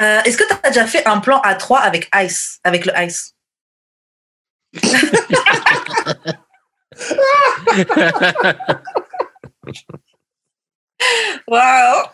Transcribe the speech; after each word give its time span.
Euh, 0.00 0.20
Est-ce 0.22 0.36
que 0.36 0.44
tu 0.46 0.54
as 0.62 0.70
déjà 0.70 0.86
fait 0.86 1.06
un 1.06 1.20
plan 1.20 1.40
à 1.40 1.54
3 1.54 1.80
avec 1.80 2.10
Ice, 2.16 2.58
avec 2.64 2.84
le 2.84 2.92
Ice? 2.98 3.34
Wow 11.48 12.08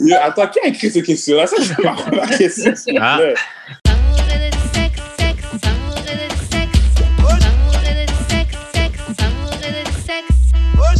Yo, 0.00 0.16
Attends, 0.22 0.46
qui 0.48 0.60
a 0.60 0.66
écrit 0.66 0.90
cette 0.90 1.04
question-là? 1.04 1.46
Ça, 1.46 1.56
je 1.60 1.74
pas 1.74 1.94
la 2.12 2.26
question. 2.36 2.74
s'il 2.76 2.94
te 2.94 3.00
Ah. 3.00 3.16
plaît. 3.18 3.34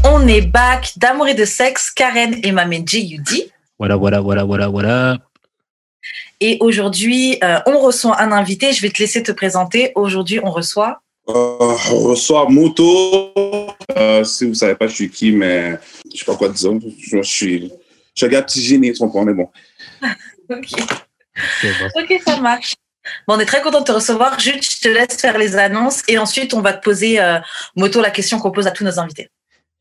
On 0.05 0.27
est 0.27 0.41
back 0.43 0.93
d'amour 0.97 1.29
et 1.29 1.35
de 1.35 1.45
sexe, 1.45 1.91
Karen 1.91 2.35
et 2.43 2.53
Mamé 2.53 2.85
Yudi. 2.93 3.51
Voilà, 3.79 3.97
voilà, 3.97 4.21
voilà, 4.21 4.45
voilà, 4.45 4.69
voilà. 4.69 5.19
Et 6.43 6.57
aujourd'hui, 6.59 7.39
euh, 7.45 7.61
on 7.67 7.79
reçoit 7.79 8.21
un 8.21 8.33
invité. 8.33 8.73
Je 8.73 8.83
vais 8.83 8.91
te 8.91 8.99
laisser 8.99 9.23
te 9.23 9.31
présenter. 9.31 9.93
Aujourd'hui, 9.95 10.41
on 10.43 10.51
reçoit. 10.51 11.01
Euh, 11.29 11.33
on 11.93 11.99
reçoit 12.01 12.49
Moto. 12.49 13.33
Euh, 13.97 14.25
si 14.25 14.47
vous 14.47 14.55
savez 14.55 14.75
pas, 14.75 14.89
je 14.89 14.95
suis 14.95 15.09
qui, 15.09 15.31
mais 15.31 15.79
je 16.13 16.19
sais 16.19 16.25
pas 16.25 16.35
quoi 16.35 16.49
dire. 16.49 16.73
Je, 16.99 17.23
suis, 17.23 17.69
je 17.69 17.71
suis 18.17 18.27
un 18.27 18.29
gars 18.29 18.43
petit 18.43 18.61
gêné, 18.61 18.93
son 18.93 19.09
on 19.15 19.29
est 19.29 19.35
bon. 19.35 19.49
Ok. 20.51 20.73
Ok, 21.95 22.21
ça 22.27 22.37
marche. 22.41 22.75
Bon, 23.29 23.37
on 23.37 23.39
est 23.39 23.47
très 23.47 23.63
content 23.63 23.79
de 23.79 23.85
te 23.85 23.93
recevoir. 23.93 24.39
Jude, 24.41 24.63
je 24.63 24.81
te 24.81 24.89
laisse 24.89 25.21
faire 25.21 25.39
les 25.39 25.55
annonces 25.57 26.03
et 26.09 26.19
ensuite, 26.19 26.55
on 26.55 26.61
va 26.61 26.73
te 26.73 26.83
poser, 26.83 27.21
euh, 27.21 27.39
Moto, 27.77 28.01
la 28.01 28.11
question 28.11 28.41
qu'on 28.41 28.51
pose 28.51 28.67
à 28.67 28.73
tous 28.73 28.83
nos 28.83 28.99
invités. 28.99 29.29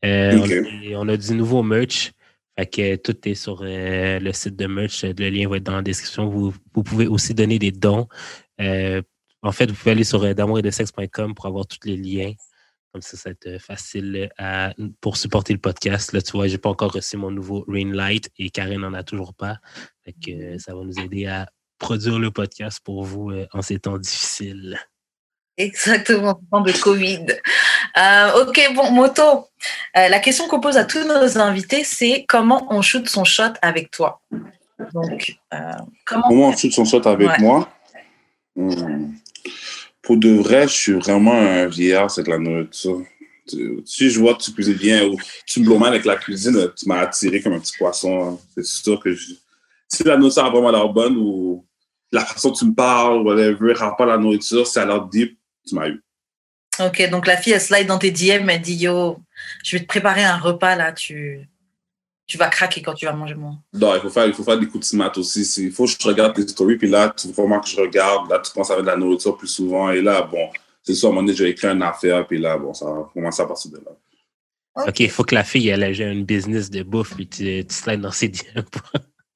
Euh, 0.04 0.38
on, 0.38 0.96
a, 0.96 0.98
on 1.00 1.08
a 1.08 1.16
du 1.16 1.32
nouveau 1.34 1.64
merch. 1.64 2.12
Fait 2.58 2.66
que 2.66 2.96
tout 2.96 3.16
est 3.26 3.34
sur 3.34 3.62
euh, 3.62 4.18
le 4.18 4.32
site 4.32 4.56
de 4.56 4.66
merch. 4.66 5.04
Le 5.04 5.30
lien 5.30 5.48
va 5.48 5.56
être 5.56 5.62
dans 5.64 5.76
la 5.76 5.82
description. 5.82 6.28
Vous, 6.28 6.52
pouvez 6.72 7.06
aussi 7.06 7.34
donner 7.34 7.58
des 7.58 7.72
dons. 7.72 8.08
Euh, 8.60 9.00
en 9.42 9.52
fait, 9.52 9.70
vous 9.70 9.76
pouvez 9.76 9.92
aller 9.92 10.04
sur 10.04 10.22
euh, 10.22 10.34
d'amour 10.34 10.58
et 10.58 10.62
de 10.62 10.70
sexe.com 10.70 11.34
pour 11.34 11.46
avoir 11.46 11.66
tous 11.66 11.78
les 11.84 11.96
liens. 11.96 12.32
Comme 12.92 13.00
ça, 13.00 13.16
ça 13.16 13.30
va 13.30 13.36
être 13.40 13.58
facile 13.58 14.28
pour 15.00 15.16
supporter 15.16 15.54
le 15.54 15.58
podcast. 15.58 16.12
Là, 16.12 16.20
tu 16.20 16.32
vois, 16.32 16.46
j'ai 16.46 16.58
pas 16.58 16.68
encore 16.68 16.92
reçu 16.92 17.16
mon 17.16 17.30
nouveau 17.30 17.64
Rain 17.66 17.90
Light 17.90 18.30
et 18.36 18.50
Karen 18.50 18.82
n'en 18.82 18.92
a 18.92 19.02
toujours 19.02 19.32
pas. 19.32 19.56
Fait 20.04 20.12
que 20.12 20.58
ça 20.58 20.74
va 20.74 20.84
nous 20.84 20.98
aider 20.98 21.24
à 21.24 21.48
produire 21.78 22.18
le 22.18 22.30
podcast 22.30 22.80
pour 22.84 23.02
vous 23.02 23.32
en 23.54 23.62
ces 23.62 23.78
temps 23.78 23.96
difficiles. 23.96 24.78
Exactement, 25.62 26.40
temps 26.50 26.60
de 26.60 26.72
Covid. 26.72 27.26
Euh, 27.98 28.42
ok, 28.44 28.72
bon, 28.74 28.90
Moto. 28.90 29.46
Euh, 29.96 30.08
la 30.08 30.18
question 30.18 30.48
qu'on 30.48 30.60
pose 30.60 30.76
à 30.76 30.84
tous 30.84 31.04
nos 31.06 31.38
invités, 31.38 31.84
c'est 31.84 32.24
comment 32.28 32.66
on 32.70 32.82
shoot 32.82 33.08
son 33.08 33.24
shot 33.24 33.52
avec 33.62 33.90
toi? 33.90 34.20
Donc, 34.92 35.36
euh, 35.54 35.58
comment 36.04 36.22
Comment 36.28 36.48
on 36.48 36.56
shoot 36.56 36.72
son 36.72 36.84
shot 36.84 37.06
avec 37.06 37.28
Ouais. 37.28 37.38
moi? 37.40 37.68
Hmm. 38.56 39.12
Pour 40.02 40.16
de 40.16 40.30
vrai, 40.30 40.62
je 40.64 40.72
suis 40.72 40.92
vraiment 40.94 41.32
un 41.34 41.66
vieillard, 41.66 42.10
c'est 42.10 42.24
que 42.24 42.30
la 42.30 42.38
nourriture. 42.38 43.02
Tu- 43.48 43.82
Si 43.84 44.10
je 44.10 44.18
vois 44.20 44.34
que 44.34 44.42
tu 44.42 44.52
cuisines 44.52 44.74
bien 44.74 45.04
ou 45.06 45.16
tu 45.46 45.60
me 45.60 45.78
mal 45.78 45.90
avec 45.90 46.04
la 46.04 46.16
cuisine, 46.16 46.56
tu 46.76 46.88
m'as 46.88 47.00
attiré 47.00 47.40
comme 47.40 47.52
un 47.54 47.60
petit 47.60 47.76
poisson. 47.78 48.12
hein. 48.30 48.38
C'est 48.54 48.64
sûr 48.64 49.00
que 49.00 49.12
je... 49.14 49.32
si 49.88 50.02
la 50.04 50.16
nourriture 50.16 50.44
a 50.44 50.50
vraiment 50.50 50.70
l'air 50.70 50.88
bonne 50.88 51.16
ou 51.16 51.64
la 52.10 52.24
façon 52.24 52.48
dont 52.48 52.54
tu 52.54 52.64
me 52.66 52.74
parles, 52.74 53.22
whatever, 53.22 53.72
rapport 53.74 54.06
à 54.06 54.10
la 54.10 54.18
nourriture, 54.18 54.64
elle 54.76 54.82
a 54.82 54.86
l'air 54.86 55.02
deep, 55.06 55.38
tu 55.66 55.74
m'as 55.74 55.88
eu. 55.88 56.02
Ok, 56.80 57.08
donc 57.10 57.26
la 57.26 57.36
fille, 57.36 57.52
elle 57.52 57.60
slide 57.60 57.86
dans 57.86 57.98
tes 57.98 58.10
DM, 58.10 58.48
elle 58.48 58.60
dit 58.60 58.74
Yo, 58.74 59.18
je 59.62 59.76
vais 59.76 59.82
te 59.82 59.86
préparer 59.86 60.24
un 60.24 60.38
repas 60.38 60.74
là, 60.74 60.92
tu, 60.92 61.46
tu 62.26 62.38
vas 62.38 62.48
craquer 62.48 62.80
quand 62.80 62.94
tu 62.94 63.04
vas 63.04 63.12
manger 63.12 63.34
mon. 63.34 63.58
Non, 63.74 63.94
il 63.94 64.00
faut 64.00 64.10
faire, 64.10 64.26
il 64.26 64.32
faut 64.32 64.44
faire 64.44 64.58
des 64.58 64.66
coups 64.66 64.90
de 64.90 64.96
maths 64.96 65.18
aussi. 65.18 65.42
Il 65.62 65.70
faut 65.72 65.84
que 65.84 65.90
je 65.90 66.08
regarde 66.08 66.34
tes 66.34 66.48
stories, 66.48 66.78
puis 66.78 66.88
là, 66.88 67.12
tu 67.14 67.28
vraiment 67.32 67.60
que 67.60 67.68
je 67.68 67.76
regarde. 67.76 68.30
Là, 68.30 68.38
tu 68.38 68.52
commences 68.52 68.70
à 68.70 68.74
avoir 68.74 68.86
de 68.86 68.90
la 68.90 68.96
nourriture 68.96 69.36
plus 69.36 69.48
souvent. 69.48 69.90
Et 69.90 70.00
là, 70.00 70.22
bon, 70.22 70.48
c'est 70.82 70.94
sûr, 70.94 71.08
à 71.08 71.10
un 71.10 71.14
moment 71.14 71.26
donné, 71.26 71.36
je 71.36 71.44
vais 71.44 71.50
écrire 71.50 71.72
une 71.72 71.82
affaire, 71.82 72.26
puis 72.26 72.38
là, 72.38 72.56
bon, 72.56 72.72
ça 72.72 72.86
va 72.86 73.10
commencer 73.12 73.42
à 73.42 73.46
partir 73.46 73.70
de 73.70 73.76
là. 73.76 73.92
OK, 74.86 75.00
il 75.00 75.10
faut 75.10 75.24
que 75.24 75.34
la 75.34 75.44
fille 75.44 75.68
elle 75.68 75.82
ait 75.82 75.92
une 75.92 76.24
business 76.24 76.70
de 76.70 76.82
bouffe 76.82 77.14
puis 77.14 77.28
tu, 77.28 77.44
tu 77.66 77.74
slides 77.74 78.00
dans 78.00 78.10
ses 78.10 78.28
DM. 78.28 78.62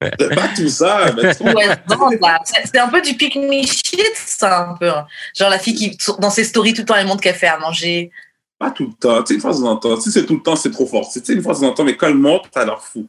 C'est 0.01 0.35
pas 0.35 0.49
tout 0.55 0.69
ça, 0.69 1.11
mais 1.15 1.23
là, 2.21 2.39
c'est 2.45 2.77
un 2.77 2.87
peu 2.87 3.01
du 3.01 3.15
pick 3.15 3.35
me 3.35 3.63
shit, 3.65 4.13
ça, 4.15 4.69
un 4.69 4.73
peu. 4.75 4.91
Genre 5.35 5.49
la 5.49 5.57
fille 5.57 5.73
qui, 5.73 5.97
dans 6.19 6.29
ses 6.29 6.43
stories, 6.43 6.73
tout 6.73 6.81
le 6.81 6.85
temps, 6.85 6.95
elle 6.95 7.07
montre 7.07 7.21
qu'elle 7.21 7.35
fait 7.35 7.47
à 7.47 7.57
manger. 7.57 8.11
pas 8.59 8.69
tout 8.69 8.87
le 8.87 8.93
temps. 8.93 9.23
Tu 9.23 9.27
sais, 9.27 9.33
une 9.35 9.41
fois 9.41 9.51
de 9.53 9.57
temps 9.57 9.71
en 9.71 9.77
temps. 9.77 9.99
Si 9.99 10.11
c'est 10.11 10.25
tout 10.25 10.35
le 10.35 10.43
temps, 10.43 10.55
c'est 10.55 10.69
trop 10.69 10.85
fort. 10.85 11.09
Tu 11.11 11.19
sais, 11.23 11.33
une 11.33 11.41
fois 11.41 11.55
de 11.55 11.59
temps 11.59 11.67
en 11.67 11.73
temps, 11.73 11.83
mais 11.83 11.97
quand 11.97 12.07
elle 12.07 12.15
monte, 12.15 12.45
t'as 12.51 12.65
l'air 12.65 12.81
fou. 12.81 13.07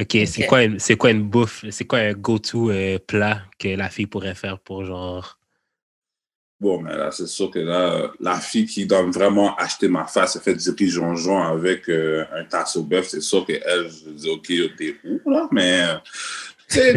OK, 0.00 0.16
c'est 0.26 0.46
quoi 0.46 0.62
une 0.62 0.78
c'est 0.78 0.96
quoi 0.96 1.10
une 1.10 1.22
bouffe, 1.22 1.64
c'est 1.70 1.86
quoi 1.86 2.00
un 2.00 2.12
go-to 2.12 2.70
euh, 2.70 2.98
plat 2.98 3.42
que 3.58 3.68
la 3.68 3.88
fille 3.88 4.06
pourrait 4.06 4.34
faire 4.34 4.58
pour 4.58 4.84
genre 4.84 5.38
Bon, 6.58 6.80
mais 6.80 6.96
là, 6.96 7.10
c'est 7.12 7.26
sûr 7.26 7.50
que 7.50 7.58
là, 7.58 8.10
la 8.18 8.40
fille 8.40 8.64
qui 8.64 8.86
doit 8.86 9.02
vraiment 9.02 9.54
acheter 9.56 9.88
ma 9.88 10.06
face, 10.06 10.36
elle 10.36 10.42
fait 10.42 10.54
du 10.54 10.70
riz 10.70 10.88
jonjon 10.88 11.42
avec 11.42 11.88
euh, 11.88 12.24
un 12.34 12.44
tasse 12.44 12.76
au 12.76 12.82
bœuf, 12.82 13.08
c'est 13.08 13.20
sûr 13.20 13.44
qu'elle, 13.44 13.90
je 13.90 14.10
dis, 14.10 14.30
OK, 14.30 14.46
t'es 14.78 14.96
où, 15.04 15.30
là? 15.30 15.48
Mais, 15.52 15.84
sais, 16.68 16.94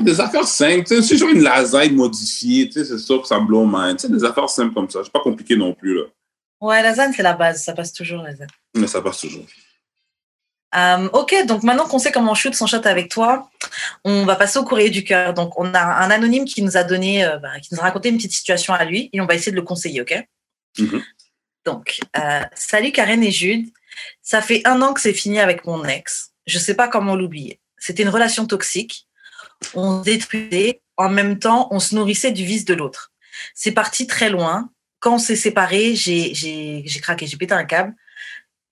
des 0.00 0.20
affaires, 0.20 0.46
simples. 0.46 0.84
Tu 0.84 0.96
sais, 0.96 1.02
si 1.02 1.18
je 1.18 1.24
veux 1.24 1.34
une 1.34 1.42
lasagne 1.42 1.94
modifiée, 1.94 2.66
tu 2.68 2.72
sais, 2.72 2.84
c'est 2.84 2.98
sûr 2.98 3.22
que 3.22 3.28
ça 3.28 3.40
me 3.40 3.46
blow 3.46 3.66
mind. 3.66 3.98
Tu 3.98 4.06
sais, 4.06 4.12
des 4.12 4.24
affaires 4.24 4.48
simples 4.48 4.74
comme 4.74 4.90
ça. 4.90 5.00
C'est 5.02 5.12
pas 5.12 5.20
compliqué 5.20 5.56
non 5.56 5.74
plus, 5.74 5.94
là. 5.94 6.04
Ouais, 6.60 6.76
la 6.76 6.90
lasagne, 6.90 7.12
c'est 7.14 7.22
la 7.22 7.34
base, 7.34 7.62
ça 7.62 7.72
passe 7.72 7.92
toujours, 7.92 8.22
la 8.22 8.30
lasagne. 8.30 8.48
Mais 8.74 8.86
ça 8.86 9.02
passe 9.02 9.20
toujours. 9.20 9.44
Euh, 10.76 11.08
ok, 11.12 11.46
donc 11.46 11.62
maintenant 11.62 11.86
qu'on 11.86 11.98
sait 11.98 12.10
comment 12.10 12.32
on 12.32 12.34
shoot 12.34 12.54
son 12.54 12.66
shot 12.66 12.84
avec 12.84 13.08
toi, 13.08 13.48
on 14.04 14.24
va 14.24 14.34
passer 14.34 14.58
au 14.58 14.64
courrier 14.64 14.90
du 14.90 15.04
cœur. 15.04 15.34
Donc, 15.34 15.58
on 15.58 15.72
a 15.72 15.80
un 15.80 16.10
anonyme 16.10 16.44
qui 16.44 16.62
nous 16.62 16.76
a 16.76 16.84
donné, 16.84 17.24
euh, 17.24 17.38
bah, 17.38 17.60
qui 17.60 17.72
nous 17.72 17.80
a 17.80 17.82
raconté 17.82 18.08
une 18.08 18.16
petite 18.16 18.32
situation 18.32 18.74
à 18.74 18.84
lui 18.84 19.10
et 19.12 19.20
on 19.20 19.26
va 19.26 19.34
essayer 19.34 19.52
de 19.52 19.56
le 19.56 19.62
conseiller, 19.62 20.00
ok? 20.00 20.26
Mhm. 20.78 21.02
Donc, 21.64 22.00
euh, 22.16 22.42
salut 22.54 22.92
Karen 22.92 23.22
et 23.22 23.30
Jude. 23.30 23.68
Ça 24.22 24.42
fait 24.42 24.62
un 24.64 24.82
an 24.82 24.92
que 24.92 25.00
c'est 25.00 25.12
fini 25.12 25.38
avec 25.38 25.64
mon 25.64 25.84
ex. 25.84 26.32
Je 26.46 26.58
sais 26.58 26.74
pas 26.74 26.88
comment 26.88 27.14
l'oublier. 27.14 27.60
C'était 27.78 28.02
une 28.02 28.08
relation 28.08 28.46
toxique. 28.46 29.06
On 29.74 30.00
se 30.00 30.04
détruisait. 30.04 30.80
En 30.96 31.08
même 31.08 31.38
temps, 31.38 31.68
on 31.70 31.80
se 31.80 31.94
nourrissait 31.94 32.32
du 32.32 32.44
vice 32.44 32.64
de 32.64 32.74
l'autre. 32.74 33.12
C'est 33.54 33.72
parti 33.72 34.06
très 34.06 34.28
loin. 34.28 34.70
Quand 35.00 35.14
on 35.14 35.18
s'est 35.18 35.36
séparés, 35.36 35.94
j'ai 35.94 36.84
craqué, 37.00 37.26
j'ai 37.26 37.36
pété 37.36 37.54
un 37.54 37.64
câble. 37.64 37.94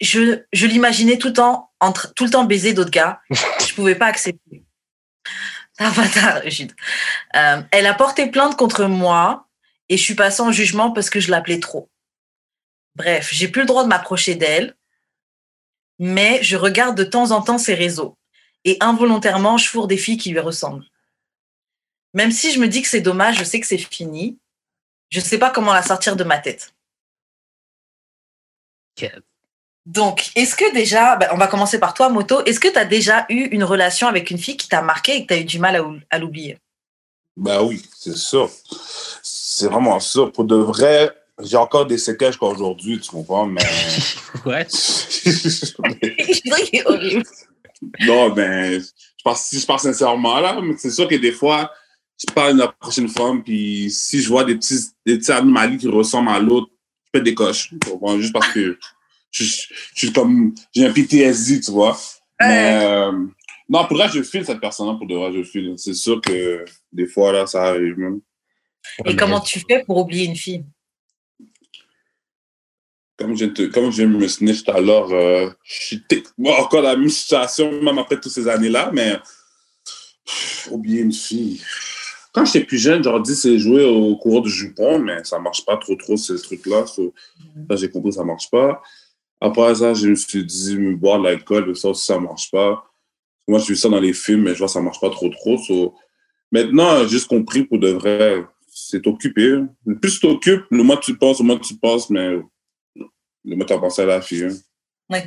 Je, 0.03 0.43
je 0.53 0.67
l'imaginais 0.67 1.17
tout 1.17 1.29
le 1.29 1.33
temps 1.33 1.73
entre 1.81 2.13
tout 2.15 2.25
le 2.25 2.31
temps 2.31 2.45
baiser 2.45 2.75
d'autres 2.75 2.91
gars. 2.91 3.21
Je 3.31 3.75
pouvais 3.75 3.95
pas 3.95 4.07
accepter. 4.07 4.65
Jude. 6.47 6.73
Euh, 7.35 7.63
elle 7.71 7.87
a 7.87 7.95
porté 7.95 8.31
plainte 8.31 8.57
contre 8.57 8.85
moi 8.85 9.49
et 9.89 9.97
je 9.97 10.03
suis 10.03 10.15
passée 10.15 10.43
en 10.43 10.53
jugement 10.53 10.93
parce 10.93 11.11
que 11.11 11.19
je 11.19 11.31
l'appelais 11.31 11.61
trop. 11.61 11.91
Bref, 12.95 13.31
j'ai 13.33 13.49
plus 13.49 13.63
le 13.63 13.67
droit 13.67 13.83
de 13.83 13.89
m'approcher 13.89 14.35
d'elle, 14.35 14.77
mais 15.99 16.43
je 16.43 16.57
regarde 16.57 16.97
de 16.97 17.05
temps 17.05 17.31
en 17.31 17.43
temps 17.43 17.59
ses 17.59 17.75
réseaux 17.75 18.19
et 18.65 18.77
involontairement, 18.81 19.57
je 19.57 19.69
fourre 19.69 19.89
des 19.89 19.97
filles 19.97 20.19
qui 20.19 20.31
lui 20.31 20.41
ressemblent. 20.41 20.87
Même 22.15 22.31
si 22.31 22.53
je 22.53 22.61
me 22.61 22.69
dis 22.69 22.83
que 22.83 22.89
c'est 22.89 23.01
dommage, 23.01 23.39
je 23.39 23.45
sais 23.45 23.61
que 23.61 23.67
c'est 23.67 23.79
fini. 23.79 24.39
Je 25.09 25.21
sais 25.21 25.39
pas 25.39 25.51
comment 25.51 25.73
la 25.73 25.83
sortir 25.83 26.17
de 26.17 26.25
ma 26.25 26.39
tête. 26.39 26.75
Donc, 29.87 30.31
est-ce 30.37 30.55
que 30.55 30.73
déjà, 30.73 31.17
bah, 31.17 31.29
on 31.33 31.37
va 31.37 31.49
commencer 31.49 31.79
par 31.81 31.93
toi, 31.95 32.09
Moto, 32.09 32.45
est-ce 32.45 32.61
que 32.61 32.69
tu 32.69 32.79
as 32.79 32.85
déjà 32.85 33.27
eu 33.29 33.47
une 33.51 33.65
relation 33.65 34.07
avec 34.07 34.31
une 34.31 34.39
fille 34.39 34.57
qui 34.57 34.69
t'a 34.69 34.81
marqué 34.83 35.17
et 35.17 35.23
que 35.23 35.29
tu 35.29 35.35
as 35.35 35.41
eu 35.41 35.45
du 35.45 35.59
mal 35.59 35.77
à, 35.77 35.83
ou- 35.83 35.99
à 36.11 36.19
l'oublier? 36.19 36.59
Ben 37.37 37.63
oui, 37.63 37.83
c'est 37.99 38.17
sûr. 38.17 38.49
C'est 39.23 39.67
vraiment 39.67 39.99
sûr. 39.99 40.31
Pour 40.31 40.45
de 40.45 40.55
vrai, 40.55 41.11
j'ai 41.43 41.57
encore 41.57 41.87
des 41.87 41.99
séquelles 41.99 42.33
jusqu'à 42.33 42.47
aujourd'hui, 42.47 43.01
tu 43.01 43.11
comprends, 43.11 43.47
mais... 43.47 43.63
Ouais. 44.47 44.67
Je 44.71 46.43
dirais 46.43 46.63
qu'il 46.65 46.79
est 46.81 46.87
horrible. 46.87 47.23
non, 48.01 48.31
ben, 48.31 48.81
je 48.81 49.23
pense, 49.25 49.43
si 49.47 49.59
je 49.61 49.67
pense 49.67 49.83
sincèrement, 49.83 50.41
là, 50.41 50.59
mais 50.63 50.75
c'est 50.79 50.91
sûr 50.91 51.07
que 51.09 51.17
des 51.17 51.33
fois, 51.33 51.71
je 52.19 52.33
parle 52.33 52.57
d'une 52.57 52.67
prochaine 52.81 53.09
femme, 53.09 53.43
puis 53.43 53.91
si 53.91 54.23
je 54.23 54.29
vois 54.29 54.45
des 54.45 54.55
petits, 54.55 54.79
des 55.05 55.19
petits 55.19 55.33
anomalies 55.33 55.79
qui 55.79 55.89
ressemblent 55.89 56.31
à 56.31 56.39
l'autre, 56.39 56.69
je 57.07 57.11
peux 57.13 57.21
décoche. 57.21 57.71
Tu 57.71 57.79
comprends? 57.91 58.19
Juste 58.19 58.33
parce 58.33 58.49
que 58.53 58.79
je, 59.33 59.45
je, 59.45 59.63
je 59.95 59.99
suis 59.99 60.13
comme, 60.13 60.55
j'ai 60.75 60.87
un 60.87 60.93
PTSD, 60.93 61.61
tu 61.61 61.73
vois. 61.73 61.99
Mais, 62.41 62.85
euh, 62.85 63.13
non, 63.69 63.87
pour 63.87 63.97
vrai, 63.97 64.09
je 64.13 64.23
file 64.23 64.45
cette 64.45 64.61
personne-là, 64.61 64.95
pour 64.95 65.07
de 65.07 65.15
vrai, 65.15 65.33
je 65.33 65.43
file. 65.43 65.75
C'est 65.77 65.95
sûr 65.95 66.21
que 66.21 66.65
des 66.93 67.07
fois, 67.07 67.33
là, 67.33 67.47
ça 67.47 67.65
arrive 67.65 67.99
même. 67.99 68.21
Et 69.07 69.17
comment 69.17 69.41
tu 69.41 69.61
fais 69.69 69.85
pour 69.85 69.97
oublier 69.97 70.27
une 70.27 70.37
fille? 70.37 70.65
Comme 73.17 73.37
je, 73.37 73.47
te, 73.47 73.63
comme 73.63 73.91
je 73.91 73.99
viens 74.03 74.11
de 74.11 74.17
me 74.17 74.29
snitch 74.29 74.65
tout 74.65 74.73
à 74.73 74.81
l'heure, 74.81 75.11
euh, 75.13 75.49
je 75.63 75.81
suis 75.87 76.03
techniquement 76.03 76.59
encore 76.59 76.83
dans 76.83 76.89
la 76.89 76.97
même 76.97 77.09
situation, 77.09 77.81
même 77.81 77.99
après 77.99 78.19
toutes 78.21 78.33
ces 78.33 78.49
années-là, 78.49 78.91
mais 78.93 79.17
pff, 80.27 80.69
oublier 80.73 81.03
une 81.03 81.13
fille. 81.13 81.63
Quand 82.33 82.45
j'étais 82.45 82.65
plus 82.65 82.79
jeune, 82.79 83.05
j'aurais 83.05 83.23
dit 83.23 83.37
c'est 83.37 83.59
jouer 83.59 83.85
au 83.85 84.17
courant 84.17 84.41
du 84.41 84.51
jupon, 84.51 84.99
mais 84.99 85.23
ça 85.25 85.39
marche 85.39 85.65
pas 85.65 85.77
trop 85.77 85.95
trop 85.95 86.17
ces 86.17 86.41
trucs-là. 86.41 86.87
So, 86.87 87.15
ça, 87.71 87.77
j'ai 87.77 87.91
compris, 87.91 88.15
ça 88.15 88.25
marche 88.25 88.51
pas. 88.51 88.83
Après 89.45 89.75
ça, 89.75 89.93
je 89.95 90.09
me 90.09 90.15
suis 90.15 90.45
dit, 90.45 90.77
me 90.79 90.95
boire 90.95 91.19
de 91.19 91.25
l'alcool, 91.25 91.75
ça 91.77 91.89
aussi, 91.89 92.05
ça 92.07 92.19
marche 92.21 92.51
pas. 92.51 92.85
Moi, 93.49 93.59
je 93.59 93.73
vis 93.73 93.77
ça 93.81 93.89
dans 93.89 93.99
les 94.01 94.13
films, 94.13 94.43
mais 94.43 94.53
je 94.53 94.59
vois 94.59 94.69
que 94.69 94.73
ça 94.73 94.81
marche 94.81 95.01
pas 95.01 95.11
trop 95.11 95.29
trop. 95.31 95.59
So, 95.59 95.95
maintenant, 96.53 97.03
j'ai 97.03 97.09
juste 97.09 97.27
compris 97.29 97.65
pour 97.65 97.79
de 97.81 97.89
vrai, 97.91 98.45
c'est 98.69 99.05
occupé. 99.07 99.59
Le 99.85 99.99
plus 99.99 100.13
tu 100.15 100.21
t'occupes, 100.21 100.65
le 100.71 100.83
moins 100.85 100.97
tu 100.97 101.17
penses, 101.19 101.41
le 101.41 101.47
moins 101.47 101.59
tu 101.59 101.77
penses, 101.77 102.09
mais 102.09 102.29
le 103.45 103.57
moins 103.57 103.67
tu 103.67 103.73
as 103.73 103.79
pensé 103.79 104.03
à 104.03 104.07
la 104.07 104.21
fille. 104.23 104.45
hein. 104.45 104.57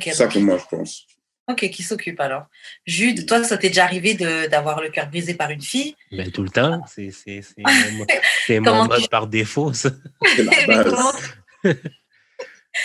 C'est 0.00 0.14
ça 0.14 0.26
que 0.28 0.38
moi, 0.38 0.56
je 0.58 0.64
pense. 0.76 1.06
Ok, 1.48 1.68
qui 1.70 1.82
s'occupe 1.84 2.18
alors? 2.18 2.44
Jude, 2.86 3.24
toi, 3.26 3.44
ça 3.44 3.56
t'est 3.58 3.68
déjà 3.68 3.84
arrivé 3.84 4.14
de- 4.14 4.48
d'avoir 4.48 4.80
le 4.82 4.88
cœur 4.88 5.08
brisé 5.08 5.34
par 5.34 5.50
une 5.50 5.60
fille? 5.62 5.94
Mais 6.10 6.28
tout 6.30 6.42
le 6.42 6.48
temps, 6.48 6.80
c'est 6.88 7.10
c'est- 7.12 7.42
c'est 7.42 7.62
mon, 7.62 8.06
c'est 8.46 8.60
mon 8.60 8.82
tu- 8.82 8.88
mode 8.88 9.08
par 9.10 9.26
défaut, 9.28 9.72
ça. 9.72 9.90
C'est 10.34 10.42
la 10.42 10.52
Mais 10.66 10.74
base. 10.76 10.84
comment, 10.86 11.12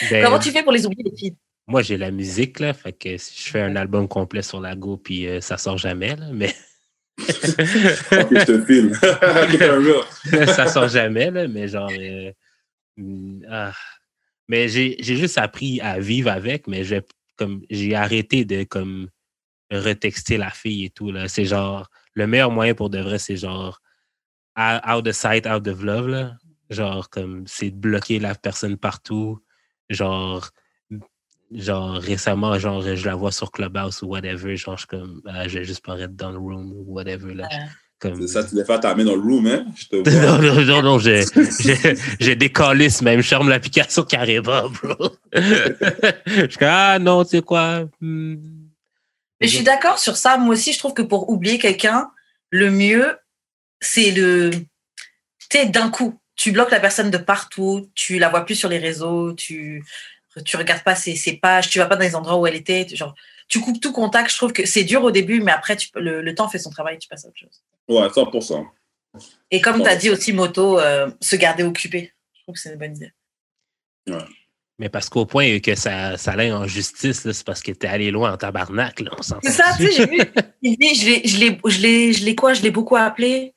Ben, 0.10 0.24
comment 0.24 0.40
tu 0.40 0.52
fais 0.52 0.64
pour 0.64 0.72
les 0.72 0.86
oublier, 0.86 1.04
les 1.04 1.18
filles? 1.18 1.36
Moi, 1.68 1.82
j'ai 1.82 1.98
la 1.98 2.12
musique, 2.12 2.60
là. 2.60 2.74
Fait 2.74 2.94
que 2.94 3.18
si 3.18 3.44
je 3.44 3.50
fais 3.50 3.62
un 3.62 3.76
album 3.76 4.08
complet 4.08 4.42
sur 4.42 4.60
la 4.60 4.76
go, 4.76 4.98
puis 4.98 5.28
euh, 5.28 5.42
ça 5.42 5.58
sort 5.58 5.78
jamais, 5.78 6.16
là. 6.16 6.28
Mais 6.34 6.54
Ok, 7.20 7.28
je 8.32 8.46
te 8.46 8.66
file. 8.66 10.46
Ça 10.56 10.68
sort 10.68 10.88
jamais, 10.88 11.30
là. 11.32 11.48
Mais 11.48 11.68
genre. 11.68 11.92
euh, 11.92 12.32
mm, 12.98 13.46
ah. 13.50 13.74
Mais 14.48 14.68
j'ai 14.68 14.98
j'ai 15.00 15.16
juste 15.16 15.38
appris 15.38 15.80
à 15.82 16.00
vivre 16.00 16.30
avec, 16.30 16.68
mais 16.68 16.84
j'ai 16.84 17.02
comme 17.38 17.62
j'ai 17.70 17.96
arrêté 17.96 18.44
de 18.44 18.64
comme 18.64 19.10
retexter 19.72 20.38
la 20.38 20.50
fille 20.50 20.86
et 20.86 20.90
tout. 20.90 21.12
là. 21.12 21.28
C'est 21.28 21.46
genre 21.46 21.90
le 22.16 22.28
meilleur 22.28 22.52
moyen 22.52 22.74
pour 22.74 22.90
de 22.90 23.00
vrai, 23.00 23.20
c'est 23.20 23.38
genre 23.38 23.82
out 24.58 24.82
out 24.88 25.08
of 25.08 25.16
sight, 25.16 25.48
out 25.48 25.68
of 25.68 25.82
love. 25.84 26.08
Là. 26.08 26.34
Genre 26.70 27.10
comme 27.10 27.46
c'est 27.48 27.70
de 27.72 27.78
bloquer 27.78 28.20
la 28.20 28.36
personne 28.36 28.78
partout. 28.78 29.40
Genre 29.92 30.50
genre 31.54 31.96
récemment, 31.96 32.58
genre 32.58 32.82
je 32.82 33.06
la 33.06 33.16
vois 33.16 33.32
sur 33.32 33.52
Clubhouse 33.52 34.02
ou 34.02 34.08
whatever, 34.08 34.56
genre 34.56 34.78
je 34.78 34.82
suis 34.82 34.88
comme 34.88 35.22
ah, 35.28 35.48
je 35.48 35.60
vais 35.60 35.66
juste 35.66 35.86
pas 35.86 36.00
être 36.00 36.16
dans 36.16 36.32
le 36.32 36.38
room 36.38 36.72
ou 36.72 36.94
whatever. 36.94 37.34
Là. 37.34 37.50
Comme, 38.00 38.20
C'est 38.22 38.28
ça, 38.42 38.44
tu 38.44 38.56
les 38.56 38.66
fais 38.66 38.80
ta 38.80 38.96
main 38.96 39.04
dans 39.06 39.16
le 39.16 39.22
room, 39.22 39.46
hein? 39.46 39.66
Je 39.76 39.86
te 39.86 39.96
non, 40.10 40.38
vois. 40.38 40.56
non, 40.56 40.66
non, 40.66 40.82
non, 40.82 41.00
j'ai, 41.00 41.24
j'ai, 41.60 41.78
j'ai 42.20 42.36
des 42.36 42.52
calices 42.52 43.04
même. 43.04 43.22
Je 43.22 43.28
ferme 43.28 43.48
l'application 43.50 44.04
carrément, 44.04 44.70
bro. 44.70 45.12
je 45.34 46.48
suis 46.50 46.58
comme, 46.58 46.68
ah 46.68 46.98
non, 46.98 47.24
tu 47.24 47.32
sais 47.32 47.42
quoi? 47.44 47.86
hmm. 48.00 48.38
Mais 49.40 49.48
je 49.48 49.56
suis 49.56 49.64
d'accord 49.64 50.00
sur 50.00 50.18
ça. 50.18 50.38
Moi 50.38 50.54
aussi, 50.54 50.74
je 50.74 50.80
trouve 50.80 50.94
que 50.94 51.02
pour 51.02 51.30
oublier 51.30 51.60
quelqu'un, 51.60 52.12
le 52.50 52.72
mieux, 52.72 53.18
c'est 53.80 54.12
le. 54.12 54.52
Tu 54.52 54.68
sais, 55.52 55.66
d'un 55.68 55.90
coup, 55.90 56.20
tu 56.42 56.52
bloques 56.52 56.72
la 56.72 56.80
personne 56.80 57.12
de 57.12 57.18
partout, 57.20 57.90
tu 57.94 58.18
la 58.18 58.30
vois 58.30 58.46
plus 58.46 58.56
sur 58.56 58.68
les 58.70 58.80
réseaux, 58.80 59.34
tu 59.34 59.84
tu 60.46 60.56
regardes 60.58 60.84
pas 60.84 60.96
ses, 60.96 61.16
ses 61.16 61.34
pages, 61.34 61.70
tu 61.70 61.78
vas 61.80 61.86
pas 61.88 61.96
dans 61.98 62.04
les 62.06 62.16
endroits 62.16 62.38
où 62.38 62.48
elle 62.48 62.56
était. 62.56 62.86
tu- 62.86 62.96
Genre, 62.96 63.14
tu 63.50 63.60
coupes 63.60 63.80
tout 63.82 63.92
contact. 63.92 64.32
Je 64.32 64.38
trouve 64.38 64.54
que 64.54 64.66
c'est 64.66 64.86
dur 64.86 65.04
au 65.04 65.12
début, 65.12 65.42
mais 65.42 65.52
après, 65.52 65.76
tu, 65.76 65.90
le, 65.96 66.22
le 66.22 66.34
temps 66.36 66.48
fait 66.48 66.58
son 66.58 66.70
travail, 66.72 66.98
tu 66.98 67.08
passes 67.10 67.26
à 67.26 67.28
autre 67.28 67.38
chose. 67.38 67.62
Ouais, 67.90 68.08
100%. 68.08 68.66
Et 69.52 69.60
comme 69.62 69.78
Ouais. 69.82 69.84
tu 69.84 69.90
as 69.90 69.96
dit 69.98 70.10
aussi, 70.10 70.32
Moto, 70.34 70.80
euh, 70.80 71.12
se 71.20 71.36
garder 71.36 71.64
occupé. 71.64 72.14
Je 72.34 72.42
trouve 72.44 72.56
que 72.56 72.62
c'est 72.62 72.70
une 72.72 72.80
bonne 72.80 72.96
idée. 72.96 73.12
Mais 74.80 74.90
parce 74.90 75.10
qu'au 75.10 75.26
point 75.26 75.60
que 75.60 75.76
ça, 75.76 76.18
ça 76.18 76.32
allait 76.32 76.52
en 76.52 76.66
justice, 76.66 77.30
c'est 77.32 77.46
parce 77.46 77.62
que 77.62 77.72
t'es 77.74 77.88
allé 77.88 78.10
loin 78.10 78.34
en 78.34 78.38
tabarnak, 78.38 79.00
là, 79.02 79.12
on 79.18 79.22
s'entend. 79.22 79.42
C'est 79.44 79.52
ça, 79.52 79.66
tu 79.78 79.84
sais, 79.86 79.92
j'ai 79.92 80.06
vu. 80.08 80.20
Il 80.64 80.78
dit, 80.78 80.96
je 80.96 81.06
l'ai- 81.08 81.28
je 81.28 81.38
l'ai, 81.40 81.60
je 81.66 81.82
l'ai, 81.82 82.14
je 82.14 82.26
l'ai 82.26 82.36
quoi 82.36 82.54
Je 82.54 82.62
l'ai 82.64 82.72
beaucoup 82.72 82.96
appelé. 82.96 83.54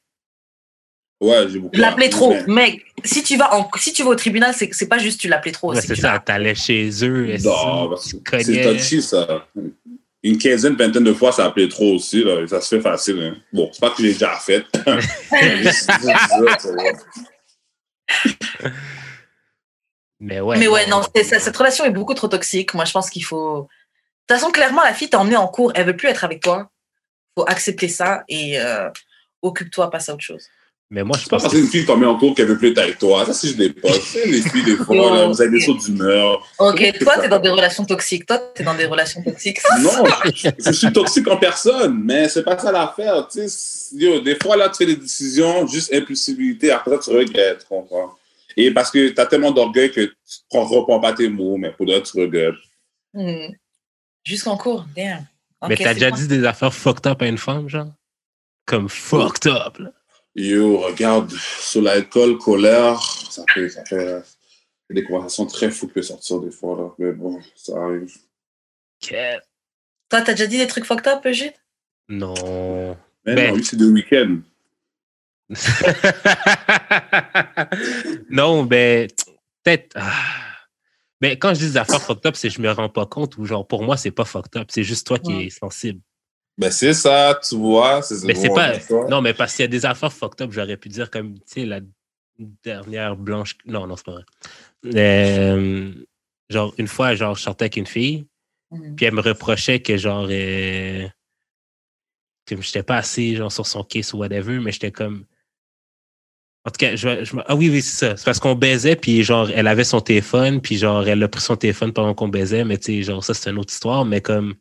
Ouais, 1.24 1.48
j'ai 1.48 1.58
beaucoup. 1.58 1.74
Je 1.76 1.80
l'appelais 1.80 2.08
trop. 2.08 2.34
Mais- 2.46 2.72
Mec, 2.72 2.84
si 3.04 3.22
tu 3.22 3.36
vas, 3.36 3.54
en, 3.54 3.68
si 3.76 3.92
tu 3.92 4.02
vas 4.02 4.10
au 4.10 4.14
tribunal, 4.14 4.54
c'est, 4.54 4.68
c'est 4.72 4.88
pas 4.88 4.98
juste 4.98 5.20
tu 5.20 5.28
l'appelais 5.28 5.52
trop. 5.52 5.70
Ouais, 5.70 5.76
c'est 5.76 5.82
c'est 5.82 5.88
que 5.88 5.94
tu 5.94 6.00
ça, 6.02 6.18
t'allais 6.18 6.54
chez 6.54 6.88
eux, 7.04 7.36
Non, 7.44 7.94
que 8.24 8.42
c'est 8.42 8.62
touchy, 8.62 9.02
ça. 9.02 9.46
Une 10.22 10.38
quinzaine, 10.38 10.74
vingtaine 10.74 11.04
de 11.04 11.12
fois, 11.12 11.32
ça 11.32 11.44
appelait 11.44 11.68
trop 11.68 11.94
aussi. 11.94 12.24
Là. 12.24 12.46
Ça 12.46 12.60
se 12.60 12.74
fait 12.76 12.80
facile. 12.80 13.20
hein. 13.22 13.36
Bon, 13.52 13.68
c'est 13.72 13.80
pas 13.80 13.90
que 13.90 14.02
j'ai 14.02 14.14
déjà 14.14 14.36
fait. 14.36 14.64
Mais 20.20 20.40
ouais. 20.40 20.58
Mais 20.58 20.68
ouais, 20.68 20.86
non, 20.86 21.02
c'est- 21.14 21.24
ça- 21.24 21.40
cette 21.40 21.56
relation 21.56 21.84
est 21.84 21.90
beaucoup 21.90 22.14
trop 22.14 22.28
toxique. 22.28 22.74
Moi, 22.74 22.84
je 22.84 22.92
pense 22.92 23.10
qu'il 23.10 23.24
faut. 23.24 23.62
De 23.62 23.66
toute 24.34 24.40
façon, 24.40 24.50
clairement, 24.52 24.82
la 24.82 24.94
fille 24.94 25.10
t'a 25.10 25.18
emmené 25.18 25.36
en 25.36 25.48
cours, 25.48 25.72
elle 25.74 25.86
veut 25.86 25.96
plus 25.96 26.08
être 26.08 26.24
avec 26.24 26.42
toi. 26.42 26.70
faut 27.36 27.44
accepter 27.48 27.88
ça 27.88 28.22
et 28.28 28.60
euh, 28.60 28.88
occupe-toi, 29.42 29.90
passe 29.90 30.08
à 30.08 30.14
autre 30.14 30.22
chose. 30.22 30.46
Mais 30.94 31.02
moi, 31.02 31.16
je 31.16 31.24
C'est 31.24 31.30
pas 31.30 31.38
pense 31.38 31.42
parce 31.42 31.54
qu'une 31.54 31.66
fille 31.66 31.84
t'en 31.84 31.96
met 31.96 32.06
en 32.06 32.16
cours 32.16 32.36
qu'elle 32.36 32.46
veut 32.46 32.56
plus 32.56 32.70
être 32.70 32.78
avec 32.78 32.98
toi. 33.00 33.26
Ça, 33.26 33.34
si 33.34 33.48
je 33.48 33.56
l'ai 33.56 33.70
pas. 33.70 33.92
Tu 33.94 34.00
sais, 34.00 34.26
les 34.28 34.42
filles, 34.42 34.62
des 34.62 34.76
fois, 34.76 34.94
là, 34.94 35.26
vous 35.26 35.42
avez 35.42 35.50
des 35.50 35.60
sauts 35.60 35.74
d'humeur. 35.74 36.40
Ok, 36.60 36.98
toi, 37.00 37.18
t'es 37.20 37.26
dans 37.26 37.40
des 37.40 37.48
relations 37.48 37.84
toxiques. 37.84 38.26
Toi, 38.26 38.38
t'es 38.54 38.62
dans 38.62 38.76
des 38.76 38.86
relations 38.86 39.20
toxiques. 39.20 39.58
Non, 39.80 39.90
je, 40.32 40.50
je 40.56 40.70
suis 40.70 40.92
toxique 40.92 41.26
en 41.26 41.36
personne, 41.36 42.00
mais 42.04 42.28
c'est 42.28 42.44
pas 42.44 42.56
ça 42.56 42.70
l'affaire. 42.70 43.26
Tu 43.26 43.40
sais, 43.48 44.20
des 44.20 44.36
fois, 44.40 44.56
là, 44.56 44.68
tu 44.68 44.76
fais 44.76 44.86
des 44.86 44.94
décisions, 44.94 45.66
juste 45.66 45.92
impulsivité, 45.92 46.70
après 46.70 46.92
ça, 46.92 46.98
tu 46.98 47.10
regrettes, 47.10 47.62
tu 47.62 47.66
comprends? 47.68 48.14
Et 48.56 48.70
parce 48.70 48.92
que 48.92 49.08
tu 49.08 49.20
as 49.20 49.26
tellement 49.26 49.50
d'orgueil 49.50 49.90
que 49.90 50.02
tu 50.02 50.12
ne 50.52 50.60
reprends 50.60 51.00
pas 51.00 51.12
tes 51.12 51.28
mots, 51.28 51.56
mais 51.56 51.72
pour 51.72 51.86
d'autres, 51.86 52.08
tu 52.08 52.20
regrettes. 52.20 52.54
Hmm. 53.12 53.52
Jusqu'en 54.22 54.56
cours, 54.56 54.86
damn. 54.94 55.26
Mais 55.68 55.74
Ok, 55.74 55.80
t'as 55.80 55.88
c'est 55.88 55.94
déjà 55.94 56.12
dit 56.12 56.28
des 56.28 56.44
affaires 56.44 56.72
fucked 56.72 57.04
up 57.08 57.20
à 57.20 57.26
une 57.26 57.38
femme, 57.38 57.68
genre? 57.68 57.90
Comme 58.64 58.88
fucked 58.88 59.50
up, 59.50 59.78
là. 59.80 59.90
Yo, 60.36 60.78
regarde, 60.78 61.30
sur 61.32 61.82
l'alcool, 61.82 62.38
colère, 62.38 63.00
ça 63.30 63.44
fait, 63.52 63.68
ça 63.68 63.84
fait 63.84 64.22
des 64.90 65.04
conversations 65.04 65.46
très 65.46 65.70
fous 65.70 65.86
qui 65.86 65.94
peuvent 65.94 66.02
sortir 66.02 66.40
des 66.40 66.50
fois, 66.50 66.76
là. 66.76 66.90
Mais 66.98 67.12
bon, 67.12 67.40
ça 67.54 67.76
arrive. 67.80 68.12
Quel- 69.00 69.40
Toi, 70.08 70.22
t'as 70.22 70.32
déjà 70.32 70.46
dit 70.46 70.58
des 70.58 70.66
trucs 70.66 70.84
fucked 70.86 71.06
up, 71.06 71.26
Jude 71.32 71.52
Non. 72.08 72.96
Mais 73.24 73.34
Ben- 73.34 73.50
non, 73.50 73.56
lui, 73.56 73.64
c'est 73.64 73.76
deux 73.76 73.90
week-ends. 73.90 74.38
non, 78.30 78.64
ben, 78.64 79.08
peut-être. 79.62 79.92
ah. 79.96 80.12
Ben, 81.20 81.38
quand 81.38 81.54
je 81.54 81.60
dis 81.60 81.66
des 81.70 81.76
affaires 81.76 82.02
fucked 82.02 82.26
up, 82.26 82.36
c'est 82.36 82.48
que 82.48 82.54
je 82.54 82.60
me 82.60 82.70
rends 82.70 82.88
pas 82.88 83.06
compte 83.06 83.36
ou 83.38 83.44
genre, 83.46 83.66
pour 83.66 83.82
moi, 83.82 83.96
c'est 83.96 84.10
pas 84.10 84.24
fucked 84.24 84.56
up. 84.60 84.68
C'est 84.70 84.84
juste 84.84 85.06
toi 85.06 85.18
qui 85.18 85.44
es 85.44 85.50
sensible. 85.50 86.00
Ben, 86.56 86.70
c'est 86.70 86.94
ça, 86.94 87.38
tu 87.46 87.56
vois. 87.56 88.00
Mais 88.24 88.34
c'est 88.34 88.48
pas. 88.48 88.74
c'est 88.74 88.80
ça. 88.80 89.06
Non, 89.08 89.20
mais 89.20 89.34
parce 89.34 89.54
qu'il 89.56 89.64
y 89.64 89.64
a 89.64 89.68
des 89.68 89.84
affaires 89.86 90.12
fucked 90.12 90.40
up, 90.42 90.52
j'aurais 90.52 90.76
pu 90.76 90.88
dire 90.88 91.10
comme, 91.10 91.34
tu 91.34 91.42
sais, 91.46 91.64
la 91.66 91.80
dernière 92.62 93.16
blanche. 93.16 93.56
Non, 93.66 93.86
non, 93.86 93.96
c'est 93.96 94.04
pas 94.06 94.12
vrai. 94.12 94.24
Euh, 94.94 95.92
genre, 96.50 96.72
une 96.78 96.88
fois, 96.88 97.14
genre, 97.14 97.34
je 97.34 97.42
sortais 97.42 97.64
avec 97.64 97.76
une 97.76 97.86
fille, 97.86 98.26
Hmm. 98.70 98.96
puis 98.96 99.06
elle 99.06 99.14
me 99.14 99.20
reprochait 99.20 99.80
que, 99.80 99.96
genre, 99.96 100.26
euh, 100.30 101.06
que 102.46 102.60
j'étais 102.60 102.82
pas 102.82 102.96
assez, 102.96 103.36
genre, 103.36 103.52
sur 103.52 103.66
son 103.66 103.84
case 103.84 104.12
ou 104.14 104.18
whatever, 104.18 104.58
mais 104.58 104.72
j'étais 104.72 104.90
comme. 104.90 105.24
En 106.66 106.70
tout 106.70 106.78
cas, 106.78 106.96
je, 106.96 107.08
ah 107.46 107.54
oui, 107.54 107.68
oui, 107.68 107.82
c'est 107.82 107.96
ça. 108.06 108.16
C'est 108.16 108.24
parce 108.24 108.40
qu'on 108.40 108.54
baisait, 108.54 108.96
puis 108.96 109.22
genre, 109.22 109.50
elle 109.50 109.66
avait 109.66 109.84
son 109.84 110.00
téléphone, 110.00 110.60
puis 110.60 110.76
genre, 110.78 111.06
elle 111.06 111.22
a 111.22 111.28
pris 111.28 111.42
son 111.42 111.56
téléphone 111.56 111.92
pendant 111.92 112.14
qu'on 112.14 112.28
baisait, 112.28 112.64
mais 112.64 112.78
tu 112.78 112.84
sais, 112.84 113.02
genre, 113.02 113.22
ça, 113.22 113.34
c'est 113.34 113.50
une 113.50 113.58
autre 113.58 113.72
histoire, 113.72 114.04
mais 114.06 114.20
comme, 114.22 114.54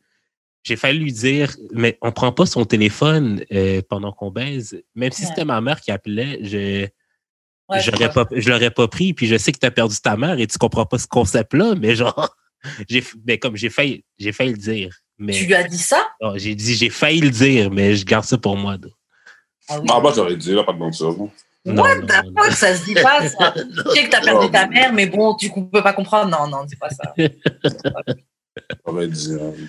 j'ai 0.63 0.75
failli 0.75 0.99
lui 0.99 1.11
dire, 1.11 1.55
mais 1.71 1.97
on 2.01 2.11
prend 2.11 2.31
pas 2.31 2.45
son 2.45 2.65
téléphone 2.65 3.43
euh, 3.51 3.81
pendant 3.89 4.11
qu'on 4.11 4.31
baise. 4.31 4.81
Même 4.95 5.11
si 5.11 5.23
Ouais. 5.23 5.27
c'était 5.29 5.45
ma 5.45 5.59
mère 5.61 5.81
qui 5.81 5.91
appelait, 5.91 6.39
je 6.43 6.87
Ouais, 7.69 7.79
je 7.79 7.91
j'aurais 7.91 8.09
vois. 8.09 8.25
pas, 8.25 8.35
je 8.35 8.49
l'aurais 8.49 8.71
pas 8.71 8.87
pris, 8.89 9.13
puis 9.13 9.25
je 9.27 9.37
sais 9.37 9.51
que 9.53 9.57
tu 9.57 9.65
as 9.65 9.71
perdu 9.71 9.95
ta 10.03 10.17
mère 10.17 10.37
et 10.39 10.47
tu 10.47 10.57
comprends 10.57 10.85
pas 10.85 10.97
ce 10.99 11.07
concept-là, 11.07 11.75
mais 11.79 11.95
genre, 11.95 12.35
j'ai, 12.89 13.03
mais 13.25 13.37
comme 13.39 13.55
j'ai 13.55 13.69
failli, 13.69 14.03
j'ai 14.17 14.31
failli 14.33 14.51
le 14.51 14.57
dire. 14.57 14.95
Mais 15.17 15.31
Tu 15.33 15.45
lui 15.45 15.53
as 15.53 15.63
dit 15.63 15.77
ça? 15.77 16.07
Non, 16.21 16.33
j'ai 16.37 16.55
dit, 16.55 16.73
j'ai 16.75 16.89
failli 16.89 17.21
le 17.21 17.29
dire, 17.29 17.71
mais 17.71 17.95
je 17.95 18.03
garde 18.05 18.25
ça 18.25 18.37
pour 18.37 18.57
moi. 18.57 18.73
là. 18.73 18.87
Ah 19.69 19.79
oui. 19.79 19.87
Ah, 19.91 19.99
moi, 20.01 20.11
j'aurais 20.13 20.35
dit, 20.35 20.51
là, 20.53 20.63
pas 20.63 20.73
de 20.73 20.77
mentir. 20.79 21.11
bon. 21.13 21.31
Non, 21.65 21.81
What 21.83 21.95
non, 22.01 22.07
the 22.07 22.11
fuck, 22.43 22.51
ça 22.51 22.75
se 22.75 22.83
dit 22.83 22.93
pas, 22.95 23.29
ça. 23.29 23.53
Je 23.55 23.91
sais 23.91 24.03
que 24.05 24.09
t'as 24.09 24.19
perdu 24.21 24.51
ta 24.51 24.67
mère, 24.67 24.91
mais 24.91 25.05
bon, 25.07 25.33
tu 25.35 25.49
peux 25.49 25.81
pas 25.81 25.93
comprendre. 25.93 26.29
Non, 26.37 26.47
non, 26.49 26.65
dis 26.65 26.75
pas 26.75 26.89
ça. 26.89 27.13
J'aurais 28.85 29.07
dit. 29.07 29.33
euh, 29.33 29.51
ben, 29.51 29.67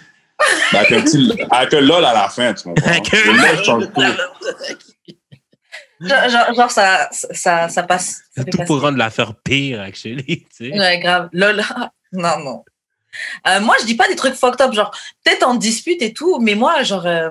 avec, 0.73 0.93
un 0.93 1.03
petit, 1.03 1.33
avec 1.51 1.75
un 1.75 1.81
lol 1.81 2.05
à 2.05 2.13
la 2.13 2.29
fin, 2.29 2.53
tu 2.55 2.65
comprends? 2.65 2.91
Avec 2.91 3.13
un 3.15 3.33
Le 3.33 3.37
lol 3.37 3.65
change 3.65 3.85
tout. 3.93 4.01
genre, 6.01 6.29
genre, 6.29 6.55
genre, 6.55 6.71
ça, 6.71 7.09
ça, 7.11 7.69
ça 7.69 7.83
passe. 7.83 8.23
Ça 8.37 8.45
Tout 8.45 8.59
passer. 8.59 8.67
pour 8.67 8.81
rendre 8.81 8.99
l'affaire 8.99 9.35
pire, 9.43 9.81
actually. 9.81 10.47
Tu 10.57 10.71
sais. 10.71 10.79
Ouais, 10.79 10.99
grave. 10.99 11.29
Lol. 11.33 11.63
non, 12.13 12.39
non. 12.41 12.65
Euh, 13.47 13.61
moi, 13.61 13.77
je 13.81 13.87
dis 13.87 13.95
pas 13.97 14.09
des 14.09 14.17
trucs 14.17 14.35
fucked 14.35 14.61
up, 14.61 14.73
genre, 14.73 14.91
peut-être 15.25 15.45
en 15.45 15.55
dispute 15.55 16.03
et 16.03 16.13
tout, 16.13 16.41
mais 16.41 16.55
moi, 16.55 16.83
genre, 16.83 17.07
euh, 17.07 17.31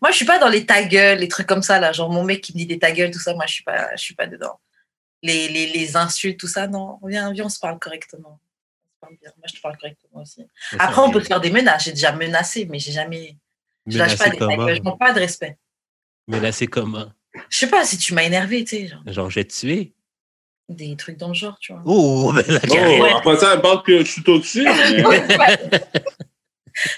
moi, 0.00 0.10
je 0.10 0.16
suis 0.16 0.26
pas 0.26 0.38
dans 0.38 0.48
les 0.48 0.66
ta 0.66 0.82
gueule, 0.82 1.18
les 1.18 1.28
trucs 1.28 1.46
comme 1.46 1.62
ça, 1.62 1.80
là. 1.80 1.92
Genre, 1.92 2.10
mon 2.10 2.22
mec 2.24 2.40
qui 2.42 2.52
me 2.52 2.58
dit 2.58 2.66
des 2.66 2.78
ta 2.78 2.92
gueule, 2.92 3.10
tout 3.10 3.18
ça, 3.18 3.34
moi, 3.34 3.44
je 3.46 3.54
suis 3.54 3.64
pas, 3.64 3.90
je 3.96 4.02
suis 4.02 4.14
pas 4.14 4.26
dedans. 4.26 4.60
Les, 5.22 5.48
les, 5.48 5.66
les 5.68 5.96
insultes, 5.96 6.38
tout 6.38 6.48
ça, 6.48 6.66
non. 6.66 6.98
Viens, 7.06 7.32
viens, 7.32 7.46
on 7.46 7.48
se 7.48 7.58
parle 7.58 7.78
correctement. 7.78 8.38
Parle 9.04 9.16
bien. 9.20 9.30
Moi, 9.36 9.46
je 9.48 9.54
te 9.56 9.60
parle 9.60 9.76
correctement 9.76 10.22
aussi. 10.22 10.42
Après, 10.78 11.00
on 11.02 11.10
peut 11.10 11.20
faire 11.20 11.40
des 11.40 11.50
menaces. 11.50 11.84
J'ai 11.84 11.92
déjà 11.92 12.12
menacé, 12.12 12.66
mais 12.70 12.78
j'ai 12.78 12.92
jamais. 12.92 13.36
Je 13.86 13.98
lâche 13.98 14.16
pas 14.16 14.28
des. 14.30 14.38
Je 14.38 14.82
manque 14.82 14.98
pas 14.98 15.12
de 15.12 15.20
respect. 15.20 15.58
Menacé 16.26 16.66
comment? 16.66 17.06
Je 17.50 17.58
sais 17.58 17.66
pas 17.68 17.84
si 17.84 17.98
tu 17.98 18.14
m'as 18.14 18.22
énervé, 18.22 18.64
tu 18.64 18.76
sais, 18.76 18.86
genre, 18.88 19.02
Genre, 19.06 19.30
j'ai 19.30 19.44
tué. 19.46 19.92
des 20.68 20.96
trucs 20.96 21.18
dans 21.18 21.28
le 21.28 21.34
genre, 21.34 21.58
tu 21.60 21.72
vois. 21.72 21.82
Oh, 21.84 22.32
ben 22.36 22.44
la 22.48 22.60
Oh, 22.70 23.16
après 23.18 23.36
ça, 23.36 23.54
elle 23.54 23.60
parle 23.60 23.82
que 23.82 23.98
je 24.04 24.10
suis 24.10 24.22
toxique. 24.22 24.66
mais- 24.66 25.58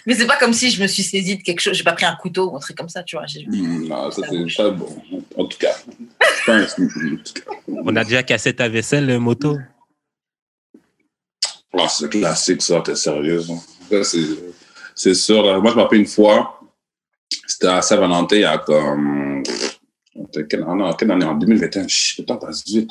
Mais 0.07 0.15
c'est 0.15 0.27
pas 0.27 0.37
comme 0.39 0.55
si 0.55 0.71
je 0.71 0.81
me 0.81 0.87
suis 0.87 1.03
saisie 1.03 1.37
de 1.37 1.43
quelque 1.43 1.61
chose, 1.61 1.77
j'ai 1.77 1.85
pas 1.85 1.93
pris 1.93 2.07
un 2.07 2.15
couteau 2.17 2.51
ou 2.51 2.57
un 2.57 2.61
truc 2.61 2.77
comme 2.79 2.89
ça, 2.89 3.03
tu 3.03 3.17
vois. 3.17 3.27
Hmm, 3.47 3.87
Non, 3.89 4.11
ça 4.11 4.23
c'est 4.31 4.49
ça, 4.49 4.71
bon. 4.71 4.89
En 5.37 5.45
tout 5.45 5.59
cas. 5.59 5.75
c'est 6.21 6.45
pas 6.47 6.55
un 6.55 6.67
snoop, 6.67 6.91
en 6.97 7.17
tout 7.23 7.33
cas. 7.35 7.51
On 7.85 7.95
a 7.97 8.05
déjà 8.05 8.23
cassé 8.23 8.55
ta 8.55 8.69
vaisselle, 8.71 9.05
le 9.07 9.19
moto. 9.19 9.59
Oh, 11.79 11.87
c'est 11.89 12.09
classique, 12.11 12.63
ça, 12.63 12.81
t'es 12.81 12.95
sérieuse. 12.97 13.51
c'est- 14.95 15.15
sûr. 15.15 15.43
là. 15.45 15.59
Moi, 15.59 15.71
je 15.71 15.77
me 15.77 15.83
rappelle 15.83 16.01
une 16.01 16.07
fois, 16.07 16.61
c'était 17.47 17.67
à 17.69 17.83
Saint-Valentin, 17.83 18.37
il 18.37 18.43
y 18.43 18.45
a 18.45 18.59
comme. 18.59 19.43
Quelle 20.49 20.63
année, 20.65 20.91
quelle 20.99 21.11
année? 21.11 21.27
En 21.27 21.35
2021. 21.35 21.87
Chut, 21.89 22.21
le 22.21 22.25
temps 22.25 22.37
passe 22.39 22.65
vite. 22.67 22.91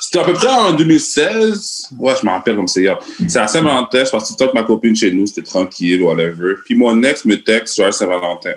C'était 0.00 0.18
à 0.18 0.24
peu 0.24 0.32
près 0.32 0.48
en 0.48 0.72
2016. 0.72 1.88
Ouais, 1.98 2.14
je 2.20 2.26
me 2.26 2.32
rappelle 2.32 2.56
comme 2.56 2.66
c'est 2.66 2.80
hier. 2.82 2.98
C'est 3.28 3.38
à 3.38 3.46
Saint-Valentin, 3.46 4.00
je 4.00 4.04
suis 4.06 4.10
parti 4.10 4.34
avec 4.42 4.54
ma 4.54 4.64
copine 4.64 4.96
chez 4.96 5.12
nous, 5.12 5.26
c'était 5.26 5.42
tranquille, 5.42 6.02
whatever. 6.02 6.54
Puis 6.64 6.74
mon 6.74 7.00
ex 7.04 7.24
me 7.24 7.40
texte 7.40 7.74
sur 7.74 7.94
Saint-Valentin. 7.94 8.54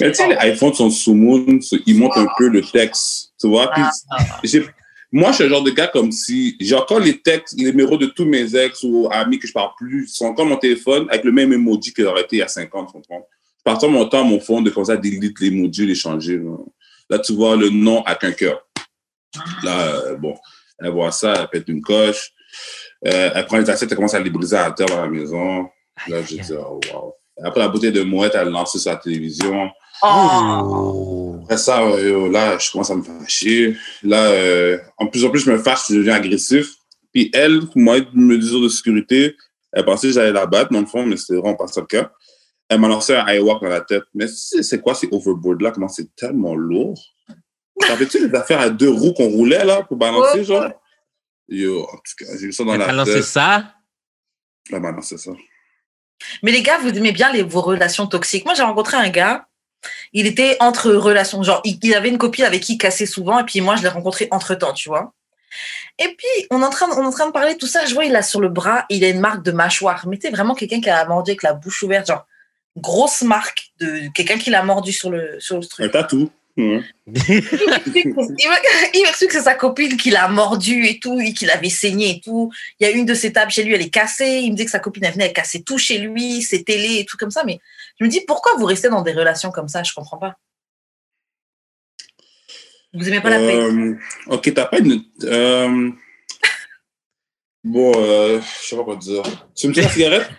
Mais 0.00 0.10
tu 0.10 0.14
sais, 0.16 0.28
les 0.28 0.52
iPhones 0.52 0.72
sont 0.72 0.88
sous 0.90 1.14
moon, 1.14 1.44
ils 1.86 1.98
montent 1.98 2.16
un 2.16 2.26
peu 2.38 2.48
le 2.48 2.62
texte, 2.62 3.32
tu 3.38 3.46
vois? 3.48 3.70
Puis 3.70 3.82
Ah, 4.10 4.18
j'ai- 4.42 4.66
moi, 5.14 5.30
je 5.30 5.36
suis 5.36 5.44
le 5.44 5.50
genre 5.50 5.62
de 5.62 5.70
gars 5.70 5.88
comme 5.88 6.10
si 6.10 6.56
j'ai 6.58 6.74
encore 6.74 6.98
les 6.98 7.20
textes, 7.20 7.58
les 7.58 7.70
numéros 7.70 7.98
de 7.98 8.06
tous 8.06 8.24
mes 8.24 8.56
ex 8.56 8.82
ou 8.82 9.08
amis 9.10 9.38
que 9.38 9.46
je 9.46 9.52
parle 9.52 9.70
plus, 9.76 10.04
ils 10.04 10.08
sont 10.08 10.24
encore 10.24 10.46
mon 10.46 10.56
téléphone 10.56 11.06
avec 11.10 11.24
le 11.24 11.32
même 11.32 11.52
emoji 11.52 11.92
que 11.92 12.02
j'aurais 12.02 12.22
été 12.22 12.36
il 12.36 12.38
y 12.38 12.42
a 12.42 12.48
50, 12.48 12.86
tu 12.86 12.92
comprends? 12.94 13.28
Je 13.64 13.86
mon 13.86 14.08
temps, 14.08 14.24
mon 14.24 14.40
fond, 14.40 14.62
de 14.62 14.70
comme 14.70 14.86
ça, 14.86 14.96
delete 14.96 15.38
l'emoji, 15.38 15.86
les 15.86 15.94
changer. 15.94 16.38
Là. 16.38 16.56
Là, 17.10 17.18
tu 17.18 17.34
vois 17.34 17.56
le 17.56 17.68
nom 17.68 18.02
avec 18.04 18.24
un 18.24 18.32
cœur. 18.32 18.66
Là, 19.62 19.88
euh, 19.88 20.16
bon, 20.16 20.34
elle 20.78 20.90
voit 20.90 21.12
ça, 21.12 21.34
elle 21.34 21.48
pète 21.48 21.68
une 21.68 21.82
coche. 21.82 22.32
Euh, 23.06 23.30
elle 23.34 23.46
prend 23.46 23.58
les 23.58 23.68
assiettes, 23.68 23.90
elle 23.90 23.96
commence 23.96 24.14
à 24.14 24.20
les 24.20 24.30
briser 24.30 24.56
à 24.56 24.70
terre 24.70 24.86
dans 24.86 25.02
la 25.02 25.08
maison. 25.08 25.68
Là, 26.08 26.22
je 26.22 26.36
dis, 26.36 26.52
oh, 26.52 26.80
wow. 26.92 27.14
Après 27.44 27.60
la 27.60 27.68
bouteille 27.68 27.92
de 27.92 28.02
mouette, 28.02 28.32
elle 28.34 28.48
lance 28.48 28.76
sur 28.76 28.90
la 28.90 28.96
télévision. 28.96 29.70
Oh. 30.02 31.40
Après 31.44 31.56
ça, 31.58 31.82
euh, 31.82 32.28
là, 32.30 32.58
je 32.58 32.70
commence 32.70 32.90
à 32.90 32.96
me 32.96 33.02
fâcher. 33.02 33.76
Là, 34.02 34.26
euh, 34.26 34.78
en 34.98 35.06
plus 35.06 35.24
en 35.24 35.30
plus, 35.30 35.40
je 35.40 35.50
me 35.50 35.58
fâche, 35.58 35.84
je 35.88 35.96
deviens 35.96 36.14
agressif. 36.14 36.74
Puis 37.12 37.30
elle, 37.32 37.60
moi, 37.74 37.98
me 38.12 38.36
mesure 38.36 38.60
de 38.60 38.68
sécurité, 38.68 39.36
elle 39.72 39.84
pensait 39.84 40.08
que 40.08 40.14
j'allais 40.14 40.32
la 40.32 40.46
battre, 40.46 40.72
dans 40.72 40.80
le 40.80 40.86
fond, 40.86 41.06
mais 41.06 41.16
c'était 41.16 41.34
vraiment 41.34 41.54
pas 41.54 41.66
ça 41.68 41.80
le 41.80 41.86
cas. 41.86 42.10
Elle 42.68 42.80
m'a 42.80 42.88
lancé 42.88 43.14
un 43.14 43.26
high 43.28 43.42
walk 43.42 43.62
dans 43.62 43.68
la 43.68 43.80
tête. 43.80 44.04
Mais 44.14 44.26
c'est 44.28 44.62
c'est 44.62 44.80
quoi 44.80 44.94
ces 44.94 45.08
overboards-là? 45.10 45.72
Comment 45.72 45.88
c'est 45.88 46.14
tellement 46.16 46.54
lourd? 46.54 46.98
T'en 47.80 47.96
tu 47.96 48.28
les 48.28 48.34
affaires 48.34 48.60
à 48.60 48.70
deux 48.70 48.90
roues 48.90 49.12
qu'on 49.12 49.28
roulait, 49.28 49.64
là, 49.64 49.82
pour 49.82 49.96
balancer, 49.96 50.44
genre? 50.44 50.70
Yo, 51.48 51.82
en 51.82 51.96
tout 51.96 52.24
cas, 52.24 52.26
j'ai 52.38 52.46
eu 52.46 52.52
ça 52.52 52.64
dans 52.64 52.74
Elle 52.74 52.80
t'a 52.80 52.86
la 52.86 52.92
lancé 52.92 53.12
tête. 53.14 53.24
ça? 53.24 53.74
Elle 54.70 54.80
m'a 54.80 54.92
lancé 54.92 55.18
ça. 55.18 55.32
Mais 56.42 56.52
les 56.52 56.62
gars, 56.62 56.78
vous 56.78 56.88
aimez 56.88 57.12
bien 57.12 57.32
les, 57.32 57.42
vos 57.42 57.60
relations 57.60 58.06
toxiques. 58.06 58.44
Moi, 58.44 58.54
j'ai 58.54 58.62
rencontré 58.62 58.96
un 58.96 59.10
gars, 59.10 59.48
il 60.12 60.26
était 60.26 60.56
entre 60.60 60.92
relations. 60.92 61.42
Genre, 61.42 61.60
il, 61.64 61.94
avait 61.94 62.08
une 62.08 62.18
copine 62.18 62.44
avec 62.44 62.62
qui 62.62 62.74
il 62.74 62.78
cassait 62.78 63.06
souvent, 63.06 63.38
et 63.38 63.44
puis 63.44 63.60
moi, 63.60 63.76
je 63.76 63.82
l'ai 63.82 63.88
rencontré 63.88 64.28
entre 64.30 64.54
temps, 64.54 64.72
tu 64.72 64.88
vois. 64.88 65.12
Et 65.98 66.08
puis, 66.16 66.46
on 66.50 66.62
est, 66.62 66.64
en 66.64 66.70
train, 66.70 66.88
de- 66.88 66.94
on 66.94 67.02
est 67.02 67.06
en 67.06 67.10
train 67.10 67.26
de 67.26 67.32
parler 67.32 67.54
de 67.54 67.58
tout 67.58 67.66
ça. 67.66 67.84
Je 67.84 67.94
vois, 67.94 68.04
il 68.04 68.16
a 68.16 68.22
sur 68.22 68.40
le 68.40 68.48
bras, 68.48 68.86
il 68.88 69.04
a 69.04 69.08
une 69.08 69.20
marque 69.20 69.42
de 69.42 69.52
mâchoire. 69.52 70.06
Mais 70.08 70.16
t'es 70.16 70.30
vraiment 70.30 70.54
quelqu'un 70.54 70.80
qui 70.80 70.88
a 70.88 71.04
mordu 71.06 71.32
avec 71.32 71.42
la 71.42 71.52
bouche 71.52 71.82
ouverte, 71.82 72.06
genre, 72.06 72.26
grosse 72.76 73.22
marque 73.22 73.70
de 73.80 74.08
quelqu'un 74.14 74.38
qui 74.38 74.50
l'a 74.50 74.62
mordu 74.62 74.92
sur 74.92 75.10
le, 75.10 75.36
sur 75.40 75.56
le 75.58 75.62
Un 75.64 75.68
truc. 75.68 75.92
tatou. 75.92 76.30
Ouais. 76.56 76.80
Il 77.06 77.42
il 78.94 79.02
m'explique 79.02 79.30
que 79.30 79.36
c'est 79.36 79.42
sa 79.42 79.54
copine 79.54 79.96
qui 79.96 80.10
l'a 80.10 80.28
mordu 80.28 80.86
et 80.86 80.98
tout, 80.98 81.18
et 81.20 81.32
qu'il 81.32 81.50
avait 81.50 81.70
saigné 81.70 82.10
et 82.10 82.20
tout. 82.20 82.52
Il 82.78 82.86
y 82.86 82.90
a 82.90 82.92
une 82.92 83.06
de 83.06 83.14
ses 83.14 83.32
tables 83.32 83.50
chez 83.50 83.62
lui, 83.62 83.74
elle 83.74 83.80
est 83.82 83.90
cassée. 83.90 84.40
Il 84.42 84.52
me 84.52 84.56
dit 84.56 84.64
que 84.66 84.70
sa 84.70 84.78
copine, 84.78 85.04
elle 85.04 85.12
venait, 85.12 85.26
elle 85.26 85.32
cassait 85.32 85.60
tout 85.60 85.78
chez 85.78 85.98
lui, 85.98 86.42
ses 86.42 86.62
télés 86.62 86.98
et 87.00 87.04
tout 87.06 87.16
comme 87.16 87.30
ça. 87.30 87.42
Mais 87.44 87.58
je 87.98 88.04
me 88.04 88.10
dis, 88.10 88.20
pourquoi 88.26 88.56
vous 88.56 88.66
restez 88.66 88.88
dans 88.88 89.02
des 89.02 89.12
relations 89.12 89.50
comme 89.50 89.68
ça? 89.68 89.82
Je 89.82 89.92
comprends 89.92 90.18
pas. 90.18 90.36
Vous 92.94 93.08
aimez 93.08 93.20
pas 93.20 93.30
la 93.30 93.38
paix? 93.38 93.56
Euh, 93.56 93.98
ok, 94.26 94.52
t'as 94.54 94.66
pas 94.66 94.78
une. 94.78 95.02
Euh, 95.22 95.90
bon, 97.64 97.92
euh, 97.96 98.40
je 98.40 98.66
sais 98.68 98.76
pas 98.76 98.84
quoi 98.84 98.96
te 98.96 99.00
dire. 99.00 99.22
Tu 99.54 99.68
me 99.68 99.72
tiens 99.72 99.84
la 99.84 99.88
cigarette? 99.88 100.30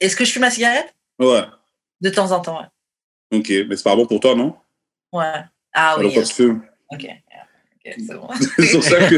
Est-ce 0.00 0.16
que 0.16 0.24
je 0.24 0.32
fume 0.32 0.40
ma 0.40 0.50
cigarette? 0.50 0.94
Ouais. 1.18 1.44
De 2.00 2.10
temps 2.10 2.30
en 2.32 2.40
temps, 2.40 2.60
ouais. 2.60 3.38
Ok, 3.38 3.48
mais 3.68 3.76
c'est 3.76 3.84
pas 3.84 3.94
bon 3.94 4.06
pour 4.06 4.20
toi, 4.20 4.34
non? 4.34 4.56
Ouais. 5.12 5.44
Ah 5.74 5.92
Alors, 5.92 5.98
oui. 6.10 6.14
quand 6.14 6.22
tu 6.22 6.34
fumes. 6.34 6.66
Ok. 6.90 7.06
Ok, 7.84 7.94
c'est 8.06 8.14
bon. 8.14 8.28
C'est 8.56 8.66
sur 8.66 8.82
ça 8.82 8.96
que 9.08 9.16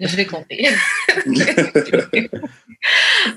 je 0.00 0.16
vais 0.16 0.26
compter. 0.26 0.68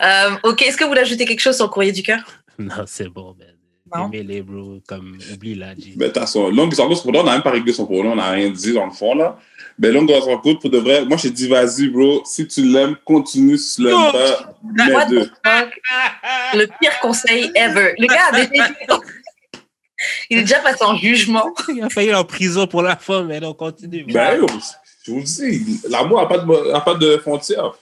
Euh, 0.02 0.32
ok, 0.42 0.64
est-ce 0.64 0.76
que 0.76 0.84
vous 0.84 0.90
voulez 0.90 1.02
ajouter 1.02 1.26
quelque 1.26 1.40
chose 1.40 1.56
sur 1.56 1.66
le 1.66 1.70
courrier 1.70 1.92
du 1.92 2.02
cœur? 2.02 2.24
Non, 2.58 2.84
c'est 2.88 3.08
bon, 3.08 3.36
man. 3.38 3.54
Non? 3.96 4.08
Aimez-les, 4.12 4.42
bro. 4.42 4.80
Comme, 4.88 5.20
oublie 5.32 5.54
là, 5.54 5.76
G. 5.76 5.94
Ben, 5.96 6.12
t'as 6.12 6.26
son. 6.26 6.50
Longue 6.50 6.72
histoire 6.72 6.88
courte, 6.88 7.04
pour 7.04 7.16
on 7.16 7.24
n'a 7.24 7.34
même 7.34 7.44
pas 7.44 7.52
réglé 7.52 7.72
son 7.72 7.86
problème, 7.86 8.14
on 8.14 8.16
n'a 8.16 8.32
rien 8.32 8.50
dit 8.50 8.74
dans 8.74 8.88
le 8.88 8.92
fond, 8.92 9.14
là. 9.14 9.38
Ben, 9.78 9.94
longue 9.94 10.10
histoire 10.10 10.42
courte, 10.42 10.62
pour 10.62 10.72
de 10.72 10.80
vrai, 10.80 11.06
moi, 11.06 11.18
je 11.18 11.28
dis, 11.28 11.48
vas-y, 11.48 11.90
bro, 11.90 12.24
si 12.26 12.48
tu 12.48 12.64
l'aimes, 12.64 12.96
continue, 13.06 13.60
si 13.60 13.76
tu 13.76 13.84
l'aimes 13.84 13.94
Non. 13.94 14.12
pas, 14.12 14.56
mets 14.88 15.06
deux. 15.10 15.30
Le 16.56 16.66
pire 16.80 17.00
conseil 17.02 17.52
ever. 17.54 17.94
Le 18.00 18.08
gars 18.08 18.30
a 18.32 18.46
déjà 18.46 18.68
Il 20.30 20.40
est 20.40 20.42
déjà 20.42 20.60
passé 20.60 20.84
en 20.84 20.96
jugement. 20.96 21.54
Il 21.70 21.84
a 21.84 21.90
failli 21.90 22.14
en 22.14 22.24
prison 22.24 22.68
pour 22.68 22.82
la 22.82 22.96
femme, 22.96 23.28
mais 23.28 23.44
on 23.46 23.54
continue. 23.54 24.04
Ben, 24.06 24.38
yo, 24.38 24.48
je 25.06 25.12
vous 25.12 25.22
dis, 25.22 25.82
l'amour 25.90 26.20
n'a 26.22 26.28
pas, 26.28 26.38
de- 26.40 26.72
a 26.74 26.82
pas 26.82 26.96
de 26.96 27.18
frontières. 27.18 27.74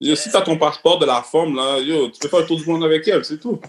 Yo, 0.00 0.14
si 0.16 0.30
t'as 0.30 0.42
ton 0.42 0.56
passeport 0.58 0.98
de 0.98 1.06
la 1.06 1.22
femme, 1.22 1.54
là, 1.56 1.78
yo, 1.78 2.08
tu 2.10 2.18
peux 2.20 2.28
faire 2.28 2.40
le 2.40 2.46
tour 2.46 2.58
du 2.58 2.66
monde 2.66 2.84
avec 2.84 3.06
elle, 3.08 3.24
c'est 3.24 3.38
tout. 3.38 3.60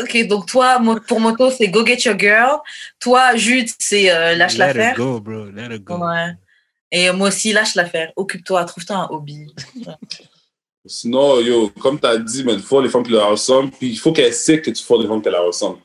Ok, 0.00 0.26
donc 0.28 0.46
toi, 0.46 0.80
pour 1.08 1.18
moto, 1.20 1.50
c'est 1.50 1.68
Go 1.68 1.84
Get 1.84 1.98
Your 2.08 2.16
Girl. 2.18 2.58
Toi, 3.00 3.34
Jude, 3.36 3.68
c'est 3.78 4.10
euh, 4.12 4.34
Lâche 4.36 4.56
Let 4.56 4.64
her 4.64 4.74
l'affaire. 4.74 4.96
go, 4.96 5.20
bro. 5.20 5.46
Let 5.46 5.72
her 5.72 5.78
go. 5.80 5.94
Ouais. 5.98 6.32
Et 6.92 7.10
moi 7.10 7.28
aussi, 7.28 7.52
Lâche 7.52 7.74
l'affaire. 7.74 8.12
Occupe-toi, 8.14 8.64
trouve-toi 8.64 8.96
un 8.96 9.08
hobby. 9.10 9.46
Sinon, 10.86 11.40
yo, 11.40 11.68
comme 11.80 11.98
t'as 12.00 12.16
dit, 12.16 12.44
mais 12.44 12.54
il 12.54 12.60
faut 12.62 12.80
les 12.80 12.88
femmes 12.88 13.02
qui 13.02 13.10
la 13.10 13.26
ressemblent, 13.26 13.70
puis 13.72 13.88
il 13.90 13.98
faut 13.98 14.12
qu'elle 14.12 14.32
sait 14.32 14.60
que 14.62 14.70
tu 14.70 14.82
fais 14.82 14.98
des 14.98 15.06
femmes 15.06 15.20
qui 15.20 15.28
la 15.30 15.40
ressemblent. 15.40 15.80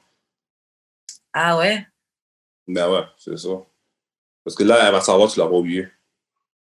Ah 1.34 1.58
ouais? 1.58 1.86
Ben 2.68 2.90
ouais, 2.92 3.04
c'est 3.18 3.38
ça. 3.38 3.50
Parce 4.44 4.56
que 4.56 4.64
là, 4.64 4.86
elle 4.86 4.92
va 4.92 5.02
savoir 5.02 5.28
que 5.28 5.34
tu 5.34 5.40
l'as 5.40 5.48
pas 5.48 5.54
oublié. 5.54 5.88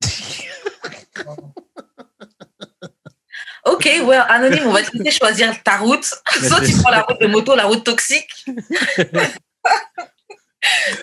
Ok, 3.65 3.89
ouais, 4.05 4.17
anonyme, 4.17 4.65
on 4.67 4.73
va 4.73 4.83
te 4.83 4.97
laisser 4.97 5.19
choisir 5.19 5.63
ta 5.63 5.77
route. 5.79 6.05
Soit 6.49 6.67
tu 6.67 6.77
prends 6.79 6.91
la 6.91 7.03
route 7.03 7.21
de 7.21 7.29
moto, 7.29 7.55
la 7.55 7.67
route 7.67 7.85
toxique. 7.85 8.45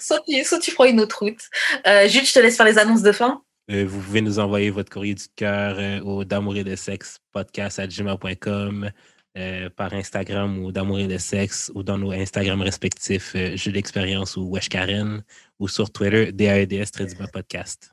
soit, 0.02 0.22
tu, 0.28 0.44
soit 0.44 0.60
tu 0.60 0.74
prends 0.74 0.84
une 0.86 1.00
autre 1.00 1.20
route. 1.20 1.42
Euh, 1.88 2.08
Jude, 2.10 2.26
je 2.26 2.34
te 2.34 2.40
laisse 2.40 2.58
faire 2.58 2.66
les 2.66 2.78
annonces 2.78 3.02
de 3.02 3.14
fin. 3.14 3.42
Euh, 3.72 3.86
vous 3.88 4.02
pouvez 4.02 4.22
nous 4.22 4.40
envoyer 4.40 4.72
votre 4.72 4.92
courrier 4.92 5.16
du 5.16 5.26
cœur 5.36 5.78
euh, 5.78 6.02
au 6.02 6.26
d'amour 6.26 6.58
et 6.58 6.64
de 6.64 6.76
sexe 6.76 7.20
podcast 7.32 7.80
à 7.80 7.88
gmail.com 7.88 8.92
euh, 9.38 9.70
par 9.76 9.94
Instagram 9.94 10.58
ou 10.60 10.72
d'amour 10.72 11.00
et 11.00 11.08
de 11.08 11.18
sexe 11.18 11.72
ou 11.76 11.84
dans 11.84 11.98
nos 11.98 12.12
Instagram 12.12 12.62
respectifs 12.62 13.34
euh, 13.36 13.56
Jeu 13.56 13.72
d'expérience 13.72 14.36
ou 14.38 14.50
Wesh 14.50 14.70
Karen 14.70 15.24
ou 15.60 15.68
sur 15.68 15.92
Twitter 15.92 16.32
DAEDS 16.32 16.92
très 16.92 17.06
podcast. 17.32 17.92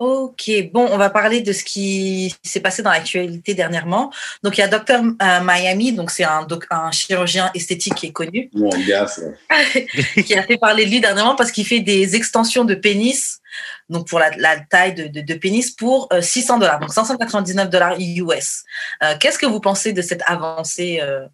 Ok, 0.00 0.48
bon, 0.72 0.86
on 0.92 0.96
va 0.96 1.10
parler 1.10 1.40
de 1.40 1.52
ce 1.52 1.64
qui 1.64 2.32
s'est 2.44 2.60
passé 2.60 2.82
dans 2.84 2.90
l'actualité 2.90 3.54
dernièrement. 3.54 4.12
Donc, 4.44 4.56
il 4.56 4.60
y 4.60 4.62
a 4.62 4.68
Dr 4.68 5.02
Miami, 5.42 5.92
donc 5.92 6.12
c'est 6.12 6.22
un, 6.22 6.44
doc- 6.44 6.68
un 6.70 6.92
chirurgien 6.92 7.50
esthétique 7.52 7.96
qui 7.96 8.06
est 8.06 8.12
connu, 8.12 8.48
Mon 8.54 8.68
gars, 8.86 9.08
ça. 9.08 9.22
qui 10.24 10.34
a 10.36 10.44
fait 10.44 10.56
parler 10.56 10.84
de 10.84 10.90
lui 10.90 11.00
dernièrement 11.00 11.34
parce 11.34 11.50
qu'il 11.50 11.66
fait 11.66 11.80
des 11.80 12.14
extensions 12.14 12.64
de 12.64 12.76
pénis, 12.76 13.40
donc 13.88 14.06
pour 14.08 14.18
la, 14.18 14.30
la 14.36 14.58
taille 14.60 14.94
de, 14.94 15.06
de- 15.08 15.20
de 15.20 15.34
pénis, 15.34 15.70
pour 15.70 16.08
euh, 16.12 16.20
600 16.20 16.58
dollars, 16.58 16.78
donc 16.80 16.92
599 16.92 17.70
dollars 17.70 17.96
US. 17.98 18.64
Euh, 19.02 19.14
Qu'est-ce 19.20 19.38
que 19.38 19.46
vous 19.46 19.60
pensez 19.60 19.92
de 19.92 20.02
cette 20.02 20.22
avancée 20.26 20.98
euh, 21.02 21.26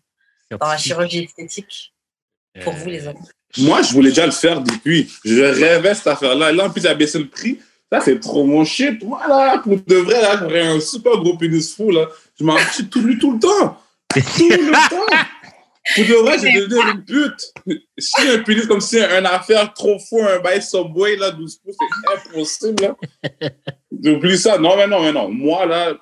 dans 0.50 0.68
la 0.68 0.76
chirurgie 0.78 1.25
esthétique 1.25 1.92
pour 2.62 2.73
vous, 2.75 2.88
les 2.90 3.06
hommes? 3.06 3.18
Moi, 3.58 3.82
je 3.82 3.92
voulais 3.92 4.11
déjà 4.11 4.26
le 4.26 4.32
faire 4.32 4.61
depuis. 4.61 5.11
Je 5.25 5.40
rêvais 5.42 5.94
cette 5.94 6.08
affaire-là. 6.08 6.52
Là, 6.52 6.66
en 6.66 6.70
plus, 6.70 6.80
il 6.82 6.88
a 6.88 6.94
baissé 6.94 7.18
le 7.18 7.28
prix. 7.28 7.61
Ça, 7.92 8.00
c'est 8.00 8.18
trop 8.18 8.44
mon 8.44 8.64
shit. 8.64 9.02
Voilà, 9.04 9.58
pour 9.58 9.76
de 9.80 9.94
vrai, 9.96 10.20
là, 10.20 10.38
j'aurais 10.40 10.62
un 10.66 10.80
super 10.80 11.12
gros 11.18 11.37
pénis 11.37 11.75
fou, 11.75 11.90
là. 11.90 12.06
Je 12.38 12.44
m'en 12.44 12.56
suis 12.73 12.87
tout 12.88 13.00
lu 13.02 13.18
tout 13.18 13.32
le 13.34 13.38
temps. 13.38 13.80
Tout 14.12 14.49
le 14.49 14.73
temps. 14.90 15.26
Pour 15.94 16.04
de 16.04 16.14
vrai, 16.14 16.38
j'ai 16.38 16.66
devenu 16.66 16.92
une 16.92 17.04
pute. 17.04 17.52
Si 17.98 18.28
un 18.28 18.38
pénis 18.38 18.66
comme 18.66 18.80
si 18.80 18.98
une 18.98 19.26
affaire 19.26 19.72
trop 19.74 19.98
fou, 19.98 20.22
un 20.22 20.38
bail 20.38 20.62
Subway, 20.62 21.16
là, 21.16 21.30
12 21.30 21.56
pouces, 21.58 21.76
c'est 21.78 22.30
impossible, 22.32 22.82
là. 22.82 22.96
J'oublie 24.02 24.38
ça. 24.38 24.56
Non, 24.58 24.76
mais 24.76 24.86
non, 24.86 25.02
mais 25.02 25.12
non. 25.12 25.28
Moi, 25.28 25.66
là, 25.66 25.94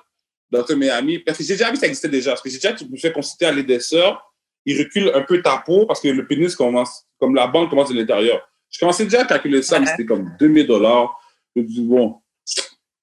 Dr. 0.51 0.77
Miami, 0.77 1.19
parce 1.19 1.37
que 1.37 1.43
j'ai 1.43 1.55
déjà 1.55 1.69
vu 1.69 1.77
ça 1.77 1.87
existait 1.87 2.07
déjà. 2.07 2.31
Parce 2.31 2.41
que 2.41 2.49
j'ai 2.49 2.59
déjà 2.59 2.75
me 2.89 2.97
fait 2.97 3.11
consulter 3.11 3.45
à 3.45 3.51
l'édesseur. 3.51 4.33
Il 4.65 4.79
recule 4.79 5.11
un 5.13 5.21
peu 5.21 5.41
ta 5.41 5.57
peau 5.57 5.85
parce 5.85 5.99
que 5.99 6.07
le 6.07 6.25
pénis 6.25 6.55
commence, 6.55 7.05
comme 7.19 7.35
la 7.35 7.47
bande 7.47 7.69
commence 7.69 7.89
de 7.89 7.95
l'intérieur. 7.95 8.41
Je 8.69 8.79
commençais 8.79 9.03
déjà 9.03 9.21
à 9.21 9.25
calculer 9.25 9.61
ça, 9.61 9.79
mais 9.79 9.87
c'était 9.87 10.05
comme 10.05 10.31
2000 10.39 10.65
dollars. 10.65 11.19
Je 11.55 11.61
me 11.61 11.67
dis, 11.67 11.81
bon, 11.81 12.21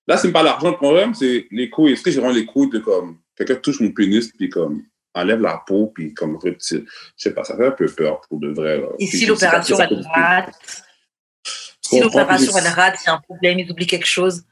là, 0.06 0.16
c'est 0.16 0.32
pas 0.32 0.42
l'argent 0.42 0.70
le 0.70 0.76
problème, 0.76 1.14
c'est 1.14 1.46
les 1.50 1.68
couilles. 1.68 1.92
Est-ce 1.92 2.02
que 2.02 2.10
j'ai 2.10 2.20
vraiment 2.20 2.34
les 2.34 2.46
couilles 2.46 2.70
de 2.70 2.78
comme 2.78 3.18
quelqu'un 3.36 3.56
touche 3.56 3.80
mon 3.80 3.92
pénis, 3.92 4.32
puis 4.32 4.48
comme 4.48 4.82
enlève 5.14 5.40
la 5.40 5.62
peau, 5.66 5.92
puis 5.94 6.14
comme 6.14 6.36
retire. 6.36 6.82
Je 7.16 7.22
sais 7.22 7.34
pas, 7.34 7.44
ça 7.44 7.56
fait 7.56 7.66
un 7.66 7.72
peu 7.72 7.86
peur 7.86 8.20
pour 8.28 8.38
de 8.40 8.48
vrai. 8.48 8.82
Et 8.98 9.06
si 9.06 9.26
l'opération 9.26 9.78
elle 9.78 10.06
rate, 10.14 10.54
si 11.80 12.00
l'opération 12.00 12.52
elle 12.56 12.68
rate, 12.68 12.98
il 13.02 13.06
y 13.06 13.10
a 13.10 13.14
un 13.14 13.20
problème, 13.20 13.58
ils 13.58 13.70
oublient 13.70 13.86
quelque 13.86 14.06
chose, 14.06 14.44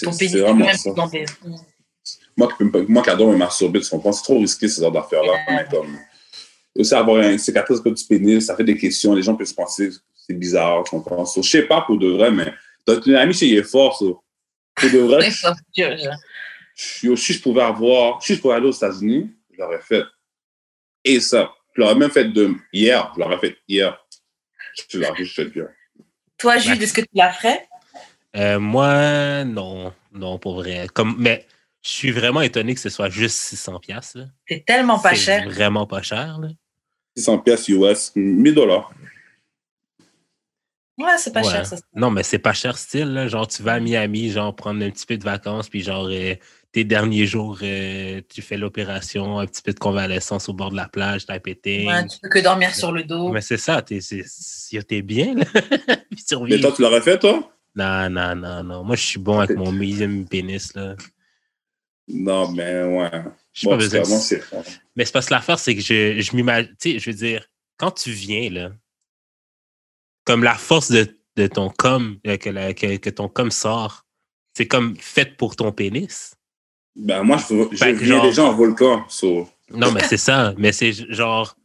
ton 0.00 0.16
pénis 0.16 0.34
est 0.34 0.54
même 0.54 0.76
dans 0.96 1.06
des... 1.08 1.26
Moi, 2.36 2.48
moi 2.88 3.02
qui 3.02 3.10
adore 3.10 3.30
me 3.30 3.36
masturber, 3.36 3.80
tu 3.80 3.90
comprends, 3.90 4.12
c'est 4.12 4.22
trop 4.22 4.38
risqué 4.38 4.66
ces 4.66 4.80
genres 4.80 4.92
d'affaires-là, 4.92 5.64
comme 5.64 5.98
aussi 6.74 6.94
avoir 6.94 7.20
une 7.20 7.38
cicatrice 7.38 7.82
du 7.82 8.04
pénis, 8.08 8.46
ça 8.46 8.56
fait 8.56 8.64
des 8.64 8.76
questions, 8.78 9.14
les 9.14 9.22
gens 9.22 9.36
peuvent 9.36 9.46
se 9.46 9.54
penser 9.54 9.90
c'est 10.26 10.34
bizarre, 10.34 10.84
je 10.86 10.90
comprends. 10.90 11.24
So, 11.26 11.42
je 11.42 11.50
sais 11.50 11.62
pas 11.62 11.82
pour 11.82 11.98
de 11.98 12.08
vrai, 12.08 12.30
mais 12.30 12.52
t'as 12.86 13.00
une 13.00 13.16
amie 13.16 13.34
chez 13.34 13.52
est 13.54 13.62
fort, 13.62 13.96
so. 13.96 14.22
pour 14.74 14.90
de 14.90 14.98
vrai. 14.98 15.30
si 16.82 17.32
je 17.32 17.42
pouvais 17.42 17.62
avoir, 17.62 18.22
si 18.22 18.34
je 18.34 18.40
pouvais 18.40 18.54
aller 18.54 18.66
aux 18.66 18.72
États-Unis, 18.72 19.30
je 19.52 19.60
l'aurais 19.60 19.80
fait. 19.80 20.04
Et 21.04 21.20
ça, 21.20 21.52
je 21.74 21.80
l'aurais 21.80 21.94
même 21.94 22.10
fait 22.10 22.24
de 22.24 22.54
hier, 22.72 23.12
je 23.14 23.20
l'aurais 23.20 23.38
fait 23.38 23.56
hier. 23.68 23.98
Je 24.88 24.98
l'aurais 24.98 25.24
fait 25.24 25.44
bien. 25.46 25.68
Toi, 26.38 26.58
Jude, 26.58 26.82
est-ce 26.82 26.92
que 26.92 27.02
tu 27.02 27.08
l'as 27.14 27.32
fait? 27.32 27.68
Euh, 28.34 28.58
moi, 28.58 29.44
non, 29.44 29.92
non, 30.12 30.38
pour 30.38 30.54
vrai. 30.54 30.86
Comme, 30.92 31.16
mais 31.18 31.46
je 31.82 31.90
suis 31.90 32.10
vraiment 32.10 32.40
étonné 32.40 32.74
que 32.74 32.80
ce 32.80 32.88
soit 32.88 33.10
juste 33.10 33.36
600 33.36 33.80
pièces. 33.80 34.16
C'est 34.48 34.64
tellement 34.64 34.98
pas 34.98 35.14
cher. 35.14 35.48
Vraiment 35.48 35.86
pas 35.86 36.02
cher. 36.02 36.38
Là. 36.40 36.48
600 37.16 37.38
pièces 37.38 37.68
US, 37.68 38.12
1000 38.16 38.54
dollars. 38.54 38.92
Ouais, 40.98 41.16
c'est 41.18 41.32
pas 41.32 41.42
cher, 41.42 41.66
ça. 41.66 41.76
Non, 41.94 42.10
mais 42.10 42.22
c'est 42.22 42.38
pas 42.38 42.52
cher 42.52 42.76
style. 42.78 43.26
Genre, 43.28 43.46
tu 43.46 43.62
vas 43.62 43.74
à 43.74 43.80
Miami, 43.80 44.30
genre, 44.30 44.54
prendre 44.54 44.84
un 44.84 44.90
petit 44.90 45.06
peu 45.06 45.16
de 45.16 45.24
vacances, 45.24 45.68
puis 45.68 45.82
genre, 45.82 46.06
euh, 46.10 46.34
tes 46.72 46.84
derniers 46.84 47.26
jours, 47.26 47.58
euh, 47.62 48.22
tu 48.28 48.40
fais 48.40 48.56
l'opération, 48.56 49.38
un 49.38 49.46
petit 49.46 49.62
peu 49.62 49.72
de 49.72 49.78
convalescence 49.78 50.48
au 50.48 50.54
bord 50.54 50.70
de 50.70 50.76
la 50.76 50.88
plage, 50.88 51.26
t'as 51.26 51.38
pété. 51.38 51.86
Ouais, 51.86 52.06
tu 52.06 52.18
peux 52.18 52.30
que 52.30 52.38
dormir 52.38 52.74
sur 52.74 52.92
le 52.92 53.04
dos. 53.04 53.30
Mais 53.30 53.42
c'est 53.42 53.58
ça, 53.58 53.82
t'es, 53.82 53.98
es 53.98 55.02
bien, 55.02 55.34
là. 55.34 55.44
mais 56.48 56.60
toi, 56.60 56.72
tu 56.72 56.82
l'aurais 56.82 57.02
fait, 57.02 57.18
toi? 57.18 57.52
Non, 57.74 58.08
non, 58.08 58.34
non, 58.34 58.64
non. 58.64 58.84
Moi, 58.84 58.96
je 58.96 59.02
suis 59.02 59.18
bon 59.18 59.38
avec 59.38 59.56
mon 59.56 59.70
millième 59.72 60.26
pénis, 60.26 60.74
là. 60.74 60.96
Non, 62.08 62.50
mais 62.50 62.82
ouais. 62.84 63.10
Je 63.52 63.66
bon, 63.66 63.78
pas 63.78 63.84
Mais 64.96 65.04
c'est 65.04 65.12
parce 65.12 65.26
que 65.26 65.34
l'affaire, 65.34 65.58
c'est 65.58 65.74
que 65.74 65.82
je, 65.82 66.20
je 66.20 66.34
m'imagine, 66.34 66.74
tu 66.80 66.92
sais, 66.92 66.98
je 66.98 67.10
veux 67.10 67.16
dire, 67.16 67.46
quand 67.76 67.90
tu 67.90 68.10
viens, 68.10 68.50
là, 68.50 68.72
comme 70.24 70.42
la 70.42 70.54
force 70.54 70.90
de, 70.90 71.18
de 71.36 71.46
ton 71.46 71.68
com, 71.68 72.18
euh, 72.26 72.36
que, 72.38 72.72
que, 72.72 72.96
que, 72.96 73.10
ton 73.10 73.28
com 73.28 73.50
sort, 73.50 74.06
c'est 74.54 74.66
comme 74.66 74.96
fait 74.96 75.36
pour 75.36 75.54
ton 75.54 75.70
pénis. 75.70 76.34
Ben, 76.94 77.22
moi, 77.22 77.38
je, 77.38 77.68
je 77.72 78.04
genre, 78.04 78.22
déjà 78.22 78.44
en 78.44 78.52
volcan. 78.52 79.04
Non, 79.70 79.92
mais 79.92 80.02
c'est 80.04 80.18
ça. 80.18 80.54
Mais 80.58 80.72
c'est 80.72 80.92
genre, 80.92 81.56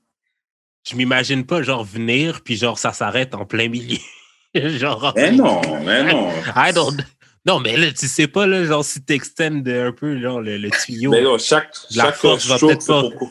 je 0.89 0.95
m'imagine 0.95 1.45
pas, 1.45 1.61
genre, 1.61 1.83
venir, 1.83 2.41
puis 2.41 2.55
genre, 2.55 2.79
ça 2.79 2.93
s'arrête 2.93 3.35
en 3.35 3.45
plein 3.45 3.69
milieu. 3.69 3.97
genre. 4.55 5.13
Mais 5.15 5.31
non, 5.31 5.61
mais 5.83 6.03
non. 6.03 6.29
I 6.55 6.71
don't, 6.73 6.97
non, 7.47 7.59
mais 7.61 7.77
là, 7.77 7.91
tu 7.91 8.07
sais 8.07 8.27
pas, 8.27 8.45
là, 8.45 8.65
genre, 8.65 8.83
si 8.83 9.03
tu 9.03 9.13
extends 9.13 9.65
un 9.65 9.91
peu 9.93 10.19
genre, 10.19 10.41
le, 10.41 10.57
le 10.57 10.69
tuyau. 10.69 11.11
Mais 11.11 11.21
non, 11.21 11.37
chaque, 11.37 11.73
la 11.95 12.05
chaque 12.05 12.15
force 12.15 12.45
va 12.45 12.59
peut-être 12.59 12.85
pas. 12.85 13.01
Pourquoi... 13.01 13.29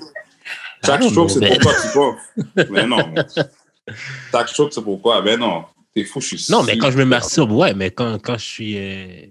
Chaque 0.85 1.03
ah, 1.03 1.09
stroke, 1.09 1.31
c'est 1.31 1.41
pourquoi 1.41 1.75
tu 1.75 1.88
penses. 1.93 2.71
Mais 2.71 2.87
non. 2.87 3.15
chaque 4.33 4.49
stroke, 4.49 4.73
c'est 4.73 4.83
pourquoi. 4.83 5.21
Mais 5.23 5.37
non. 5.37 5.65
T'es 5.95 6.05
fou, 6.05 6.21
je 6.21 6.37
suis 6.37 6.53
Non, 6.53 6.62
mais 6.62 6.79
quand 6.79 6.91
je 6.91 6.99
me 6.99 7.05
masturbe, 7.05 7.53
ouais, 7.53 7.75
mais 7.75 7.91
quand, 7.91 8.19
quand, 8.19 8.38
je 8.38 8.45
suis, 8.45 8.79
euh, 8.79 9.26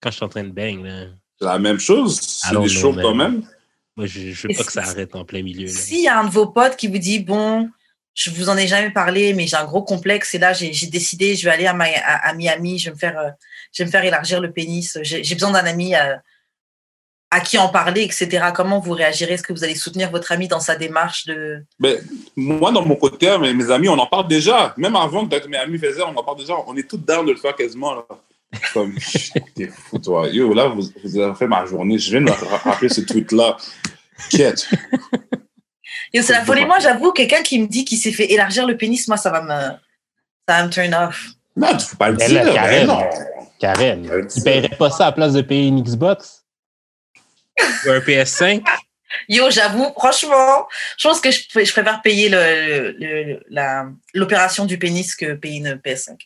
quand 0.00 0.10
je 0.10 0.16
suis 0.16 0.24
en 0.24 0.28
train 0.28 0.44
de 0.44 0.52
bang, 0.52 0.84
là. 0.84 1.06
C'est 1.38 1.46
la 1.46 1.58
même 1.58 1.78
chose. 1.78 2.20
C'est 2.20 2.58
des 2.58 3.02
quand 3.02 3.14
même. 3.14 3.42
Moi, 3.96 4.06
je, 4.06 4.30
je 4.30 4.48
veux 4.48 4.54
pas 4.54 4.64
que 4.64 4.72
ça 4.72 4.82
arrête 4.82 5.14
en 5.14 5.24
plein 5.24 5.42
milieu. 5.42 5.68
S'il 5.68 6.02
y 6.02 6.08
a 6.08 6.18
un 6.18 6.24
de 6.24 6.30
vos 6.30 6.46
potes 6.46 6.76
qui 6.76 6.86
vous 6.86 6.98
dit, 6.98 7.18
bon, 7.18 7.70
je 8.16 8.30
vous 8.30 8.48
en 8.48 8.56
ai 8.56 8.66
jamais 8.66 8.90
parlé, 8.90 9.34
mais 9.34 9.46
j'ai 9.46 9.56
un 9.56 9.64
gros 9.64 9.82
complexe 9.82 10.34
et 10.34 10.38
là, 10.38 10.52
j'ai 10.52 10.86
décidé, 10.86 11.34
je 11.34 11.44
vais 11.44 11.50
aller 11.50 11.66
à, 11.66 11.74
à, 11.74 12.34
Miami, 12.34 12.78
je 12.78 12.86
vais 12.86 12.94
me 12.94 12.98
faire, 12.98 13.18
euh, 13.18 13.28
je 13.72 13.82
vais 13.82 13.86
me 13.86 13.90
faire 13.90 14.04
élargir 14.04 14.40
le 14.40 14.50
pénis. 14.50 14.98
J'ai 15.02 15.34
besoin 15.34 15.50
d'un 15.50 15.66
ami 15.66 15.94
à, 15.94 16.22
à, 17.30 17.40
qui 17.40 17.58
en 17.58 17.68
parler, 17.68 18.02
etc. 18.02 18.46
Comment 18.54 18.80
vous 18.80 18.92
réagirez? 18.92 19.34
Est-ce 19.34 19.42
que 19.42 19.52
vous 19.52 19.64
allez 19.64 19.74
soutenir 19.74 20.10
votre 20.10 20.32
ami 20.32 20.48
dans 20.48 20.60
sa 20.60 20.76
démarche 20.76 21.26
de... 21.26 21.62
Ben, 21.78 22.02
moi, 22.36 22.72
dans 22.72 22.84
mon 22.84 22.96
côté, 22.96 23.36
mes, 23.38 23.52
mes, 23.52 23.70
amis, 23.70 23.90
on 23.90 23.98
en 23.98 24.06
parle 24.06 24.28
déjà. 24.28 24.74
Même 24.78 24.96
avant 24.96 25.26
que 25.26 25.46
mes 25.46 25.58
amis 25.58 25.78
faisaient, 25.78 26.02
on 26.02 26.16
en 26.16 26.24
parle 26.24 26.38
déjà. 26.38 26.54
On 26.66 26.76
est 26.76 26.88
tous 26.88 26.98
down 26.98 27.26
de 27.26 27.32
le 27.32 27.38
faire 27.38 27.54
quasiment. 27.54 27.94
Là. 27.94 28.06
Comme, 28.72 28.96
t'es 29.54 29.68
fou, 29.68 29.98
toi. 29.98 30.28
Yo, 30.28 30.52
là, 30.54 30.68
vous, 30.68 30.82
vous, 31.04 31.18
avez 31.18 31.34
fait 31.34 31.46
ma 31.46 31.64
journée. 31.66 31.98
Je 31.98 32.10
viens 32.10 32.20
de 32.20 32.26
me 32.26 32.30
rappeler 32.30 32.88
ce 32.88 33.00
tweet-là. 33.00 33.56
Quête. 34.30 34.68
c'est 36.14 36.32
la 36.32 36.44
folie. 36.44 36.64
Moi, 36.64 36.78
j'avoue, 36.78 37.12
quelqu'un 37.12 37.42
qui 37.42 37.58
me 37.58 37.66
dit 37.66 37.84
qu'il 37.84 37.98
s'est 37.98 38.12
fait 38.12 38.32
élargir 38.32 38.66
le 38.66 38.76
pénis, 38.76 39.06
moi, 39.08 39.16
ça 39.16 39.30
va 39.30 39.42
me, 39.42 39.76
ça 40.48 40.56
va 40.56 40.64
me 40.64 40.70
turn 40.70 40.94
off. 40.94 41.28
Non, 41.56 41.76
tu 41.76 41.86
peux 41.86 41.96
pas 41.96 42.10
le 42.10 42.16
dire. 42.16 42.44
Là, 42.44 42.52
Karen, 42.52 42.86
non. 42.86 43.00
Karen, 43.58 44.28
tu 44.28 44.42
paierais 44.42 44.76
pas 44.76 44.90
ça 44.90 45.04
à 45.04 45.06
la 45.06 45.12
place 45.12 45.32
de 45.32 45.42
payer 45.42 45.68
une 45.68 45.82
Xbox? 45.82 46.44
Ou 47.86 47.90
un 47.90 47.98
PS5? 47.98 48.62
Yo, 49.28 49.50
j'avoue, 49.50 49.92
franchement, 49.96 50.66
je 50.98 51.08
pense 51.08 51.20
que 51.20 51.30
je, 51.30 51.40
je 51.48 51.72
préfère 51.72 52.02
payer 52.02 52.28
l'opération 54.14 54.64
le, 54.64 54.68
du 54.68 54.78
pénis 54.78 55.14
que 55.16 55.34
payer 55.34 55.58
une 55.58 55.74
PS5. 55.74 56.18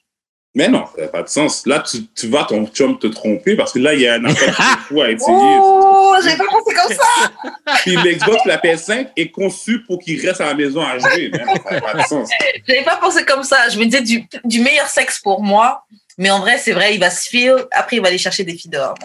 Mais 0.55 0.69
non, 0.69 0.85
ça 0.95 1.03
n'a 1.03 1.09
pas 1.09 1.23
de 1.23 1.29
sens. 1.29 1.65
Là, 1.65 1.79
tu, 1.81 2.07
tu 2.09 2.27
vas 2.27 2.43
ton 2.45 2.67
chum 2.67 2.99
te 2.99 3.07
tromper 3.07 3.55
parce 3.55 3.73
que 3.73 3.79
là, 3.79 3.95
il 3.95 4.01
y 4.01 4.09
a 4.09 4.15
un 4.15 4.25
appel 4.25 4.53
fou 4.89 5.01
à 5.01 5.11
essayer. 5.11 5.31
Oh, 5.31 6.17
j'ai 6.25 6.37
pas 6.37 6.45
pensé 6.45 6.75
comme 6.75 6.97
ça! 6.97 7.75
Puis 7.83 7.97
l'Xbox, 7.97 8.45
la 8.47 8.59
PS5 8.59 9.11
est 9.17 9.31
conçue 9.31 9.85
pour 9.85 10.01
qu'il 10.01 10.21
reste 10.27 10.41
à 10.41 10.47
la 10.47 10.55
maison 10.55 10.83
à 10.83 10.99
jouer. 10.99 11.31
Mais 11.33 11.45
non, 11.45 11.55
ça 11.63 11.71
n'a 11.71 11.81
pas 11.81 11.95
de 11.95 12.03
sens. 12.03 12.29
J'avais 12.67 12.83
pas 12.83 12.97
pensé 12.97 13.25
comme 13.25 13.45
ça. 13.45 13.69
Je 13.69 13.79
me 13.79 13.85
disais 13.85 14.03
du, 14.03 14.27
du 14.45 14.61
meilleur 14.61 14.89
sexe 14.89 15.21
pour 15.21 15.41
moi. 15.41 15.85
Mais 16.19 16.31
en 16.31 16.41
vrai, 16.41 16.59
c'est 16.59 16.73
vrai, 16.73 16.95
il 16.95 17.01
va 17.01 17.11
se 17.11 17.29
filer. 17.29 17.55
Après, 17.71 17.97
il 17.97 18.03
va 18.03 18.09
aller 18.09 18.19
chercher 18.19 18.43
des 18.43 18.55
filles 18.55 18.73
dehors. 18.73 18.97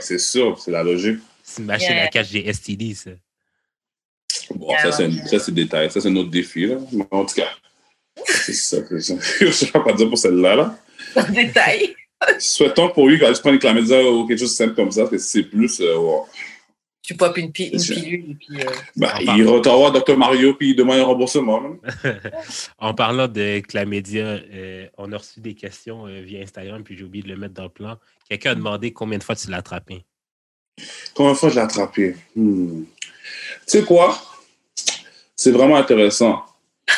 c'est 0.00 0.18
sûr, 0.18 0.58
c'est 0.58 0.70
la 0.70 0.82
logique. 0.82 1.18
C'est 1.42 1.60
une 1.60 1.66
machine 1.66 1.92
à 1.92 2.08
cache 2.08 2.30
des 2.30 2.50
STD, 2.52 2.94
ça. 2.94 3.10
Bon, 4.54 4.74
ça, 4.78 4.92
c'est 4.92 5.04
un, 5.04 5.52
détail. 5.52 5.90
Ça, 5.90 6.00
c'est 6.00 6.08
un 6.08 6.16
autre 6.16 6.30
défi. 6.30 6.66
Là. 6.66 6.76
En 7.10 7.24
tout 7.26 7.34
cas, 7.34 7.48
c'est 8.24 8.52
ça 8.52 8.80
que 8.82 8.98
je 8.98 9.14
ne 9.44 9.50
sais 9.50 9.66
pas 9.66 9.92
dire 9.92 10.08
pour 10.08 10.18
celle-là. 10.18 10.56
Là. 10.56 10.78
Détail. 11.30 11.94
Souhaitons 12.38 12.90
pour 12.90 13.08
lui 13.08 13.18
quand 13.18 13.32
je 13.34 13.40
prends 13.40 13.52
une 13.52 13.58
chlamydia 13.58 14.02
ou 14.04 14.26
quelque 14.26 14.38
chose 14.38 14.50
de 14.50 14.56
simple 14.56 14.74
comme 14.74 14.92
ça, 14.92 15.06
que 15.06 15.18
c'est 15.18 15.42
plus. 15.42 15.80
Euh, 15.80 15.96
Tu 17.02 17.16
popes 17.16 17.36
une, 17.38 17.50
pi 17.50 17.64
une 17.66 17.82
pilule 17.82 18.30
et 18.30 18.34
puis. 18.34 18.60
Euh... 18.60 18.70
Bah, 18.96 19.14
il 19.20 19.46
retourne 19.46 19.92
Dr 19.92 20.16
Mario 20.16 20.54
puis 20.54 20.70
il 20.70 20.76
demande 20.76 20.98
un 20.98 21.04
remboursement. 21.04 21.60
en 22.78 22.94
parlant 22.94 23.28
de 23.28 23.60
chlamydia, 23.60 24.24
euh, 24.24 24.86
on 24.98 25.12
a 25.12 25.18
reçu 25.18 25.40
des 25.40 25.54
questions 25.54 26.06
euh, 26.06 26.20
via 26.20 26.42
Instagram 26.42 26.84
puis 26.84 26.96
j'ai 26.96 27.04
oublié 27.04 27.24
de 27.24 27.28
le 27.28 27.36
mettre 27.36 27.54
dans 27.54 27.64
le 27.64 27.70
plan. 27.70 27.98
Quelqu'un 28.28 28.52
a 28.52 28.54
demandé 28.54 28.92
combien 28.92 29.18
de 29.18 29.24
fois 29.24 29.34
tu 29.34 29.50
l'as 29.50 29.58
attrapé? 29.58 30.04
Combien 31.14 31.32
de 31.32 31.38
fois 31.38 31.48
je 31.48 31.56
l'ai 31.56 31.60
attrapé? 31.60 32.16
Hmm. 32.36 32.84
Tu 33.66 33.78
sais 33.78 33.82
quoi? 33.82 34.16
C'est 35.34 35.50
vraiment 35.50 35.76
intéressant. 35.76 36.44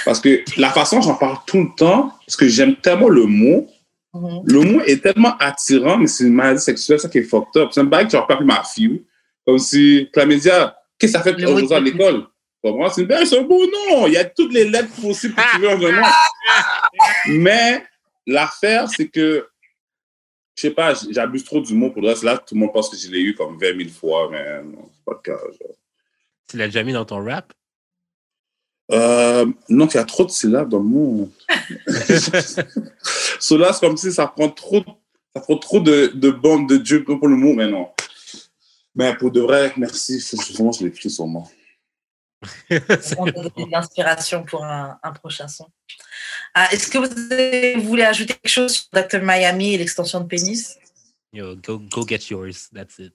Parce 0.05 0.21
que 0.21 0.43
la 0.59 0.71
façon 0.71 0.97
dont 0.97 1.03
j'en 1.03 1.15
parle 1.15 1.37
tout 1.47 1.63
le 1.63 1.69
temps, 1.77 2.13
parce 2.27 2.37
que 2.37 2.49
j'aime 2.49 2.77
tellement 2.77 3.09
le 3.09 3.27
mot, 3.27 3.69
mhm. 4.13 4.43
le 4.45 4.61
mot 4.61 4.81
est 4.83 5.03
tellement 5.03 5.37
attirant, 5.39 5.99
mais 5.99 6.07
c'est 6.07 6.25
une 6.25 6.35
maladie 6.35 6.63
sexuelle, 6.63 7.01
ça 7.01 7.09
qui 7.09 7.19
est 7.19 7.23
fucked 7.23 7.57
up. 7.57 7.71
C'est 7.73 7.81
un 7.81 7.85
bail 7.85 8.07
que 8.07 8.13
j'aurais 8.13 8.27
pas 8.27 8.37
pu 8.37 8.45
ma 8.45 8.63
fille. 8.65 9.05
Comme 9.47 9.59
si, 9.59 10.09
média, 10.27 10.77
qu'est-ce 10.99 11.13
que 11.13 11.19
ça 11.19 11.23
fait 11.23 11.45
aujourd'hui 11.45 11.75
à 11.75 11.81
l'école? 11.81 12.27
Pour 12.63 12.79
moi, 12.79 12.91
c'est 12.91 13.03
un 13.03 13.43
beau 13.43 13.67
nom. 13.67 14.07
Il 14.07 14.15
y 14.15 14.17
a 14.17 14.25
toutes 14.25 14.55
les 14.55 14.65
lettres 14.65 14.95
possibles 15.01 15.35
que 15.35 15.51
tu 15.55 15.61
veux 15.61 15.69
en 15.69 15.85
un 15.85 16.01
nom. 16.01 16.07
mais 17.27 17.85
l'affaire, 18.27 18.89
c'est 18.89 19.09
que, 19.09 19.47
je 20.57 20.63
sais 20.63 20.71
pas, 20.71 20.95
j'abuse 21.11 21.45
trop 21.45 21.61
du 21.61 21.75
mot 21.75 21.91
pour 21.91 22.01
le 22.01 22.09
reste. 22.09 22.23
Là, 22.23 22.39
tout 22.39 22.55
le 22.55 22.61
monde 22.61 22.73
pense 22.73 22.89
que 22.89 22.97
je 22.97 23.11
l'ai 23.11 23.21
eu 23.21 23.35
comme 23.35 23.59
20 23.59 23.77
000 23.77 23.91
fois, 23.91 24.31
mais 24.31 24.63
non, 24.63 24.91
c'est 24.95 25.05
pas 25.05 25.13
le 25.13 25.33
cas. 25.33 25.39
Tu 26.49 26.57
l'as 26.57 26.67
déjà 26.67 26.83
mis 26.83 26.95
dans 26.95 27.05
ton 27.05 27.23
rap? 27.23 27.53
Euh, 28.93 29.47
non, 29.69 29.87
il 29.87 29.95
y 29.95 29.99
a 29.99 30.05
trop 30.05 30.25
de 30.25 30.31
syllabes 30.31 30.69
dans 30.69 30.79
le 30.79 30.85
mot. 30.85 31.31
Cela, 33.41 33.73
c'est 33.73 33.81
comme 33.81 33.97
si 33.97 34.13
ça 34.13 34.27
prend 34.27 34.51
trop, 34.51 34.85
ça 35.35 35.41
prend 35.41 35.57
trop 35.57 35.81
de, 35.81 36.13
de 36.15 36.31
bandes 36.31 36.69
de 36.69 36.77
Dieu 36.77 37.05
pour 37.05 37.29
le 37.29 37.37
mot, 37.37 37.55
mais 37.55 37.67
non. 37.67 37.89
Mais 38.95 39.17
pour 39.17 39.31
de 39.31 39.41
vrai, 39.41 39.73
merci. 39.77 40.23
Vraiment, 40.53 40.73
je 40.73 40.87
l'ai 40.87 41.09
sur 41.09 41.27
moi. 41.27 41.45
On 43.19 43.25
de 43.27 43.71
l'inspiration 43.71 44.45
pour 44.45 44.65
un, 44.65 44.99
prochain 45.15 45.49
son. 45.49 45.67
Ah, 46.53 46.69
est-ce 46.73 46.89
que 46.89 46.99
vous, 46.99 47.87
voulez 47.87 48.03
ajouter 48.03 48.35
quelque 48.35 48.53
chose 48.53 48.73
sur 48.73 48.85
Dr. 48.93 49.21
Miami 49.23 49.75
et 49.75 49.79
l'extension 49.79 50.21
de 50.21 50.27
pénis? 50.27 50.79
Yo, 51.33 51.57
go, 51.57 51.79
go 51.79 52.07
get 52.07 52.31
yours. 52.31 52.69
That's 52.73 52.99
it. 52.99 53.15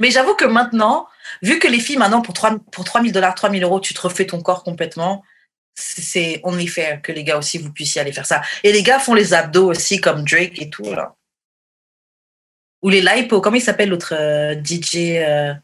Mais 0.00 0.10
j'avoue 0.10 0.34
que 0.34 0.44
maintenant, 0.44 1.08
vu 1.42 1.58
que 1.58 1.66
les 1.68 1.80
filles, 1.80 1.96
maintenant, 1.96 2.20
pour 2.22 2.34
3, 2.34 2.58
pour 2.70 2.84
000 2.86 3.08
dollars, 3.08 3.34
3 3.34 3.50
000 3.50 3.62
euros, 3.62 3.80
tu 3.80 3.94
te 3.94 4.00
refais 4.00 4.26
ton 4.26 4.42
corps 4.42 4.62
complètement, 4.64 5.24
c'est 5.74 6.40
only 6.44 6.66
fair 6.68 7.00
que 7.02 7.10
les 7.10 7.24
gars 7.24 7.38
aussi, 7.38 7.58
vous 7.58 7.72
puissiez 7.72 8.00
aller 8.00 8.12
faire 8.12 8.26
ça. 8.26 8.42
Et 8.62 8.72
les 8.72 8.82
gars 8.82 8.98
font 8.98 9.14
les 9.14 9.32
abdos 9.34 9.70
aussi, 9.70 10.00
comme 10.00 10.24
Drake 10.24 10.60
et 10.60 10.70
tout, 10.70 10.84
là. 10.94 11.14
Ou 12.82 12.90
les 12.90 13.00
lipo, 13.00 13.40
comment 13.40 13.56
il 13.56 13.62
s'appelle 13.62 13.88
l'autre 13.88 14.14
euh, 14.14 14.54
DJ 14.62 15.16
euh, 15.16 15.54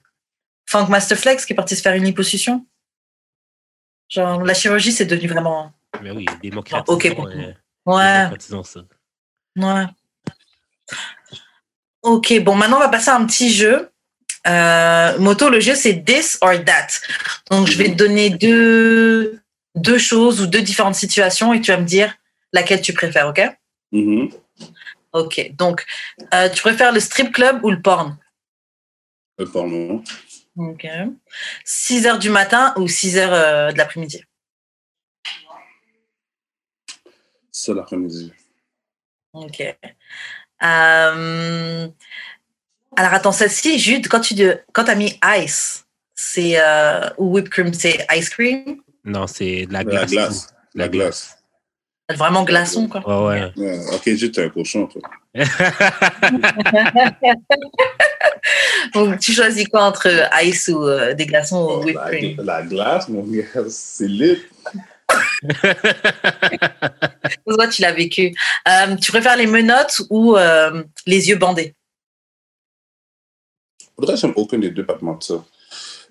Funk 0.66 0.86
Masterflex 0.88 1.44
qui 1.44 1.52
est 1.52 1.56
parti 1.56 1.76
se 1.76 1.82
faire 1.82 1.94
une 1.94 2.04
liposuction? 2.04 2.66
Genre, 4.08 4.42
la 4.42 4.54
chirurgie, 4.54 4.90
c'est 4.90 5.04
devenu 5.04 5.28
vraiment. 5.28 5.70
Mais 6.02 6.10
oui, 6.12 6.24
démocratisons, 6.42 6.94
Ok, 6.96 7.14
pour- 7.14 7.26
euh, 7.26 7.52
Ouais, 7.86 8.16
démocratisons 8.18 8.62
ça. 8.64 8.80
ouais. 9.56 9.84
Ok, 12.02 12.32
bon, 12.40 12.54
maintenant, 12.54 12.76
on 12.78 12.80
va 12.80 12.88
passer 12.88 13.10
à 13.10 13.16
un 13.16 13.26
petit 13.26 13.52
jeu. 13.52 13.90
Euh, 14.46 15.18
moto, 15.18 15.50
le 15.50 15.60
jeu, 15.60 15.74
c'est 15.74 16.02
this 16.02 16.38
or 16.40 16.64
that. 16.64 16.86
Donc, 17.50 17.66
je 17.66 17.76
vais 17.76 17.90
te 17.90 17.94
donner 17.94 18.30
deux, 18.30 19.40
deux 19.74 19.98
choses 19.98 20.40
ou 20.40 20.46
deux 20.46 20.62
différentes 20.62 20.94
situations 20.94 21.52
et 21.52 21.60
tu 21.60 21.70
vas 21.70 21.78
me 21.78 21.84
dire 21.84 22.14
laquelle 22.52 22.80
tu 22.80 22.92
préfères, 22.94 23.28
ok? 23.28 23.42
Mhm. 23.92 24.30
Ok, 25.12 25.50
donc, 25.56 25.84
euh, 26.32 26.48
tu 26.48 26.62
préfères 26.62 26.92
le 26.92 27.00
strip 27.00 27.32
club 27.32 27.62
ou 27.64 27.70
le 27.70 27.82
porn? 27.82 28.16
Le 29.38 29.46
porno. 29.46 30.02
Ok. 30.56 30.86
6 31.64 32.06
heures 32.06 32.18
du 32.18 32.30
matin 32.30 32.74
ou 32.76 32.86
6 32.86 33.18
heures 33.18 33.32
euh, 33.32 33.72
de 33.72 33.78
l'après-midi? 33.78 34.22
Ça 37.50 37.74
l'après-midi. 37.74 38.32
Ok. 39.32 39.62
Euh, 40.62 41.88
alors, 42.96 43.14
attends, 43.14 43.32
celle-ci, 43.32 43.78
Jude, 43.78 44.08
quand 44.08 44.20
tu 44.20 44.34
quand 44.72 44.88
as 44.88 44.94
mis 44.94 45.18
ice, 45.38 45.84
c'est. 46.14 46.60
euh, 46.60 47.08
ou 47.18 47.32
whipped 47.34 47.50
cream, 47.50 47.72
c'est 47.72 48.06
ice 48.14 48.28
cream? 48.28 48.80
Non, 49.04 49.26
c'est 49.26 49.66
de 49.66 49.72
la 49.72 49.82
La 49.82 50.04
glace. 50.06 50.54
La 50.74 50.88
glace. 50.88 51.36
Vraiment 52.14 52.42
glaçon, 52.42 52.88
quoi. 52.88 53.00
Ouais, 53.06 53.28
ouais. 53.40 53.52
Ouais, 53.56 53.78
ok, 53.94 54.02
juste 54.16 54.38
un 54.40 54.48
cochon, 54.48 54.86
toi. 54.88 55.00
Donc, 58.94 59.18
tu 59.20 59.32
choisis 59.32 59.68
quoi 59.68 59.84
entre 59.84 60.08
ice 60.42 60.68
ou 60.68 60.82
euh, 60.84 61.14
des 61.14 61.26
glaçons 61.26 61.64
ou 61.78 61.84
whipped 61.84 61.94
la, 62.02 62.08
cream? 62.10 62.36
la 62.42 62.62
glace, 62.62 63.08
mon 63.08 63.22
gars, 63.22 63.44
c'est 63.68 64.08
lit. 64.08 64.38
Toi, 67.46 67.68
tu 67.68 67.82
l'as 67.82 67.92
vécu. 67.92 68.34
Euh, 68.68 68.96
tu 68.96 69.12
préfères 69.12 69.36
les 69.36 69.46
menottes 69.46 70.02
ou 70.10 70.36
euh, 70.36 70.82
les 71.06 71.28
yeux 71.28 71.36
bandés? 71.36 71.74
Faudrait 73.96 74.14
que 74.14 74.20
j'aime 74.20 74.32
aucun 74.36 74.58
des 74.58 74.70
deux, 74.70 74.84
pas 74.84 74.94
te 74.94 75.04
mentir. 75.04 75.42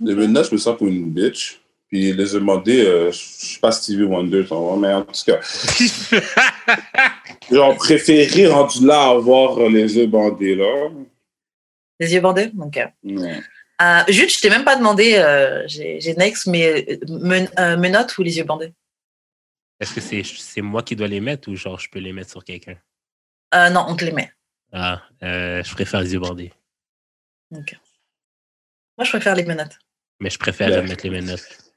Les 0.02 0.16
menottes, 0.16 0.48
je 0.50 0.54
me 0.54 0.58
sens 0.60 0.78
pour 0.78 0.88
une 0.88 1.12
bitch. 1.12 1.60
Puis 1.88 2.14
les 2.14 2.34
yeux 2.34 2.40
bandés, 2.40 2.86
euh, 2.86 3.12
je 3.12 3.18
suis 3.18 3.60
pas 3.60 3.72
Stevie 3.72 4.04
Wonder, 4.04 4.46
mais 4.78 4.94
en 4.94 5.02
tout 5.02 5.12
cas, 5.26 5.40
genre 7.52 7.76
préféré 7.76 8.46
rendu 8.48 8.86
là 8.86 9.10
avoir 9.10 9.68
les 9.70 9.98
yeux 9.98 10.06
bandés, 10.06 10.54
là. 10.54 10.90
Les 12.00 12.14
yeux 12.14 12.22
bandés? 12.22 12.52
Ok. 12.62 12.80
Ouais. 13.04 13.40
Euh, 13.82 14.02
Jude, 14.08 14.30
je 14.30 14.40
t'ai 14.40 14.52
même 14.52 14.66
pas 14.66 14.76
demandé, 14.76 15.16
euh, 15.16 15.64
j'ai 15.68 16.14
Nex, 16.16 16.46
mais 16.46 16.86
euh, 16.92 16.98
men- 17.08 17.50
euh, 17.58 17.76
menottes 17.78 18.16
ou 18.20 18.24
les 18.24 18.38
yeux 18.38 18.44
bandés? 18.44 18.72
Est-ce 19.80 19.94
que 19.96 20.02
c'est 20.02 20.62
moi 20.62 20.84
qui 20.84 20.96
dois 20.96 21.08
les 21.08 21.22
mettre 21.22 21.50
ou 21.50 21.56
genre 21.56 21.80
je 21.80 21.90
peux 21.90 22.00
les 22.00 22.12
mettre 22.14 22.32
sur 22.32 22.44
quelqu'un? 22.44 22.78
Euh, 23.56 23.70
Non, 23.70 23.86
on 23.88 23.96
te 23.96 24.04
les 24.06 24.12
met. 24.12 24.32
Ah, 24.72 25.02
euh, 25.24 25.64
je 25.64 25.74
préfère 25.74 26.02
les 26.02 26.14
yeux 26.14 26.20
bandés. 26.20 26.54
Ok. 27.52 27.76
Moi, 28.98 29.06
je 29.06 29.10
préfère 29.10 29.36
les 29.36 29.46
menottes. 29.46 29.80
Mais 30.20 30.30
je 30.30 30.38
préfère 30.38 30.70
Ouais. 30.70 30.84
mettre 30.84 31.04
les 31.06 31.10
menottes. 31.10 31.72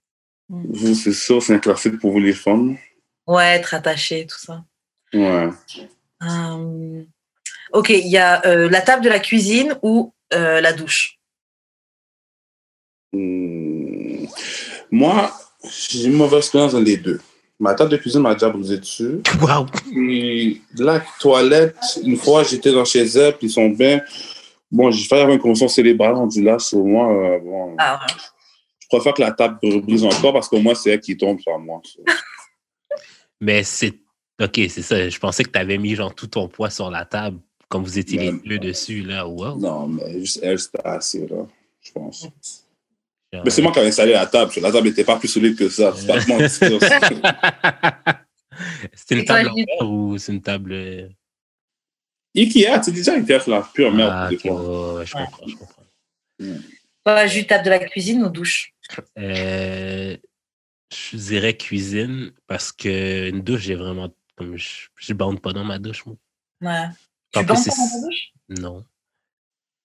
Vous, 0.49 0.95
c'est 0.95 1.13
sûr, 1.13 1.43
c'est 1.43 1.55
un 1.55 1.59
classique 1.59 1.99
pour 1.99 2.11
vous 2.13 2.19
les 2.19 2.35
femmes? 2.35 2.77
Ouais, 3.27 3.55
être 3.57 3.73
attaché, 3.75 4.27
tout 4.27 4.39
ça. 4.39 4.65
Ouais. 5.15 5.49
Euh, 6.23 7.05
Ok, 7.73 7.89
il 7.91 8.09
y 8.09 8.19
a 8.19 8.45
euh, 8.45 8.69
la 8.69 8.83
table 8.83 9.03
de 9.05 9.09
la 9.09 9.19
cuisine 9.21 9.79
ou 9.83 10.13
euh, 10.35 10.61
la 10.61 10.73
douche? 10.75 11.19
Hmm. 13.13 14.27
Moi, 14.91 15.33
j'ai 15.89 16.05
une 16.07 16.13
mauvaise 16.15 16.41
expérience 16.41 16.73
dans 16.73 16.81
les 16.81 16.97
deux. 16.99 17.21
Ma 17.63 17.75
table 17.75 17.91
de 17.93 17.97
cuisine 17.97 18.21
m'a 18.23 18.33
déjà 18.35 18.49
brisé 18.51 18.77
dessus. 18.79 19.21
Wow! 19.41 19.67
Puis 19.93 20.63
la 20.77 21.01
toilette, 21.21 21.77
une 22.03 22.17
fois, 22.17 22.43
j'étais 22.43 22.73
dans 22.73 22.85
chez 22.85 23.05
elle, 23.05 23.37
puis 23.37 23.47
ils 23.47 23.51
sont 23.51 23.69
bien. 23.69 24.01
Bon, 24.69 24.91
j'ai 24.91 25.05
failli 25.07 25.23
avoir 25.23 25.37
une 25.37 25.41
convention 25.41 25.69
célébrale 25.69 26.15
rendue 26.15 26.43
là, 26.43 26.59
sur 26.59 26.81
moi. 26.85 27.13
euh, 27.13 27.39
bon, 27.39 27.77
Ah, 27.79 28.01
ouais. 28.05 28.15
je 28.81 28.87
préfère 28.89 29.15
que 29.15 29.23
la 29.23 29.31
table 29.31 29.59
brise 29.83 30.05
encore 30.05 30.33
parce 30.33 30.49
qu'au 30.49 30.59
moins, 30.61 30.75
c'est 30.75 30.91
elle 30.91 31.01
qui 31.01 31.17
tombe 31.17 31.39
sur 31.39 31.57
moi. 31.61 31.81
Mais 33.41 33.63
c'est. 33.63 33.95
Ok, 34.41 34.57
c'est 34.69 34.83
ça. 34.83 35.09
Je 35.09 35.19
pensais 35.21 35.45
que 35.45 35.51
tu 35.51 35.59
avais 35.59 35.79
mis 35.79 35.95
genre 35.95 36.13
tout 36.15 36.27
ton 36.27 36.49
poids 36.49 36.71
sur 36.71 36.91
la 36.91 37.05
table, 37.05 37.39
comme 37.69 37.85
vous 37.85 37.97
étiez 37.99 38.19
les 38.19 38.31
Ouais. 38.31 38.41
deux 38.45 38.59
dessus, 38.59 39.03
là. 39.03 39.27
Wow! 39.29 39.57
Non, 39.59 39.87
mais 39.87 40.19
juste 40.19 40.41
elle, 40.43 40.59
c'était 40.59 40.85
assez, 40.85 41.29
là, 41.29 41.47
je 41.81 41.93
pense. 41.93 42.27
Mais 43.33 43.49
c'est 43.51 43.63
moi 43.63 43.73
qui 43.73 43.79
avais 43.79 43.89
installé 43.89 44.13
la 44.13 44.27
table. 44.27 44.53
La 44.61 44.71
table 44.71 44.89
n'était 44.89 45.05
pas 45.05 45.19
plus 45.19 45.29
solide 45.29 45.57
que 45.57 45.69
ça. 45.71 45.95
C'est 45.97 46.03
une 49.15 49.25
table 49.25 49.51
en 49.81 49.87
ou 49.87 50.19
c'est 50.19 50.33
une 50.33 50.43
table. 50.43 50.73
euh, 50.73 51.09
Ikea, 52.37 52.79
tu 52.79 52.85
sais 52.85 52.93
déjà, 52.93 53.15
Ikea, 53.15 53.49
la 53.51 53.63
pure 53.75 53.91
merde. 53.93 54.13
Ah, 54.15 54.29
des 54.29 54.37
ok, 54.37 54.43
fois. 54.43 54.61
ouais, 54.61 54.95
ouais, 54.99 55.07
je 55.07 55.17
Ouais. 55.17 55.25
comprends, 55.25 55.47
je 55.47 55.57
comprends. 55.57 55.83
De 57.05 57.69
la 57.71 57.79
cuisine 57.81 58.23
ou 58.25 58.29
douche? 58.29 58.73
Euh, 59.19 60.17
je 60.93 61.17
dirais 61.17 61.57
cuisine 61.57 62.33
parce 62.47 62.71
que 62.73 63.29
une 63.29 63.41
douche, 63.41 63.63
j'ai 63.63 63.75
vraiment. 63.75 64.15
Comme 64.37 64.57
je, 64.57 64.87
je 64.97 65.13
bande 65.15 65.41
pas 65.41 65.53
dans 65.53 65.65
ma 65.65 65.79
douche, 65.79 66.05
moi. 66.07 66.17
Ouais. 66.63 66.89
Tu 67.33 67.45
bandes 67.45 67.59
c'est- 67.59 67.71
pas 67.71 67.77
dans 67.77 67.91
ta 67.91 68.01
douche? 68.07 68.33
Non. 68.49 68.85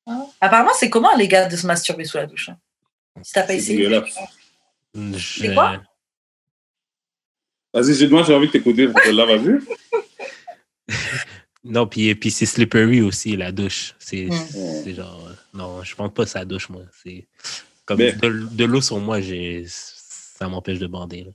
Ah. 0.05 0.25
Apparemment, 0.41 0.71
c'est 0.77 0.89
comment, 0.89 1.15
les 1.15 1.27
gars, 1.27 1.47
de 1.47 1.55
se 1.55 1.65
masturber 1.67 2.05
sous 2.05 2.17
la 2.17 2.25
douche 2.27 2.49
hein? 2.49 2.57
Si 3.23 3.33
t'as 3.33 3.41
pas 3.41 3.47
C'est 3.47 3.57
essayé. 3.57 3.89
C'est 5.19 5.53
quoi? 5.53 5.81
Vas-y, 7.73 7.93
j'ai 7.95 8.07
j'ai 8.07 8.33
envie 8.35 8.47
de 8.47 8.51
t'écouter. 8.51 8.87
Là, 9.11 9.25
vas-y. 9.25 9.59
Non, 11.63 11.85
puis, 11.85 12.15
puis 12.15 12.31
c'est 12.31 12.45
slippery 12.45 13.01
aussi, 13.01 13.35
la 13.35 13.51
douche. 13.51 13.93
C'est 13.99 14.25
Mm. 14.27 14.31
c'est 14.83 14.93
genre. 14.93 15.29
Non, 15.53 15.83
je 15.83 15.93
prends 15.95 16.09
pas 16.09 16.25
sa 16.25 16.45
douche, 16.45 16.69
moi. 16.69 16.83
C'est 17.03 17.27
comme 17.85 17.97
Mais- 17.97 18.13
de, 18.13 18.29
de 18.51 18.65
l'eau 18.65 18.81
sur 18.81 18.99
moi, 18.99 19.19
j'ai 19.21 19.65
ça 19.67 20.47
m'empêche 20.47 20.79
de 20.79 20.87
bander. 20.87 21.23
là. 21.25 21.31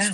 Ah. 0.00 0.10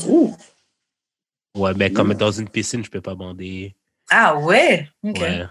Ouais, 1.55 1.73
mais 1.75 1.91
comme 1.93 2.09
Mm. 2.13 2.15
dans 2.15 2.31
une 2.33 2.49
piscine, 2.49 2.85
je 2.85 2.91
peux 2.91 3.01
pas 3.01 3.15
bander. 3.15 3.75
Ah 4.11 4.37
ouais? 4.39 4.89
Ouais. 5.03 5.45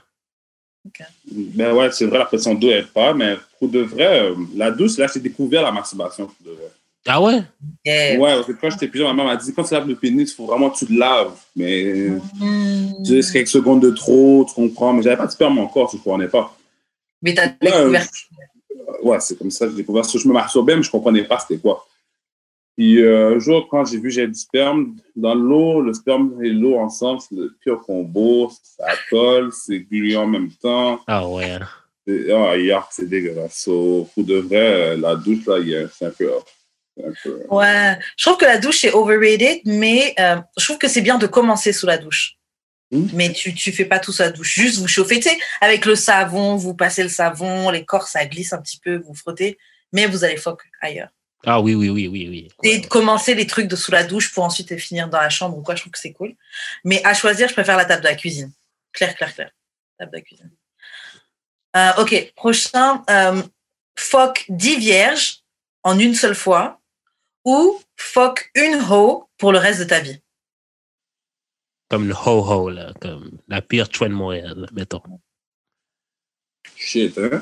Ben 1.32 1.74
ouais, 1.74 1.92
c'est 1.92 2.06
vrai, 2.06 2.20
la 2.20 2.26
pression 2.26 2.54
d'eau 2.56 2.70
est 2.70 2.88
pas, 2.92 3.14
mais 3.14 3.36
pour 3.60 3.70
de 3.70 3.80
vrai, 3.82 4.22
euh, 4.30 4.36
la 4.56 4.72
douce, 4.72 4.98
là, 4.98 5.08
j'ai 5.14 5.20
découvert 5.20 5.62
la 5.64 5.72
masturbation. 5.72 6.26
pour 6.28 6.36
de 6.46 6.52
vrai. 6.58 6.72
Ah 7.10 7.22
ouais? 7.22 7.42
Yeah. 7.86 8.20
Ouais, 8.20 8.34
parce 8.36 8.48
que 8.48 8.52
quand 8.54 8.70
j'étais 8.70 8.88
plus 8.90 9.00
jeune, 9.00 9.08
ma 9.08 9.14
mère 9.14 9.26
m'a 9.26 9.36
dit 9.38 9.54
quand 9.54 9.64
tu 9.64 9.74
laves 9.74 9.88
le 9.88 9.96
pénis, 9.96 10.30
il 10.32 10.36
faut 10.36 10.46
vraiment 10.46 10.70
que 10.70 10.78
tu 10.78 10.86
le 10.92 11.00
laves. 11.00 11.32
Mais 11.56 12.10
Hmm. 12.40 13.04
tu 13.06 13.12
sais, 13.16 13.22
c'est 13.22 13.34
quelques 13.34 13.48
secondes 13.48 13.82
de 13.82 13.92
trop, 13.92 14.46
tu 14.48 14.54
comprends. 14.54 14.92
Mais 14.94 15.02
j'avais 15.04 15.16
pas 15.18 15.26
de 15.28 15.32
sperme 15.32 15.58
encore, 15.60 15.90
je 15.92 15.98
ne 15.98 16.02
comprenais 16.02 16.28
pas. 16.28 16.54
Mais 17.22 17.34
t'as 17.34 17.48
euh, 17.48 17.52
découvert. 17.62 18.06
ouais, 19.04 19.20
c'est 19.22 19.38
comme 19.38 19.52
ça 19.52 19.66
que 19.66 19.72
j'ai 19.72 19.78
découvert 19.78 20.04
ça. 20.06 20.18
Je 20.20 20.28
me 20.28 20.34
masturbais, 20.34 20.76
mais 20.76 20.84
je 20.84 20.92
comprenais 20.92 21.24
pas 21.24 21.40
c'était 21.40 21.62
quoi. 21.62 21.88
Puis 22.78 23.02
euh, 23.02 23.36
un 23.36 23.40
jour, 23.40 23.68
quand 23.70 23.86
j'ai 23.86 23.98
vu 24.00 24.12
j'avais 24.12 24.28
du 24.28 24.40
sperme 24.40 24.96
dans 25.16 25.34
l'eau, 25.34 25.82
le 25.82 25.94
sperme 25.94 26.44
et 26.44 26.50
l'eau 26.50 26.78
ensemble, 26.78 27.22
c'est 27.22 27.36
le 27.36 27.56
pire 27.64 27.80
combo. 27.80 28.52
Ça 28.78 28.86
colle, 29.10 29.52
c'est 29.52 29.80
gluant 29.80 30.24
en 30.24 30.28
même 30.28 30.52
temps. 30.52 31.02
Ah 31.08 31.28
ouais. 31.28 31.58
C'est- 32.08 32.32
Ah, 32.32 32.56
yark, 32.56 32.90
c'est 32.94 33.10
dégueulasse. 33.10 33.58
So, 33.64 34.08
pour 34.14 34.24
de 34.24 34.36
vrai, 34.36 34.58
euh, 34.94 34.98
la 34.98 35.16
douche, 35.16 35.46
là, 35.48 35.58
il 35.60 35.70
y 35.70 35.76
a- 35.76 35.88
c'est 35.90 36.06
un 36.06 36.12
peu 36.12 36.30
peu- 37.24 37.46
Ouais. 37.52 37.98
Je 38.18 38.26
trouve 38.26 38.38
que 38.38 38.46
la 38.46 38.58
douche 38.58 38.84
est 38.86 38.92
overrated, 38.94 39.62
mais 39.66 40.16
euh, 40.20 40.38
je 40.58 40.66
trouve 40.66 40.78
que 40.80 40.88
c'est 40.88 41.02
bien 41.02 41.18
de 41.20 41.28
commencer 41.28 41.72
sous 41.74 41.86
la 41.86 41.98
douche. 41.98 42.38
Hmm? 42.92 43.06
Mais 43.14 43.32
tu, 43.34 43.54
tu 43.54 43.72
fais 43.72 43.86
pas 43.86 44.00
tout 44.00 44.12
sous 44.12 44.22
la 44.24 44.32
douche. 44.32 44.54
Juste 44.56 44.80
vous 44.80 44.88
chauffez, 44.88 45.20
tu 45.20 45.30
sais, 45.30 45.38
avec 45.62 45.86
le 45.86 45.96
savon, 45.96 46.56
vous 46.56 46.74
passez 46.74 47.04
le 47.04 47.10
savon, 47.10 47.70
les 47.70 47.86
corps, 47.86 48.08
ça 48.08 48.26
glisse 48.26 48.54
un 48.54 48.62
petit 48.62 48.80
peu, 48.80 48.98
vous 49.06 49.14
frottez, 49.14 49.58
mais 49.94 50.08
vous 50.08 50.24
allez 50.24 50.38
fuck 50.38 50.62
ailleurs. 50.82 51.10
Ah 51.46 51.62
oui, 51.62 51.76
oui, 51.76 51.90
oui, 51.90 52.08
oui, 52.08 52.28
oui. 52.30 52.48
Et 52.64 52.80
de 52.80 52.88
commencer 52.88 53.36
les 53.36 53.46
trucs 53.46 53.68
de 53.68 53.76
sous 53.76 53.92
la 53.92 54.04
douche 54.04 54.34
pour 54.34 54.44
ensuite 54.44 54.76
finir 54.78 55.08
dans 55.08 55.20
la 55.20 55.30
chambre 55.30 55.58
ou 55.58 55.62
quoi, 55.62 55.76
je 55.76 55.82
trouve 55.82 55.92
que 55.92 56.00
c'est 56.00 56.14
cool. 56.14 56.36
Mais 56.84 57.04
à 57.06 57.14
choisir, 57.14 57.48
je 57.48 57.54
préfère 57.54 57.78
la 57.78 57.86
table 57.86 58.02
de 58.02 58.08
la 58.08 58.16
cuisine. 58.16 58.52
Claire, 58.92 59.16
claire, 59.16 59.34
claire. 59.34 59.52
Table 60.00 60.12
de 60.12 60.18
la 60.18 60.22
cuisine. 60.24 60.52
Euh, 61.76 61.92
ok, 62.00 62.34
prochain. 62.36 63.04
Euh, 63.10 63.44
fuck 63.96 64.46
10 64.50 64.78
vierges 64.78 65.44
en 65.84 66.00
une 66.00 66.16
seule 66.16 66.36
fois 66.36 66.82
ou 67.46 67.80
fuck 67.96 68.52
une 68.56 68.82
ho 68.90 69.30
pour 69.38 69.52
le 69.52 69.60
reste 69.60 69.80
de 69.80 69.86
ta 69.86 70.00
vie? 70.00 70.22
Comme 71.90 72.08
le 72.08 72.14
ho-ho, 72.14 72.70
là. 72.70 72.94
Comme 73.00 73.40
la 73.48 73.62
pire 73.62 73.88
chouette 73.92 74.12
de 74.12 74.16
Montréal, 74.16 74.68
mettons. 74.74 75.02
Shit, 76.76 77.18
hein? 77.18 77.42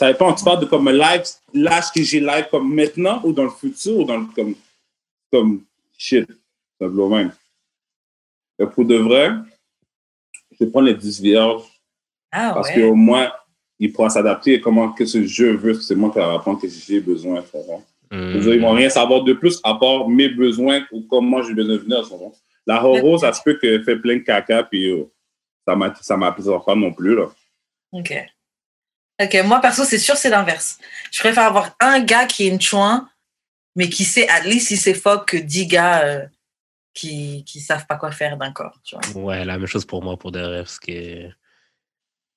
Ça 0.00 0.10
dépend, 0.10 0.32
tu 0.32 0.42
parles 0.42 0.60
de 0.60 0.64
comme 0.64 0.88
un 0.88 0.92
live, 0.92 1.24
l'âge 1.52 1.92
que 1.94 2.02
j'ai 2.02 2.20
live 2.20 2.46
comme 2.50 2.74
maintenant 2.74 3.20
ou 3.22 3.32
dans 3.34 3.44
le 3.44 3.50
futur 3.50 3.98
ou 3.98 4.04
dans 4.04 4.16
le 4.16 4.24
comme, 4.34 4.54
comme 5.30 5.62
shit, 5.98 6.26
ça 6.80 6.88
même. 6.88 7.32
Mais 8.58 8.66
pour 8.66 8.86
de 8.86 8.96
vrai, 8.96 9.30
je 10.58 10.64
vais 10.64 10.70
prendre 10.70 10.86
les 10.86 10.94
10 10.94 11.20
vierges. 11.20 11.64
Ah 12.32 12.52
Parce 12.54 12.70
ouais. 12.70 12.80
qu'au 12.80 12.94
moins, 12.94 13.30
il 13.78 13.92
pourra 13.92 14.08
s'adapter 14.08 14.54
à 14.56 14.58
comment 14.60 14.90
que 14.90 15.04
ce 15.04 15.22
jeu 15.26 15.54
veut, 15.54 15.74
c'est 15.74 15.94
moi 15.94 16.08
qui 16.08 16.16
vais 16.16 16.24
apprendre 16.24 16.58
que 16.62 16.66
j'ai 16.66 17.00
besoin. 17.02 17.42
dire, 18.40 18.54
Ils 18.54 18.60
vont 18.62 18.72
Hmm. 18.72 18.76
rien 18.78 18.88
savoir 18.88 19.22
de 19.22 19.34
plus 19.34 19.60
à 19.64 19.74
part 19.74 20.08
mes 20.08 20.30
besoins 20.30 20.82
ou 20.92 21.02
comment 21.02 21.42
j'ai 21.42 21.52
besoin 21.52 21.74
de 21.74 21.80
venir. 21.80 22.02
comprends? 22.08 22.32
La 22.66 22.80
Roro, 22.80 23.18
ça 23.18 23.34
se 23.34 23.42
peut 23.42 23.58
qu'elle 23.60 23.84
fait 23.84 23.96
plein 23.96 24.16
de 24.16 24.22
caca, 24.22 24.62
puis 24.62 24.90
euh, 24.92 25.04
ça 25.68 25.76
m'a- 25.76 25.94
ça 26.00 26.16
m'appelle 26.16 26.46
pas 26.64 26.74
non 26.74 26.90
plus. 26.90 27.14
Là. 27.14 27.26
Ok. 27.92 28.14
Ok, 29.20 29.36
moi 29.44 29.60
perso, 29.60 29.84
c'est 29.84 29.98
sûr, 29.98 30.16
c'est 30.16 30.30
l'inverse. 30.30 30.78
Je 31.12 31.18
préfère 31.20 31.44
avoir 31.44 31.76
un 31.80 32.00
gars 32.00 32.24
qui 32.26 32.46
est 32.46 32.48
une 32.48 32.60
chouin, 32.60 33.08
mais 33.76 33.88
qui 33.90 34.04
sait, 34.04 34.28
at 34.28 34.40
least, 34.42 34.68
si 34.68 34.76
c'est 34.76 34.94
fuck, 34.94 35.28
que 35.28 35.36
10 35.36 35.66
gars 35.66 36.02
euh, 36.04 36.26
qui, 36.94 37.44
qui 37.46 37.60
savent 37.60 37.86
pas 37.86 37.96
quoi 37.96 38.10
faire 38.12 38.36
d'un 38.36 38.50
corps, 38.52 38.78
tu 38.82 38.96
vois. 39.12 39.22
Ouais, 39.22 39.44
la 39.44 39.58
même 39.58 39.66
chose 39.66 39.84
pour 39.84 40.02
moi 40.02 40.16
pour 40.16 40.32
de 40.32 40.40
vrai, 40.40 40.58
parce 40.62 40.78
que 40.80 41.28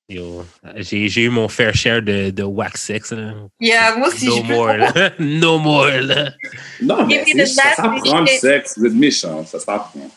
yo, 0.09 0.45
j'ai 0.75 1.07
j'ai 1.07 1.21
eu 1.23 1.29
mon 1.29 1.47
fair 1.47 1.73
share 1.73 2.01
de, 2.01 2.29
de 2.31 2.43
wax 2.43 2.81
sex. 2.81 3.11
Là. 3.13 3.33
Yeah, 3.61 3.95
moi 3.95 4.09
aussi, 4.09 4.27
no 4.27 4.43
more, 4.43 4.73
là. 4.73 4.93
no 5.19 5.57
more, 5.59 5.87
là. 5.89 6.33
Non, 6.81 7.05
mais 7.07 7.23
ça 7.45 7.73
s'apprend 7.75 8.19
le 8.21 8.27
sexe. 8.27 8.77
Vous 8.77 8.85
êtes 8.87 8.93
méchant, 8.93 9.45
ça 9.45 9.59
s'apprend. 9.59 10.09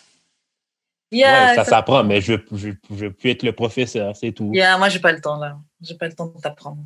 Yeah, 1.13 1.51
Ouais, 1.51 1.55
ça 1.55 1.65
ça- 1.65 1.71
s'apprend, 1.71 2.03
mais 2.03 2.21
je 2.21 2.33
je, 2.53 2.69
veux- 2.69 2.79
je 2.91 2.95
veux 2.97 3.13
plus 3.13 3.31
être 3.31 3.45
le 3.45 3.53
professeur, 3.53 4.17
c'est 4.17 4.33
tout. 4.33 4.51
yeah, 4.53 4.77
moi, 4.77 4.89
j'ai 4.89 4.99
pas 4.99 5.13
le 5.13 5.21
temps, 5.21 5.37
là. 5.39 5.57
J'ai 5.81 5.95
pas 5.97 6.07
le 6.09 6.15
temps 6.15 6.27
de 6.27 6.41
t'apprendre. 6.41 6.83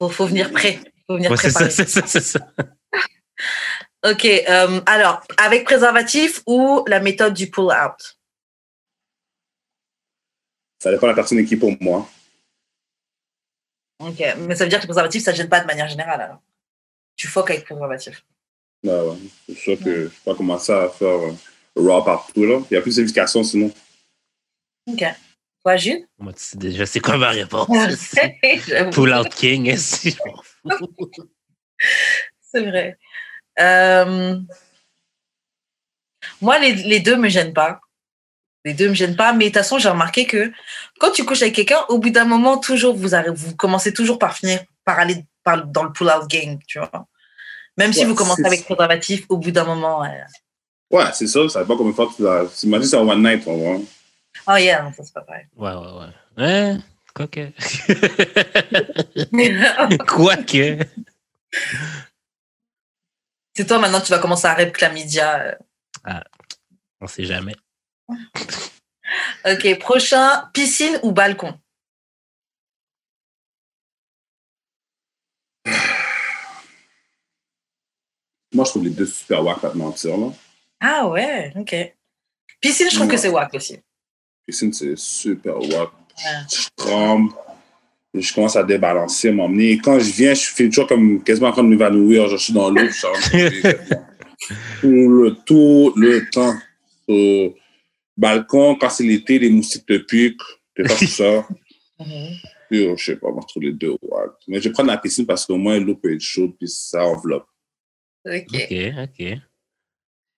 Faut, 0.00 0.08
faut 0.08 0.26
venir 0.26 0.50
prêt. 0.50 0.80
Faut 1.06 1.16
venir 1.16 1.30
Ouais, 1.30 1.36
c'est 1.36 1.50
ça, 1.50 1.70
c'est 1.70 1.88
ça, 1.88 2.06
c'est 2.06 2.20
ça. 2.20 2.40
Ok, 4.04 4.26
euh, 4.26 4.80
alors, 4.84 5.22
avec 5.38 5.64
préservatif 5.64 6.42
ou 6.46 6.84
la 6.86 7.00
méthode 7.00 7.32
du 7.32 7.50
pull-out 7.50 8.18
Ça 10.78 10.90
dépend 10.90 11.06
de 11.06 11.12
la 11.12 11.14
personne 11.14 11.44
qui 11.44 11.54
est 11.54 11.58
pour 11.58 11.74
moi. 11.80 12.08
Ok, 14.00 14.22
mais 14.38 14.54
ça 14.54 14.64
veut 14.64 14.70
dire 14.70 14.78
que 14.78 14.84
le 14.84 14.88
préservatif, 14.88 15.22
ça 15.22 15.30
ne 15.32 15.36
gêne 15.36 15.48
pas 15.48 15.60
de 15.60 15.66
manière 15.66 15.88
générale, 15.88 16.20
alors? 16.20 16.42
Tu 17.16 17.28
foques 17.28 17.50
avec 17.50 17.64
préservatif. 17.64 18.24
Ouais, 18.82 18.92
ouais. 18.92 19.16
C'est 19.46 19.54
sûr 19.54 19.78
que 19.78 19.84
je 19.84 19.90
ne 19.90 20.04
vais 20.04 20.10
pas 20.24 20.34
commencer 20.34 20.72
à 20.72 20.90
faire 20.90 21.08
euh, 21.08 21.32
raw 21.76 22.02
partout. 22.04 22.44
Là. 22.44 22.60
Il 22.70 22.74
y 22.74 22.76
a 22.76 22.82
plus 22.82 22.96
d'éducation 22.96 23.42
sinon. 23.42 23.72
Ok. 24.86 25.04
Toi, 25.64 25.76
Jules? 25.76 26.06
Moi, 26.18 26.32
tu 26.34 26.42
sais 26.42 26.56
déjà, 26.58 26.84
c'est 26.86 27.00
quoi 27.00 27.16
ma 27.16 27.30
réponse? 27.30 27.68
Pull 28.92 29.12
out 29.14 29.28
king, 29.34 29.66
est-ce 29.66 30.02
que 30.02 30.10
je 30.10 30.16
m'en 30.26 30.42
fous? 30.76 31.10
C'est 32.52 32.62
vrai. 32.62 32.98
Euh, 33.58 34.38
Moi, 36.40 36.58
les, 36.58 36.74
les 36.74 37.00
deux 37.00 37.16
me 37.16 37.28
gênent 37.28 37.54
pas. 37.54 37.80
Les 38.64 38.74
deux 38.74 38.88
me 38.88 38.94
gênent 38.94 39.16
pas, 39.16 39.32
mais 39.32 39.44
de 39.46 39.50
toute 39.50 39.58
façon, 39.58 39.78
j'ai 39.78 39.88
remarqué 39.88 40.26
que 40.26 40.52
quand 40.98 41.10
tu 41.10 41.24
couches 41.24 41.42
avec 41.42 41.54
quelqu'un, 41.54 41.80
au 41.88 41.98
bout 41.98 42.10
d'un 42.10 42.24
moment, 42.24 42.58
toujours, 42.58 42.94
vous, 42.94 43.14
arrivez, 43.14 43.34
vous 43.34 43.54
commencez 43.56 43.92
toujours 43.92 44.18
par 44.18 44.34
finir 44.36 44.60
par 44.84 44.98
aller 44.98 45.24
par, 45.42 45.66
dans 45.66 45.82
le 45.84 45.92
pull-out 45.92 46.26
game, 46.28 46.58
tu 46.66 46.78
vois. 46.78 47.06
Même 47.78 47.92
si 47.92 48.04
vous 48.04 48.14
commencez 48.14 48.44
avec 48.44 48.64
préservatif, 48.64 49.24
au 49.30 49.38
bout 49.38 49.50
d'un 49.50 49.64
moment. 49.64 50.04
euh, 50.04 50.08
Ouais, 50.90 51.04
c'est 51.12 51.26
ça. 51.26 51.48
Ça 51.48 51.60
dépend 51.62 51.76
combien 51.76 51.90
de 51.90 51.96
fois 51.96 52.06
que 52.08 52.14
tu 52.16 52.22
l'as. 52.22 52.62
Imagine 52.62 52.86
c'est 52.88 52.96
un 52.96 53.00
one 53.08 53.22
night, 53.22 53.42
on 53.46 53.56
voit. 53.56 53.80
Oh 54.46 54.56
yeah, 54.56 54.82
non, 54.82 54.92
ça 54.92 55.02
c'est 55.04 55.12
pas 55.14 55.22
pareil. 55.22 55.46
Ouais, 55.56 55.72
ouais, 55.72 55.92
ouais. 56.00 56.12
Hein? 56.36 56.82
Quoique. 57.14 57.52
Quoique. 60.06 60.84
c'est 63.54 63.66
toi 63.66 63.78
maintenant, 63.78 64.00
tu 64.00 64.10
vas 64.10 64.18
commencer 64.18 64.46
à 64.46 64.54
rep 64.54 64.72
chlamydia. 64.76 65.56
euh. 66.06 66.20
On 67.00 67.06
sait 67.06 67.24
jamais. 67.24 67.54
Ok, 69.46 69.78
prochain, 69.78 70.50
piscine 70.52 70.98
ou 71.02 71.12
balcon? 71.12 71.58
Moi, 78.52 78.64
je 78.64 78.70
trouve 78.70 78.84
les 78.84 78.90
deux 78.90 79.06
super 79.06 79.42
wack, 79.44 79.60
pas 79.60 79.70
te 79.70 79.76
mentir. 79.76 80.16
Là. 80.16 80.28
Ah 80.80 81.06
ouais, 81.08 81.52
ok. 81.56 81.74
Piscine, 82.60 82.88
je 82.90 82.94
trouve 82.96 83.08
que 83.08 83.16
c'est 83.16 83.28
wack 83.28 83.52
aussi. 83.54 83.80
Piscine, 84.46 84.72
c'est 84.72 84.96
super 84.96 85.56
wack. 85.58 85.70
Ouais. 85.70 86.42
Je 86.50 86.68
tremble. 86.76 87.32
Je 88.14 88.32
commence 88.32 88.54
à 88.54 88.62
débalancer, 88.62 89.32
m'emmener. 89.32 89.78
Quand 89.78 89.98
je 89.98 90.12
viens, 90.12 90.34
je 90.34 90.46
fais 90.46 90.68
toujours 90.68 90.86
comme 90.86 91.22
quasiment 91.24 91.48
en 91.48 91.52
train 91.52 91.64
de 91.64 91.68
m'évanouir. 91.68 92.28
Je 92.28 92.36
suis 92.36 92.52
dans 92.52 92.70
l'eau, 92.70 92.86
je 92.86 92.92
suis 92.92 93.06
en 93.06 93.12
le, 94.82 95.36
tout 95.44 95.92
le 95.96 96.28
temps. 96.30 96.54
Au 97.08 97.54
balcon, 98.16 98.76
quand 98.76 98.90
c'est 98.90 99.04
l'été, 99.04 99.38
les 99.38 99.50
moustiques 99.50 99.86
te 99.86 99.98
piquent. 99.98 100.40
T'es 100.74 100.84
pas 100.84 100.94
tout 100.94 101.06
ça. 101.06 101.46
Mhm. 101.98 102.36
Puis, 102.68 102.86
euh, 102.86 102.96
je 102.96 103.04
sais 103.04 103.16
pas, 103.16 103.28
trouve 103.48 103.62
les 103.62 103.72
deux 103.72 103.96
wack. 104.02 104.32
Mais 104.48 104.60
je 104.60 104.68
vais 104.68 104.72
prendre 104.72 104.90
la 104.90 104.98
piscine 104.98 105.26
parce 105.26 105.46
qu'au 105.46 105.56
moins, 105.56 105.78
l'eau 105.78 105.94
peut 105.94 106.12
être 106.12 106.20
chaude, 106.20 106.56
puis 106.58 106.68
ça 106.68 107.04
enveloppe. 107.04 107.46
Ok. 108.26 108.46
Ok, 108.52 108.74
ok. 109.02 109.38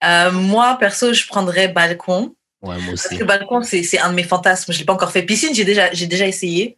Euh, 0.05 0.33
moi, 0.33 0.77
perso, 0.79 1.13
je 1.13 1.27
prendrais 1.27 1.69
balcon. 1.69 2.36
Ouais, 2.63 2.77
moi 2.79 2.87
Parce 2.89 3.07
aussi. 3.07 3.19
que 3.19 3.25
balcon, 3.25 3.63
c'est 3.63 3.99
un 3.99 4.11
de 4.11 4.15
mes 4.15 4.23
fantasmes. 4.25 4.73
Je 4.73 4.79
l'ai 4.79 4.85
pas 4.85 4.93
encore 4.95 5.11
fait. 5.13 5.23
Piscine, 5.23 5.55
j'ai 5.55 5.65
déjà, 5.65 5.93
j'ai 5.93 6.07
déjà 6.07 6.27
essayé. 6.27 6.77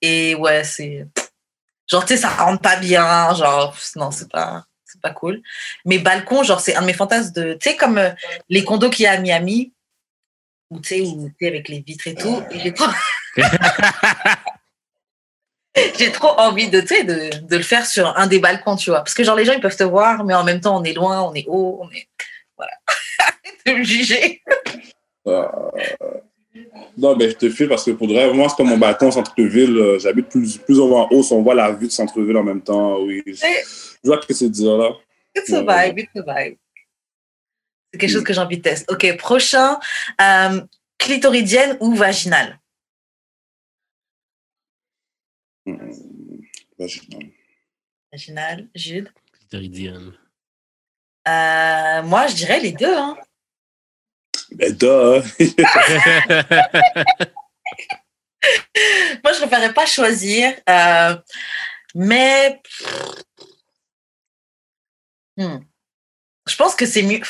Et 0.00 0.34
ouais, 0.34 0.64
c'est. 0.64 1.06
Genre, 1.88 2.04
tu 2.04 2.14
sais, 2.14 2.20
ça 2.20 2.28
rentre 2.28 2.60
pas 2.60 2.76
bien. 2.76 3.34
Genre, 3.34 3.76
non, 3.96 4.10
c'est 4.10 4.30
pas, 4.30 4.64
c'est 4.84 5.00
pas 5.00 5.10
cool. 5.10 5.42
Mais 5.84 5.98
balcon, 5.98 6.42
genre, 6.42 6.60
c'est 6.60 6.74
un 6.74 6.80
de 6.82 6.86
mes 6.86 6.92
fantasmes 6.92 7.32
de. 7.32 7.54
Tu 7.54 7.70
sais, 7.70 7.76
comme 7.76 7.98
euh, 7.98 8.10
les 8.48 8.64
condos 8.64 8.90
qu'il 8.90 9.04
y 9.04 9.06
a 9.06 9.12
à 9.12 9.18
Miami, 9.18 9.72
où 10.70 10.80
tu 10.80 10.88
sais, 10.88 11.00
où 11.02 11.28
tu 11.28 11.34
sais, 11.40 11.48
avec 11.48 11.68
les 11.68 11.80
vitres 11.80 12.08
et 12.08 12.14
tout. 12.14 12.42
Et 12.50 12.58
j'ai 12.60 12.74
trop. 12.74 12.90
j'ai 15.98 16.12
trop 16.12 16.38
envie 16.38 16.68
de, 16.68 16.80
tu 16.80 16.88
sais, 16.88 17.04
de, 17.04 17.30
de 17.46 17.56
le 17.56 17.62
faire 17.62 17.86
sur 17.86 18.18
un 18.18 18.26
des 18.26 18.40
balcons, 18.40 18.76
tu 18.76 18.90
vois. 18.90 19.00
Parce 19.00 19.14
que, 19.14 19.24
genre, 19.24 19.36
les 19.36 19.44
gens, 19.44 19.52
ils 19.52 19.60
peuvent 19.60 19.76
te 19.76 19.84
voir, 19.84 20.24
mais 20.24 20.34
en 20.34 20.44
même 20.44 20.60
temps, 20.60 20.76
on 20.78 20.84
est 20.84 20.92
loin, 20.92 21.22
on 21.22 21.34
est 21.34 21.46
haut, 21.46 21.78
on 21.82 21.90
est. 21.92 22.08
Voilà. 22.56 22.72
Arrête 23.18 23.60
de 23.66 23.72
me 23.72 23.84
juger. 23.84 24.42
Euh, 25.26 25.46
Non, 26.98 27.16
ben, 27.16 27.30
je 27.30 27.36
te 27.36 27.48
file 27.48 27.68
parce 27.68 27.84
que 27.84 27.92
pour 27.92 28.06
de 28.08 28.12
vrai, 28.12 28.32
moi, 28.34 28.48
c'est 28.48 28.56
comme 28.56 28.68
mon 28.68 28.78
au 28.78 29.10
centre-ville. 29.10 29.76
euh, 29.76 29.98
J'habite 29.98 30.28
plus, 30.28 30.58
plus 30.58 30.78
en 30.80 31.08
haut, 31.10 31.22
si 31.22 31.32
on 31.32 31.42
voit 31.42 31.54
la 31.54 31.72
vue 31.72 31.86
du 31.86 31.92
centre-ville 31.94 32.36
en 32.36 32.42
même 32.44 32.62
temps. 32.62 32.98
Oui. 33.00 33.22
Je 33.26 33.32
Eh. 33.44 33.62
je 34.04 34.08
vois 34.08 34.18
que 34.18 34.34
c'est 34.34 34.50
dire 34.50 34.76
là. 34.76 34.90
It's 35.34 35.50
a 35.52 35.60
vibe, 35.62 35.98
it's 35.98 36.10
a 36.16 36.20
vibe. 36.44 36.58
C'est 37.92 37.98
quelque 38.00 38.10
chose 38.10 38.24
que 38.24 38.32
j'ai 38.34 38.40
envie 38.40 38.58
de 38.58 38.62
tester. 38.62 38.92
Ok, 38.92 39.16
prochain, 39.16 39.78
euh, 40.20 40.60
clitoridienne 40.98 41.76
ou 41.80 41.94
vaginale? 41.94 42.58
Hum, 45.66 45.78
vaginal. 46.78 47.30
Vaginale, 48.12 48.68
Jude? 48.74 49.08
Clitoridienne. 49.32 50.12
Euh, 51.28 52.02
moi, 52.02 52.26
je 52.26 52.34
dirais 52.34 52.60
les 52.60 52.72
deux. 52.72 52.94
Hein. 52.94 53.16
Ben, 54.54 54.72
duh. 54.76 55.22
Moi, 59.22 59.32
je 59.32 59.38
préférerais 59.38 59.72
pas 59.72 59.86
choisir, 59.86 60.54
euh, 60.68 61.16
mais 61.94 62.60
Hmm. 65.38 65.60
je 66.46 66.56
pense 66.56 66.74
que 66.74 66.84
c'est 66.84 67.02
mieux. 67.02 67.22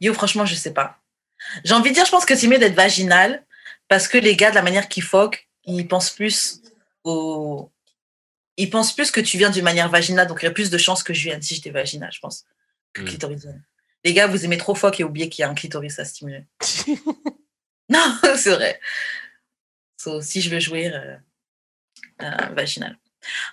Yo, 0.00 0.12
franchement, 0.14 0.44
je 0.44 0.56
sais 0.56 0.72
pas. 0.72 0.98
J'ai 1.64 1.74
envie 1.74 1.90
de 1.90 1.94
dire, 1.94 2.04
je 2.04 2.10
pense 2.10 2.24
que 2.26 2.34
c'est 2.34 2.48
mieux 2.48 2.58
d'être 2.58 2.74
vaginal 2.74 3.46
parce 3.86 4.08
que 4.08 4.18
les 4.18 4.34
gars, 4.34 4.50
de 4.50 4.56
la 4.56 4.62
manière 4.62 4.88
qu'ils 4.88 5.04
foquent, 5.04 5.48
ils 5.64 5.86
pensent 5.86 6.10
plus 6.10 6.60
au. 7.04 7.70
Ils 8.56 8.68
pensent 8.70 8.92
plus 8.94 9.12
que 9.12 9.20
tu 9.20 9.38
viens 9.38 9.50
d'une 9.50 9.62
manière 9.62 9.88
vaginale, 9.90 10.26
donc 10.26 10.38
il 10.40 10.44
y 10.44 10.46
aurait 10.48 10.54
plus 10.54 10.70
de 10.70 10.78
chances 10.78 11.04
que 11.04 11.14
je 11.14 11.22
vienne 11.22 11.42
si 11.42 11.54
j'étais 11.54 11.70
vaginale, 11.70 12.10
je 12.12 12.18
pense, 12.18 12.44
que 12.92 13.02
Hmm. 13.02 13.04
clitoridienne. 13.04 13.62
Les 14.06 14.12
gars, 14.12 14.28
vous 14.28 14.44
aimez 14.44 14.56
trop 14.56 14.76
foque 14.76 15.00
et 15.00 15.04
oubliez 15.04 15.28
qu'il 15.28 15.42
y 15.42 15.44
a 15.44 15.50
un 15.50 15.54
clitoris 15.54 15.98
à 15.98 16.04
stimuler. 16.04 16.44
Non, 17.88 18.16
c'est 18.36 18.54
vrai. 18.54 18.80
So, 19.96 20.20
si 20.20 20.40
je 20.40 20.50
veux 20.50 20.60
jouer 20.60 20.92
euh, 20.92 21.16
euh, 22.22 22.46
vaginal. 22.52 22.98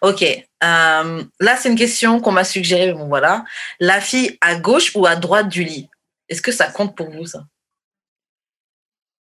Ok. 0.02 0.24
euh, 0.24 1.24
là, 1.40 1.58
c'est 1.58 1.70
une 1.70 1.76
question 1.76 2.20
qu'on 2.20 2.32
m'a 2.32 2.44
suggérée, 2.44 2.88
mais 2.88 2.94
bon, 2.94 3.08
voilà. 3.08 3.46
La 3.80 4.00
fille 4.00 4.38
à 4.42 4.56
gauche 4.56 4.96
ou 4.96 5.06
à 5.08 5.16
droite 5.16 5.50
du 5.50 5.64
lit? 5.64 5.90
Est-ce 6.30 6.42
que 6.42 6.52
ça 6.52 6.72
compte 6.72 6.96
pour 6.96 7.12
vous, 7.12 7.26
ça? 7.26 7.46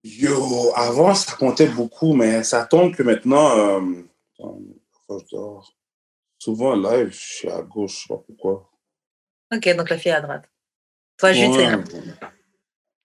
Yo, 0.05 0.73
avant, 0.75 1.15
ça 1.15 1.35
comptait 1.37 1.69
beaucoup, 1.69 2.15
mais 2.15 2.43
ça 2.45 2.65
tombe 2.65 2.95
que 2.95 3.03
maintenant, 3.05 3.59
euh, 3.59 4.05
souvent 6.39 6.75
live, 6.75 7.11
je 7.13 7.35
suis 7.37 7.49
à 7.49 7.63
gauche, 7.63 7.93
je 7.93 7.99
sais 8.03 8.09
pas 8.09 8.23
pourquoi. 8.25 8.71
Ok, 9.53 9.69
donc 9.77 9.91
la 9.91 9.99
fille 9.99 10.13
à 10.13 10.21
droite. 10.21 10.52
Toi, 11.19 11.35
c'est 11.35 11.49
Ouais. 11.49 11.77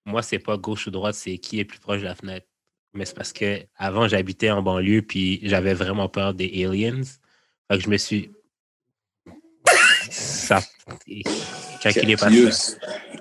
Moi, 0.04 0.22
c'est 0.22 0.38
pas 0.38 0.56
gauche 0.56 0.86
ou 0.86 0.90
droite, 0.90 1.14
c'est 1.14 1.36
qui 1.38 1.60
est 1.60 1.64
plus 1.64 1.78
proche 1.78 2.00
de 2.00 2.06
la 2.06 2.14
fenêtre. 2.14 2.46
Mais 2.94 3.04
c'est 3.04 3.14
parce 3.14 3.32
que 3.32 3.60
avant 3.76 4.08
j'habitais 4.08 4.50
en 4.50 4.62
banlieue, 4.62 5.02
puis 5.02 5.40
j'avais 5.42 5.74
vraiment 5.74 6.08
peur 6.08 6.32
des 6.32 6.64
aliens. 6.64 7.02
Fait 7.70 7.76
que 7.76 7.84
je 7.84 7.90
me 7.90 7.98
suis. 7.98 8.32
ça. 10.10 10.60
Pas 10.86 12.30
Yo, 12.30 12.50
ça. 12.50 12.76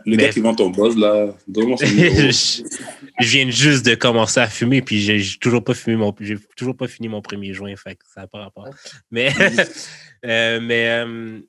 Le 0.06 0.15
Mais- 0.15 0.23
gars 0.23 0.30
qui 0.30 0.39
vend 0.39 0.56
ton 0.56 0.69
buzz, 0.69 0.95
là, 0.95 1.36
je, 1.54 2.63
je 3.19 3.28
viens 3.28 3.50
juste 3.50 3.86
de 3.86 3.93
commencer 3.95 4.39
à 4.39 4.47
fumer, 4.47 4.82
puis 4.82 5.02
j'ai 5.02 5.19
j'ai 5.19 5.38
toujours 5.38 5.63
pas 5.63 5.73
fumé 5.73 5.97
mon, 5.97 6.15
j'ai 6.21 6.38
toujours 6.56 6.78
pas 6.78 6.88
fini 6.88 7.10
mon 7.10 7.21
premier 7.21 7.54
joint, 7.54 7.76
fait 7.76 7.95
que 7.95 8.06
ça 8.08 8.21
n'a 8.21 8.28
pas 8.28 8.39
rapport. 8.39 8.69
Mais, 9.12 9.30
euh, 10.26 10.62
mais 10.62 10.88
euh, 10.89 11.41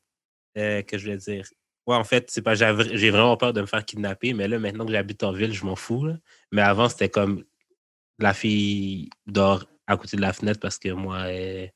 euh, 0.59 0.83
que 0.83 0.99
je 0.99 1.05
voulais 1.05 1.19
dire? 1.19 1.49
Ouais, 1.89 1.97
en 1.97 2.05
fait, 2.05 2.31
c'est 2.31 2.43
pas 2.43 2.55
j'ai 2.55 3.11
vraiment 3.11 3.39
peur 3.39 3.55
de 3.55 3.63
me 3.63 3.67
faire 3.67 3.83
kidnapper, 3.83 4.35
mais 4.35 4.47
là, 4.47 4.59
maintenant 4.59 4.85
que 4.85 4.93
j'habite 4.93 5.23
en 5.25 5.33
ville, 5.33 5.55
je 5.55 5.65
m'en 5.65 5.75
fous. 5.75 6.05
là. 6.05 6.17
Mais 6.53 6.61
avant, 6.61 6.87
c'était 6.91 7.09
comme 7.09 7.45
la 8.19 8.35
fille 8.35 9.09
dort 9.27 9.65
à 9.87 9.97
côté 9.97 10.19
de 10.19 10.21
la 10.21 10.35
fenêtre 10.35 10.61
parce 10.61 10.79
que 10.79 10.91
moi, 10.91 11.31
elle- 11.31 11.73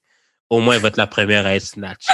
au 0.51 0.61
moins, 0.61 0.75
elle 0.75 0.83
va 0.83 0.89
être 0.89 0.99
la 0.99 1.07
première 1.07 1.47
à 1.47 1.55
être 1.57 1.63
snatch. 1.65 2.05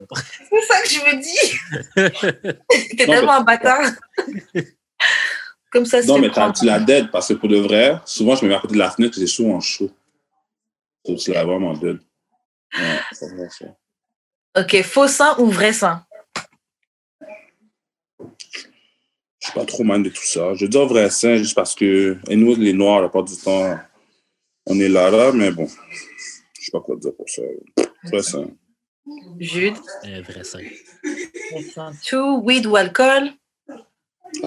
C'est 0.10 0.62
ça 0.62 0.80
que 0.82 0.88
je 0.88 0.98
me 1.00 1.20
dis. 1.20 2.96
T'es 2.96 3.06
Non, 3.06 3.12
tellement 3.12 3.32
un 3.34 3.42
bâtard. 3.42 3.90
Comme 5.70 5.84
ça, 5.84 6.00
Non, 6.04 6.14
c'est 6.14 6.20
mais 6.22 6.30
t'as- 6.30 6.52
tu 6.52 6.64
la 6.64 6.80
dead 6.80 7.10
parce 7.10 7.28
que 7.28 7.34
pour 7.34 7.50
de 7.50 7.58
vrai, 7.58 8.00
souvent, 8.06 8.34
je 8.34 8.44
me 8.44 8.48
mets 8.48 8.54
à 8.56 8.60
côté 8.60 8.72
de 8.74 8.78
la 8.78 8.90
fenêtre 8.90 9.18
et 9.18 9.20
j'ai 9.20 9.26
chaud 9.26 9.52
en 9.52 9.60
chaud. 9.60 9.90
Donc, 11.06 11.20
c'est 11.20 11.32
vraiment 11.32 11.74
dead. 11.74 11.98
Ouais, 12.78 13.00
c'est 13.12 13.26
ça. 13.50 13.66
Ok, 14.58 14.82
faux 14.84 15.06
sein 15.08 15.34
ou 15.38 15.50
vrai 15.50 15.74
sein 15.74 16.02
Je 19.46 19.52
suis 19.52 19.60
pas 19.60 19.64
trop 19.64 19.84
mal 19.84 20.02
de 20.02 20.08
tout 20.08 20.24
ça. 20.24 20.54
Je 20.54 20.66
dire 20.66 20.86
vrai 20.86 21.08
sain 21.08 21.36
juste 21.36 21.54
parce 21.54 21.76
que, 21.76 22.18
et 22.28 22.34
nous, 22.34 22.56
les 22.56 22.72
Noirs, 22.72 23.00
la 23.00 23.08
part 23.08 23.22
du 23.22 23.36
temps, 23.36 23.78
on 24.66 24.80
est 24.80 24.88
là, 24.88 25.08
là, 25.08 25.30
mais 25.30 25.52
bon, 25.52 25.68
je 25.68 26.64
sais 26.64 26.72
pas 26.72 26.80
quoi 26.80 26.96
dire 26.96 27.14
pour 27.14 27.28
ça. 27.28 27.42
Vrai 28.02 28.22
sain. 28.24 28.48
Jude. 29.38 29.76
Euh, 30.04 30.20
vrai 30.22 30.42
sein. 30.42 30.62
Two, 32.04 32.40
weed 32.42 32.66
ou 32.66 32.74
alcool? 32.74 33.30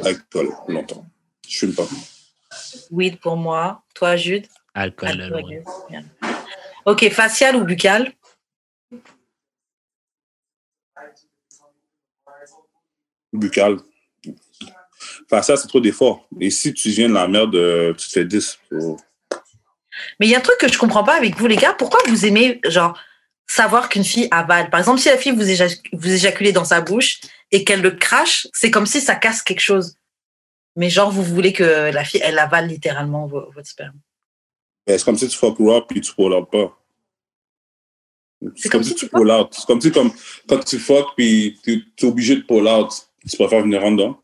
Alcool, 0.03 0.49
longtemps. 0.67 1.05
Je 1.47 1.59
fume 1.59 1.73
pas. 1.73 1.87
Weed 2.91 3.21
pour 3.21 3.37
moi. 3.37 3.81
Toi, 3.93 4.17
Jude? 4.17 4.47
Alcool, 4.73 5.21
Alcool, 5.21 5.29
loin. 5.29 5.63
bien. 5.89 6.03
Ok, 6.85 7.09
facial 7.09 7.55
ou 7.55 7.63
buccal? 7.63 8.11
Buccal. 13.31 13.79
Enfin, 15.31 15.41
ça, 15.43 15.57
c'est 15.57 15.67
trop 15.67 15.79
d'efforts. 15.79 16.27
Et 16.39 16.49
si 16.49 16.73
tu 16.73 16.89
viens 16.89 17.07
de 17.09 17.13
la 17.13 17.27
merde, 17.27 17.55
euh, 17.55 17.93
tu 17.93 18.07
te 18.07 18.11
fais 18.13 18.25
10. 18.25 18.57
faut- 18.69 18.97
Mais 20.19 20.27
il 20.27 20.29
y 20.29 20.35
a 20.35 20.39
un 20.39 20.41
truc 20.41 20.57
que 20.59 20.67
je 20.71 20.77
comprends 20.77 21.03
pas 21.03 21.15
avec 21.15 21.35
vous, 21.37 21.45
les 21.47 21.55
gars. 21.57 21.73
Pourquoi 21.73 21.99
vous 22.07 22.25
aimez, 22.25 22.59
genre, 22.65 22.97
savoir 23.45 23.89
qu'une 23.89 24.03
fille 24.05 24.27
avale 24.31 24.69
Par 24.69 24.79
exemple, 24.79 24.99
si 24.99 25.09
la 25.09 25.17
fille 25.17 25.33
vous, 25.33 25.43
éjac- 25.49 25.81
vous 25.93 26.11
éjaculez 26.11 26.51
dans 26.51 26.65
sa 26.65 26.81
bouche 26.81 27.19
et 27.51 27.63
qu'elle 27.63 27.81
le 27.81 27.91
crache, 27.91 28.47
c'est 28.53 28.71
comme 28.71 28.85
si 28.85 29.01
ça 29.01 29.15
casse 29.15 29.41
quelque 29.41 29.59
chose. 29.61 29.95
Mais 30.75 30.89
genre, 30.89 31.11
vous 31.11 31.23
voulez 31.23 31.51
que 31.53 31.91
la 31.91 32.03
fille, 32.03 32.21
elle 32.23 32.39
avale 32.39 32.67
littéralement 32.67 33.27
vo- 33.27 33.51
votre 33.51 33.67
sperme. 33.67 33.99
Ben, 34.87 34.97
C'est 34.97 35.03
comme 35.05 35.17
si 35.17 35.27
tu 35.27 35.37
fuck 35.37 35.57
raw 35.59 35.81
puis 35.81 35.99
tu 36.01 36.13
pull 36.13 36.33
out 36.33 36.49
pas. 36.49 36.75
C'est 38.55 38.69
comme, 38.69 38.83
si 38.83 38.95
tu 38.95 39.07
pull 39.09 39.29
out. 39.29 39.49
C'est 39.51 39.65
comme 39.65 39.81
si 39.81 39.91
comme, 39.91 40.11
quand 40.47 40.63
tu 40.63 40.79
fuck 40.79 41.07
puis 41.17 41.59
tu 41.63 41.83
es 42.01 42.05
obligé 42.05 42.37
de 42.37 42.41
pull 42.41 42.67
out, 42.67 42.89
tu 43.29 43.35
préfères 43.35 43.61
venir 43.61 43.83
en 43.83 43.91
dedans. 43.91 44.21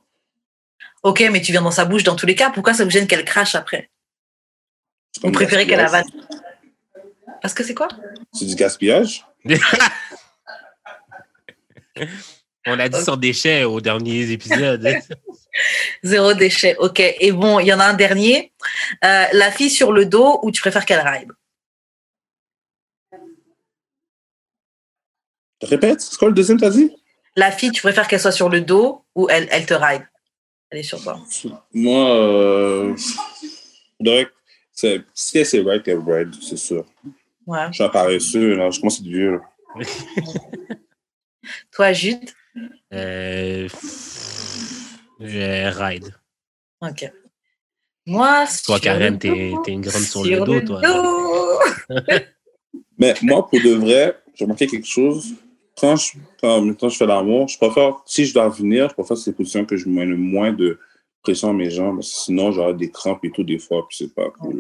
Ok, 1.05 1.23
mais 1.31 1.39
tu 1.39 1.51
viens 1.51 1.61
dans 1.61 1.69
sa 1.69 1.85
bouche 1.85 2.01
dans 2.01 2.15
tous 2.15 2.25
les 2.25 2.33
cas. 2.33 2.49
Pourquoi 2.49 2.73
ça 2.73 2.83
vous 2.83 2.89
gêne 2.89 3.05
qu'elle 3.05 3.25
crache 3.25 3.53
après? 3.53 3.91
Vous 5.21 5.31
préférez 5.31 5.67
qu'elle 5.67 5.79
avale 5.79 6.03
Parce 7.43 7.53
que 7.53 7.63
c'est 7.63 7.75
quoi? 7.75 7.89
C'est 8.33 8.45
du 8.45 8.55
gaspillage. 8.55 9.23
On 12.65 12.79
a 12.79 12.89
dit 12.89 13.03
sur 13.03 13.17
déchets 13.17 13.65
au 13.65 13.81
dernier 13.81 14.31
épisode. 14.31 14.83
Zéro 16.03 16.33
déchet. 16.33 16.75
Ok. 16.77 16.99
Et 16.99 17.31
bon, 17.31 17.59
il 17.59 17.67
y 17.67 17.73
en 17.73 17.79
a 17.79 17.85
un 17.85 17.93
dernier. 17.93 18.51
Euh, 19.03 19.25
la 19.31 19.51
fille 19.51 19.69
sur 19.69 19.91
le 19.91 20.07
dos 20.07 20.39
ou 20.41 20.49
tu 20.49 20.59
préfères 20.59 20.87
qu'elle 20.87 21.07
ride 21.07 21.31
Répète, 25.61 26.01
c'est 26.01 26.17
quoi 26.17 26.29
le 26.29 26.33
deuxième, 26.33 26.59
t'as 26.59 26.71
dit? 26.71 26.91
La 27.35 27.51
fille, 27.51 27.69
tu 27.69 27.83
préfères 27.83 28.07
qu'elle 28.07 28.19
soit 28.19 28.31
sur 28.31 28.49
le 28.49 28.61
dos 28.61 29.05
ou 29.13 29.29
elle, 29.29 29.47
elle 29.51 29.67
te 29.67 29.75
ride 29.75 30.07
Elle 30.69 30.79
est 30.79 30.83
sur 30.83 31.01
toi. 31.01 31.19
Moi, 31.73 32.15
euh, 32.15 32.95
c'est- 34.71 35.01
si 35.13 35.37
elle 35.37 35.45
c'est 35.45 35.61
right, 35.61 35.83
qu'elle 35.83 35.99
ride, 35.99 36.33
c'est 36.41 36.57
sûr. 36.57 36.85
Ouais. 37.45 37.67
Je 37.71 37.83
suis 37.83 37.91
paresseux, 37.91 38.55
là. 38.55 38.69
Je 38.71 38.79
commence 38.79 38.99
à 38.99 39.03
être 39.03 39.07
vieux. 39.09 39.31
là. 39.31 39.41
Toi, 41.71 41.93
Jude? 41.93 42.29
Euh, 42.93 43.67
je 45.19 45.69
ride. 45.77 46.15
Ok. 46.81 47.11
Moi, 48.07 48.45
Toi, 48.65 48.79
Karen, 48.79 49.19
t'es 49.19 49.53
t'es 49.63 49.71
une 49.71 49.81
grande 49.81 50.01
sur 50.03 50.23
le 50.23 50.39
dos, 50.41 50.61
toi. 50.61 50.81
dos. 50.81 51.59
Mais 52.97 53.13
moi, 53.21 53.47
pour 53.47 53.59
de 53.61 53.71
vrai, 53.73 54.17
j'ai 54.33 54.45
remarqué 54.45 54.67
quelque 54.67 54.87
chose. 54.87 55.33
Quand 55.77 55.95
je, 55.97 56.17
quand, 56.41 56.89
je 56.89 56.97
fais 56.97 57.05
l'amour, 57.05 57.47
je 57.47 57.57
préfère, 57.57 58.01
si 58.05 58.25
je 58.25 58.33
dois 58.33 58.49
venir, 58.49 58.89
je 58.89 58.93
préfère 58.93 59.17
ces 59.17 59.33
positions 59.33 59.65
que 59.65 59.75
je 59.75 59.89
mets 59.89 60.05
le 60.05 60.15
moins 60.15 60.53
de 60.53 60.79
pression 61.21 61.49
à 61.49 61.53
mes 61.53 61.69
jambes. 61.69 62.01
Sinon, 62.01 62.51
j'aurai 62.51 62.73
des 62.73 62.89
crampes 62.89 63.23
et 63.25 63.31
tout, 63.31 63.43
des 63.43 63.59
fois, 63.59 63.85
puis 63.87 63.97
c'est 63.97 64.13
pas 64.13 64.29
cool. 64.39 64.59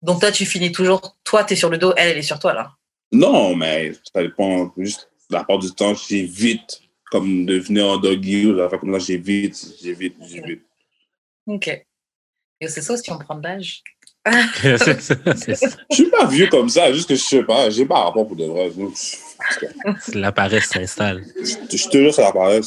Donc, 0.00 0.20
toi, 0.20 0.30
tu 0.30 0.46
finis 0.46 0.70
toujours. 0.70 1.16
Toi, 1.24 1.44
tu 1.44 1.54
es 1.54 1.56
sur 1.56 1.70
le 1.70 1.78
dos, 1.78 1.92
elle, 1.96 2.10
elle 2.10 2.18
est 2.18 2.22
sur 2.22 2.38
toi, 2.38 2.54
là? 2.54 2.72
Non, 3.10 3.56
mais 3.56 3.92
ça 4.12 4.22
dépend. 4.22 4.72
Juste 4.76 5.10
la 5.30 5.44
part 5.44 5.58
du 5.58 5.70
temps, 5.72 5.94
j'évite 5.94 6.80
comme 7.10 7.46
de 7.46 7.58
venir 7.58 7.86
en 7.86 7.96
doggy 7.96 8.46
ou 8.46 8.54
la 8.54 8.68
comme 8.68 8.92
là, 8.92 8.98
j'évite, 8.98 9.74
j'évite, 9.80 10.16
j'évite. 10.22 10.62
Ok. 11.46 11.68
Et 12.60 12.68
c'est 12.68 12.82
ça 12.82 12.96
si 12.96 13.10
on 13.10 13.18
prend 13.18 13.36
de 13.36 13.42
l'âge? 13.42 13.82
C'est 14.60 14.78
ça, 14.78 14.94
c'est 15.36 15.54
ça. 15.54 15.66
Je 15.90 15.94
suis 15.94 16.10
pas 16.10 16.26
vieux 16.26 16.48
comme 16.48 16.68
ça, 16.68 16.92
juste 16.92 17.08
que 17.08 17.14
je 17.14 17.22
sais 17.22 17.42
pas, 17.44 17.70
j'ai 17.70 17.86
pas 17.86 18.04
rapport 18.04 18.26
pour 18.26 18.36
de 18.36 18.44
vrai. 18.44 18.70
La 20.14 20.32
paresse 20.32 20.66
s'installe 20.66 21.24
je 21.42 21.88
te 21.88 21.96
jure, 21.96 22.14
ça 22.14 22.28
apparaît. 22.28 22.60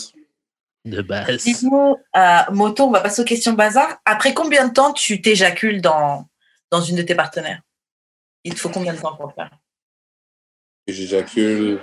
de 0.86 1.02
base. 1.02 1.44
Dis-nous, 1.44 1.98
euh, 2.16 2.40
Moto, 2.52 2.86
on 2.86 2.92
va 2.92 3.02
passer 3.02 3.22
aux 3.22 3.26
questions 3.26 3.54
bazar. 3.54 4.00
Après 4.06 4.34
combien 4.34 4.68
de 4.68 4.74
temps 4.74 4.94
tu 4.94 5.22
t'éjacules 5.22 5.82
dans, 5.82 6.28
dans 6.72 6.82
une 6.82 6.96
de 6.96 7.04
tes 7.04 7.16
partenaires? 7.16 7.62
Il 8.44 8.56
te 8.56 8.60
faut 8.60 8.70
combien 8.70 8.94
de 8.94 9.00
temps 9.00 9.16
pour 9.16 9.28
le 9.28 9.34
faire? 9.34 9.52
J'éjacule, 10.88 11.80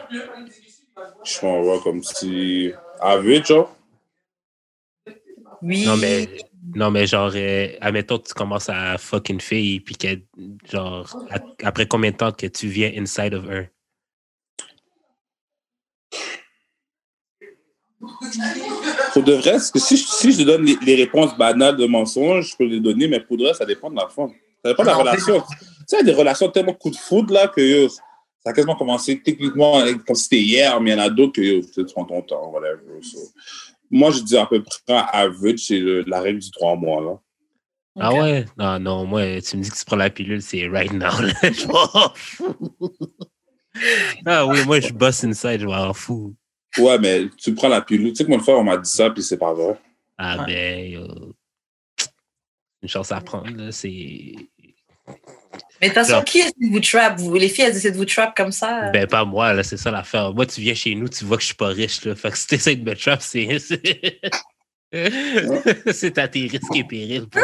je 1.24 1.46
m'envoie 1.46 1.80
comme 1.80 2.02
si. 2.02 2.72
À 3.00 3.18
vite, 3.18 3.46
genre. 3.46 3.74
Oui. 5.62 5.84
Non, 5.86 5.96
mais, 5.96 6.28
non, 6.74 6.90
mais 6.90 7.06
genre, 7.06 7.32
euh, 7.34 7.68
admettons 7.80 8.18
que 8.18 8.28
tu 8.28 8.34
commences 8.34 8.68
à 8.68 8.98
fuck 8.98 9.28
une 9.28 9.40
fille, 9.40 9.80
puis 9.80 9.96
que, 9.96 10.08
genre, 10.70 11.08
après 11.62 11.86
combien 11.86 12.10
de 12.10 12.16
temps 12.16 12.32
que 12.32 12.46
tu 12.46 12.68
viens 12.68 12.92
inside 12.96 13.34
of 13.34 13.44
her? 13.48 13.68
Pour 19.12 19.22
de 19.22 19.32
vrai, 19.34 19.52
parce 19.52 19.70
que 19.70 19.78
si, 19.78 19.96
je- 19.96 20.06
si 20.06 20.32
je 20.32 20.38
te 20.38 20.42
donne 20.42 20.64
les, 20.64 20.76
les 20.82 20.94
réponses 20.94 21.36
banales 21.36 21.76
de 21.76 21.86
mensonges, 21.86 22.50
je 22.50 22.56
peux 22.56 22.64
les 22.64 22.80
donner, 22.80 23.08
mais 23.08 23.20
pour 23.20 23.36
de 23.36 23.44
vrai, 23.44 23.54
ça 23.54 23.64
dépend 23.64 23.90
de 23.90 23.96
la 23.96 24.08
femme. 24.08 24.30
Ça 24.64 24.70
dépend 24.70 24.82
de 24.82 24.88
la 24.88 24.94
Non, 24.94 25.00
relation. 25.00 25.40
Tu 25.40 25.56
sais, 25.86 25.96
il 26.00 26.06
y 26.06 26.10
a 26.10 26.12
des 26.12 26.18
relations 26.18 26.48
tellement 26.50 26.74
coup 26.74 26.90
de 26.90 26.96
foudre, 26.96 27.32
là, 27.34 27.48
que 27.48 27.60
yo, 27.60 27.88
ça 27.88 28.50
a 28.50 28.52
quasiment 28.52 28.76
commencé 28.76 29.20
techniquement 29.20 29.80
euh, 29.80 29.94
comme 30.06 30.14
si 30.16 30.24
c'était 30.24 30.38
hier, 30.40 30.80
mais 30.80 30.90
il 30.90 30.96
y 30.96 31.00
en 31.00 31.02
a 31.02 31.10
d'autres 31.10 31.32
que 31.32 31.40
yo, 31.40 31.60
tu 31.62 31.84
prends 31.92 32.04
ton 32.04 32.22
temps, 32.22 32.50
whatever. 32.50 32.78
So, 33.02 33.18
moi, 33.90 34.10
je 34.10 34.20
dis 34.20 34.36
à 34.36 34.46
peu 34.46 34.62
près 34.62 34.78
average, 35.12 35.58
c'est 35.60 35.80
la 36.06 36.20
règle 36.20 36.40
du 36.40 36.50
trois 36.50 36.76
mois, 36.76 37.00
là. 37.00 37.18
Ah 38.00 38.14
ouais? 38.14 38.44
Non, 38.56 38.78
non, 38.78 39.04
moi, 39.06 39.40
tu 39.40 39.56
me 39.56 39.62
dis 39.62 39.70
que 39.70 39.76
tu 39.76 39.84
prends 39.84 39.96
la 39.96 40.08
pilule, 40.10 40.40
c'est 40.40 40.68
right 40.68 40.92
now. 40.92 41.10
là. 41.20 41.32
Je 41.52 41.66
m'en 41.66 42.12
fous. 42.14 42.72
ah 44.26 44.46
oui, 44.46 44.64
moi, 44.66 44.78
je 44.80 44.92
bosse 44.92 45.24
inside, 45.24 45.60
je 45.60 45.66
m'en 45.66 45.92
fous. 45.92 46.34
Ouais, 46.78 46.98
mais 46.98 47.28
tu 47.36 47.54
prends 47.54 47.68
la 47.68 47.80
pilule. 47.80 48.10
Tu 48.10 48.16
sais 48.16 48.24
que 48.24 48.30
mon 48.30 48.38
frère, 48.38 48.58
on 48.58 48.64
m'a 48.64 48.76
dit 48.76 48.88
ça, 48.90 49.10
puis 49.10 49.22
c'est 49.22 49.38
pas 49.38 49.52
vrai. 49.52 49.76
Ah 50.16 50.38
Ouais. 50.44 50.46
ben, 50.46 51.34
une 52.82 52.88
chance 52.88 53.10
à 53.10 53.20
prendre, 53.20 53.50
là, 53.56 53.72
c'est... 53.72 54.34
Mais 55.80 55.88
de 55.88 55.94
toute 55.94 56.02
façon, 56.02 56.10
Genre- 56.14 56.24
qui 56.24 56.38
est-ce 56.40 56.50
qui 56.60 56.70
vous 56.70 56.80
trap? 56.80 57.18
Vous, 57.18 57.34
Les 57.34 57.48
filles, 57.48 57.64
elles 57.66 57.76
essaient 57.76 57.90
de 57.92 57.96
vous 57.96 58.04
trap 58.04 58.36
comme 58.36 58.50
ça? 58.52 58.86
Euh? 58.86 58.90
Ben, 58.90 59.06
pas 59.06 59.24
moi, 59.24 59.52
là, 59.52 59.62
c'est 59.62 59.76
ça 59.76 59.90
l'affaire. 59.90 60.32
Moi, 60.34 60.44
tu 60.46 60.60
viens 60.60 60.74
chez 60.74 60.94
nous, 60.94 61.08
tu 61.08 61.24
vois 61.24 61.36
que 61.36 61.42
je 61.42 61.46
suis 61.48 61.54
pas 61.54 61.68
riche, 61.68 62.04
là. 62.04 62.14
Fait 62.16 62.30
que 62.30 62.38
si 62.38 62.46
t'essaies 62.46 62.76
de 62.76 62.84
me 62.88 62.94
trap, 62.96 63.20
c'est... 63.22 63.58
c'est- 63.58 64.20
C'est 65.92 66.16
à 66.18 66.26
tes 66.28 66.46
risques 66.46 66.74
et 66.74 66.82
périls. 66.84 67.26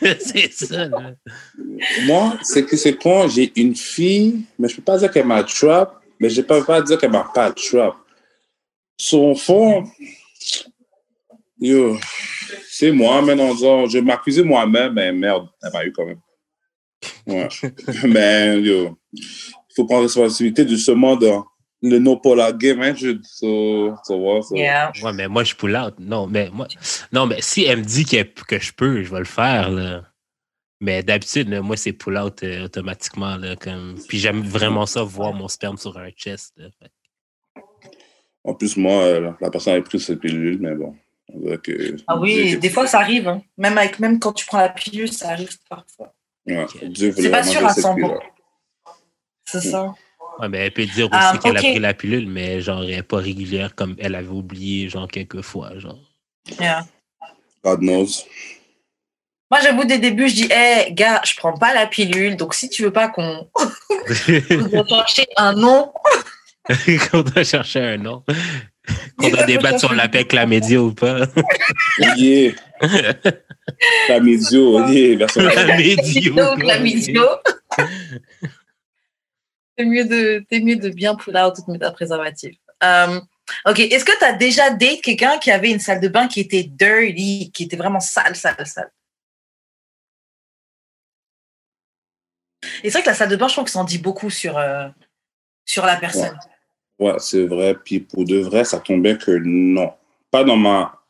c'est 0.20 0.52
ça, 0.52 0.86
là. 0.88 1.12
Moi, 2.06 2.38
c'est 2.42 2.64
que 2.64 2.76
c'est 2.76 2.96
con, 2.96 3.28
j'ai 3.28 3.52
une 3.56 3.76
fille, 3.76 4.44
mais 4.58 4.68
je 4.68 4.76
peux 4.76 4.82
pas 4.82 4.98
dire 4.98 5.10
qu'elle 5.10 5.26
m'a 5.26 5.44
trap, 5.44 6.00
mais 6.18 6.30
je 6.30 6.40
peux 6.40 6.64
pas 6.64 6.80
dire 6.82 6.98
qu'elle 6.98 7.10
m'a 7.10 7.30
pas 7.34 7.52
trap. 7.52 7.94
Son 8.98 9.34
fond, 9.34 9.84
yo, 11.58 11.98
c'est 12.68 12.92
moi, 12.92 13.22
maintenant, 13.22 13.54
je 13.86 13.98
m'accusais 13.98 14.42
moi-même, 14.42 14.92
mais 14.94 15.12
merde, 15.12 15.48
elle 15.62 15.72
m'a 15.72 15.84
eu 15.84 15.92
quand 15.92 16.06
même. 16.06 16.20
Ouais. 17.26 17.48
mais 18.08 18.60
yo, 18.60 18.96
il 19.12 19.22
faut 19.74 19.84
prendre 19.84 20.02
responsabilité 20.02 20.66
justement 20.66 21.16
de 21.16 21.30
le 21.82 21.98
no 21.98 22.16
polar 22.16 22.56
game, 22.56 22.80
hein, 22.80 22.94
je, 22.94 23.18
so, 23.22 23.94
so, 24.04 24.16
ouais, 24.16 24.42
so. 24.42 24.56
Yeah. 24.56 24.90
Ouais, 25.02 25.12
mais 25.12 25.28
moi, 25.28 25.44
je 25.44 25.54
pull 25.54 25.76
out. 25.76 25.94
Non, 25.98 26.26
mais 26.26 26.48
moi, 26.50 26.66
non, 27.12 27.26
mais 27.26 27.42
si 27.42 27.64
elle 27.64 27.80
me 27.80 27.84
dit 27.84 28.06
que, 28.06 28.22
que 28.22 28.58
je 28.58 28.72
peux, 28.72 29.02
je 29.02 29.12
vais 29.12 29.18
le 29.18 29.24
faire, 29.24 29.70
là. 29.70 30.02
Mais 30.80 31.02
d'habitude, 31.02 31.48
moi, 31.62 31.76
c'est 31.76 31.92
pull 31.92 32.16
out 32.16 32.42
euh, 32.42 32.64
automatiquement, 32.64 33.36
là. 33.36 33.54
Comme... 33.56 33.96
Puis 34.08 34.18
j'aime 34.18 34.42
vraiment 34.42 34.86
ça, 34.86 35.02
voir 35.02 35.34
mon 35.34 35.48
sperme 35.48 35.76
sur 35.76 35.96
un 35.98 36.10
chest. 36.10 36.54
là. 36.56 36.68
En 38.44 38.54
plus, 38.54 38.76
moi, 38.76 39.02
euh, 39.02 39.32
la 39.40 39.50
personne 39.50 39.74
avait 39.74 39.82
pris 39.82 40.00
cette 40.00 40.20
pilule, 40.20 40.58
mais 40.60 40.74
bon. 40.74 40.94
On 41.34 41.58
Ah 42.06 42.16
oui, 42.18 42.56
des 42.58 42.70
fois 42.70 42.86
ça 42.86 43.00
arrive. 43.00 43.28
hein. 43.28 43.42
Même, 43.58 43.76
avec, 43.78 43.98
même 43.98 44.18
quand 44.18 44.32
tu 44.32 44.46
prends 44.46 44.58
la 44.58 44.68
pilule, 44.68 45.12
ça 45.12 45.30
arrive 45.30 45.56
parfois. 45.68 46.14
Ouais, 46.46 46.66
C'est 46.94 47.30
pas 47.30 47.42
sûr 47.42 47.64
à 47.66 47.70
cette 47.72 47.84
100%. 47.84 47.94
pilule-là. 47.94 48.20
C'est 49.46 49.60
ça. 49.60 49.94
Ouais, 50.40 50.48
mais 50.48 50.58
elle 50.58 50.72
peut 50.72 50.84
dire 50.86 51.06
aussi 51.06 51.10
Ah, 51.12 51.38
qu'elle 51.42 51.52
ok. 51.52 51.58
a 51.58 51.60
pris 51.60 51.78
la 51.78 51.94
pilule, 51.94 52.28
mais 52.28 52.60
genre, 52.60 52.82
elle 52.82 52.90
n'est 52.90 53.02
pas 53.02 53.18
régulière 53.18 53.74
comme 53.74 53.94
elle 53.98 54.14
avait 54.14 54.28
oublié, 54.28 54.88
genre, 54.88 55.06
quelques 55.08 55.42
fois, 55.42 55.78
genre. 55.78 55.98
Yeah. 56.60 56.86
God 57.62 57.80
knows. 57.80 58.24
Moi, 59.50 59.60
j'avoue, 59.62 59.84
dès 59.84 59.96
le 59.96 60.00
début, 60.00 60.28
je 60.28 60.34
dis, 60.34 60.48
hé, 60.50 60.92
gars, 60.92 61.20
je 61.24 61.34
prends 61.36 61.56
pas 61.56 61.72
la 61.72 61.86
pilule, 61.86 62.36
donc 62.36 62.54
si 62.54 62.68
tu 62.68 62.82
veux 62.82 62.92
pas 62.92 63.08
qu'on 63.08 63.48
qu'on 63.54 64.82
doit 64.82 65.06
chercher 65.06 65.26
un 65.36 65.52
nom, 65.52 65.92
Qu'on 67.10 67.20
doit 67.22 67.44
chercher 67.44 67.80
un 67.80 67.96
nom. 67.98 68.24
Qu'on 69.16 69.28
doit 69.30 69.44
débattre 69.44 69.80
sur 69.80 69.94
la 69.94 70.08
PEC, 70.08 70.32
la 70.32 70.46
média 70.46 70.80
ou 70.80 70.92
pas. 70.92 71.26
Yeah. 72.16 72.52
La 74.08 74.20
médio, 74.20 74.86
yeah, 74.88 75.16
version 75.16 75.42
La 75.42 75.76
médio. 75.76 76.34
donc 76.34 76.62
la 76.62 76.78
vidéo. 76.78 77.24
C'est 79.76 79.84
mieux, 79.84 80.04
de, 80.04 80.44
mieux 80.52 80.76
de 80.76 80.90
bien 80.90 81.14
pull 81.14 81.36
out 81.36 81.54
toute 81.54 81.68
méthode 81.68 81.94
préservative. 81.94 82.54
Ok, 83.66 83.78
est-ce 83.80 84.04
que 84.04 84.16
tu 84.18 84.24
as 84.24 84.32
déjà 84.32 84.70
date 84.70 85.00
quelqu'un 85.02 85.38
qui 85.38 85.50
avait 85.50 85.70
une 85.70 85.80
salle 85.80 86.00
de 86.00 86.08
bain 86.08 86.28
qui 86.28 86.40
était 86.40 86.64
dirty, 86.64 87.50
qui 87.52 87.64
était 87.64 87.76
vraiment 87.76 88.00
sale, 88.00 88.36
sale, 88.36 88.66
sale? 88.66 88.90
Et 92.82 92.90
c'est 92.90 92.92
vrai 92.92 93.02
que 93.02 93.08
la 93.08 93.14
salle 93.14 93.28
de 93.28 93.36
bain, 93.36 93.48
je 93.48 93.54
trouve 93.54 93.64
que 93.64 93.70
ça 93.70 93.78
en 93.78 93.84
dit 93.84 93.98
beaucoup 93.98 94.30
sur, 94.30 94.56
euh, 94.56 94.88
sur 95.64 95.84
la 95.84 95.96
personne. 95.96 96.32
Ouais, 96.32 96.53
c'est 97.18 97.46
vrai. 97.46 97.76
Puis 97.84 98.00
pour 98.00 98.24
de 98.24 98.38
vrai, 98.38 98.64
ça 98.64 98.80
tombait 98.80 99.18
que 99.18 99.32
non. 99.32 99.92
Pas 100.30 100.44
dans 100.44 100.56
ma 100.56 101.00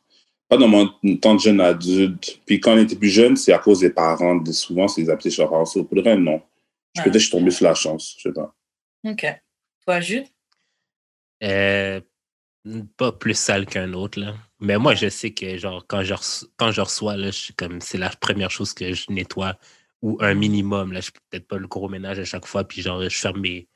pas 0.47 0.57
dans 0.57 0.67
mon 0.67 0.87
temps 1.21 1.33
de 1.35 1.39
jeune 1.39 1.59
adulte. 1.59 2.39
Puis 2.45 2.59
quand 2.59 2.75
on 2.75 2.77
était 2.77 2.95
plus 2.95 3.09
jeune, 3.09 3.35
c'est 3.35 3.51
à 3.51 3.57
cause 3.57 3.79
des 3.79 3.89
parents. 3.89 4.43
Souvent, 4.51 4.87
c'est 4.87 5.01
les 5.01 5.31
chez 5.31 5.41
leurs 5.41 5.49
parents. 5.49 5.63
Pour 5.65 5.95
de 5.95 6.01
vrai, 6.01 6.17
non. 6.17 6.33
Ouais. 6.35 6.41
Peut-être 6.95 7.13
que 7.13 7.19
je 7.19 7.23
suis 7.25 7.31
tombé 7.31 7.49
sur 7.51 7.65
la 7.65 7.73
chance. 7.73 8.15
Je 8.17 8.29
sais 8.29 8.33
pas. 8.33 8.53
Ok. 9.03 9.25
Toi, 9.85 10.01
Jude? 10.01 10.25
Euh, 11.43 11.99
pas 12.97 13.11
plus 13.11 13.37
sale 13.37 13.65
qu'un 13.65 13.93
autre, 13.93 14.19
là. 14.19 14.35
Mais 14.59 14.77
moi, 14.77 14.95
je 14.95 15.09
sais 15.09 15.31
que, 15.31 15.57
genre, 15.57 15.85
quand 15.87 16.03
je, 16.03 16.13
reço- 16.13 16.47
quand 16.57 16.71
je 16.71 16.81
reçois, 16.81 17.17
là, 17.17 17.27
je 17.27 17.37
suis 17.37 17.53
comme, 17.53 17.81
c'est 17.81 17.97
la 17.97 18.09
première 18.09 18.51
chose 18.51 18.73
que 18.73 18.93
je 18.93 19.05
nettoie, 19.09 19.57
ou 20.01 20.17
un 20.21 20.33
minimum, 20.33 20.93
là. 20.93 21.01
Je 21.01 21.07
fais 21.07 21.11
peut-être 21.29 21.47
pas 21.47 21.57
le 21.57 21.67
gros 21.67 21.89
ménage 21.89 22.19
à 22.19 22.23
chaque 22.23 22.45
fois, 22.45 22.63
puis 22.63 22.81
genre, 22.81 23.01
je 23.01 23.17
ferme 23.17 23.41
mes- 23.41 23.67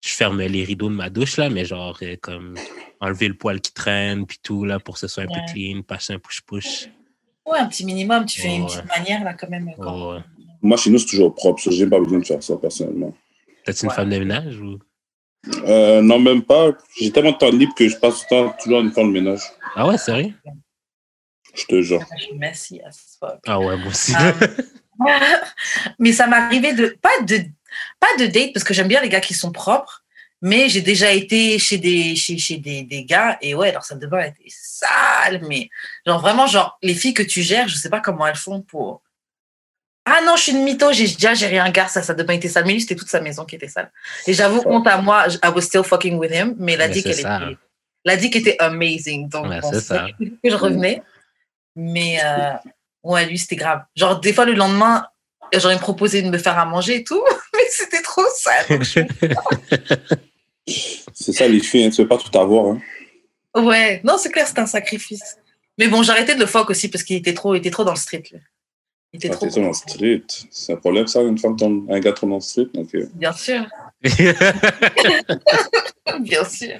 je 0.00 0.10
ferme 0.14 0.40
les 0.40 0.64
rideaux 0.64 0.88
de 0.88 0.94
ma 0.94 1.10
douche, 1.10 1.36
là, 1.36 1.50
mais 1.50 1.64
genre, 1.64 1.98
euh, 2.02 2.16
comme, 2.20 2.54
enlever 3.00 3.28
le 3.28 3.34
poil 3.34 3.60
qui 3.60 3.72
traîne, 3.72 4.26
puis 4.26 4.38
tout, 4.42 4.64
là, 4.64 4.78
pour 4.80 4.94
que 4.94 5.00
ce 5.00 5.08
soit 5.08 5.24
un 5.24 5.26
Ouais. 5.26 5.34
peu 5.46 5.52
clean, 5.52 5.82
passer 5.82 6.14
un 6.14 6.18
push-push. 6.18 6.88
Ouais, 7.46 7.58
un 7.58 7.66
petit 7.66 7.84
minimum, 7.84 8.24
tu 8.26 8.40
fais 8.40 8.54
une 8.56 8.62
Ouais. 8.62 8.68
petite 8.68 8.86
manière, 8.98 9.24
là, 9.24 9.34
quand 9.34 9.48
même. 9.48 9.70
quand- 9.78 10.14
Ouais. 10.14 10.20
Moi, 10.62 10.76
chez 10.76 10.90
nous, 10.90 10.98
c'est 10.98 11.06
toujours 11.06 11.34
propre. 11.34 11.60
J'ai 11.70 11.86
pas 11.86 11.98
besoin 11.98 12.18
de 12.18 12.24
faire 12.26 12.42
ça 12.42 12.56
personnellement. 12.56 13.14
T'as-tu 13.64 13.84
une 13.84 13.88
Ouais. 13.90 13.94
femme 13.94 14.10
de 14.10 14.18
ménage 14.18 14.60
ou? 14.60 14.78
Euh, 15.66 16.02
non, 16.02 16.18
même 16.18 16.42
pas. 16.42 16.72
J'ai 17.00 17.10
tellement 17.10 17.32
de 17.32 17.38
temps 17.38 17.50
libre 17.50 17.74
que 17.74 17.88
je 17.88 17.96
passe 17.96 18.20
du 18.20 18.26
temps 18.26 18.54
toujours 18.62 18.80
à 18.80 18.82
me 18.82 18.90
faire 18.90 19.04
le 19.04 19.10
ménage. 19.10 19.40
Ah 19.74 19.86
ouais, 19.88 19.96
sérieux? 19.96 20.34
Je 21.54 21.64
te 21.64 21.80
jure. 21.80 22.00
Suis 22.18 22.34
messy 22.36 22.80
as 22.82 23.16
fuck. 23.18 23.38
Ah 23.46 23.58
ouais, 23.58 23.76
moi 23.78 23.88
aussi. 23.88 24.12
Euh, 24.14 24.32
mais 25.98 26.12
ça 26.12 26.26
m'arrivait 26.26 26.74
de 26.74 26.96
pas 27.00 27.22
de 27.22 27.38
pas 27.98 28.14
de 28.18 28.26
date 28.26 28.52
parce 28.52 28.64
que 28.64 28.74
j'aime 28.74 28.88
bien 28.88 29.00
les 29.00 29.08
gars 29.08 29.20
qui 29.20 29.34
sont 29.34 29.52
propres 29.52 30.04
mais 30.42 30.68
j'ai 30.68 30.80
déjà 30.80 31.12
été 31.12 31.58
chez 31.58 31.76
des 31.78 32.16
chez, 32.16 32.38
chez 32.38 32.56
des, 32.56 32.82
des 32.82 33.04
gars 33.04 33.36
et 33.42 33.54
ouais 33.54 33.72
leur 33.72 33.84
salle 33.84 33.98
de 33.98 34.06
bain 34.06 34.20
était 34.22 34.44
sale 34.48 35.42
mais 35.46 35.68
genre 36.06 36.20
vraiment 36.20 36.46
genre 36.46 36.78
les 36.82 36.94
filles 36.94 37.14
que 37.14 37.22
tu 37.22 37.42
gères 37.42 37.68
je 37.68 37.76
sais 37.76 37.90
pas 37.90 38.00
comment 38.00 38.26
elles 38.26 38.36
font 38.36 38.62
pour. 38.62 39.02
Ah 40.06 40.20
non 40.24 40.36
je 40.36 40.42
suis 40.44 40.52
une 40.52 40.64
mytho 40.64 40.92
j'ai 40.92 41.08
déjà 41.08 41.34
géré 41.34 41.58
un 41.58 41.70
gars 41.70 41.88
sa 41.88 42.02
salle 42.02 42.16
de 42.16 42.22
bain 42.22 42.32
était 42.34 42.48
sale 42.48 42.64
mais 42.64 42.72
lui 42.72 42.80
c'était 42.80 42.96
toute 42.96 43.10
sa 43.10 43.20
maison 43.20 43.44
qui 43.44 43.56
était 43.56 43.68
sale. 43.68 43.92
Et 44.26 44.32
j'avoue 44.32 44.62
honte 44.64 44.86
à 44.86 44.96
moi 44.98 45.26
I 45.44 45.48
was 45.54 45.62
still 45.62 45.84
fucking 45.84 46.16
with 46.16 46.32
him 46.32 46.54
mais 46.58 46.72
il 46.72 46.80
a 46.80 46.88
Mais 46.88 46.94
dit 46.94 47.02
c'est 47.02 47.10
qu'elle 47.10 47.20
ça. 47.20 47.36
était 47.42 47.58
il 48.06 48.10
a 48.10 48.16
dit 48.16 48.30
qu'elle 48.30 48.40
était 48.40 48.56
amazing 48.60 49.28
donc 49.28 49.46
bon, 49.60 49.70
c'est 49.72 49.80
ça. 49.80 50.06
que 50.18 50.50
je 50.50 50.56
revenais 50.56 51.02
mais 51.76 52.18
euh, 52.24 52.52
ouais 53.02 53.26
lui 53.26 53.36
c'était 53.36 53.56
grave. 53.56 53.82
Genre 53.94 54.18
des 54.20 54.32
fois 54.32 54.46
le 54.46 54.54
lendemain 54.54 55.06
j'aurais 55.54 55.78
proposé 55.78 56.22
de 56.22 56.30
me 56.30 56.38
faire 56.38 56.58
à 56.58 56.64
manger 56.64 56.96
et 56.96 57.04
tout 57.04 57.22
c'était 57.76 58.02
trop 58.02 58.22
sale 58.34 58.66
C'est 61.12 61.32
ça, 61.32 61.48
les 61.48 61.60
filles. 61.60 61.86
Hein. 61.86 61.90
Tu 61.90 62.02
veux 62.02 62.08
pas 62.08 62.16
tout 62.18 62.36
avoir. 62.38 62.66
Hein. 62.74 62.80
ouais 63.56 64.00
non 64.04 64.16
c'est 64.18 64.30
clair 64.30 64.46
c'était 64.46 64.60
un 64.60 64.66
sacrifice 64.66 65.36
mais 65.78 65.88
bon 65.88 66.08
arrêté 66.08 66.34
de 66.34 66.40
le 66.40 66.46
fuck 66.46 66.70
aussi 66.70 66.88
parce 66.88 67.02
qu'il 67.04 67.16
était 67.16 67.34
trop 67.34 67.54
il 67.54 67.58
était 67.58 67.70
trop 67.70 67.82
dans 67.84 67.92
le 67.92 67.98
street 67.98 68.22
lui. 68.32 68.40
il 69.12 69.16
était 69.16 69.30
Ah, 69.30 69.34
trop 69.34 69.46
dans 69.48 69.66
le 69.68 69.72
street. 69.72 70.22
C'est 70.50 70.72
un 70.74 70.76
problème, 70.76 71.06
ça, 71.08 71.20
une 71.22 71.38
femme 71.38 71.56
tombe, 71.56 71.90
un 71.90 71.98
gars 71.98 72.12
tombe 72.12 72.30
dans 72.30 72.36
le 72.36 72.40
street. 72.42 72.68
Donc, 72.74 72.94
euh, 72.94 73.08
bien 73.14 73.32
sûr 73.32 73.66
bien 76.20 76.44
sûr 76.44 76.78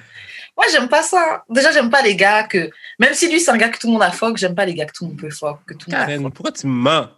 moi 0.56 0.66
j'aime 0.72 0.88
pas 0.88 1.02
ça 1.02 1.44
déjà 1.50 1.70
j'aime 1.72 1.90
pas 1.90 2.02
les 2.02 2.16
gars 2.16 2.44
que 2.44 2.70
même 2.98 3.14
si 3.14 3.30
lui 3.30 3.40
c'est 3.40 3.50
un 3.50 3.56
gars 3.56 3.68
que 3.68 3.78
tout 3.78 3.86
le 3.88 3.92
monde 3.94 4.02
a 4.02 4.10
fuck 4.10 4.36
j'aime 4.36 4.54
pas 4.54 4.64
les 4.66 4.74
gars 4.74 4.86
que 4.86 4.92
tout 4.92 5.04
le 5.04 5.10
monde 5.10 5.18
peut 5.20 5.30
fuck 5.30 5.58
que 5.66 5.74
tout 5.74 5.90
le 5.90 5.96
monde 5.96 6.08
a 6.08 6.18
fuck. 6.18 6.34
pourquoi 6.34 6.52
tu 6.52 6.66
mens? 6.66 7.08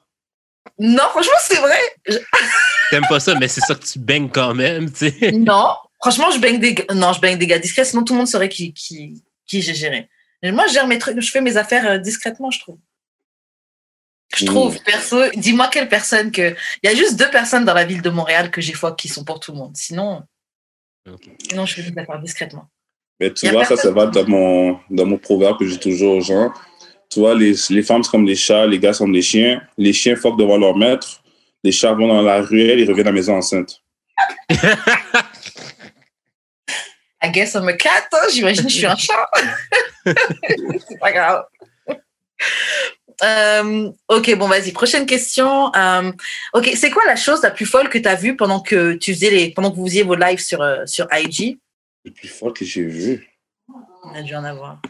Non 0.78 1.02
franchement 1.10 1.32
c'est 1.42 1.58
vrai 1.60 1.78
Je- 2.08 2.18
T'aimes 2.90 3.06
pas 3.08 3.20
ça, 3.20 3.34
mais 3.36 3.48
c'est 3.48 3.60
ça 3.62 3.74
que 3.74 3.84
tu 3.84 3.98
baignes 3.98 4.28
quand 4.28 4.54
même, 4.54 4.92
tu 4.92 5.08
sais. 5.10 5.32
Non, 5.32 5.76
franchement, 5.98 6.30
je 6.30 6.38
baigne 6.38 6.60
des 6.60 6.74
gars. 6.74 6.84
Non, 6.94 7.14
je 7.14 7.20
baigne 7.22 7.38
des 7.38 7.46
gars 7.46 7.58
discrets, 7.58 7.86
sinon 7.86 8.04
tout 8.04 8.12
le 8.12 8.18
monde 8.18 8.28
saurait 8.28 8.50
qui, 8.50 8.74
qui, 8.74 9.22
qui 9.46 9.62
j'ai 9.62 9.72
géré. 9.74 10.10
Moi, 10.42 10.66
je 10.66 10.74
gère 10.74 10.86
mes 10.86 10.98
trucs, 10.98 11.18
je 11.18 11.30
fais 11.30 11.40
mes 11.40 11.56
affaires 11.56 11.86
euh, 11.86 11.96
discrètement, 11.98 12.50
je 12.50 12.60
trouve. 12.60 12.76
Je 14.36 14.44
Mmh. 14.44 14.46
trouve, 14.46 14.78
perso, 14.82 15.22
dis-moi 15.36 15.68
quelle 15.68 15.88
personne 15.88 16.30
que. 16.32 16.54
Il 16.82 16.90
y 16.90 16.92
a 16.92 16.94
juste 16.94 17.16
deux 17.16 17.30
personnes 17.30 17.64
dans 17.64 17.72
la 17.74 17.84
ville 17.86 18.02
de 18.02 18.10
Montréal 18.10 18.50
que 18.50 18.60
j'ai 18.60 18.72
fois 18.74 18.92
qui 18.92 19.08
sont 19.08 19.24
pour 19.24 19.40
tout 19.40 19.52
le 19.52 19.58
monde. 19.58 19.74
Sinon, 19.76 20.22
Ok. 21.10 21.30
sinon 21.48 21.64
je 21.64 21.74
fais 21.74 21.90
mes 21.90 22.02
affaires 22.02 22.18
discrètement. 22.20 22.68
Mais 23.20 23.32
tu 23.32 23.48
vois, 23.48 23.64
ça, 23.64 23.76
ça 23.76 23.90
va 23.90 24.06
dans 24.06 24.26
mon, 24.28 24.78
dans 24.90 25.06
mon 25.06 25.16
proverbe 25.16 25.58
que 25.58 25.66
j'ai 25.66 25.78
toujours 25.78 26.16
aux 26.16 26.20
gens. 26.20 26.52
Tu 27.12 27.20
vois, 27.20 27.34
les, 27.34 27.54
les 27.68 27.82
femmes, 27.82 28.02
c'est 28.02 28.10
comme 28.10 28.24
les 28.24 28.34
chats, 28.34 28.66
les 28.66 28.78
gars, 28.78 28.92
comme 28.94 29.12
les 29.12 29.20
chiens. 29.20 29.60
Les 29.76 29.92
chiens 29.92 30.16
fuck 30.16 30.38
devant 30.38 30.56
leur 30.56 30.74
maître. 30.74 31.22
Les 31.62 31.70
chats 31.70 31.92
vont 31.92 32.08
dans 32.08 32.22
la 32.22 32.40
ruelle, 32.40 32.80
ils 32.80 32.88
reviennent 32.88 33.08
à 33.08 33.10
la 33.10 33.14
maison 33.14 33.36
enceinte. 33.36 33.82
I 37.24 37.30
guess 37.30 37.54
I'm 37.54 37.68
a 37.68 37.74
cat, 37.74 38.08
hein, 38.12 38.28
j'imagine 38.32 38.64
que 38.64 38.70
je 38.70 38.76
suis 38.76 38.86
un 38.86 38.96
chat. 38.96 39.30
C'est 40.06 40.98
pas 40.98 41.12
grave. 41.12 41.44
Euh, 43.22 43.92
ok, 44.08 44.34
bon, 44.36 44.48
vas-y. 44.48 44.72
Prochaine 44.72 45.04
question. 45.04 45.70
Euh, 45.76 46.10
ok, 46.54 46.70
c'est 46.74 46.90
quoi 46.90 47.04
la 47.06 47.14
chose 47.14 47.42
la 47.42 47.50
plus 47.50 47.66
folle 47.66 47.88
que 47.88 47.98
tu 47.98 48.08
as 48.08 48.16
vue 48.16 48.36
pendant 48.36 48.60
que 48.60 48.94
tu 48.94 49.12
faisais 49.14 49.30
les, 49.30 49.52
pendant 49.52 49.70
que 49.70 49.76
vous 49.76 49.86
faisiez 49.86 50.02
vos 50.02 50.16
lives 50.16 50.40
sur, 50.40 50.60
euh, 50.62 50.84
sur 50.86 51.06
IG 51.12 51.58
Le 52.04 52.10
plus 52.10 52.26
fort 52.28 52.54
que 52.54 52.64
j'ai 52.64 52.82
vu. 52.82 53.28
On 54.02 54.14
a 54.14 54.22
dû 54.22 54.34
en 54.34 54.42
avoir. 54.42 54.80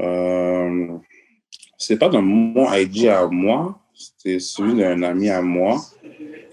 Euh, 0.00 0.86
c'est 1.78 1.98
pas 1.98 2.08
dans 2.08 2.22
mon 2.22 2.72
IG 2.72 3.06
à 3.08 3.26
moi, 3.26 3.78
c'était 3.94 4.38
celui 4.38 4.74
d'un 4.74 5.02
ami 5.02 5.30
à 5.30 5.42
moi. 5.42 5.80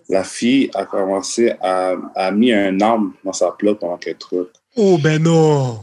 La 0.09 0.23
fille 0.23 0.69
a 0.73 0.85
commencé 0.85 1.53
à, 1.61 1.95
a 2.15 2.31
mis 2.31 2.51
un 2.53 2.79
arme 2.79 3.13
dans 3.23 3.33
sa 3.33 3.51
plug 3.51 3.77
pendant 3.77 3.97
qu'elle 3.97 4.17
truc. 4.17 4.47
Oh, 4.75 4.97
ben 5.01 5.21
non! 5.21 5.79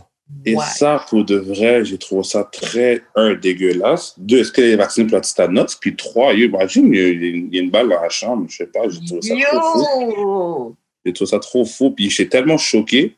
Et 0.47 0.57
Ouais. 0.57 0.65
ça, 0.75 1.05
pour 1.09 1.25
de 1.25 1.37
vrai, 1.37 1.85
j'ai 1.85 1.99
trouvé 1.99 2.23
ça 2.23 2.45
très, 2.45 3.03
un, 3.15 3.35
dégueulasse. 3.35 4.15
Deux, 4.19 4.39
est-ce 4.41 4.53
qu'elle 4.53 4.71
est 4.71 4.77
vaccinée 4.77 5.07
pour 5.07 5.17
la 5.17 5.21
tétanos? 5.21 5.77
Puis 5.79 5.95
trois, 5.95 6.33
imagine, 6.33 6.87
il 6.93 6.97
y, 6.97 7.01
a, 7.01 7.09
il 7.09 7.55
y 7.55 7.59
a 7.59 7.63
une 7.63 7.71
balle 7.71 7.89
dans 7.89 8.01
la 8.01 8.09
chambre, 8.09 8.47
je 8.49 8.57
sais 8.57 8.67
pas, 8.67 8.89
j'ai 8.89 9.01
trouvé 9.05 9.23
ça 9.23 9.35
trop 9.37 9.61
fou. 9.61 10.77
J'ai 11.05 11.13
trouvé 11.13 11.31
ça 11.31 11.39
trop 11.39 11.65
fou. 11.65 11.91
Puis 11.91 12.11
j'étais 12.11 12.39
tellement 12.39 12.59
choqué 12.59 13.17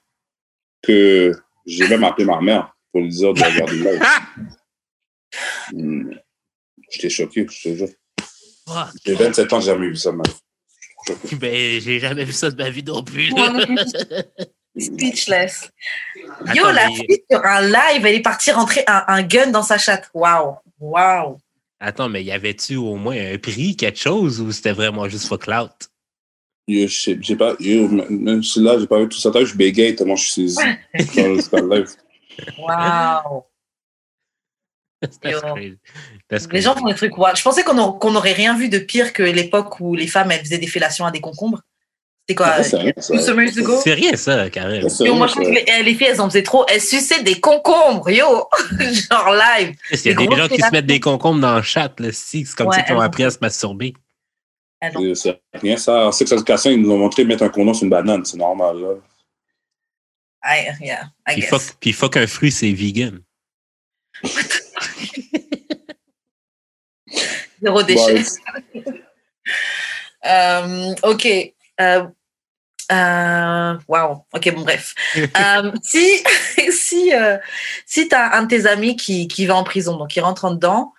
que 0.82 1.32
j'ai 1.64 1.88
même 1.88 2.04
appelé 2.04 2.24
ma 2.26 2.40
mère 2.40 2.75
pour 2.96 3.02
lui 3.02 3.10
dire 3.10 3.34
de 3.34 3.42
regarder. 3.42 3.98
Hmm. 5.72 6.12
J'étais 6.90 7.10
choqué, 7.10 7.44
je 7.50 7.62
te 7.68 7.76
jure. 7.76 7.88
Fuck. 8.66 8.88
J'ai 9.04 9.14
27 9.14 9.52
ans, 9.52 9.60
j'ai 9.60 9.66
jamais 9.66 9.88
vu 9.88 9.96
ça, 9.96 10.12
man. 10.12 10.24
Ben, 11.38 11.80
j'ai 11.80 11.98
jamais 11.98 12.24
vu 12.24 12.32
ça 12.32 12.50
de 12.50 12.56
ma 12.56 12.70
vie 12.70 12.82
non 12.84 13.02
plus. 13.02 13.30
Speechless. 14.78 15.70
Yo, 16.54 16.64
Attends, 16.64 16.72
la 16.72 16.88
mais- 16.88 16.94
fille 16.94 17.22
sur 17.30 17.44
un 17.44 17.60
live, 17.62 18.06
elle 18.06 18.14
est 18.14 18.20
partie 18.22 18.50
rentrer 18.52 18.84
un, 18.86 19.04
un 19.08 19.22
gun 19.24 19.48
dans 19.50 19.62
sa 19.62 19.76
chatte. 19.78 20.08
Waouh! 20.14 20.54
Waouh! 20.80 21.36
Attends, 21.80 22.08
mais 22.08 22.22
y 22.24 22.32
avait-tu 22.32 22.76
au 22.76 22.94
moins 22.94 23.16
un 23.16 23.36
prix, 23.38 23.76
quelque 23.76 23.98
chose, 23.98 24.40
ou 24.40 24.52
c'était 24.52 24.72
vraiment 24.72 25.06
juste 25.08 25.26
for 25.26 25.38
clout? 25.38 25.90
Yo, 26.68 26.86
je 26.88 27.18
sais- 27.22 27.36
pas, 27.36 27.56
yo, 27.60 27.88
même 27.88 28.42
si 28.42 28.60
là, 28.62 28.78
j'ai 28.78 28.86
pas 28.86 29.00
vu 29.00 29.08
tout 29.08 29.18
ça. 29.18 29.30
T'as 29.30 29.40
vu, 29.40 29.46
je 29.46 29.56
bégaye 29.56 29.94
tellement 29.96 30.16
je 30.16 30.30
suis 30.30 30.50
saisi. 30.50 30.56
dans 31.16 31.34
le 31.34 31.40
Sky 31.42 31.56
Live. 31.56 31.90
Waouh! 32.58 33.42
That's 35.02 35.18
Yo. 35.22 35.40
crazy. 35.54 35.78
That's 36.28 36.42
Les 36.44 36.48
crazy. 36.48 36.62
gens 36.64 36.74
font 36.74 36.86
des 36.86 36.94
trucs. 36.94 37.12
Je 37.14 37.42
pensais 37.42 37.62
qu'on 37.62 38.10
n'aurait 38.10 38.32
rien 38.32 38.56
vu 38.56 38.68
de 38.68 38.78
pire 38.78 39.12
que 39.12 39.22
l'époque 39.22 39.78
où 39.80 39.94
les 39.94 40.06
femmes 40.06 40.30
elles 40.32 40.40
faisaient 40.40 40.58
des 40.58 40.66
fellations 40.66 41.04
à 41.04 41.10
des 41.10 41.20
concombres. 41.20 41.60
C'était 42.28 42.34
quoi? 42.42 42.62
C'est 42.64 42.76
rien, 42.78 42.92
Two 42.92 43.02
ça. 43.02 43.18
summers 43.22 43.56
ago? 43.56 43.78
C'est 43.84 43.92
rien, 43.94 44.16
ça, 44.16 44.50
Karen. 44.50 44.88
C'est 44.88 45.04
Yo, 45.04 45.12
rien, 45.12 45.18
moi, 45.18 45.26
je 45.28 45.32
trouve 45.34 45.44
ça. 45.44 45.50
que 45.50 45.54
les, 45.54 45.82
les 45.84 45.94
filles, 45.94 46.08
elles 46.08 46.20
en 46.20 46.28
faisaient 46.28 46.42
trop. 46.42 46.64
Elles 46.68 46.80
suçaient 46.80 47.22
des 47.22 47.38
concombres, 47.40 48.10
yo! 48.10 48.48
Genre 48.80 49.32
live. 49.34 49.76
Il 49.92 50.06
y 50.06 50.10
a 50.10 50.14
des 50.14 50.36
gens 50.36 50.48
qui 50.48 50.60
se 50.60 50.70
mettent 50.72 50.86
des 50.86 50.98
concombres 50.98 51.40
dans 51.40 51.56
le 51.56 51.62
chat, 51.62 51.92
là, 52.00 52.08
si, 52.10 52.44
c'est 52.44 52.56
comme 52.56 52.66
Ouais, 52.68 52.76
ça 52.76 52.82
qu'ils 52.82 52.96
ont 52.96 53.00
appris 53.00 53.22
à 53.22 53.30
se 53.30 53.38
masturber? 53.40 53.94
Ah 54.82 54.88
rien, 55.62 55.76
ça. 55.76 56.06
En 56.06 56.12
sex 56.12 56.32
education, 56.32 56.70
ils 56.70 56.80
nous 56.82 56.90
ont 56.90 56.98
montré 56.98 57.24
mettre 57.24 57.44
un 57.44 57.48
condom 57.48 57.74
sur 57.74 57.84
une 57.84 57.90
banane. 57.90 58.24
C'est 58.24 58.36
normal, 58.38 58.76
là. 58.80 58.88
I, 60.46 60.70
yeah, 60.80 61.10
I 61.26 61.32
Puis 61.34 61.40
guess. 61.42 61.50
fuck, 61.50 61.62
puis 61.80 61.92
fuck 61.92 62.16
un 62.16 62.26
fruit, 62.26 62.52
c'est 62.52 62.72
vegan. 62.72 63.20
Zéro 67.62 67.82
déchet. 67.82 68.22
Euh, 70.24 70.92
ok. 71.04 71.28
Euh, 71.80 72.08
wow. 73.88 74.26
Ok, 74.32 74.54
bon, 74.54 74.62
bref. 74.62 74.92
Euh, 75.16 75.72
si 75.84 76.20
si, 76.72 77.14
euh, 77.14 77.38
si 77.86 78.08
tu 78.08 78.14
as 78.14 78.36
un 78.36 78.42
de 78.42 78.48
tes 78.48 78.66
amis 78.66 78.96
qui, 78.96 79.28
qui 79.28 79.46
va 79.46 79.54
en 79.54 79.62
prison, 79.62 79.96
donc 79.96 80.16
il 80.16 80.20
rentre 80.20 80.44
en 80.44 80.50
dedans, 80.50 80.92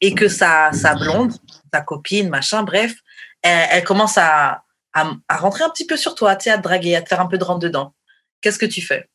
et 0.00 0.14
que 0.14 0.28
sa, 0.28 0.70
sa 0.72 0.94
blonde, 0.94 1.32
sa 1.74 1.80
copine, 1.80 2.28
machin, 2.28 2.62
bref, 2.62 2.94
elle, 3.42 3.66
elle 3.70 3.84
commence 3.84 4.18
à, 4.18 4.62
à, 4.92 5.10
à 5.28 5.36
rentrer 5.36 5.64
un 5.64 5.70
petit 5.70 5.86
peu 5.86 5.96
sur 5.96 6.14
toi, 6.14 6.36
tu 6.36 6.44
sais, 6.44 6.50
à 6.50 6.58
te 6.58 6.62
draguer, 6.62 6.94
à 6.94 7.02
te 7.02 7.08
faire 7.08 7.20
un 7.20 7.26
peu 7.26 7.38
de 7.38 7.44
rentre 7.44 7.60
dedans. 7.60 7.92
Qu'est-ce 8.40 8.58
que 8.58 8.66
tu 8.66 8.80
fais? 8.80 9.06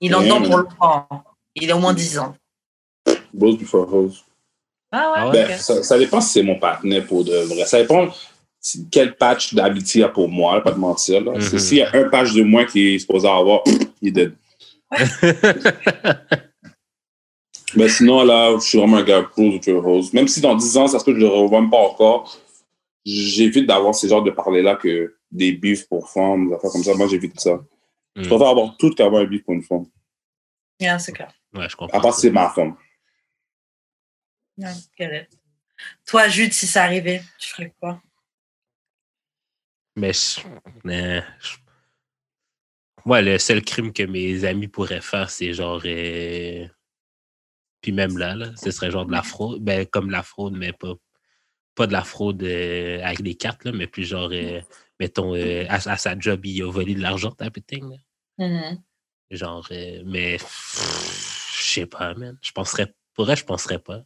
Il 0.00 0.14
en 0.14 0.22
dedans 0.22 0.42
pour 0.42 0.56
longtemps. 0.58 1.24
Il 1.54 1.68
est 1.68 1.72
au 1.72 1.78
moins 1.78 1.94
10 1.94 2.18
ans. 2.18 2.34
Boss 3.32 3.56
before 3.56 3.92
hose. 3.92 4.24
Ah 4.90 5.10
ouais, 5.12 5.18
Ah 5.18 5.30
Ben, 5.30 5.50
ok. 5.52 5.56
ça, 5.58 5.82
ça 5.82 5.98
dépend 5.98 6.20
si 6.20 6.30
c'est 6.32 6.42
mon 6.42 6.58
partenaire 6.58 7.06
pour 7.06 7.24
de 7.24 7.34
vrai. 7.34 7.64
Ça 7.64 7.80
dépend 7.80 8.08
si- 8.60 8.86
quel 8.90 9.16
patch 9.16 9.54
d'habitude 9.54 9.94
il 9.96 10.00
y 10.00 10.04
a 10.04 10.08
pour 10.08 10.28
moi, 10.28 10.56
là, 10.56 10.60
pas 10.60 10.72
de 10.72 10.78
mentir. 10.78 11.20
là. 11.22 11.32
Mhm. 11.32 11.40
C'est 11.40 11.58
S'il 11.58 11.78
y 11.78 11.82
a 11.82 11.90
un 11.94 12.08
patch 12.08 12.32
de 12.34 12.42
moins 12.42 12.64
qui 12.64 12.94
est 12.94 12.98
supposé 12.98 13.26
avoir, 13.28 13.62
il 14.02 14.08
est 14.08 14.10
dead. 14.12 14.34
Mais 17.74 17.88
sinon, 17.88 18.22
là, 18.24 18.54
je 18.56 18.60
suis 18.60 18.78
vraiment 18.78 18.98
un 18.98 19.02
gars 19.02 19.22
pro 19.22 19.42
de 19.42 19.72
Rose. 19.72 20.12
Même 20.12 20.28
si 20.28 20.40
dans 20.40 20.54
10 20.54 20.76
ans, 20.76 20.86
ça 20.88 20.98
se 20.98 21.04
peut 21.04 21.12
que 21.14 21.20
je 21.20 21.24
ne 21.24 21.30
le 21.30 21.36
revois 21.36 21.60
même 21.60 21.70
pas 21.70 21.78
encore, 21.78 22.38
j'évite 23.04 23.66
d'avoir 23.66 23.94
ces 23.94 24.08
genres 24.08 24.22
de 24.22 24.30
parler-là 24.30 24.76
que 24.76 25.14
des 25.30 25.52
bifs 25.52 25.88
pour 25.88 26.10
femmes, 26.10 26.48
des 26.48 26.54
affaires 26.54 26.70
comme 26.70 26.84
ça. 26.84 26.94
Moi, 26.94 27.08
j'évite 27.08 27.40
ça. 27.40 27.60
Je 28.16 28.22
Mm. 28.22 28.26
préfère 28.28 28.48
avoir 28.48 28.76
tout 28.76 28.90
qu'avoir 28.90 29.22
un 29.22 29.26
bif 29.26 29.42
pour 29.44 29.54
une 29.54 29.62
femme. 29.62 29.86
Yeah, 30.80 30.98
c'est 30.98 31.12
clair. 31.12 31.32
Ouais, 31.54 31.68
je 31.68 31.76
comprends. 31.76 31.98
À 31.98 32.00
part 32.02 32.14
si 32.14 32.22
c'est 32.22 32.30
ma 32.30 32.50
femme. 32.50 32.76
Yeah, 34.56 34.74
get 34.98 35.22
it. 35.22 35.38
Toi, 36.06 36.28
Jude, 36.28 36.52
si 36.52 36.66
ça 36.66 36.84
arrivait, 36.84 37.22
tu 37.38 37.48
ferais 37.50 37.72
quoi? 37.80 38.00
Mais 39.96 40.12
je, 40.12 40.40
je- 41.40 41.56
ouais, 43.06 43.22
le 43.22 43.38
seul 43.38 43.62
crime 43.62 43.92
que 43.92 44.02
mes 44.04 44.44
amis 44.44 44.68
pourraient 44.68 45.00
faire, 45.00 45.30
c'est 45.30 45.52
genre. 45.54 45.82
euh, 45.84 46.66
Puis 47.80 47.92
même 47.92 48.16
là, 48.16 48.34
là, 48.36 48.52
ce 48.56 48.70
serait 48.70 48.90
genre 48.90 49.06
de 49.06 49.12
la 49.12 49.22
fraude. 49.22 49.62
Ben, 49.62 49.86
comme 49.86 50.10
la 50.10 50.22
fraude, 50.22 50.54
mais 50.56 50.72
pas, 50.72 50.94
pas 51.74 51.86
de 51.86 51.92
la 51.92 52.04
fraude 52.04 52.42
euh, 52.42 53.02
avec 53.02 53.22
des 53.22 53.34
cartes, 53.34 53.64
là, 53.64 53.72
mais 53.72 53.86
plus 53.86 54.04
genre, 54.04 54.30
euh, 54.32 54.60
mettons, 55.00 55.34
euh, 55.34 55.64
à, 55.68 55.76
à 55.90 55.96
sa 55.96 56.18
job, 56.18 56.44
il 56.46 56.62
a 56.62 56.70
volé 56.70 56.94
de 56.94 57.00
l'argent, 57.00 57.30
type 57.32 57.56
of 57.56 57.66
thing. 57.66 57.90
là. 57.90 57.96
Mhm. 58.48 58.82
Genre, 59.30 59.66
euh, 59.70 60.02
mais 60.04 60.38
je 60.38 61.62
sais 61.62 61.86
pas, 61.86 62.14
man. 62.14 62.38
Je 62.42 62.52
penserais, 62.52 62.92
pour 63.14 63.24
vrai, 63.24 63.36
je 63.36 63.44
penserais 63.44 63.78
pas. 63.78 64.02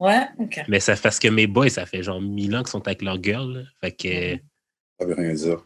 Ouais, 0.00 0.26
ok. 0.38 0.60
Mais 0.68 0.80
ça 0.80 0.94
parce 0.96 1.18
que 1.18 1.28
mes 1.28 1.46
boys, 1.46 1.70
ça 1.70 1.86
fait 1.86 2.02
genre 2.02 2.20
mille 2.20 2.54
ans 2.56 2.60
qu'ils 2.62 2.70
sont 2.70 2.86
avec 2.86 3.02
leur 3.02 3.22
girl. 3.22 3.52
là. 3.52 3.62
Fait 3.80 3.92
que. 3.92 4.34
Mhm. 4.34 4.40
Ça 5.00 5.06
veut 5.06 5.14
rien 5.14 5.32
dire. 5.34 5.64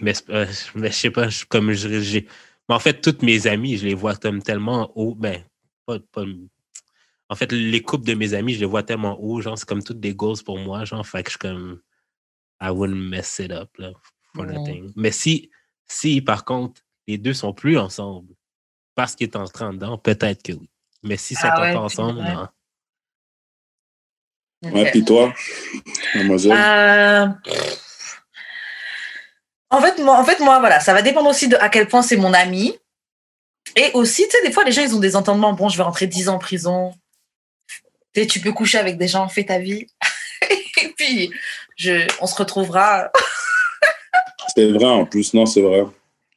Mais, 0.00 0.14
c'est 0.14 0.26
pas- 0.26 0.46
mais 0.74 0.88
je 0.90 0.94
sais 0.96 1.10
pas, 1.10 1.28
je- 1.28 1.44
comme 1.46 1.72
je- 1.72 2.00
j'ai. 2.00 2.26
Mais 2.68 2.74
en 2.74 2.78
fait, 2.80 3.00
toutes 3.00 3.22
mes 3.22 3.46
amies, 3.46 3.76
je 3.76 3.86
les 3.86 3.94
vois 3.94 4.14
comme 4.16 4.42
tellement 4.42 4.92
haut. 4.96 5.14
Ben, 5.14 5.42
pas, 5.86 5.98
pas- 6.12 6.24
En 7.28 7.34
fait, 7.34 7.50
les 7.50 7.82
couples 7.82 8.04
de 8.06 8.14
mes 8.14 8.34
amis, 8.34 8.54
je 8.54 8.60
les 8.60 8.66
vois 8.66 8.82
tellement 8.84 9.18
haut. 9.20 9.40
Genre, 9.40 9.58
c'est 9.58 9.66
comme 9.68 9.82
toutes 9.82 9.98
des 10.00 10.14
goals 10.14 10.42
pour 10.44 10.58
moi. 10.58 10.84
Genre, 10.84 11.04
fait 11.06 11.22
que 11.24 11.30
je 11.30 11.32
suis 11.32 11.38
comme. 11.38 11.80
I 12.60 12.70
wouldn't 12.70 13.08
mess 13.10 13.38
it 13.38 13.52
up, 13.52 13.70
là, 13.78 13.92
for 14.34 14.44
Mhm. 14.44 14.52
nothing. 14.52 14.92
Mais 14.96 15.10
si, 15.12 15.50
si, 15.86 16.20
par 16.22 16.44
contre, 16.44 16.80
les 17.06 17.18
deux 17.18 17.34
sont 17.34 17.52
plus 17.52 17.78
ensemble, 17.78 18.34
parce 18.94 19.14
qu'ils 19.14 19.28
est 19.28 19.36
en 19.36 19.44
train 19.46 19.72
dedans, 19.72 19.98
peut-être 19.98 20.42
que 20.42 20.52
oui. 20.52 20.70
Mais 21.02 21.16
s'ils 21.16 21.36
sont 21.36 21.48
Ah 21.52 21.60
ouais, 21.60 21.70
encore 21.70 21.84
ensemble, 21.84 22.18
ouais. 22.20 22.34
non. 22.34 22.48
Ok. 24.64 24.72
Ouais, 24.74 24.90
puis 24.90 25.04
toi, 25.04 25.34
mademoiselle? 26.14 26.52
Euh, 26.52 27.28
En 29.70 29.80
fait, 29.80 29.98
moi, 30.02 30.18
en 30.18 30.24
fait, 30.24 30.40
moi, 30.40 30.60
voilà, 30.60 30.80
ça 30.80 30.94
va 30.94 31.02
dépendre 31.02 31.28
aussi 31.28 31.48
de 31.48 31.56
à 31.56 31.68
quel 31.68 31.88
point 31.88 32.02
c'est 32.02 32.16
mon 32.16 32.32
ami. 32.32 32.78
Et 33.74 33.90
aussi, 33.94 34.24
tu 34.24 34.30
sais, 34.30 34.42
des 34.46 34.52
fois, 34.52 34.64
les 34.64 34.72
gens, 34.72 34.82
ils 34.82 34.94
ont 34.94 35.00
des 35.00 35.16
entendements. 35.16 35.52
Bon, 35.52 35.68
je 35.68 35.76
vais 35.76 35.82
rentrer 35.82 36.06
10 36.06 36.28
ans 36.28 36.36
en 36.36 36.38
prison. 36.38 36.94
Tu 38.14 38.22
sais, 38.22 38.26
tu 38.26 38.40
peux 38.40 38.52
coucher 38.52 38.78
avec 38.78 38.96
des 38.96 39.08
gens, 39.08 39.28
fais 39.28 39.44
ta 39.44 39.58
vie. 39.58 39.86
Je, 41.76 42.06
on 42.20 42.26
se 42.26 42.34
retrouvera. 42.34 43.10
C'est 44.54 44.70
vrai 44.72 44.84
en 44.86 45.04
plus, 45.04 45.34
non, 45.34 45.44
c'est 45.46 45.60
vrai. 45.60 45.84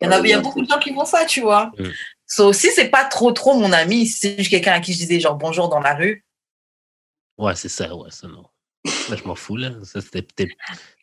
Il 0.02 0.06
y, 0.06 0.08
en 0.08 0.12
a, 0.12 0.20
il 0.20 0.28
y 0.28 0.34
a 0.34 0.40
beaucoup 0.40 0.62
de 0.62 0.70
gens 0.70 0.80
qui 0.80 0.94
font 0.94 1.06
ça, 1.06 1.26
tu 1.26 1.42
vois. 1.42 1.72
Mm. 1.78 1.90
So, 2.26 2.48
aussi, 2.48 2.70
c'est 2.76 2.90
pas 2.90 3.06
trop, 3.06 3.32
trop 3.32 3.54
mon 3.58 3.72
ami. 3.74 4.06
si 4.08 4.20
C'est 4.20 4.38
juste 4.38 4.50
quelqu'un 4.50 4.74
à 4.74 4.80
qui 4.80 4.94
je 4.94 4.98
disais, 4.98 5.20
genre, 5.20 5.36
bonjour 5.36 5.68
dans 5.70 5.80
la 5.80 5.94
rue. 5.96 6.24
Ouais, 7.38 7.56
c'est 7.56 7.70
ça, 7.70 7.94
ouais, 7.96 8.12
ça 8.12 8.28
non. 8.28 8.46
Je 8.86 9.24
m'en 9.26 9.36
fous, 9.36 9.58
là. 9.58 9.72
Ça, 9.84 10.00
c'était- 10.02 10.48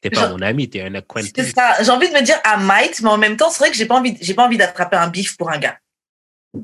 t'es 0.01 0.11
pas 0.11 0.29
mon 0.29 0.41
ami, 0.41 0.69
t'es 0.71 0.81
un 0.83 0.91
C'est 0.93 0.97
acquaintance. 0.99 1.47
ça. 1.55 1.83
J'ai 1.83 1.91
envie 1.91 2.09
de 2.09 2.15
me 2.15 2.23
dire 2.23 2.39
à 2.45 2.57
might, 2.59 3.01
mais 3.03 3.09
en 3.11 3.19
même 3.19 3.37
temps, 3.37 3.51
c'est 3.51 3.59
vrai 3.59 3.71
que 3.71 3.77
j'ai 3.77 3.87
pas 3.87 3.97
envie, 3.97 4.17
j'ai 4.21 4.35
pas 4.35 4.45
envie 4.45 4.57
d'attraper 4.57 4.97
un 4.97 5.09
bif 5.09 5.37
pour 5.37 5.51
un 5.51 5.59
gars. 5.59 5.79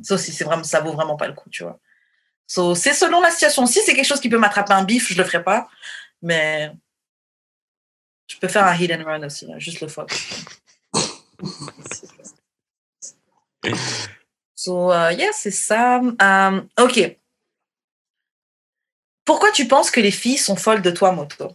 Ça 0.03 0.15
aussi, 0.15 0.33
c'est 0.33 0.45
vraiment, 0.45 0.65
ça 0.65 0.81
vaut 0.81 0.93
vraiment 0.93 1.17
pas 1.17 1.27
le 1.27 1.35
coup, 1.35 1.51
tu 1.51 1.65
vois. 1.65 1.79
So, 2.47 2.75
c'est 2.75 2.95
selon 2.95 3.21
la 3.21 3.31
situation. 3.31 3.67
Si 3.67 3.81
c'est 3.85 3.95
quelque 3.95 4.07
chose 4.07 4.21
qui 4.21 4.29
peut 4.29 4.39
m'attraper 4.39 4.73
un 4.73 4.85
bif, 4.85 5.13
je 5.13 5.19
le 5.19 5.25
ferai 5.25 5.43
pas. 5.43 5.69
Mais 6.23 6.71
je 8.27 8.37
peux 8.39 8.49
faire 8.49 8.65
un 8.67 8.75
hit 8.75 8.91
and 8.93 9.05
run 9.05 9.23
aussi, 9.25 9.47
là, 9.47 9.59
juste 9.59 9.81
le 9.81 9.89
fuck. 9.89 10.11
so, 14.55 14.93
euh, 14.93 15.13
yeah, 15.13 15.33
c'est 15.33 15.51
ça. 15.51 16.01
Um, 16.21 16.69
ok. 16.79 17.19
Pourquoi 19.25 19.53
tu 19.53 19.69
penses 19.69 19.91
que 19.91 20.01
les 20.01 20.11
filles 20.11 20.39
sont 20.39 20.57
folles 20.57 20.83
de 20.83 20.91
toi, 20.91 21.13
Moto? 21.13 21.53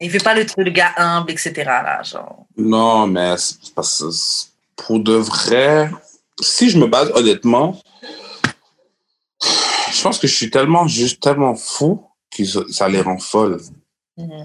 Il 0.00 0.10
fait 0.10 0.22
pas 0.22 0.34
le 0.34 0.46
truc, 0.46 0.64
le 0.64 0.70
gars 0.70 0.94
humble, 0.96 1.30
etc. 1.30 1.52
Là, 1.66 2.02
genre. 2.02 2.46
Non, 2.56 3.06
mais 3.06 3.34
parce 3.74 3.98
que 3.98 4.82
pour 4.82 5.00
de 5.00 5.12
vrai, 5.14 5.90
si 6.40 6.70
je 6.70 6.78
me 6.78 6.86
base 6.86 7.10
honnêtement, 7.14 7.78
je 9.42 10.02
pense 10.02 10.18
que 10.18 10.26
je 10.26 10.34
suis 10.34 10.50
tellement 10.50 10.86
juste 10.86 11.22
tellement 11.22 11.54
fou 11.54 12.09
que 12.30 12.44
ça, 12.44 12.88
les 12.88 13.00
rend 13.00 13.18
folles. 13.18 13.60
Mhm. 14.16 14.44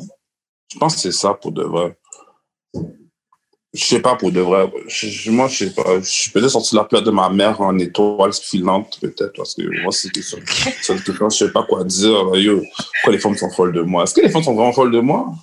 Je 0.74 0.78
pense 0.80 0.96
que 0.96 1.02
c'est 1.02 1.12
ça 1.12 1.34
pour 1.34 1.52
de 1.52 1.64
vrai. 1.64 1.98
Je 3.74 3.84
sais 3.84 4.00
pas 4.02 4.16
pour 4.16 4.32
de 4.32 4.40
vrai. 4.40 4.72
Je- 4.88 5.30
moi, 5.32 5.48
je 5.50 5.66
sais 5.66 5.74
pas. 5.74 6.00
Je 6.00 6.06
suis 6.06 6.32
peut-être 6.32 6.50
sorti 6.50 6.74
de 6.76 6.80
la 6.80 6.86
plate 6.86 7.04
de 7.04 7.12
ma 7.12 7.30
mère 7.30 7.60
en 7.60 7.78
étoile 7.78 8.32
filante, 8.34 8.98
peut-être, 9.02 9.34
parce 9.36 9.54
que 9.54 9.64
moi, 9.82 9.92
c'était 9.92 10.22
ça. 10.22 10.38
Je 10.48 11.30
sais 11.30 11.52
pas 11.52 11.64
quoi 11.64 11.84
dire. 11.84 12.36
Yo, 12.36 12.62
pourquoi 12.62 13.12
les 13.14 13.20
femmes 13.20 13.36
sont 13.38 13.50
folles 13.52 13.74
de 13.74 13.82
moi? 13.82 14.04
Est-ce 14.04 14.14
que 14.14 14.22
les 14.22 14.30
femmes 14.30 14.44
sont 14.44 14.56
vraiment 14.56 14.72
folles 14.72 14.92
de 14.92 15.02
moi? 15.02 15.34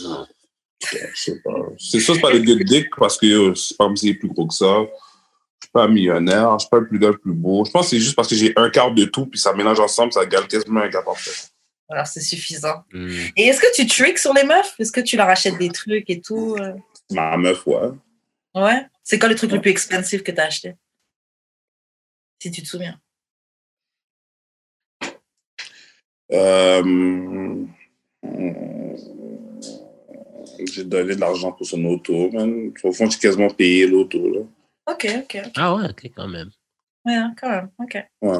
Je 0.00 0.96
sais 1.14 1.40
pas. 1.42 1.50
C'est 1.78 2.00
sûr, 2.00 2.14
c'est 2.14 2.20
pas 2.20 2.30
le 2.30 2.40
good 2.40 2.62
dick 2.64 2.88
parce 2.96 3.16
que 3.18 3.54
c'est 3.54 3.76
pas 3.76 3.86
comme 3.86 3.96
si 3.96 4.14
plus 4.14 4.28
gros 4.28 4.46
que 4.46 4.54
ça. 4.54 4.86
Pas 5.78 5.86
millionnaire, 5.86 6.58
je 6.58 6.64
suis 6.64 6.70
pas 6.70 6.80
le 6.80 6.88
plus 6.88 6.98
gars 6.98 7.10
le 7.10 7.18
plus 7.18 7.32
beau. 7.32 7.64
Je 7.64 7.70
pense 7.70 7.84
que 7.86 7.90
c'est 7.90 8.00
juste 8.00 8.16
parce 8.16 8.26
que 8.26 8.34
j'ai 8.34 8.52
un 8.56 8.68
quart 8.68 8.92
de 8.92 9.04
tout, 9.04 9.26
puis 9.26 9.38
ça 9.38 9.52
mélange 9.52 9.78
ensemble, 9.78 10.12
ça 10.12 10.24
égale 10.24 10.48
quasiment 10.48 10.80
un 10.80 10.88
gars 10.88 11.02
parfait. 11.02 11.30
Alors, 11.88 12.04
c'est 12.08 12.20
suffisant. 12.20 12.82
Hmm. 12.92 13.08
Et 13.36 13.44
est-ce 13.44 13.60
que 13.60 13.72
tu 13.76 13.86
tricks 13.86 14.18
sur 14.18 14.34
les 14.34 14.42
meufs? 14.42 14.74
Est-ce 14.80 14.90
que 14.90 15.00
tu 15.00 15.16
leur 15.16 15.28
achètes 15.28 15.56
des 15.56 15.68
trucs 15.68 16.10
et 16.10 16.20
tout 16.20 16.56
euh? 16.58 16.72
Ma 17.12 17.36
meuf, 17.36 17.64
ouais. 17.68 17.90
Ouais. 18.56 18.86
C'est 19.04 19.20
quoi 19.20 19.28
le 19.28 19.36
truc 19.36 19.52
le 19.52 19.60
plus 19.60 19.70
expensive 19.70 20.24
que 20.24 20.32
tu 20.32 20.40
as 20.40 20.46
acheté? 20.46 20.74
Si 22.42 22.50
tu 22.50 22.60
te 22.60 22.66
souviens. 22.66 22.98
Euh, 26.32 27.64
j'ai 30.72 30.82
donné 30.82 31.14
de 31.14 31.20
l'argent 31.20 31.52
pour 31.52 31.64
son 31.64 31.84
auto, 31.84 32.32
man. 32.32 32.72
Au 32.82 32.92
fond, 32.92 33.08
j'ai 33.08 33.18
quasiment 33.20 33.50
payé 33.50 33.86
l'auto, 33.86 34.28
là. 34.28 34.40
Ok, 34.88 35.06
ok. 35.22 35.42
Ah 35.56 35.74
ouais, 35.74 35.84
ok, 35.84 36.10
quand 36.16 36.28
même. 36.28 36.50
Ouais, 37.04 37.14
hein, 37.14 37.34
quand 37.40 37.50
même. 37.50 37.68
Ok. 37.78 37.96
Ouais. 38.22 38.38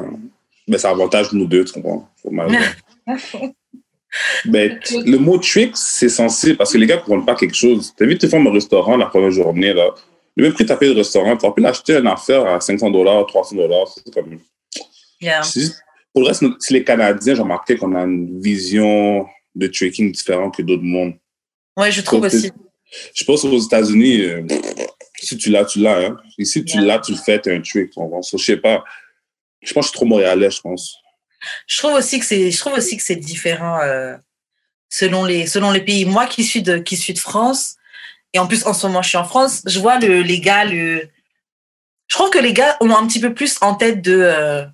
Mais 0.67 0.77
ça 0.77 0.89
avantage 0.89 1.31
nous 1.33 1.47
deux, 1.47 1.65
tu 1.65 1.73
comprends? 1.73 2.09
Faut 2.21 2.29
mal- 2.31 2.51
Ben, 4.45 4.79
le 5.05 5.17
mot 5.17 5.37
trick, 5.37 5.75
c'est 5.75 6.09
censé, 6.09 6.55
parce 6.55 6.73
que 6.73 6.77
les 6.77 6.85
gars 6.87 6.97
ne 6.97 7.01
comprennent 7.01 7.25
pas 7.25 7.35
quelque 7.35 7.55
chose. 7.55 7.93
Tu 7.97 8.05
vu, 8.05 8.17
tu 8.17 8.27
fais 8.27 8.37
au 8.37 8.51
restaurant 8.51 8.97
la 8.97 9.07
première 9.07 9.31
journée, 9.31 9.73
là. 9.73 9.89
Le 10.35 10.43
même 10.43 10.53
prix 10.53 10.63
que 10.63 10.67
tu 10.67 10.73
as 10.73 10.77
payé 10.77 10.93
le 10.93 10.97
restaurant, 10.99 11.35
tu 11.35 11.51
pu 11.51 11.61
l'acheter 11.61 11.97
une 11.97 12.07
affaire 12.07 12.45
à 12.45 12.61
500 12.61 12.89
dollars, 12.91 13.25
300 13.27 13.55
dollars. 13.55 13.87
C'est 13.87 14.13
comme. 14.13 14.39
Yeah. 15.21 15.41
Pour 16.13 16.21
le 16.23 16.27
reste, 16.29 16.43
c'est 16.59 16.73
les 16.73 16.83
Canadiens, 16.83 17.35
j'ai 17.35 17.41
remarqué 17.41 17.75
qu'on 17.75 17.93
a 17.95 18.03
une 18.03 18.39
vision 18.41 19.27
de 19.53 19.67
tricking 19.67 20.11
différente 20.11 20.55
que 20.55 20.61
d'autres 20.61 20.83
mondes. 20.83 21.15
Ouais, 21.75 21.91
je 21.91 22.01
trouve 22.01 22.21
Donc, 22.21 22.33
aussi. 22.33 22.51
Je 23.13 23.23
pense 23.23 23.43
aux 23.45 23.59
États-Unis, 23.59 24.21
euh, 24.21 24.47
si 25.25 25.37
tu 25.37 25.49
l'as, 25.49 25.65
tu 25.65 25.79
l'as. 25.79 25.99
Hein. 25.99 26.17
Et 26.37 26.45
si 26.45 26.63
tu 26.63 26.77
Yeah. 26.77 26.85
l'as, 26.87 26.99
tu 26.99 27.11
le 27.13 27.17
fais, 27.17 27.39
t'es 27.39 27.55
un 27.55 27.61
trick. 27.61 27.91
Je 27.95 28.37
sais 28.37 28.57
pas. 28.57 28.83
Je 29.61 29.73
pense 29.73 29.85
que 29.85 29.87
je 29.87 29.89
suis 29.89 29.97
trop 29.97 30.05
montréalais, 30.05 30.49
je 30.49 30.61
pense. 30.61 30.97
Je 31.67 31.77
trouve 31.77 31.93
aussi 31.93 32.19
que 32.19 32.25
c'est, 32.25 32.51
je 32.51 32.57
trouve 32.57 32.73
aussi 32.73 32.97
que 32.97 33.03
c'est 33.03 33.15
différent 33.15 33.79
euh, 33.81 34.15
selon 34.89 35.25
les, 35.25 35.47
selon 35.47 35.71
les 35.71 35.81
pays. 35.81 36.05
Moi, 36.05 36.27
qui 36.27 36.43
suis 36.43 36.61
de, 36.61 36.77
qui 36.77 36.97
suis 36.97 37.13
de 37.13 37.19
France, 37.19 37.75
et 38.33 38.39
en 38.39 38.47
plus 38.47 38.65
en 38.65 38.73
ce 38.73 38.87
moment 38.87 39.01
je 39.01 39.09
suis 39.09 39.17
en 39.17 39.23
France, 39.23 39.61
je 39.65 39.79
vois 39.79 39.99
le, 39.99 40.21
les 40.21 40.39
gars, 40.39 40.65
le, 40.65 41.09
je 42.07 42.15
trouve 42.15 42.29
que 42.29 42.39
les 42.39 42.53
gars 42.53 42.77
ont 42.81 42.93
un 42.95 43.07
petit 43.07 43.19
peu 43.19 43.33
plus 43.33 43.57
en 43.61 43.75
tête 43.75 44.01
de, 44.01 44.19
euh, 44.21 44.65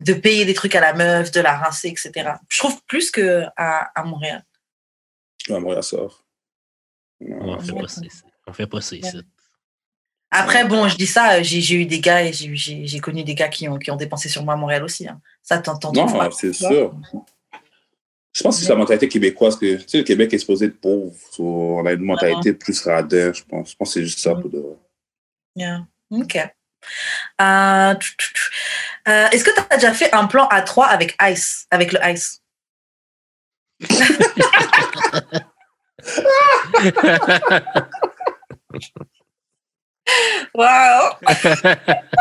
de 0.00 0.12
payer 0.14 0.44
des 0.44 0.54
trucs 0.54 0.74
à 0.74 0.80
la 0.80 0.92
meuf, 0.92 1.30
de 1.30 1.40
la 1.40 1.56
rincer, 1.56 1.88
etc. 1.88 2.32
Je 2.48 2.58
trouve 2.58 2.80
plus 2.86 3.10
que 3.10 3.44
à, 3.56 3.90
Montréal. 4.04 4.44
À 5.48 5.58
Montréal, 5.58 5.82
ça. 5.82 5.96
On 7.20 7.58
fait 7.60 7.72
pas 7.72 7.88
ça. 7.88 8.00
ici. 8.04 8.22
On 8.46 8.52
fait 8.52 8.66
pas 8.66 8.80
ça 8.80 8.96
ici. 8.96 9.22
Après, 10.30 10.64
bon, 10.64 10.88
je 10.88 10.96
dis 10.96 11.06
ça, 11.06 11.42
j'ai, 11.42 11.60
j'ai 11.60 11.76
eu 11.76 11.86
des 11.86 12.00
gars 12.00 12.24
et 12.24 12.32
j'ai, 12.32 12.98
connu 13.00 13.24
des 13.24 13.34
gars 13.34 13.48
qui 13.48 13.68
ont, 13.68 13.78
qui 13.78 13.90
ont 13.90 13.96
dépensé 13.96 14.28
sur 14.28 14.44
moi 14.44 14.54
à 14.54 14.56
Montréal 14.56 14.82
aussi. 14.82 15.08
hein. 15.08 15.20
Ça, 15.42 15.58
t'en, 15.58 15.76
t'en 15.76 15.92
trouves 15.92 16.12
Non, 16.12 16.30
c'est 16.30 16.52
sûr. 16.52 16.94
Je 18.32 18.42
pense 18.42 18.58
que 18.58 18.64
c'est 18.64 18.68
la 18.68 18.76
mentalité 18.76 19.08
québécoise 19.08 19.56
que, 19.56 19.76
tu 19.76 19.88
sais, 19.88 19.98
le 19.98 20.04
Québec 20.04 20.34
est 20.34 20.38
supposé 20.38 20.66
être 20.66 20.78
pauvre. 20.78 21.14
So, 21.30 21.78
on 21.78 21.86
a 21.86 21.92
une 21.92 22.02
mentalité 22.02 22.52
plus 22.52 22.82
radin, 22.82 23.32
je 23.32 23.42
pense. 23.44 23.70
Je 23.70 23.76
pense 23.76 23.88
que 23.88 23.94
c'est 23.94 24.04
juste 24.04 24.18
ça 24.18 24.34
pour 24.34 24.50
de 24.50 24.58
vrai. 24.58 24.76
Yeah. 25.54 25.86
OK. 26.10 26.36
Euh. 26.36 27.94
Euh, 29.08 29.28
Est-ce 29.30 29.44
que 29.44 29.54
tu 29.54 29.60
as 29.70 29.76
déjà 29.76 29.94
fait 29.94 30.12
un 30.12 30.26
plan 30.26 30.46
à 30.48 30.60
3 30.60 30.86
avec 30.86 31.16
Ice, 31.22 31.66
avec 31.70 31.92
le 31.92 32.00
Ice? 32.10 32.42
Wow 40.54 41.10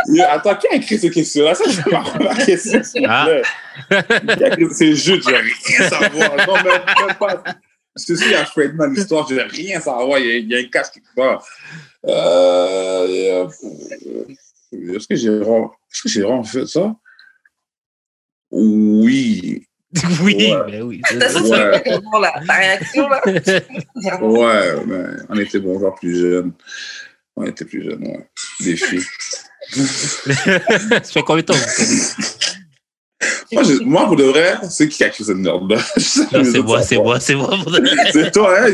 Yo, 0.07 0.23
Attends, 0.27 0.55
qui 0.55 0.67
a 0.67 0.75
écrit 0.75 0.97
cette 0.97 1.13
question-là? 1.13 1.55
Ça, 1.55 1.63
je 1.69 1.89
marre 1.89 2.17
la 2.19 2.35
question. 2.35 2.81
Ah. 3.07 3.27
Qui 3.89 4.43
a 4.43 4.47
écrit- 4.47 4.67
C'est 4.71 4.93
juste, 4.95 5.29
je 5.29 5.35
rien 5.35 5.89
savoir. 5.89 6.47
Non, 6.47 6.55
mais 6.63 7.05
même 7.07 7.15
pas. 7.19 7.43
C'est 7.95 8.15
sûr, 8.17 8.27
il 8.27 8.31
y 8.33 8.35
a 8.35 8.45
Fred 8.45 8.75
dans 8.75 8.87
l'histoire, 8.87 9.25
je 9.29 9.35
veux 9.35 9.43
rien 9.43 9.79
savoir. 9.79 10.19
Il 10.19 10.25
y 10.27 10.31
a, 10.31 10.35
il 10.37 10.49
y 10.51 10.55
a 10.55 10.59
une 10.59 10.69
cache 10.69 10.87
quelque 10.93 11.13
part. 11.15 11.45
Euh, 12.07 13.07
euh, 13.07 13.47
Est-ce 14.95 15.07
que 15.07 15.15
j'ai 15.15 15.29
vraiment, 15.29 15.71
est-ce 15.93 16.01
que 16.03 16.09
j'ai 16.09 16.21
vraiment 16.21 16.43
fait 16.43 16.65
ça? 16.67 16.93
Oui. 18.51 19.65
oui, 20.21 20.35
Ouais. 20.51 20.71
ben 20.71 20.81
oui. 20.81 21.01
C'est 21.09 21.29
ça, 21.29 21.41
Ouais. 21.41 21.81
c'est 21.85 21.93
comment, 21.93 22.19
là, 22.19 22.33
ta 22.45 22.53
réaction 22.53 23.07
là 23.07 23.21
Ouais, 24.21 24.85
mais 24.85 25.03
on 25.29 25.37
était 25.39 25.59
bon, 25.59 25.79
genre 25.79 25.95
plus 25.95 26.19
jeunes. 26.19 26.51
On 27.35 27.43
était 27.45 27.65
plus 27.65 27.83
jeunes, 27.83 28.03
ouais. 28.07 28.27
Des 28.61 28.75
filles. 28.77 29.03
ça 29.75 31.01
fait 31.01 31.21
combien 31.23 31.41
de 31.41 31.47
temps? 31.47 31.53
Moi, 33.51 33.63
je- 33.63 33.83
moi, 33.83 34.05
pour 34.05 34.15
de 34.15 34.23
vrai, 34.23 34.57
c'est 34.69 34.87
qui 34.87 34.97
qui 34.97 35.03
a 35.03 35.07
écrit 35.07 35.23
cette 35.23 35.37
merde-là? 35.37 35.77
Non, 36.31 36.43
c'est 36.43 36.59
moi, 36.61 36.81
c'est 36.81 36.97
moi, 36.97 37.19
c'est 37.19 37.35
moi. 37.35 37.49
pour 37.61 37.71
de- 37.71 37.81
C'est 38.11 38.31
toi, 38.31 38.55
hein? 38.59 38.73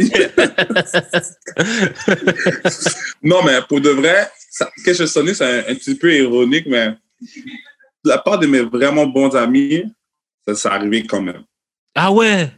non, 3.23 3.43
mais 3.43 3.59
pour 3.67 3.81
de 3.81 3.89
vrai, 3.89 4.29
ça, 4.49 4.69
que 4.85 4.93
je 4.93 5.05
sonnais, 5.05 5.33
c'est 5.33 5.45
un, 5.45 5.71
un 5.71 5.75
petit 5.75 5.95
peu 5.95 6.13
ironique, 6.13 6.65
mais 6.67 6.93
la 8.03 8.17
part 8.17 8.39
de 8.39 8.47
mes 8.47 8.61
vraiment 8.61 9.05
bons 9.05 9.35
amis, 9.35 9.83
ça, 10.47 10.55
ça 10.55 10.73
arrivait 10.73 11.03
quand 11.03 11.21
même. 11.21 11.43
Ah 11.95 12.11
ouais? 12.11 12.49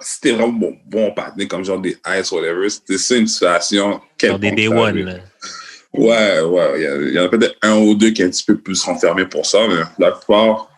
C'était 0.00 0.32
vraiment 0.32 0.52
bon, 0.52 0.76
bon 0.86 1.12
partenaire, 1.12 1.48
comme 1.48 1.64
genre 1.64 1.80
des 1.80 1.96
ice, 2.06 2.30
whatever. 2.32 2.68
C'était 2.68 2.98
ça 2.98 3.16
une 3.16 3.26
situation. 3.26 4.00
Genre 4.20 4.38
des 4.38 4.52
Day 4.52 4.68
One. 4.68 5.22
Ouais, 5.92 6.40
ouais. 6.40 6.72
Il 6.76 7.12
y 7.12 7.14
y, 7.14 7.18
en 7.18 7.24
a 7.24 7.28
peut-être 7.28 7.56
un 7.62 7.76
ou 7.78 7.94
deux 7.94 8.10
qui 8.10 8.22
est 8.22 8.26
un 8.26 8.30
petit 8.30 8.44
peu 8.44 8.58
plus 8.58 8.82
renfermés 8.84 9.26
pour 9.26 9.46
ça, 9.46 9.66
mais 9.66 9.82
la 9.98 10.12
plupart 10.12 10.70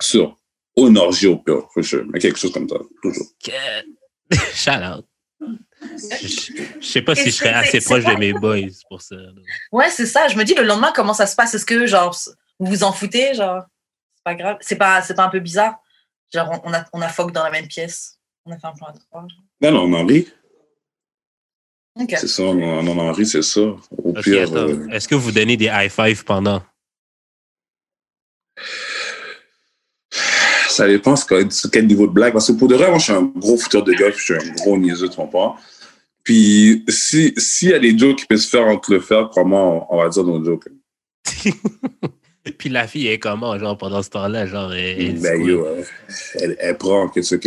sur 0.00 0.36
une 0.76 0.98
orgie 0.98 1.26
au 1.26 1.36
pire, 1.36 1.68
for 1.72 1.84
sure. 1.84 2.04
Mais 2.12 2.18
quelque 2.18 2.38
chose 2.38 2.52
comme 2.52 2.68
ça, 2.68 2.76
toujours. 3.02 3.26
Shout 4.54 4.70
out. 4.70 5.06
Je, 5.80 6.86
sais 6.86 7.02
pas 7.02 7.14
si 7.14 7.26
je 7.26 7.36
serais 7.36 7.52
assez 7.52 7.80
proche 7.80 8.04
de 8.04 8.14
mes 8.14 8.32
boys 8.32 8.72
pour 8.88 9.00
ça. 9.00 9.16
Ouais, 9.70 9.90
c'est 9.90 10.06
ça. 10.06 10.26
Je 10.28 10.36
me 10.36 10.44
dis 10.44 10.54
le 10.54 10.64
lendemain, 10.64 10.92
comment 10.94 11.14
ça 11.14 11.26
se 11.26 11.36
passe? 11.36 11.54
Est-ce 11.54 11.66
que, 11.66 11.86
genre, 11.86 12.16
vous 12.58 12.66
vous 12.66 12.84
en 12.84 12.92
foutez 12.92 13.34
Genre, 13.34 13.62
c'est 14.14 14.24
pas 14.24 14.34
grave. 14.34 14.56
C'est 14.60 14.76
pas, 14.76 15.02
c'est 15.02 15.14
pas 15.14 15.24
un 15.24 15.28
peu 15.28 15.40
bizarre? 15.40 15.80
Genre, 16.32 16.60
on 16.64 16.72
a, 16.72 16.84
on 16.92 17.00
a 17.02 17.08
Fogg 17.08 17.32
dans 17.32 17.44
la 17.44 17.50
même 17.50 17.66
pièce. 17.68 18.18
On 18.44 18.52
a 18.52 18.58
fait 18.58 18.66
un 18.66 18.72
plan 18.72 18.86
à 18.88 18.92
3. 18.92 19.26
Non, 19.62 19.70
non, 19.72 19.82
on 19.84 19.92
en 20.00 20.06
rit. 20.06 20.28
Ok. 21.98 22.14
C'est 22.18 22.28
ça, 22.28 22.42
on, 22.42 22.60
on 22.60 22.98
en 22.98 23.12
rit, 23.12 23.26
c'est 23.26 23.42
ça. 23.42 23.60
Au 23.60 23.78
pire. 24.22 24.54
euh, 24.54 24.86
Est-ce 24.90 25.08
que 25.08 25.14
vous 25.14 25.32
donnez 25.32 25.56
des 25.56 25.70
high 25.72 25.90
five 25.90 26.24
pendant? 26.24 26.62
Ça 30.68 30.86
dépend 30.86 31.16
sur 31.16 31.26
quel, 31.72 31.86
niveau 31.86 32.06
de 32.06 32.12
blague. 32.12 32.32
Parce 32.34 32.48
que 32.48 32.52
pour 32.52 32.68
de 32.68 32.74
vrai, 32.74 32.88
moi, 32.90 32.98
je 32.98 33.04
suis 33.04 33.12
un 33.12 33.22
gros 33.22 33.56
fouteur 33.56 33.82
de 33.82 33.94
gueule, 33.94 34.12
puis 34.12 34.24
je 34.26 34.34
suis 34.34 34.50
un 34.50 34.52
gros 34.54 34.76
niaiseux, 34.76 35.08
tu 35.08 35.16
comprends? 35.16 35.56
Puis, 36.22 36.84
si- 36.88 37.32
s'il 37.38 37.70
y 37.70 37.74
a 37.74 37.78
des 37.78 37.96
jokes 37.96 38.18
qui 38.18 38.26
peuvent 38.26 38.36
se 38.38 38.48
faire 38.48 38.66
entre 38.66 38.92
le 38.92 39.00
faire, 39.00 39.30
comment 39.32 39.90
on, 39.90 39.96
on 39.96 40.02
va 40.02 40.08
dire 40.10 40.24
nos 40.24 40.44
jokes? 40.44 40.68
Puis 42.58 42.68
la 42.68 42.86
fille 42.86 43.08
est 43.08 43.18
comment, 43.18 43.58
genre, 43.58 43.76
pendant 43.76 44.02
ce 44.02 44.10
temps-là? 44.10 44.46
Genre, 44.46 44.72
elle, 44.72 45.00
elle 45.00 45.14
dit 45.14 45.22
Ben, 45.22 45.40
quoi? 45.40 45.50
yo, 45.50 45.66
elle, 46.34 46.56
elle 46.58 46.78
prend 46.78 47.06
dit. 47.06 47.22
C'est 47.22 47.42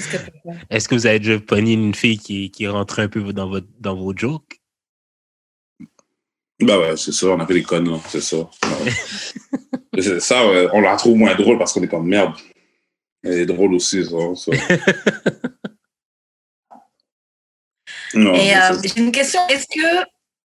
ce 0.00 0.10
qu'elle 0.10 0.22
faire. 0.22 0.66
Est-ce 0.70 0.88
que 0.88 0.94
vous 0.94 1.06
avez 1.06 1.18
déjà 1.18 1.38
pogné 1.38 1.74
une 1.74 1.94
fille 1.94 2.18
qui, 2.18 2.50
qui 2.50 2.66
rentre 2.66 3.00
un 3.00 3.08
peu 3.08 3.32
dans, 3.32 3.48
votre, 3.48 3.68
dans 3.78 3.94
vos 3.94 4.16
jokes? 4.16 4.60
Ben 6.60 6.78
ouais, 6.78 6.96
c'est 6.96 7.12
ça, 7.12 7.28
on 7.28 7.40
a 7.40 7.46
fait 7.46 7.54
des 7.54 7.62
connes, 7.62 7.90
là, 7.90 7.98
c'est 8.08 8.20
ça. 8.20 8.36
Ouais. 8.36 10.20
Ça, 10.20 10.48
ouais, 10.48 10.68
on 10.72 10.80
la 10.80 10.96
trouve 10.96 11.16
moins 11.16 11.34
drôle 11.34 11.58
parce 11.58 11.72
qu'on 11.72 11.82
est 11.82 11.88
comme 11.88 12.08
merde. 12.08 12.34
Elle 13.22 13.40
est 13.40 13.46
drôle 13.46 13.74
aussi, 13.74 14.04
ça. 14.04 14.34
ça. 14.34 14.52
Non, 18.14 18.34
Et 18.34 18.54
euh, 18.54 18.76
j'ai 18.82 19.00
une 19.00 19.12
question. 19.12 19.40
Est-ce 19.48 19.66
que 19.66 20.04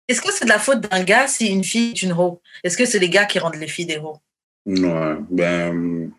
est-ce 0.09 0.23
que 0.23 0.33
c'est 0.33 0.47
de 0.47 0.51
la 0.51 0.59
faute 0.59 0.81
d'un 0.81 1.05
gars 1.05 1.29
si 1.29 1.49
une 1.49 1.65
fille 1.65 1.91
est 1.91 2.03
une 2.03 2.13
ho 2.13 2.41
Est-ce 2.65 2.77
que 2.79 2.87
c'est 2.87 2.99
les 2.99 3.11
gars 3.11 3.27
qui 3.27 3.39
rendent 3.39 3.57
les 3.57 3.69
filles 3.69 3.87
des 3.87 3.99
hoes 3.99 4.19
Ouais, 4.65 5.17
ben, 5.31 6.11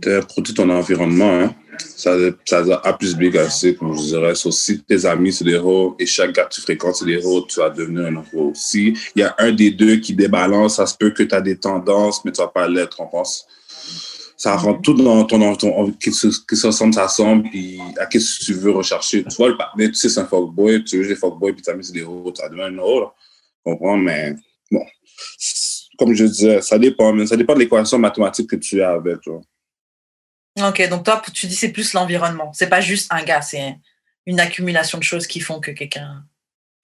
t'as 0.00 0.22
produit 0.22 0.54
ton 0.54 0.70
environnement, 0.70 1.40
hein. 1.40 1.54
Ça, 1.96 2.16
ça 2.44 2.64
a 2.82 2.92
plus 2.92 3.16
B 3.16 3.22
égale 3.22 3.50
C, 3.50 3.74
comme 3.74 3.96
je 3.96 4.02
dirais. 4.02 4.34
So, 4.34 4.50
si 4.50 4.82
tes 4.82 5.04
amis, 5.06 5.32
c'est 5.32 5.44
des 5.44 5.52
héros, 5.52 5.94
et 5.98 6.06
chaque 6.06 6.32
gars 6.32 6.44
que 6.44 6.54
tu 6.54 6.60
fréquentes, 6.60 6.96
c'est 6.96 7.04
des 7.04 7.14
héros, 7.14 7.42
tu 7.42 7.60
vas 7.60 7.70
devenir 7.70 8.06
un 8.06 8.22
héros. 8.22 8.52
Si 8.54 8.96
il 9.14 9.20
y 9.20 9.22
a 9.22 9.34
un 9.38 9.52
des 9.52 9.70
deux 9.70 9.96
qui 9.96 10.14
débalance, 10.14 10.76
ça 10.76 10.86
se 10.86 10.96
peut 10.96 11.10
que 11.10 11.22
tu 11.22 11.34
as 11.34 11.40
des 11.40 11.56
tendances, 11.56 12.24
mais 12.24 12.32
tu 12.32 12.40
vas 12.40 12.48
pas 12.48 12.68
l'être, 12.68 13.00
on 13.00 13.06
pense. 13.06 13.46
Ça 14.38 14.56
rentre 14.56 14.82
tout 14.82 14.94
dans 14.94 15.24
ton, 15.24 15.38
dans 15.38 15.56
ton 15.56 15.90
qui 15.90 16.10
qui 16.10 16.12
se 16.12 16.66
ressemble, 16.66 16.94
ça 16.94 17.08
semble, 17.08 17.50
puis 17.50 17.80
à 17.98 18.06
que 18.06 18.18
tu 18.18 18.54
veux 18.54 18.70
rechercher. 18.70 19.24
Tu 19.24 19.34
vois, 19.36 19.48
le 19.48 19.56
partenaire, 19.56 19.88
tu 19.88 19.96
sais, 19.96 20.08
c'est 20.08 20.20
un 20.20 20.26
fuckboy, 20.26 20.84
tu 20.84 21.02
veux 21.02 21.08
des 21.08 21.16
fuckboys, 21.16 21.52
puis 21.52 21.68
amis, 21.68 21.84
c'est 21.84 21.92
des 21.92 22.02
tu 22.02 22.06
vas 22.06 22.48
devenir 22.48 22.66
un. 22.66 22.70
Tu 22.70 23.10
comprends? 23.64 23.96
Mais 23.96 24.36
bon, 24.70 24.86
comme 25.98 26.14
je 26.14 26.24
disais, 26.24 26.62
ça 26.62 26.78
dépend, 26.78 27.12
mais 27.12 27.26
ça 27.26 27.36
dépend 27.36 27.54
de 27.54 27.58
l'équation 27.58 27.98
mathématique 27.98 28.48
que 28.48 28.56
tu 28.56 28.80
as 28.80 28.92
avec, 28.92 29.20
tu 29.22 29.30
vois. 29.30 30.68
Ok, 30.68 30.88
donc 30.88 31.04
toi, 31.04 31.20
tu 31.34 31.48
dis 31.48 31.56
c'est 31.56 31.72
plus 31.72 31.92
l'environnement. 31.92 32.52
C'est 32.52 32.68
pas 32.68 32.80
juste 32.80 33.12
un 33.12 33.24
gars, 33.24 33.42
c'est 33.42 33.76
une 34.24 34.38
accumulation 34.38 34.98
de 34.98 35.04
choses 35.04 35.26
qui 35.26 35.40
font 35.40 35.58
que 35.58 35.72
quelqu'un. 35.72 36.24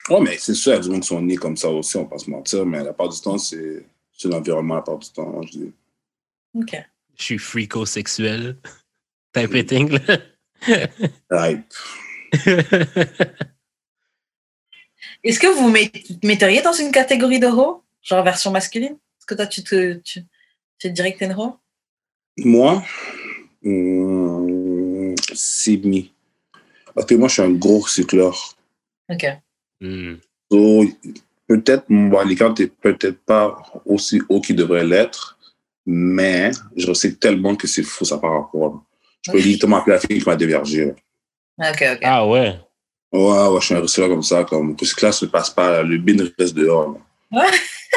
Ouais, 0.09 0.21
mais 0.21 0.37
c'est 0.39 0.55
sûr, 0.55 0.73
il 0.73 0.75
y 0.75 0.79
a 0.79 0.83
du 0.83 0.91
monde 0.91 1.03
qui 1.03 1.09
sont 1.09 1.23
nés 1.23 1.37
comme 1.37 1.57
ça 1.57 1.71
aussi, 1.71 1.97
on 1.97 2.03
va 2.03 2.11
pas 2.11 2.19
se 2.19 2.29
mentir, 2.29 2.67
mais 2.67 2.83
la 2.83 2.93
part 2.93 3.09
du 3.09 3.21
temps, 3.21 3.39
c'est 3.39 3.87
c'est 4.17 4.29
l'environnement 4.29 4.77
la 4.77 4.83
part 4.83 4.99
du 4.99 5.11
temps, 5.11 5.41
je 5.43 5.51
dis. 5.51 5.73
Ok. 6.55 6.77
Je 7.17 7.23
suis 7.23 7.39
freako-sexuel. 7.39 8.57
Type 9.33 9.55
it 9.55 9.69
thing, 9.69 9.91
là. 9.91 10.19
Right. 11.31 11.65
Est-ce 15.23 15.39
que 15.39 15.47
vous 15.47 15.69
met- 15.71 15.91
metteriez 16.23 16.62
dans 16.62 16.73
une 16.73 16.91
catégorie 16.93 17.41
de 17.41 17.47
ho 17.47 17.83
Genre 18.03 18.23
version 18.23 18.51
masculine? 18.51 18.93
Est-ce 19.19 19.27
que 19.27 19.35
toi, 19.35 19.47
tu 19.47 19.62
te, 19.62 19.95
tu, 19.95 20.21
tu 20.79 20.89
te 20.89 20.93
dirais 20.93 21.12
que 21.15 21.19
t'es 21.21 21.27
une 21.27 21.35
ho 21.35 21.57
Moi, 22.39 22.83
hum, 23.65 25.15
c'est. 25.33 25.81
Parce 26.95 27.07
que 27.07 27.15
moi, 27.15 27.29
je 27.29 27.35
suis 27.35 27.43
un 27.43 27.53
gros 27.53 27.81
recycleur. 27.81 28.57
Ok. 29.09 29.27
So, 30.51 30.85
peut-être 31.49 31.89
mon 31.89 32.09
body 32.09 32.37
count 32.37 32.55
est 32.57 32.69
peut-être 32.69 33.19
pas 33.25 33.62
aussi 33.85 34.21
haut 34.29 34.41
qu'il 34.41 34.57
devrait 34.57 34.85
l'être, 34.85 35.39
mais 35.87 36.51
je 36.76 36.93
sais 36.93 37.14
tellement 37.14 37.57
que 37.57 37.66
c'est 37.66 37.82
fou 37.82 38.05
ça 38.05 38.18
par 38.18 38.32
rapport. 38.32 38.85
Je 39.22 39.32
peux 39.32 39.41
directement 39.41 39.78
appeler 39.78 39.97
la 39.97 40.01
fille 40.01 40.20
qui 40.20 40.28
m'a 40.28 40.37
dévergé. 40.37 40.91
Ok, 41.59 41.82
ok. 41.93 41.99
Ah 42.03 42.26
ouais. 42.26 42.59
Ouais, 43.12 43.49
ouais, 43.49 43.61
je 43.61 43.66
suis 43.66 43.74
un 43.74 43.80
restaurant 43.80 44.09
comme 44.09 44.22
ça, 44.22 44.45
comme 44.45 44.76
que 44.76 44.85
ce 44.85 44.95
classe 44.95 45.22
ne 45.22 45.28
passe 45.28 45.51
pas, 45.51 45.82
le 45.82 45.99
bin 45.99 46.16
reste 46.39 46.55
dehors. 46.55 46.97
là. 47.30 47.47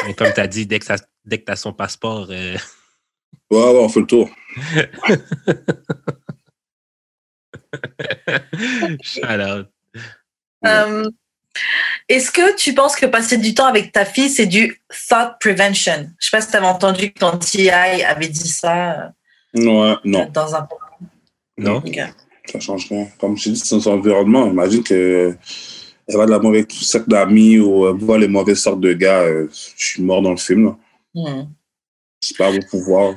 Mais 0.06 0.14
comme 0.14 0.32
tu 0.32 0.40
as 0.40 0.46
dit, 0.46 0.66
dès 0.66 0.78
que, 0.78 0.84
ça, 0.84 0.96
dès 1.24 1.38
que 1.38 1.44
tu 1.44 1.52
as 1.52 1.56
son 1.56 1.72
passeport, 1.72 2.28
euh, 2.30 2.56
Ouais, 3.50 3.58
ouais, 3.58 3.78
on 3.80 3.88
fait 3.88 4.00
le 4.00 4.06
tour. 4.06 4.28
shout 9.02 9.40
out. 9.40 9.68
Euh, 10.66 11.10
Est-ce 12.08 12.30
que 12.30 12.56
tu 12.56 12.74
penses 12.74 12.96
que 12.96 13.06
passer 13.06 13.36
du 13.36 13.54
temps 13.54 13.66
avec 13.66 13.92
ta 13.92 14.04
fille, 14.04 14.30
c'est 14.30 14.46
du 14.46 14.80
thought 15.08 15.36
prevention? 15.40 16.10
Je 16.18 16.26
sais 16.26 16.30
pas 16.30 16.40
si 16.40 16.50
tu 16.50 16.56
avais 16.56 16.66
entendu 16.66 17.12
que 17.12 17.18
ton 17.18 17.36
TI 17.36 17.70
avait 17.70 18.28
dit 18.28 18.48
ça 18.48 19.12
euh, 19.56 19.64
Ouais, 19.64 19.96
non, 20.04 20.28
dans 20.32 20.54
un 20.54 20.68
Non? 21.58 21.76
Ok. 21.78 21.98
ça 22.46 22.60
change 22.60 22.88
rien. 22.88 23.06
Comme 23.18 23.36
je 23.36 23.44
t'ai 23.44 23.50
dit, 23.50 23.58
c'est 23.58 23.80
son 23.80 23.90
environnement. 23.92 24.46
Imagine 24.46 24.82
que 24.82 25.36
elle 26.08 26.16
va 26.16 26.24
de 26.24 26.30
la 26.30 26.38
mauvaise 26.38 26.66
cercle 26.70 27.10
d'amis 27.10 27.58
ou 27.58 27.84
euh, 27.86 27.92
voir 27.92 28.18
les 28.18 28.28
mauvaises 28.28 28.60
sortes 28.60 28.80
de 28.80 28.94
gars. 28.94 29.20
euh, 29.20 29.48
je 29.76 29.84
suis 29.84 30.02
mort 30.02 30.22
dans 30.22 30.30
le 30.30 30.38
film. 30.38 30.64
Là. 30.64 30.76
Hmm. 31.14 31.44
C'est 32.20 32.36
pas 32.36 32.50
vos 32.50 32.58
pouvoirs. 32.70 33.14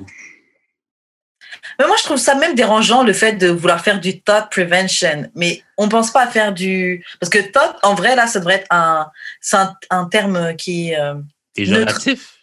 Mais 1.80 1.88
moi, 1.88 1.96
je 2.00 2.04
trouve 2.04 2.18
ça 2.18 2.36
même 2.36 2.56
dérangeant 2.56 3.04
le 3.04 3.14
fait 3.14 3.34
de 3.34 3.48
vouloir 3.50 3.82
faire 3.84 4.00
du 4.00 4.22
thought 4.22 4.50
prevention. 4.52 5.30
Mais 5.36 5.64
on 5.78 5.90
pense 5.90 6.12
pas 6.12 6.24
à 6.24 6.28
faire 6.28 6.54
du. 6.54 7.06
Parce 7.20 7.30
que 7.30 7.40
thought, 7.40 7.76
en 7.84 7.94
vrai, 7.96 8.16
là, 8.16 8.28
ça 8.28 8.40
devrait 8.40 8.56
être 8.56 8.68
un, 8.72 9.10
c'est 9.40 9.58
un, 9.58 9.76
un 9.90 10.06
terme 10.06 10.56
qui. 10.56 10.96
euh, 10.96 11.16
Péjoratif? 11.56 12.38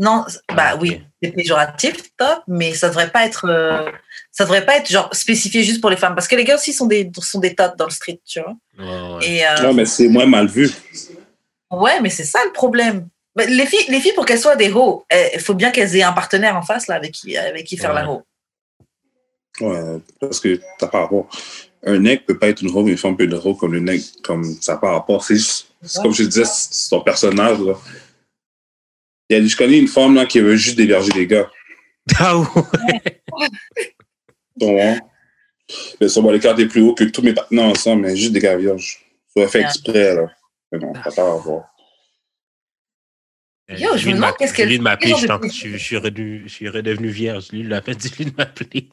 Non, 0.00 0.24
Ah, 0.48 0.54
bah 0.54 0.76
oui, 0.80 1.00
c'est 1.22 1.30
péjoratif, 1.30 1.94
top, 2.16 2.42
mais 2.48 2.74
ça 2.74 2.88
devrait 2.88 3.10
pas 3.10 3.24
être, 3.26 3.46
euh, 3.48 3.88
ça 4.32 4.42
devrait 4.42 4.66
pas 4.66 4.76
être 4.76 4.90
genre 4.90 5.08
spécifié 5.14 5.62
juste 5.62 5.80
pour 5.80 5.88
les 5.88 5.96
femmes, 5.96 6.16
parce 6.16 6.26
que 6.26 6.34
les 6.34 6.42
gars 6.42 6.56
aussi 6.56 6.72
sont 6.72 6.86
des 6.86 7.08
sont 7.20 7.38
des 7.38 7.54
tots 7.54 7.76
dans 7.78 7.84
le 7.84 7.92
street, 7.92 8.18
tu 8.26 8.40
vois. 8.40 8.56
Ouais. 9.18 9.24
Et 9.28 9.46
euh, 9.46 9.62
Non, 9.62 9.72
mais 9.72 9.84
c'est 9.84 10.08
moins 10.08 10.26
mal 10.26 10.48
vu. 10.48 10.68
ouais, 11.70 12.00
mais 12.00 12.10
c'est 12.10 12.24
ça 12.24 12.40
le 12.44 12.52
problème. 12.52 13.08
Mais 13.36 13.46
les 13.46 13.66
filles, 13.66 13.86
les 13.88 14.00
filles 14.00 14.12
pour 14.14 14.26
qu'elles 14.26 14.40
soient 14.40 14.56
des 14.56 14.72
hoes, 14.72 15.04
eh, 15.12 15.30
il 15.34 15.40
faut 15.40 15.54
bien 15.54 15.70
qu'elles 15.70 15.94
aient 15.96 16.02
un 16.02 16.12
partenaire 16.12 16.56
en 16.56 16.62
face 16.62 16.86
là 16.88 16.96
avec 16.96 17.12
qui 17.12 17.36
avec 17.36 17.64
qui 17.64 17.76
faire 17.76 17.92
la 17.92 18.08
hoe. 18.10 18.22
Ouais, 19.60 19.98
parce 20.20 20.40
que 20.40 20.60
t'as 20.78 20.88
pas 20.88 21.00
rapport. 21.02 21.28
Un 21.86 21.98
nec 21.98 22.24
peut 22.26 22.38
pas 22.38 22.48
être 22.48 22.62
une 22.62 22.70
robe, 22.70 22.88
une 22.88 22.96
femme 22.96 23.16
peut 23.16 23.24
être 23.24 23.30
une 23.32 23.38
robe 23.38 23.58
comme 23.58 23.72
le 23.74 23.80
nec, 23.80 24.02
comme 24.22 24.42
ça 24.60 24.72
n'a 24.74 24.78
pas 24.78 24.92
rapport. 24.92 25.22
C'est 25.24 25.36
juste- 25.36 25.68
c'est 25.82 26.02
comme 26.02 26.14
je 26.14 26.24
disais, 26.24 26.44
c'est 26.46 26.88
ton 26.90 27.00
personnage. 27.02 27.58
Là. 27.60 27.74
Il 29.30 29.36
y 29.38 29.40
a, 29.40 29.46
je 29.46 29.56
connais 29.56 29.78
une 29.78 29.88
femme 29.88 30.14
là, 30.14 30.26
qui 30.26 30.40
veut 30.40 30.56
juste 30.56 30.76
déverger 30.76 31.12
des 31.12 31.26
gars. 31.26 31.50
Ah 32.18 32.36
ouais. 32.38 32.46
Donc, 34.56 34.78
hein, 34.80 35.00
mais 36.00 36.06
body 36.20 36.38
count 36.40 36.56
est 36.58 36.66
plus 36.66 36.82
haut 36.82 36.94
que 36.94 37.04
tous 37.04 37.22
mes 37.22 37.32
partenaires 37.32 37.64
ensemble, 37.64 38.02
mais 38.02 38.14
juste 38.16 38.32
des 38.32 38.40
gars 38.40 38.56
vierges. 38.56 39.04
Ça 39.34 39.40
va 39.42 39.48
fait 39.48 39.60
Yeah. 39.60 39.68
exprès, 39.68 40.14
là. 40.14 40.30
Mais 40.70 40.78
non, 40.78 40.92
ça 40.94 41.00
n'a 41.00 41.10
pas 41.12 41.34
rapport. 41.34 41.64
Euh, 43.70 43.76
Yo, 43.78 43.96
je 43.96 44.00
me 44.00 44.04
lui 44.04 44.04
de 44.04 44.16
demande 44.16 44.20
m'a- 44.20 44.32
qu'est-ce 44.34 44.52
qu'elle- 44.54 44.68
lui 44.68 44.78
de 44.78 44.82
m'appeler, 44.82 45.14
je, 45.16 45.48
suis 45.48 45.78
je, 45.78 46.66
redevenu, 46.68 47.08
vierge. 47.08 47.50
Lui, 47.52 47.60
il 47.60 47.72
a 47.72 47.80
fait 47.80 47.94
lui 48.18 48.26
de 48.26 48.32
m'appeler. 48.36 48.88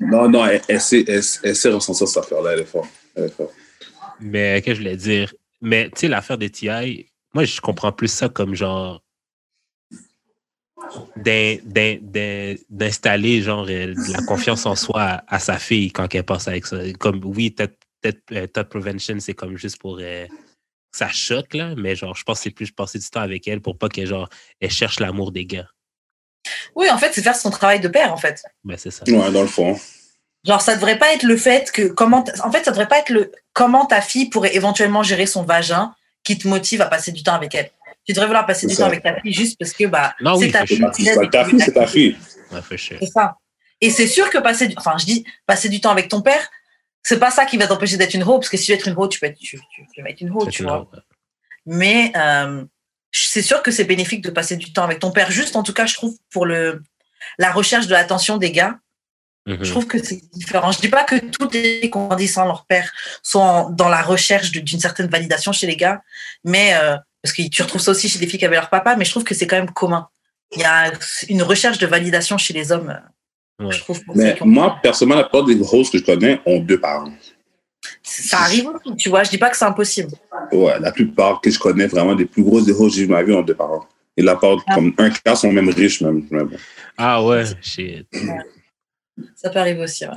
Non, 0.00 0.28
non, 0.28 0.46
elle, 0.46 0.62
elle 0.68 0.80
sait, 0.80 1.04
elle, 1.08 1.22
elle 1.42 1.56
sait 1.56 1.70
ressentir 1.70 2.06
cette 2.06 2.22
affaire-là, 2.24 2.52
elle 2.52 2.60
est 2.60 2.64
forte. 2.64 2.88
Mais 4.20 4.60
qu'est-ce 4.62 4.66
que 4.66 4.74
je 4.74 4.80
voulais 4.80 4.96
dire? 4.96 5.34
Mais 5.60 5.90
tu 5.90 6.00
sais, 6.00 6.08
l'affaire 6.08 6.38
des 6.38 6.50
TI, 6.50 7.10
moi, 7.34 7.44
je 7.44 7.60
comprends 7.60 7.92
plus 7.92 8.08
ça 8.08 8.28
comme 8.28 8.54
genre 8.54 9.02
d'in- 11.16 11.56
d'in- 11.64 11.98
d'in- 12.00 12.54
d'installer 12.70 13.42
genre 13.42 13.66
euh, 13.68 13.94
de 13.94 14.12
la 14.12 14.22
confiance 14.22 14.66
en 14.66 14.76
soi 14.76 15.22
à, 15.26 15.38
sa 15.38 15.58
fille 15.58 15.90
quand 15.90 16.12
elle 16.14 16.24
passe 16.24 16.48
avec 16.48 16.66
ça. 16.66 16.78
Comme 16.98 17.20
oui, 17.24 17.50
peut-être 17.50 17.76
peut-être, 18.00 18.22
euh, 18.58 18.64
prevention, 18.64 19.18
c'est 19.18 19.34
comme 19.34 19.56
juste 19.56 19.78
pour 19.78 19.98
euh, 20.00 20.26
ça 20.92 21.08
choque, 21.08 21.54
là, 21.54 21.74
mais 21.76 21.96
genre, 21.96 22.14
je 22.14 22.22
pense 22.22 22.38
que 22.38 22.44
c'est 22.44 22.50
plus 22.50 22.70
passer 22.70 22.98
du 22.98 23.08
temps 23.08 23.20
avec 23.20 23.46
elle 23.48 23.60
pour 23.60 23.76
pas 23.76 23.88
qu'elle 23.88 24.06
genre 24.06 24.28
elle 24.60 24.70
cherche 24.70 25.00
l'amour 25.00 25.32
des 25.32 25.46
gars. 25.46 25.68
Oui, 26.74 26.88
en 26.90 26.98
fait, 26.98 27.12
c'est 27.12 27.22
faire 27.22 27.36
son 27.36 27.50
travail 27.50 27.80
de 27.80 27.88
père 27.88 28.12
en 28.12 28.16
fait. 28.16 28.42
Ben, 28.64 28.76
c'est 28.78 28.90
ça. 28.90 29.04
Ouais, 29.06 29.30
dans 29.30 29.42
le 29.42 29.48
fond. 29.48 29.78
Genre, 30.44 30.60
ça 30.62 30.76
devrait 30.76 30.98
pas 30.98 31.12
être 31.12 31.24
le 31.24 31.36
fait 31.36 31.70
que 31.72 31.82
comment, 31.88 32.24
en 32.44 32.52
fait, 32.52 32.64
ça 32.64 32.70
devrait 32.70 32.88
pas 32.88 32.98
être 33.00 33.10
le 33.10 33.32
comment 33.52 33.86
ta 33.86 34.00
fille 34.00 34.30
pourrait 34.30 34.54
éventuellement 34.54 35.02
gérer 35.02 35.26
son 35.26 35.42
vagin 35.42 35.94
qui 36.24 36.38
te 36.38 36.46
motive 36.48 36.80
à 36.80 36.86
passer 36.86 37.12
du 37.12 37.22
temps 37.22 37.34
avec 37.34 37.54
elle. 37.54 37.70
Tu 38.06 38.12
devrais 38.12 38.26
vouloir 38.26 38.46
passer 38.46 38.62
C'est 38.62 38.66
du 38.68 38.74
ça. 38.74 38.82
temps 38.84 38.88
avec 38.88 39.02
ta 39.02 39.20
fille 39.20 39.32
juste 39.34 39.58
parce 39.58 39.72
que 39.72 39.84
bah 39.84 40.14
Non, 40.20 40.36
c'est 40.36 40.46
oui, 40.46 40.52
ta 40.52 40.64
fille. 40.64 40.76
et 40.76 41.28
Ta 41.30 41.44
fille, 41.44 41.60
c'est 41.60 41.72
ta 41.72 41.86
fille. 41.86 42.16
Ouais. 42.52 42.60
C'est 42.78 43.06
ça. 43.06 43.36
Et 43.80 43.90
c'est 43.90 44.06
sûr 44.06 44.30
que 44.30 44.38
passer 44.38 44.66
du, 44.68 44.74
enfin, 44.78 44.96
je 44.98 45.04
dis, 45.04 45.24
passer 45.46 45.68
du 45.68 45.80
temps 45.80 45.90
avec 45.90 46.08
ton 46.08 46.22
père, 46.22 46.48
c'est 47.02 47.18
pas 47.18 47.30
ça 47.30 47.44
qui 47.44 47.56
va 47.58 47.66
t'empêcher 47.66 47.96
d'être 47.96 48.14
une 48.14 48.22
hoe, 48.24 48.38
parce 48.38 48.48
que 48.48 48.56
si 48.56 48.66
tu 48.66 48.72
veux 48.72 48.78
être 48.78 48.88
une 48.88 48.94
hoe, 48.96 49.08
tu 49.08 49.20
peux 49.20 49.26
être, 49.26 49.38
tu, 49.38 49.56
tu- 49.70 49.86
tu 49.94 50.02
vas 50.02 50.08
être 50.10 50.20
une 50.20 50.30
hoe, 50.30 50.44
C'est 50.46 50.50
tu 50.50 50.62
une 50.62 50.68
vois. 50.68 50.88
Mais 51.66 52.12
euh, 52.16 52.64
c'est 53.12 53.42
sûr 53.42 53.62
que 53.62 53.70
c'est 53.70 53.84
bénéfique 53.84 54.22
de 54.22 54.30
passer 54.30 54.56
du 54.56 54.72
temps 54.72 54.84
avec 54.84 54.98
ton 54.98 55.10
père. 55.10 55.30
Juste, 55.30 55.56
en 55.56 55.62
tout 55.62 55.72
cas, 55.72 55.86
je 55.86 55.94
trouve 55.94 56.16
pour 56.30 56.46
le 56.46 56.82
la 57.38 57.50
recherche 57.52 57.86
de 57.86 57.92
l'attention 57.92 58.36
des 58.36 58.52
gars, 58.52 58.78
Mhm. 59.46 59.64
je 59.64 59.70
trouve 59.70 59.86
que 59.86 60.02
c'est 60.02 60.20
différent. 60.34 60.72
Je 60.72 60.78
dis 60.80 60.88
pas 60.88 61.04
que 61.04 61.16
tous 61.16 61.48
les 61.52 61.90
sans 62.26 62.44
leur 62.44 62.66
père 62.66 62.92
sont 63.22 63.38
en- 63.40 63.70
dans 63.70 63.88
la 63.88 64.02
recherche 64.02 64.50
d'une 64.52 64.80
certaine 64.80 65.06
validation 65.08 65.52
chez 65.52 65.66
les 65.66 65.76
gars, 65.76 66.02
mais 66.44 66.74
euh, 66.74 66.96
parce 67.22 67.34
que 67.34 67.42
tu 67.48 67.62
retrouves 67.62 67.80
ça 67.80 67.90
aussi 67.92 68.08
chez 68.08 68.18
des 68.18 68.26
filles 68.26 68.38
qui 68.38 68.44
avaient 68.44 68.56
leur 68.56 68.68
papa, 68.70 68.94
mais 68.96 69.04
je 69.06 69.10
trouve 69.10 69.24
que 69.24 69.34
c'est 69.34 69.46
quand 69.46 69.56
même 69.56 69.70
commun. 69.70 70.08
Il 70.52 70.60
y 70.60 70.64
a 70.64 70.92
une 71.28 71.42
recherche 71.42 71.78
de 71.78 71.86
validation 71.86 72.36
chez 72.38 72.52
les 72.54 72.72
hommes. 72.72 72.90
euh, 72.90 73.64
Ouais. 73.64 73.72
Je 73.72 73.80
trouve 73.80 74.00
Mais 74.14 74.36
moi, 74.42 74.78
personnellement, 74.82 75.16
la 75.22 75.24
plupart 75.24 75.44
des 75.44 75.56
grosses 75.56 75.90
que 75.90 75.98
je 75.98 76.04
connais 76.04 76.40
ont 76.46 76.60
deux 76.60 76.78
parents. 76.80 77.12
Ça 78.02 78.38
arrive 78.40 78.66
aussi, 78.68 78.96
tu 78.96 79.08
vois. 79.08 79.22
Je 79.24 79.30
dis 79.30 79.38
pas 79.38 79.50
que 79.50 79.56
c'est 79.56 79.64
impossible. 79.64 80.10
Ouais, 80.52 80.78
la 80.80 80.92
plupart 80.92 81.40
que 81.40 81.50
je 81.50 81.58
connais 81.58 81.86
vraiment 81.86 82.14
des 82.14 82.26
plus 82.26 82.42
grosses 82.42 82.66
grosses 82.66 82.92
que 82.94 82.98
j'ai 83.00 83.06
ma 83.06 83.22
vie 83.22 83.32
ont 83.32 83.42
deux 83.42 83.54
parents. 83.54 83.86
Et 84.16 84.22
la 84.22 84.34
part, 84.36 84.56
Ah. 84.66 84.74
comme 84.74 84.92
un 84.98 85.10
quart 85.10 85.36
sont 85.36 85.52
même 85.52 85.68
riches, 85.68 86.00
même. 86.00 86.26
Ah 86.96 87.22
ouais, 87.24 87.44
shit. 87.62 88.06
Ça 89.36 89.50
peut 89.50 89.58
arriver 89.58 89.82
aussi, 89.82 90.04
ouais. 90.04 90.10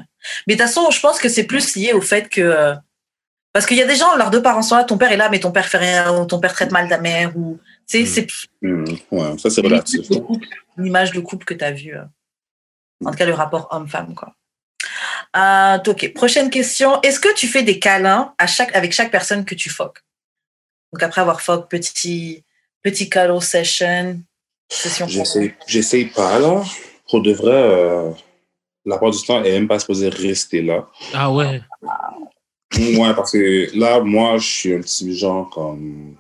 Mais 0.48 0.56
de 0.56 0.60
toute 0.60 0.68
façon, 0.68 0.90
je 0.92 1.00
pense 1.00 1.20
que 1.20 1.30
c'est 1.30 1.44
plus 1.46 1.76
lié 1.76 1.94
au 1.94 2.02
fait 2.02 2.28
que. 2.30 2.42
euh, 2.42 2.76
parce 3.54 3.66
qu'il 3.66 3.76
y 3.78 3.82
a 3.82 3.86
des 3.88 3.96
gens, 3.96 4.16
leurs 4.16 4.30
deux 4.32 4.42
parents 4.42 4.62
sont 4.62 4.76
là, 4.76 4.84
ton 4.86 4.98
père 4.98 5.12
est 5.12 5.18
là, 5.18 5.28
mais 5.30 5.40
ton 5.40 5.52
père 5.52 5.68
fait 5.68 5.78
rien, 5.78 6.18
ou 6.20 6.26
ton 6.26 6.40
père 6.40 6.54
traite 6.54 6.72
mal 6.72 6.88
ta 6.88 7.00
mère, 7.00 7.36
ou. 7.38 7.60
Tu 7.88 8.06
sais, 8.06 8.22
Mm. 8.22 8.28
c'est 8.62 8.68
Hmm, 8.68 8.86
ouais, 9.12 9.38
ça, 9.38 9.50
c'est 9.50 9.62
relatif. 9.62 10.02
l'image 10.78 11.12
de 11.12 11.20
couple 11.20 11.46
que 11.46 11.54
tu 11.54 11.64
as 11.64 11.72
vue. 11.72 11.96
euh. 11.96 12.04
En 13.04 13.12
tout 13.12 13.18
cas, 13.18 13.26
le 13.26 13.34
rapport 13.34 13.68
homme-femme, 13.72 14.14
quoi. 14.16 14.34
Euh, 15.36 15.78
ok, 15.86 16.14
prochaine 16.14 16.50
question. 16.50 17.02
Est-ce 17.02 17.20
que 17.20 17.34
tu 17.36 17.48
fais 17.48 17.64
des 17.64 17.80
câlins 17.80 18.34
à 18.38 18.48
chaque, 18.48 18.76
avec 18.76 18.92
chaque 18.92 19.12
personne 19.12 19.46
que 19.46 19.56
tu 19.56 19.70
foques 19.70 20.04
Donc, 20.92 21.04
après 21.04 21.22
avoir 21.22 21.42
foque, 21.42 21.70
petit, 21.70 22.44
petit 22.82 23.10
cuddle 23.10 23.42
session, 23.42 24.22
session 24.70 25.08
J'essaie 25.08 25.56
j'essaie 25.68 26.06
pas, 26.06 26.40
là. 26.40 26.64
Pour 27.10 27.22
de 27.22 27.34
vrai, 27.34 27.52
euh, 27.52 28.12
la 28.86 28.98
part 28.98 29.12
du 29.12 29.22
temps, 29.22 29.38
elle 29.38 29.44
n'est 29.44 29.60
même 29.60 29.68
pas 29.68 29.80
supposée 29.80 30.10
rester 30.10 30.62
là. 30.62 30.88
Ah 31.14 31.32
ouais. 31.32 31.62
Ouais, 32.78 33.14
parce 33.14 33.32
que 33.34 33.78
là, 33.78 34.00
moi, 34.00 34.38
je 34.38 34.48
suis 34.48 34.74
un 34.74 34.80
petit 34.80 35.18
genre 35.18 35.50
comme. 35.50 36.16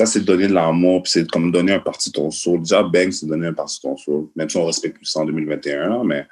Ça, 0.00 0.06
c'est 0.06 0.20
donner 0.20 0.46
de 0.48 0.54
l'amour, 0.54 1.02
puis 1.02 1.12
c'est 1.12 1.30
comme 1.30 1.52
donner 1.52 1.72
un 1.74 1.78
parti 1.78 2.08
de 2.08 2.14
ton 2.14 2.30
soul. 2.30 2.60
Déjà, 2.60 2.82
bang, 2.82 3.10
c'est 3.10 3.26
donner 3.26 3.48
un 3.48 3.52
parti 3.52 3.76
de 3.76 3.82
ton 3.82 3.98
soul. 3.98 4.28
Même 4.34 4.48
si 4.48 4.56
on 4.56 4.64
respecte 4.64 4.96
plus 4.96 5.04
ça 5.04 5.20
en 5.20 5.26
2021, 5.26 6.04
mais 6.04 6.26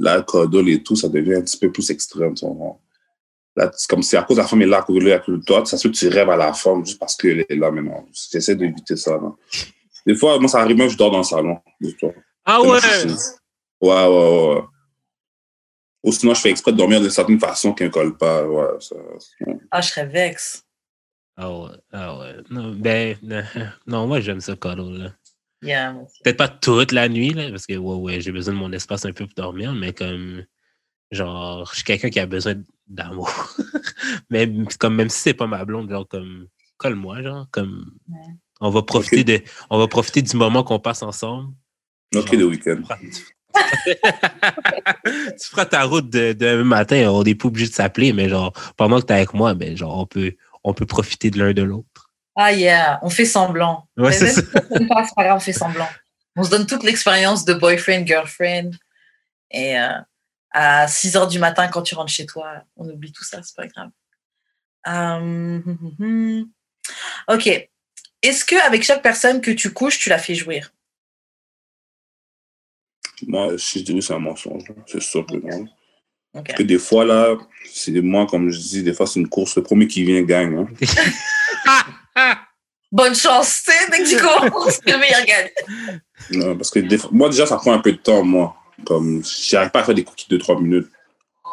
là, 0.00 0.22
cuddle 0.22 0.68
et 0.68 0.82
tout, 0.82 0.96
ça 0.96 1.08
devient 1.08 1.34
un 1.36 1.42
petit 1.42 1.56
peu 1.56 1.70
plus 1.70 1.88
extrême. 1.90 2.34
tu 2.34 2.44
vois. 2.44 2.80
Là, 3.54 3.70
c'est 3.76 3.88
comme 3.88 4.02
si 4.02 4.16
à 4.16 4.24
cause 4.24 4.38
de 4.38 4.42
la 4.42 4.48
femme 4.48 4.60
est 4.62 4.66
là, 4.66 4.78
à 4.78 4.82
cause 4.82 4.98
de 5.04 5.08
la 5.08 5.18
de 5.20 5.36
toi, 5.36 5.64
ça 5.64 5.76
se 5.76 5.82
fait 5.86 5.92
que 5.94 5.98
tu 5.98 6.08
rêves 6.08 6.30
à 6.30 6.36
la 6.36 6.52
femme 6.52 6.84
juste 6.84 6.98
parce 6.98 7.14
qu'elle 7.14 7.46
est 7.48 7.54
là 7.54 7.70
maintenant. 7.70 8.04
J'essaie 8.32 8.56
d'éviter 8.56 8.96
ça. 8.96 9.12
là. 9.12 9.32
Des 10.04 10.16
fois, 10.16 10.40
moi, 10.40 10.48
ça 10.48 10.58
arrive 10.58 10.76
même, 10.78 10.88
je 10.90 10.96
dors 10.96 11.12
dans 11.12 11.18
le 11.18 11.22
salon. 11.22 11.60
Ah 12.44 12.60
ouais? 12.60 12.80
Ouais, 13.80 14.06
ouais, 14.06 14.54
ouais. 14.56 14.62
Ou 16.02 16.10
sinon, 16.10 16.34
je 16.34 16.40
fais 16.40 16.50
exprès 16.50 16.72
de 16.72 16.76
dormir 16.76 17.00
d'une 17.00 17.08
certaine 17.10 17.38
façon 17.38 17.72
qui 17.72 17.84
ne 17.84 17.88
colle 17.88 18.16
pas. 18.16 18.44
Ouais, 18.44 18.66
ça, 18.80 18.96
Ah, 19.70 19.80
je 19.80 19.90
serais 19.90 20.06
vexe. 20.06 20.64
Ah 21.36 21.50
ouais. 21.50 21.70
Ah 21.92 22.18
ouais. 22.18 22.36
Non, 22.50 22.72
ben, 22.72 23.16
non, 23.86 24.06
moi 24.06 24.20
j'aime 24.20 24.40
ça, 24.40 24.54
cuddle, 24.56 24.98
là. 24.98 25.12
Yeah. 25.62 25.94
Peut-être 26.24 26.36
pas 26.36 26.48
toute 26.48 26.92
la 26.92 27.08
nuit, 27.08 27.32
là, 27.34 27.48
parce 27.50 27.66
que 27.66 27.74
ouais, 27.74 27.96
ouais, 27.96 28.20
j'ai 28.20 28.32
besoin 28.32 28.52
de 28.54 28.58
mon 28.58 28.72
espace 28.72 29.04
un 29.04 29.12
peu 29.12 29.26
pour 29.26 29.34
dormir, 29.36 29.72
mais 29.72 29.92
comme 29.92 30.44
genre, 31.12 31.68
je 31.70 31.76
suis 31.76 31.84
quelqu'un 31.84 32.10
qui 32.10 32.18
a 32.18 32.26
besoin 32.26 32.54
d'amour. 32.88 33.30
mais 34.30 34.50
comme 34.80 34.96
même 34.96 35.08
si 35.08 35.20
c'est 35.20 35.34
pas 35.34 35.46
ma 35.46 35.64
blonde, 35.64 35.88
genre 35.90 36.08
comme 36.08 36.48
colle-moi, 36.78 37.22
genre, 37.22 37.46
comme 37.52 37.92
Ouais. 38.08 38.34
on 38.60 38.70
va 38.70 38.82
profiter 38.82 39.22
de 39.24 39.40
on 39.70 39.78
va 39.78 39.86
profiter 39.86 40.22
du 40.22 40.36
moment 40.36 40.64
qu'on 40.64 40.80
passe 40.80 41.02
ensemble. 41.02 41.54
Ok, 42.14 42.32
le 42.32 42.44
week-end. 42.44 42.82
tu 44.64 45.48
feras 45.50 45.66
ta 45.66 45.84
route 45.84 46.10
de, 46.10 46.32
demain 46.32 46.64
matin, 46.64 47.10
on 47.10 47.22
n'est 47.22 47.34
pas 47.34 47.48
obligé 47.48 47.68
de 47.68 47.74
s'appeler, 47.74 48.12
mais 48.12 48.28
genre, 48.28 48.52
pendant 48.76 49.00
que 49.00 49.06
tu 49.06 49.12
es 49.12 49.16
avec 49.16 49.34
moi, 49.34 49.54
ben, 49.54 49.76
genre, 49.76 49.98
on 49.98 50.06
peut, 50.06 50.34
on 50.64 50.74
peut 50.74 50.86
profiter 50.86 51.30
de 51.30 51.38
l'un 51.38 51.52
de 51.52 51.62
l'autre. 51.62 52.10
Ah, 52.34 52.52
yeah, 52.52 52.98
on 53.02 53.10
fait 53.10 53.24
semblant. 53.24 53.88
Ouais, 53.96 54.12
c'est 54.12 54.28
ça. 54.28 54.42
on 54.70 54.76
s'aime 54.76 54.88
pas, 54.88 55.04
c'est 55.06 55.14
pas 55.14 55.24
grave, 55.24 55.36
on 55.36 55.40
fait 55.40 55.52
semblant. 55.52 55.88
On 56.36 56.44
se 56.44 56.50
donne 56.50 56.66
toute 56.66 56.82
l'expérience 56.82 57.44
de 57.44 57.54
boyfriend, 57.54 58.06
girlfriend. 58.06 58.70
Et 59.50 59.78
euh, 59.78 59.98
à 60.50 60.88
6 60.88 61.16
heures 61.16 61.28
du 61.28 61.38
matin, 61.38 61.68
quand 61.68 61.82
tu 61.82 61.94
rentres 61.94 62.12
chez 62.12 62.24
toi, 62.24 62.64
on 62.76 62.88
oublie 62.88 63.12
tout 63.12 63.24
ça, 63.24 63.42
c'est 63.42 63.56
pas 63.56 63.66
grave. 63.66 63.90
Euh, 64.88 65.16
hum, 65.16 65.62
hum, 65.66 65.96
hum. 66.00 66.50
ok. 67.28 67.68
Est-ce 68.22 68.44
que 68.44 68.56
avec 68.66 68.82
chaque 68.82 69.02
personne 69.02 69.40
que 69.40 69.50
tu 69.50 69.72
couches, 69.72 69.98
tu 69.98 70.08
la 70.08 70.18
fais 70.18 70.34
jouir? 70.34 70.72
Moi, 73.26 73.58
si 73.58 73.80
je 73.80 73.84
dis 73.84 73.92
oui, 73.92 74.02
c'est 74.02 74.14
un 74.14 74.18
mensonge. 74.18 74.64
C'est 74.86 75.02
sûr 75.02 75.26
que 75.26 75.34
non. 75.36 75.66
Que 76.56 76.62
des 76.62 76.78
fois, 76.78 77.04
là, 77.04 77.36
c'est 77.70 77.92
moi, 78.00 78.26
comme 78.26 78.50
je 78.50 78.58
dis, 78.58 78.82
des 78.82 78.94
fois, 78.94 79.06
c'est 79.06 79.20
une 79.20 79.28
course. 79.28 79.54
Le 79.56 79.62
premier 79.62 79.86
qui 79.86 80.02
vient 80.04 80.22
gagne. 80.22 80.56
hein. 80.56 80.66
Bonne 82.90 83.14
chance, 83.14 83.62
tu 83.64 83.72
sais, 83.72 83.90
dès 83.90 83.98
que 84.02 84.08
tu 84.08 84.16
commences, 84.22 84.80
le 84.86 84.98
meilleur 84.98 85.24
gagne. 85.24 85.48
Non, 86.32 86.56
parce 86.56 86.70
que 86.70 86.78
des 86.80 86.98
fois- 86.98 87.08
moi, 87.12 87.30
déjà, 87.30 87.46
ça 87.46 87.56
prend 87.56 87.72
un 87.72 87.78
peu 87.78 87.92
de 87.92 87.96
temps, 87.96 88.22
moi. 88.22 88.54
Comme, 88.84 89.22
j'arrive 89.24 89.70
pas 89.70 89.80
à 89.80 89.84
faire 89.84 89.94
des 89.94 90.04
cookies 90.04 90.28
de 90.28 90.36
3 90.36 90.60
minutes. 90.60 90.88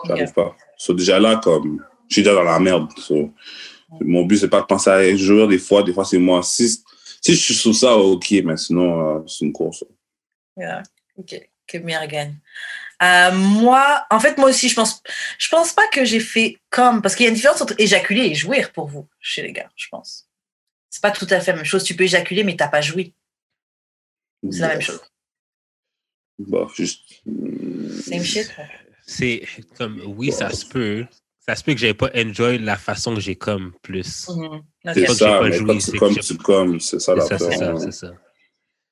J'arrive 0.05 0.33
pas. 0.33 0.55
So, 0.77 0.93
déjà 0.93 1.17
là, 1.19 1.37
comme, 1.41 1.85
je 2.09 2.15
suis 2.15 2.23
déjà 2.23 2.35
dans 2.35 2.43
la 2.43 2.59
merde. 2.59 2.89
So, 2.97 3.31
mon 4.01 4.25
but, 4.25 4.37
c'est 4.37 4.49
pas 4.49 4.61
de 4.61 4.65
penser 4.65 4.89
à 4.89 5.15
jouer 5.15 5.47
des 5.47 5.59
fois. 5.59 5.81
Des 5.83 5.93
fois, 5.93 6.03
c'est 6.05 6.17
moi. 6.17 6.43
Si, 6.43 6.67
si 7.21 7.33
je 7.35 7.41
suis 7.41 7.53
sous 7.53 7.73
ça, 7.73 7.95
ok, 7.95 8.31
mais 8.43 8.57
sinon, 8.57 9.17
euh, 9.17 9.19
c'est 9.27 9.45
une 9.45 9.53
course. 9.53 9.83
Yeah. 10.57 10.83
Ok, 11.17 11.35
que 11.67 11.77
le 11.77 11.83
meilleur 11.83 12.05
gagne. 12.07 12.35
Euh, 13.01 13.31
moi, 13.31 14.05
en 14.09 14.19
fait, 14.19 14.37
moi 14.37 14.49
aussi, 14.49 14.67
je 14.67 14.75
pense, 14.75 15.01
je 15.37 15.47
pense 15.47 15.71
pas 15.73 15.87
que 15.87 16.03
j'ai 16.03 16.19
fait 16.19 16.57
comme, 16.69 17.01
parce 17.01 17.15
qu'il 17.15 17.23
y 17.23 17.27
a 17.27 17.29
une 17.29 17.35
différence 17.35 17.61
entre 17.61 17.75
éjaculer 17.77 18.25
et 18.25 18.35
jouir 18.35 18.71
pour 18.73 18.87
vous, 18.87 19.07
chez 19.19 19.41
les 19.41 19.53
gars, 19.53 19.69
je 19.75 19.87
pense. 19.89 20.27
C'est 20.89 21.01
pas 21.01 21.11
tout 21.11 21.27
à 21.29 21.39
fait 21.39 21.51
la 21.51 21.57
même 21.57 21.65
chose. 21.65 21.83
Tu 21.83 21.95
peux 21.95 22.03
éjaculer, 22.03 22.43
mais 22.43 22.55
t'as 22.55 22.67
pas 22.67 22.81
joui. 22.81 23.13
C'est 24.51 24.59
la 24.59 24.69
même 24.69 24.81
chose. 24.81 25.01
Bah, 26.39 26.67
juste. 26.75 27.21
hmm, 27.25 27.99
Same 28.01 28.23
shit. 28.23 28.51
C'est 29.05 29.43
comme, 29.77 30.01
oui, 30.17 30.31
ça 30.31 30.49
se 30.51 30.65
peut. 30.65 31.05
Ça 31.45 31.55
se 31.55 31.63
peut 31.63 31.73
que 31.73 31.79
j'avais 31.79 31.93
pas 31.93 32.11
enjoy 32.15 32.59
la 32.59 32.77
façon 32.77 33.15
que 33.15 33.21
j'ai 33.21 33.35
comme 33.35 33.73
plus. 33.81 34.27
Mhm. 34.29 34.61
C'est 34.93 35.07
ça, 35.07 35.39
pas 35.39 35.43
mais 35.43 35.53
joui, 35.53 35.67
quand 35.67 35.79
c'est 35.79 35.91
tu 35.91 35.97
que 35.97 35.99
comme, 35.99 36.19
tu 36.19 36.37
comme, 36.37 36.79
c'est 36.79 36.99
ça 36.99 37.15
la 37.15 37.21
ça, 37.25 37.39
c'est 37.39 37.57
ça, 37.57 37.77
c'est 37.77 37.91
ça. 37.91 38.13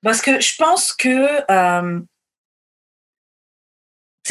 Parce 0.01 0.21
que 0.21 0.39
je 0.39 0.55
pense 0.57 0.93
que. 0.93 1.51
euh, 1.51 2.01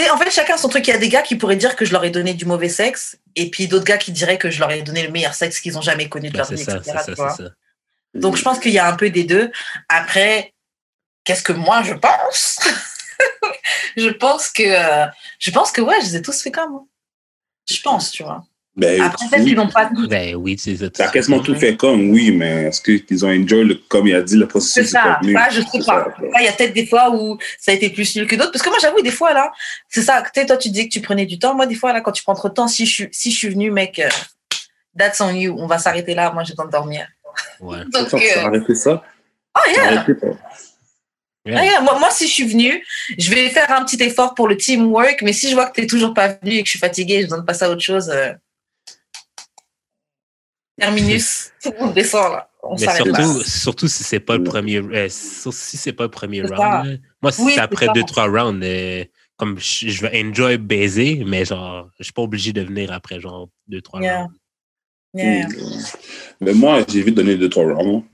sais, 0.03 0.11
en 0.11 0.19
fait, 0.19 0.31
chacun 0.31 0.57
son 0.57 0.69
truc. 0.69 0.87
Il 0.87 0.91
y 0.91 0.95
a 0.95 0.99
des 0.99 1.09
gars 1.09 1.23
qui 1.23 1.37
pourraient 1.37 1.57
dire 1.57 1.77
que 1.77 1.85
je 1.85 1.93
leur 1.93 2.05
ai 2.05 2.11
donné 2.11 2.35
du 2.35 2.45
mauvais 2.45 2.69
sexe, 2.69 3.19
et 3.35 3.51
puis 3.51 3.69
d'autres 3.69 3.85
gars 3.85 3.99
qui 3.99 4.13
diraient 4.13 4.39
que 4.39 4.51
je 4.51 4.61
leur 4.61 4.71
ai 4.71 4.83
donné 4.83 5.03
le 5.03 5.11
meilleur 5.11 5.35
sexe 5.35 5.61
qu'ils 5.61 5.77
ont 5.79 5.83
jamais 5.83 6.09
connu 6.09 6.29
de 6.29 6.33
Ben, 6.33 6.39
leur 6.39 6.51
vie, 6.51 6.65
ça, 6.65 6.77
etc. 6.77 6.99
ça, 7.17 7.31
ça. 7.31 7.45
Donc, 8.15 8.37
je 8.37 8.43
pense 8.43 8.59
qu'il 8.59 8.73
y 8.73 8.79
a 8.79 8.87
un 8.87 8.97
peu 8.97 9.11
des 9.11 9.25
deux. 9.25 9.51
Après, 9.89 10.55
qu'est-ce 11.25 11.43
que 11.43 11.53
moi, 11.53 11.83
je 11.83 11.95
pense? 11.95 12.59
Je 13.97 14.11
pense 14.11 14.51
que, 14.51 14.63
euh, 14.63 15.07
je 15.39 15.51
pense 15.51 15.73
que 15.73 15.81
ouais, 15.81 15.99
je 16.03 16.07
les 16.07 16.17
ai 16.17 16.23
tous 16.23 16.43
fait 16.43 16.51
comme 16.51 16.71
moi. 16.71 16.85
Je 17.67 17.81
pense, 17.81 18.11
tu 18.11 18.23
vois. 18.23 18.45
Ben, 18.79 19.01
Après, 19.01 19.27
peut-être 19.31 19.41
oui, 19.43 19.47
qu'ils 19.49 19.57
n'ont 19.57 19.69
pas. 19.69 19.89
Ben 20.09 20.35
oui, 20.35 20.57
c'est 20.59 20.77
ça. 20.77 20.91
T'as 20.91 21.09
quasiment 21.09 21.41
tout 21.41 21.55
fait 21.55 21.77
comme, 21.79 22.11
oui, 22.11 22.31
mais 22.31 22.65
est-ce 22.65 22.83
qu'ils 22.83 23.25
ont 23.25 23.31
enjoy, 23.31 23.65
le, 23.65 23.75
comme 23.89 24.07
il 24.07 24.15
a 24.15 24.21
dit, 24.21 24.35
le 24.37 24.43
C'est 24.43 24.49
processus 24.49 24.91
ça. 24.91 25.19
du? 25.23 25.33
Ça, 25.33 25.49
je 25.51 25.61
sais 25.63 25.67
C'est 25.73 25.79
pas. 25.87 26.05
ça. 26.05 26.15
Il 26.41 26.45
y 26.45 26.49
a 26.49 26.53
peut-être 26.53 26.75
des 26.75 26.85
fois 26.87 27.11
où 27.11 27.39
ça 27.59 27.73
a 27.73 27.75
été 27.75 27.89
plus 27.89 28.15
nul 28.17 28.27
que 28.27 28.37
d'autres. 28.37 28.53
Parce 28.53 28.63
que 28.63 28.69
moi, 28.69 28.77
j'avoue, 28.81 29.01
des 29.01 29.11
fois, 29.11 29.33
là, 29.33 29.51
c'est 29.89 30.03
ça. 30.03 30.23
Tu 30.23 30.41
sais, 30.41 30.47
toi, 30.47 30.59
tu 30.59 30.69
dis 30.69 30.89
que 30.89 30.93
tu 30.93 31.01
prenais 31.01 31.25
du 31.25 31.39
temps. 31.39 31.55
Moi, 31.55 31.65
des 31.67 31.75
fois, 31.75 31.95
là, 31.95 32.03
quand 32.03 32.13
tu 32.13 32.23
prends 32.23 32.35
trop 32.35 32.49
de 32.51 32.55
temps, 32.55 32.69
si 32.69 32.85
je 32.85 32.93
suis, 32.93 33.09
si 33.13 33.31
je 33.31 33.37
suis 33.39 33.49
venu, 33.49 33.71
mec, 33.71 33.99
euh, 33.99 34.09
that's 34.99 35.23
on 35.23 35.31
you. 35.31 35.57
On 35.59 35.67
va 35.67 35.79
s'arrêter 35.79 36.15
là. 36.15 36.31
Moi, 36.33 36.45
j'ai 36.45 36.53
besoin 36.53 36.67
de 36.67 36.71
dormir. 36.73 37.09
Ouais. 37.61 37.79
Donc, 37.93 38.09
Attends, 38.09 38.19
euh, 38.19 38.45
arrêtez 38.45 38.75
ça? 38.75 39.03
oh, 39.57 39.61
yeah. 39.75 40.05
Pas. 40.05 40.27
Ah. 41.49 41.81
Moi, 41.81 41.99
moi, 41.99 42.09
si 42.11 42.27
je 42.27 42.33
suis 42.33 42.45
venue, 42.47 42.85
je 43.17 43.31
vais 43.31 43.49
faire 43.49 43.71
un 43.71 43.85
petit 43.85 44.03
effort 44.03 44.35
pour 44.35 44.49
le 44.49 44.57
teamwork. 44.59 45.23
Mais 45.23 45.33
si 45.33 45.49
je 45.49 45.55
vois 45.55 45.67
que 45.67 45.77
tu 45.77 45.81
n'es 45.81 45.87
toujours 45.87 46.13
pas 46.13 46.29
venu 46.43 46.57
et 46.57 46.61
que 46.63 46.67
je 46.67 46.71
suis 46.71 46.79
fatiguée, 46.79 47.19
j'ai 47.19 47.23
besoin 47.23 47.39
de 47.39 47.45
passer 47.45 47.65
à 47.65 47.71
autre 47.71 47.81
chose. 47.83 48.11
euh, 48.11 48.33
Terminus, 50.79 51.53
tout 51.63 51.73
le 51.79 51.85
monde 51.85 51.95
descend 51.95 52.33
là. 52.33 52.51
On 52.63 52.73
Mais 52.75 52.79
s'arrête 52.85 53.07
là. 53.07 53.23
surtout, 53.23 53.43
surtout 53.49 53.89
si 53.89 54.03
c'est 54.05 54.21
pas 54.21 54.37
le 54.37 54.45
premier, 54.45 54.79
euh, 54.79 55.09
si 55.09 55.77
c'est 55.77 55.93
pas 55.93 56.05
le 56.05 56.11
premier 56.11 56.43
round. 56.43 56.57
ça. 56.57 56.83
Moi, 57.23 57.33
si 57.33 57.43
Oui, 57.43 57.53
c'est 57.55 57.61
après 57.61 57.87
ça. 57.87 57.93
deux, 57.93 58.03
trois 58.03 58.27
rounds, 58.27 58.61
euh, 58.65 59.05
comme 59.37 59.59
je, 59.59 59.89
je 59.89 60.03
vais 60.07 60.25
enjoy 60.25 60.59
baiser, 60.59 61.23
mais 61.25 61.45
genre, 61.45 61.89
je 61.99 62.05
suis 62.05 62.13
pas 62.13 62.23
obligé 62.23 62.53
de 62.53 62.63
venir 62.63 62.93
après 62.93 63.21
genre 63.21 63.49
deux, 63.69 63.81
trois 63.81 64.01
Yeah. 64.03 64.23
rounds. 64.23 64.35
Yeah. 65.15 65.47
Mais 66.41 66.53
moi, 66.53 66.85
j'ai 66.89 67.03
vite 67.03 67.15
donné 67.15 67.37
2-3 67.37 67.73
rounds. 67.75 68.05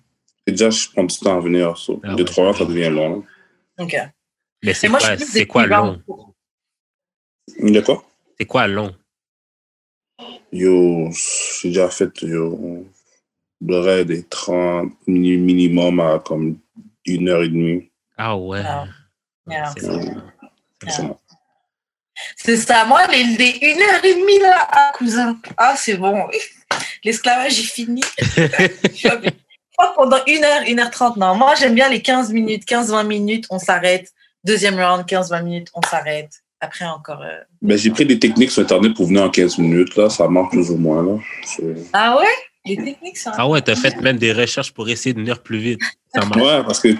Et 0.46 0.52
déjà, 0.52 0.70
je 0.70 0.88
prends 0.90 1.02
du 1.02 1.16
temps 1.18 1.36
à 1.36 1.40
venir. 1.40 1.72
2-3 1.72 2.00
Ah 2.04 2.14
ouais. 2.14 2.22
rounds, 2.44 2.58
ça 2.58 2.64
devient 2.64 2.90
long. 2.90 3.24
Ok. 3.80 3.96
Mais 4.62 4.72
c'est 4.74 4.88
quoi, 4.88 5.00
quoi 5.48 5.66
long? 5.66 6.00
Il 7.58 7.74
y 7.74 7.78
a 7.78 7.82
quoi? 7.82 8.04
C'est 8.38 8.46
quoi 8.46 8.68
long? 8.68 8.94
Yo, 10.52 11.08
j'ai 11.12 11.68
déjà 11.68 11.88
fait, 11.88 12.10
yo, 12.22 12.86
de 13.60 14.02
des 14.02 14.24
30 14.24 14.92
mini- 15.06 15.38
minimum 15.38 16.00
à 16.00 16.18
comme 16.18 16.58
une 17.06 17.28
heure 17.28 17.42
et 17.42 17.48
demie. 17.48 17.90
Ah 18.18 18.36
ouais. 18.36 18.62
Ah. 18.64 18.84
Yeah. 19.48 19.72
c'est 22.36 22.56
ça. 22.56 22.84
Moi, 22.84 23.06
les, 23.08 23.24
les 23.24 23.58
une 23.62 23.80
heure 23.82 24.04
et 24.04 24.14
demie 24.14 24.38
là, 24.40 24.68
ah, 24.70 24.92
cousin. 24.94 25.38
Ah, 25.56 25.74
c'est 25.76 25.96
bon. 25.96 26.28
L'esclavage 27.04 27.58
est 27.58 27.62
fini. 27.62 28.02
Pendant 29.96 30.24
une 30.26 30.44
heure, 30.44 30.62
une 30.68 30.78
heure 30.78 30.90
trente. 30.90 31.16
Non, 31.16 31.34
moi, 31.34 31.54
j'aime 31.56 31.74
bien 31.74 31.88
les 31.88 32.02
15 32.02 32.30
minutes, 32.32 32.64
15-20 32.68 33.06
minutes, 33.06 33.46
on 33.50 33.58
s'arrête. 33.58 34.12
Deuxième 34.44 34.78
round, 34.78 35.04
15-20 35.06 35.42
minutes, 35.42 35.70
on 35.74 35.82
s'arrête. 35.82 36.30
Après, 36.64 36.84
encore. 36.84 37.20
euh, 37.22 37.40
Ben, 37.60 37.76
j'ai 37.76 37.90
pris 37.90 38.06
des 38.06 38.18
techniques 38.20 38.52
sur 38.52 38.62
Internet 38.62 38.94
pour 38.94 39.06
venir 39.06 39.24
en 39.24 39.30
15 39.30 39.58
minutes. 39.58 39.96
Là, 39.96 40.08
ça 40.08 40.28
marche 40.28 40.50
plus 40.52 40.70
ou 40.70 40.76
moins. 40.76 41.02
Là. 41.04 41.18
Ah 41.92 42.16
ouais? 42.16 42.24
Les 42.64 42.76
techniques, 42.76 43.18
ça. 43.18 43.32
Ah 43.36 43.48
ouais, 43.48 43.60
t'as 43.60 43.74
fait 43.74 44.00
même 44.00 44.16
des 44.16 44.32
recherches 44.32 44.72
pour 44.72 44.88
essayer 44.88 45.12
de 45.12 45.18
venir 45.18 45.42
plus 45.42 45.58
vite. 45.58 45.80
Ça 46.14 46.24
marche. 46.24 46.40
Ouais, 46.40 46.62
parce 46.64 46.78
que, 46.78 46.88
tu 46.88 46.98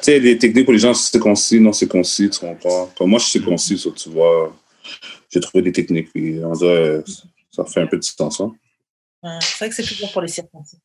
sais, 0.00 0.20
des 0.20 0.38
techniques 0.38 0.64
pour 0.64 0.72
les 0.74 0.78
gens, 0.78 0.94
c'est 0.94 1.18
concis, 1.18 1.58
non, 1.58 1.72
c'est 1.72 1.88
concis, 1.88 2.30
tu 2.30 2.38
comprends? 2.38 2.86
Comme 2.96 3.10
moi, 3.10 3.18
je 3.18 3.24
suis 3.26 3.42
concis, 3.42 3.76
so, 3.76 3.90
tu 3.90 4.10
vois, 4.10 4.56
j'ai 5.28 5.40
trouvé 5.40 5.62
des 5.62 5.72
techniques, 5.72 6.12
puis 6.12 6.38
on 6.44 6.52
dirait, 6.52 7.02
ça 7.50 7.64
fait 7.64 7.80
un 7.80 7.88
peu 7.88 7.96
de 7.98 8.04
sens. 8.04 8.40
Hein. 8.40 8.52
Ouais, 9.24 9.38
c'est 9.40 9.58
vrai 9.58 9.68
que 9.70 9.74
c'est 9.74 9.82
toujours 9.82 10.12
pour 10.12 10.22
les 10.22 10.28
circonstances. 10.28 10.80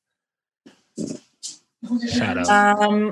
Euh, 1.88 3.11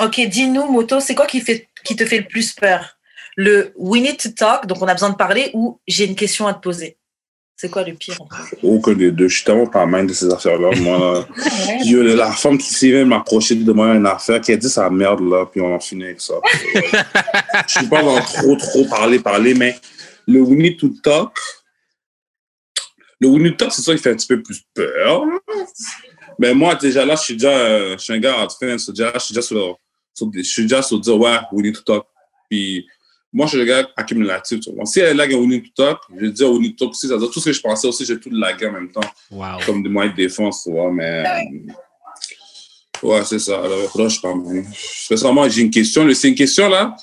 ok, 0.00 0.20
dis-nous, 0.28 0.70
Moto, 0.70 1.00
c'est 1.00 1.14
quoi 1.14 1.26
qui, 1.26 1.40
fait, 1.40 1.68
qui 1.82 1.96
te 1.96 2.04
fait 2.04 2.18
le 2.18 2.26
plus 2.28 2.52
peur? 2.52 2.98
Le 3.42 3.72
we 3.76 4.02
need 4.02 4.18
to 4.18 4.28
talk, 4.30 4.66
donc 4.66 4.82
on 4.82 4.86
a 4.86 4.92
besoin 4.92 5.10
de 5.10 5.16
parler, 5.16 5.50
ou 5.54 5.80
j'ai 5.88 6.04
une 6.04 6.14
question 6.14 6.46
à 6.46 6.52
te 6.52 6.60
poser 6.60 6.98
C'est 7.56 7.70
quoi 7.70 7.82
le 7.84 7.94
pire? 7.94 8.20
Entre 8.20 8.36
les 8.62 8.68
Aucun 8.68 8.92
des 8.92 9.10
deux. 9.10 9.28
Je 9.28 9.36
suis 9.36 9.44
tellement 9.44 9.66
pas 9.66 9.86
mal 9.86 10.06
de 10.06 10.12
ces 10.12 10.30
affaires-là. 10.30 10.70
Moi. 10.80 11.26
Yo, 11.84 12.02
la 12.02 12.32
femme 12.32 12.58
qui 12.58 12.70
s'est 12.74 12.90
même 12.90 13.08
m'approcher 13.08 13.54
de 13.54 13.72
moi 13.72 13.94
une 13.94 14.06
affaire, 14.06 14.42
qui 14.42 14.52
a 14.52 14.56
dit 14.56 14.68
sa 14.68 14.90
merde, 14.90 15.22
là, 15.22 15.46
puis 15.46 15.60
on 15.62 15.74
en 15.74 15.80
finit 15.80 16.04
avec 16.04 16.20
ça. 16.20 16.34
je 17.66 17.78
suis 17.78 17.86
pas 17.88 18.02
dans 18.02 18.20
trop, 18.20 18.56
trop 18.56 18.84
parler, 18.84 19.18
parler, 19.20 19.54
mais 19.54 19.74
le 20.26 20.40
we 20.42 20.58
need 20.58 20.78
to 20.78 20.90
talk, 21.02 21.38
le 23.20 23.28
we 23.28 23.40
need 23.42 23.56
to 23.56 23.64
talk, 23.64 23.72
c'est 23.72 23.82
ça 23.82 23.94
qui 23.94 24.02
fait 24.02 24.10
un 24.10 24.16
petit 24.16 24.26
peu 24.26 24.42
plus 24.42 24.60
peur. 24.74 25.24
Mais 26.38 26.52
moi, 26.52 26.74
déjà 26.74 27.06
là, 27.06 27.16
je 27.16 27.22
suis 27.22 27.34
déjà, 27.34 27.52
euh, 27.52 27.92
je 27.96 28.02
suis 28.04 28.12
un 28.12 28.18
gars 28.18 28.46
je 28.60 28.76
suis 28.78 28.92
déjà 28.92 29.42
sur, 29.42 29.56
le- 29.56 29.74
sur 30.14 30.30
je 30.34 30.42
suis 30.42 30.62
déjà 30.62 30.82
sur 30.82 30.98
dire, 31.00 31.18
ouais, 31.18 31.38
we 31.52 31.62
need 31.62 31.74
to 31.76 31.82
talk. 31.82 32.04
Puis, 32.50 32.86
moi, 33.32 33.46
je 33.46 33.52
suis 33.52 33.60
un 33.62 33.64
gars 33.64 33.88
accumulatif, 33.96 34.60
tu 34.60 34.70
vois. 34.72 34.84
Si 34.86 34.98
elle 35.00 35.16
lag 35.16 35.32
un 35.32 35.36
we 35.36 35.46
need 35.48 35.64
to 35.64 35.70
talk, 35.84 35.98
je 36.16 36.20
vais 36.26 36.30
dire 36.32 36.50
we 36.50 36.60
need 36.60 36.76
to 36.76 36.84
talk 36.84 36.94
aussi, 36.94 37.06
c'est-à-dire 37.06 37.30
tout 37.30 37.38
ce 37.40 37.44
que 37.46 37.52
je 37.52 37.60
pensais 37.60 37.86
aussi, 37.86 38.04
j'ai 38.04 38.18
tout 38.18 38.30
lagué 38.30 38.66
en 38.66 38.72
même 38.72 38.90
temps 38.90 39.00
Wow. 39.30 39.58
comme 39.64 39.82
des 39.82 39.88
moyens 39.88 40.16
de 40.16 40.22
défense, 40.22 40.64
tu 40.64 40.70
vois, 40.72 40.90
mais. 40.92 41.24
euh, 41.26 41.72
Ouais, 43.02 43.22
c'est 43.24 43.38
ça. 43.38 43.58
Alors, 43.58 43.96
là, 43.96 44.08
je 44.08 44.14
sais 44.16 44.20
pas, 44.20 44.34
mais. 44.34 44.62
Spécialement, 44.74 45.48
j'ai 45.48 45.62
une 45.62 45.70
question. 45.70 46.04
Le- 46.04 46.12
C'est 46.12 46.28
une 46.28 46.34
question, 46.34 46.68
là. 46.68 46.94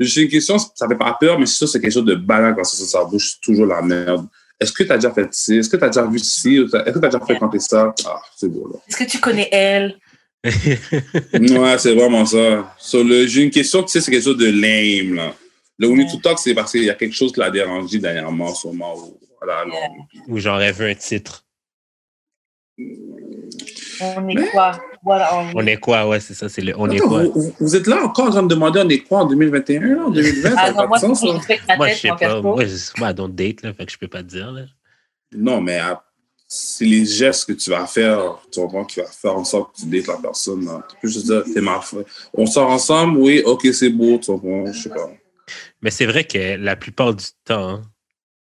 J'ai 0.00 0.22
une 0.22 0.28
question, 0.28 0.58
ça 0.58 0.88
fait 0.88 0.96
pas 0.96 1.16
peur, 1.20 1.38
mais 1.38 1.46
c'est 1.46 1.54
sûr, 1.58 1.68
c'est 1.68 1.80
quelque 1.80 1.92
chose 1.92 2.04
de 2.04 2.16
banal 2.16 2.54
quand 2.56 2.64
ça, 2.64 2.84
ça 2.84 3.04
bouge 3.04 3.34
toujours 3.40 3.66
la 3.66 3.80
merde. 3.80 4.26
Est-ce 4.58 4.72
que 4.72 4.82
tu 4.82 4.90
as 4.90 4.96
déjà 4.96 5.12
fait 5.12 5.28
ci? 5.32 5.56
Est-ce 5.58 5.68
que 5.68 5.76
tu 5.76 5.84
as 5.84 5.88
déjà 5.88 6.04
vu 6.06 6.18
ci? 6.18 6.56
Est-ce 6.56 6.72
que 6.92 6.98
tu 6.98 7.04
as 7.04 7.08
déjà 7.08 7.20
fréquenté 7.20 7.60
ça? 7.60 7.94
Ah, 8.04 8.20
c'est 8.36 8.48
beau, 8.48 8.68
là. 8.72 8.80
Est-ce 8.88 8.96
que 8.96 9.04
tu 9.08 9.18
connais 9.20 9.48
elle? 9.52 9.96
Ouais, 10.44 11.78
c'est 11.78 11.94
vraiment 11.94 12.26
ça. 12.26 12.74
Le- 12.94 13.26
j'ai 13.28 13.42
une 13.42 13.50
question, 13.50 13.82
tu 13.84 13.90
sais, 13.92 14.00
c'est 14.00 14.10
quelque 14.10 14.24
chose 14.24 14.36
de 14.36 14.46
lame, 14.50 15.14
là. 15.14 15.34
Le 15.78 15.88
We 15.88 15.98
Need 15.98 16.10
to 16.10 16.18
Talk, 16.18 16.38
c'est 16.38 16.54
parce 16.54 16.72
qu'il 16.72 16.84
y 16.84 16.90
a 16.90 16.94
quelque 16.94 17.14
chose 17.14 17.32
qui 17.32 17.40
l'a 17.40 17.50
dérangé 17.50 17.98
dernièrement, 17.98 18.54
sûrement, 18.54 18.94
ou 18.96 19.18
à 19.42 19.46
la 19.46 19.64
longue. 19.64 20.06
Ou 20.28 20.38
j'aurais 20.38 20.72
vu 20.72 20.88
un 20.90 20.94
titre. 20.94 21.44
On 24.00 24.28
est 24.28 24.50
quoi? 24.50 24.72
Voilà, 25.04 25.36
on, 25.38 25.52
On 25.58 25.66
est 25.66 25.76
quoi? 25.76 26.08
Ouais, 26.08 26.18
c'est 26.20 26.34
ça, 26.34 26.48
c'est 26.48 26.62
le 26.62 26.74
on 26.78 26.88
est 26.90 26.98
quoi? 26.98 27.24
vous, 27.24 27.52
vous 27.60 27.76
êtes 27.76 27.86
là 27.86 28.02
encore 28.04 28.26
en 28.26 28.30
train 28.30 28.42
de 28.42 28.48
demander 28.48 28.80
on 28.84 28.88
est 28.88 29.00
quoi 29.00 29.20
en 29.20 29.26
2021, 29.26 29.80
là, 29.80 30.04
en 30.06 30.10
2020? 30.10 30.50
ça 30.50 30.54
Ah 30.56 30.64
n'a 30.66 30.70
non, 30.70 30.76
pas 30.76 30.86
moi, 30.86 30.98
de 30.98 31.00
sens, 31.02 31.20
je 31.22 31.26
ça. 31.28 31.32
respecte 31.34 31.68
ma 31.68 31.76
Moi, 31.76 31.88
je 31.88 31.92
tête, 31.92 32.00
sais 32.18 32.26
pas. 32.26 32.40
Moi, 32.40 32.64
je, 32.64 32.76
moi, 33.00 33.10
I 33.10 33.14
don't 33.14 33.34
date, 33.34 33.62
là, 33.62 33.72
fait 33.74 33.86
que 33.86 33.92
je 33.92 33.98
peux 33.98 34.08
pas 34.08 34.22
te 34.22 34.28
dire, 34.28 34.50
là. 34.50 34.62
Non, 35.36 35.60
mais 35.60 35.78
c'est 36.48 36.84
les 36.84 37.04
gestes 37.04 37.46
que 37.46 37.52
tu 37.52 37.70
vas 37.70 37.86
faire, 37.86 38.38
tu 38.50 38.60
comprends, 38.60 38.84
qui 38.84 39.00
va 39.00 39.06
faire 39.06 39.36
en 39.36 39.44
sorte 39.44 39.76
que 39.76 39.82
tu 39.82 39.86
dates 39.86 40.06
la 40.06 40.16
personne. 40.16 40.64
Là. 40.64 40.86
Tu 40.90 40.96
peux 41.02 41.08
juste 41.08 41.26
dire, 41.26 41.44
t'es 41.44 41.60
fait. 41.82 42.06
On 42.32 42.46
sort 42.46 42.70
ensemble, 42.70 43.18
oui, 43.18 43.42
ok, 43.44 43.66
c'est 43.72 43.90
beau, 43.90 44.18
tu 44.18 44.26
comprends, 44.32 44.72
je 44.72 44.82
sais 44.82 44.88
pas. 44.88 45.10
Mais 45.84 45.90
c'est 45.90 46.06
vrai 46.06 46.24
que 46.24 46.56
la 46.56 46.76
plupart 46.76 47.14
du 47.14 47.26
temps, 47.44 47.82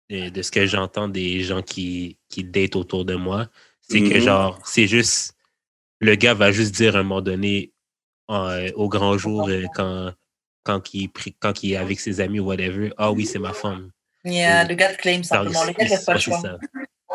de, 0.10 0.28
de 0.28 0.42
ce 0.42 0.52
que 0.52 0.66
j'entends 0.66 1.08
des 1.08 1.42
gens 1.44 1.62
qui, 1.62 2.18
qui 2.28 2.44
datent 2.44 2.76
autour 2.76 3.06
de 3.06 3.16
moi, 3.16 3.48
c'est 3.82 4.02
que 4.02 4.16
Mhm. 4.16 4.20
genre, 4.20 4.60
c'est 4.66 4.86
juste, 4.86 5.34
le 6.02 6.16
gars 6.16 6.34
va 6.34 6.52
juste 6.52 6.76
dire 6.76 6.98
à 6.98 7.00
un 7.00 7.04
moment 7.04 7.22
donné, 7.22 7.72
euh, 8.30 8.70
au 8.76 8.90
grand 8.90 9.18
jour, 9.18 9.48
euh, 9.48 9.64
quand, 9.74 10.12
quand, 10.64 10.94
il, 10.94 11.10
quand 11.40 11.64
il 11.64 11.72
est 11.72 11.78
avec 11.78 12.02
ses 12.02 12.20
amis 12.20 12.42
ou 12.42 12.48
whatever, 12.48 12.92
ah 12.98 13.14
oui, 13.14 13.26
c'est 13.26 13.40
ma 13.40 13.54
femme. 13.54 13.92
Yeah, 14.26 14.66
le 14.66 14.76
gars 14.76 14.94
te 14.94 15.02
claim 15.02 15.24
simplement. 15.24 15.64
Le 15.64 15.72
gars 15.72 16.00
pas 16.06 16.14
le 16.16 16.20
choix. 16.20 16.38
ça. 16.42 16.58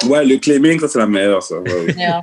Ouais, 0.07 0.25
le 0.25 0.39
claiming, 0.39 0.81
ça, 0.81 0.89
c'est 0.89 0.99
la 0.99 1.07
meilleure, 1.07 1.43
ça. 1.43 1.61
Ouais, 1.61 1.71
ouais. 1.85 1.93
Yeah. 1.95 2.23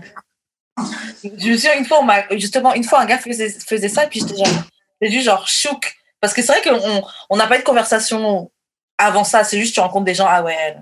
Je 1.24 1.30
me 1.30 1.56
souviens, 1.58 1.78
une 1.78 1.86
fois, 1.86 2.00
on 2.04 2.38
justement, 2.40 2.74
une 2.74 2.84
fois, 2.84 3.02
un 3.02 3.06
gars 3.06 3.20
faisait, 3.20 3.50
faisait 3.50 3.88
ça, 3.88 4.08
puis 4.08 4.20
j'étais 4.20 4.36
genre, 4.44 4.64
j'ai 5.00 5.12
juste 5.12 5.26
genre 5.26 5.48
chouk. 5.48 5.96
Parce 6.24 6.34
que 6.34 6.42
c'est 6.42 6.54
vrai 6.54 6.62
qu'on 6.62 7.04
on 7.30 7.36
n'a 7.36 7.48
pas 7.48 7.58
eu 7.58 7.60
de 7.60 7.66
conversation 7.66 8.50
avant 8.98 9.26
ça, 9.26 9.44
c'est 9.44 9.60
juste 9.60 9.74
tu 9.74 9.82
rencontres 9.82 10.06
des 10.06 10.14
gens, 10.14 10.26
ah 10.26 10.42
ouais, 10.42 10.74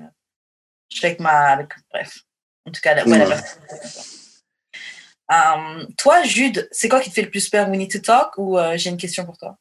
je 0.92 0.98
suis 0.98 1.08
avec 1.08 1.20
ma. 1.20 1.54
Avec, 1.54 1.70
bref. 1.92 2.20
En 2.68 2.70
tout 2.72 2.80
cas, 2.80 2.94
la- 2.94 3.08
ouais, 3.08 3.18
la 3.18 3.26
personne. 3.26 3.64
Euh, 5.32 5.88
toi, 5.98 6.22
Jude, 6.22 6.70
c'est 6.72 6.88
quoi 6.90 7.00
qui 7.00 7.10
te 7.10 7.16
fait 7.16 7.24
le 7.24 7.32
plus 7.32 7.50
peur? 7.50 7.68
We 7.70 7.80
need 7.80 7.92
to 7.92 7.98
talk 7.98 8.38
ou 8.38 8.60
euh, 8.60 8.78
j'ai 8.78 8.92
une 8.92 8.98
question 8.98 9.26
pour 9.26 9.36
toi? 9.36 9.58